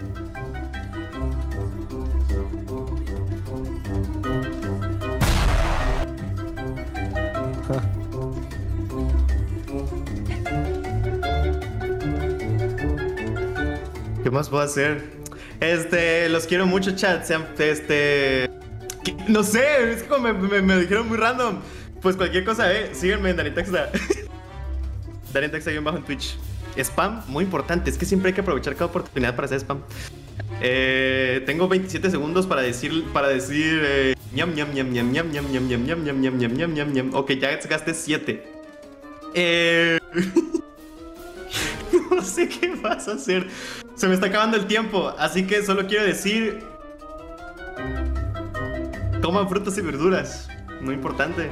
¿Qué 14.23 14.31
más 14.31 14.49
puedo 14.49 14.63
hacer? 14.63 15.05
Este, 15.61 16.29
los 16.29 16.47
quiero 16.47 16.67
mucho, 16.67 16.97
chat. 16.97 17.25
Sean, 17.25 17.47
este. 17.59 18.54
No 19.29 19.43
sé, 19.43 19.93
es 19.93 20.03
como 20.05 20.33
me, 20.33 20.63
me- 20.63 20.79
dijeron 20.81 21.09
muy 21.09 21.17
random. 21.17 21.61
Pues 22.01 22.17
cualquier 22.17 22.45
cosa, 22.45 22.73
eh. 22.73 22.91
Síganme 22.95 23.31
en 23.31 23.37
Danitexta. 23.37 23.91
Danitexta 25.33 25.71
guion 25.71 25.85
bajo 25.85 25.99
en 25.99 26.05
Twitch. 26.05 26.37
Spam, 26.77 27.23
muy 27.29 27.45
importante. 27.45 27.91
Es 27.91 27.97
que 27.99 28.05
siempre 28.05 28.29
hay 28.29 28.35
que 28.35 28.41
aprovechar 28.41 28.75
cada 28.75 28.87
oportunidad 28.87 29.35
para 29.35 29.47
hacer 29.47 29.59
spam. 29.61 29.79
Eh, 30.61 31.43
tengo 31.47 31.69
27 31.69 32.11
segundos 32.11 32.47
para 32.47 32.63
decir, 32.63 33.05
para 33.13 33.29
decir, 33.29 33.81
eh, 33.85 34.15
ñam, 34.35 34.55
ñam, 34.55 34.73
ñam, 34.73 34.91
ñam, 34.93 35.11
ñam, 35.13 35.31
ñam, 35.33 35.51
ñam, 35.53 35.69
ñam, 35.69 35.85
ñam, 35.85 36.03
ñam, 36.05 36.21
ñam, 36.39 36.55
ñam, 36.55 36.75
ñam, 36.75 36.93
ñam. 36.93 37.15
Ok, 37.15 37.33
ya 37.33 37.57
gasté 37.57 37.95
7. 37.95 38.45
Eh... 39.35 39.99
no 42.11 42.23
sé 42.23 42.49
qué 42.49 42.75
vas 42.83 43.09
a 43.09 43.13
hacer. 43.15 43.49
Se 43.95 44.09
me 44.09 44.15
está 44.15 44.27
acabando 44.27 44.57
el 44.57 44.67
tiempo, 44.67 45.15
así 45.19 45.47
que 45.47 45.63
solo 45.65 45.87
quiero 45.87 46.05
decir... 46.05 46.63
Coman 49.25 49.49
frutas 49.49 49.79
y 49.79 49.81
verduras, 49.81 50.51
muy 50.83 50.93
importante. 50.93 51.49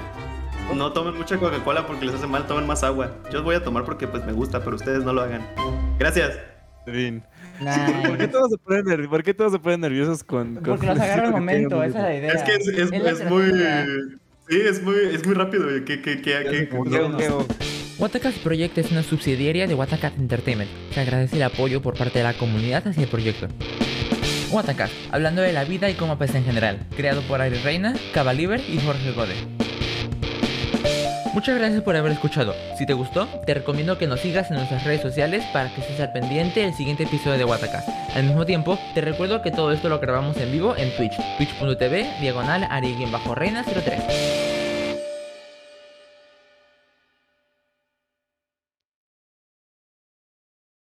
No 0.77 0.93
tomen 0.93 1.17
mucha 1.17 1.39
Coca-Cola 1.39 1.87
porque 1.87 2.05
les 2.05 2.15
hace 2.15 2.27
mal, 2.27 2.47
tomen 2.47 2.67
más 2.67 2.83
agua. 2.83 3.17
Yo 3.33 3.43
voy 3.43 3.55
a 3.55 3.65
tomar 3.65 3.85
porque 3.87 4.07
pues 4.07 4.23
me 4.27 4.33
gusta, 4.33 4.63
pero 4.63 4.77
ustedes 4.77 5.03
no 5.05 5.15
lo 5.15 5.23
hagan. 5.23 5.41
Gracias. 5.99 6.39
Nice. 6.87 7.23
¿Por 8.07 8.19
qué 8.19 8.29
todos 8.29 8.51
se 8.51 8.59
ponen, 8.59 9.09
¿por 9.09 9.23
qué 9.23 9.33
todos 9.33 9.53
se 9.53 9.59
ponen 9.59 9.81
nerviosos 9.81 10.23
con, 10.23 10.57
con 10.57 10.65
Porque 10.65 10.87
los 10.87 11.01
agarra 11.01 11.23
el 11.29 11.33
que 11.33 11.39
momento, 11.41 11.83
esa 11.83 11.99
es 11.99 12.05
la 12.05 12.15
idea. 12.15 12.33
Es 12.35 12.43
que 12.43 12.55
es, 12.57 12.69
es- 12.69 12.91
la 13.03 13.11
es 13.11 13.31
muy... 13.31 13.43
Sí, 14.51 14.61
es 14.69 14.83
muy, 14.83 14.97
es 15.11 15.25
muy 15.25 15.35
rápido. 15.35 15.67
Que, 15.87 16.03
que, 16.03 16.21
que, 16.21 16.21
que- 16.21 16.69
como 16.69 16.85
que- 16.85 16.99
no. 17.29 17.47
Watacast 17.99 18.37
Project 18.43 18.77
es 18.77 18.93
una 18.93 19.03
subsidiaria 19.03 19.67
de 19.67 19.75
Watacast 19.75 20.19
Entertainment. 20.19 20.71
Se 20.93 21.01
agradece 21.01 21.37
el 21.37 21.43
apoyo 21.45 21.81
por 21.81 21.97
parte 21.97 22.19
de 22.19 22.25
la 22.25 22.35
comunidad 22.35 22.87
hacia 22.87 23.05
el 23.05 23.09
proyecto. 23.09 23.49
Watacast, 24.53 24.93
hablando 25.11 25.41
de 25.41 25.53
la 25.53 25.65
vida 25.65 25.89
y 25.89 25.95
cómo 25.95 26.19
pesa 26.19 26.39
en 26.39 26.45
general. 26.45 26.79
Creado 26.95 27.23
por 27.23 27.41
Ari 27.41 27.57
Reina, 27.59 27.95
Cabaliber 28.13 28.61
y 28.61 28.79
Jorge 28.79 29.13
Gode. 29.13 29.35
Muchas 31.33 31.59
gracias 31.59 31.83
por 31.83 31.97
haber 31.97 32.13
escuchado. 32.13 32.55
Si 32.77 32.85
te 32.85 32.93
gustó, 32.93 33.27
te 33.47 33.55
recomiendo 33.55 33.97
que 33.97 34.07
nos 34.07 34.21
sigas 34.21 34.51
en 34.51 34.59
nuestras 34.59 34.85
redes 34.85 35.01
sociales 35.01 35.43
para 35.53 35.75
que 35.75 35.81
estés 35.81 35.99
al 36.01 36.13
pendiente 36.13 36.61
del 36.61 36.75
siguiente 36.75 37.05
episodio 37.05 37.39
de 37.39 37.47
Watacast. 37.47 37.89
Al 38.15 38.25
mismo 38.25 38.45
tiempo, 38.45 38.79
te 38.95 39.01
recuerdo 39.01 39.41
que 39.41 39.51
todo 39.51 39.73
esto 39.73 39.89
lo 39.89 39.99
grabamos 39.99 40.37
en 40.37 40.53
vivo 40.53 40.77
en 40.77 40.95
Twitch, 40.95 41.17
twitch.tv, 41.39 42.07
diagonal, 42.21 42.65
ari-reina03. 42.71 44.52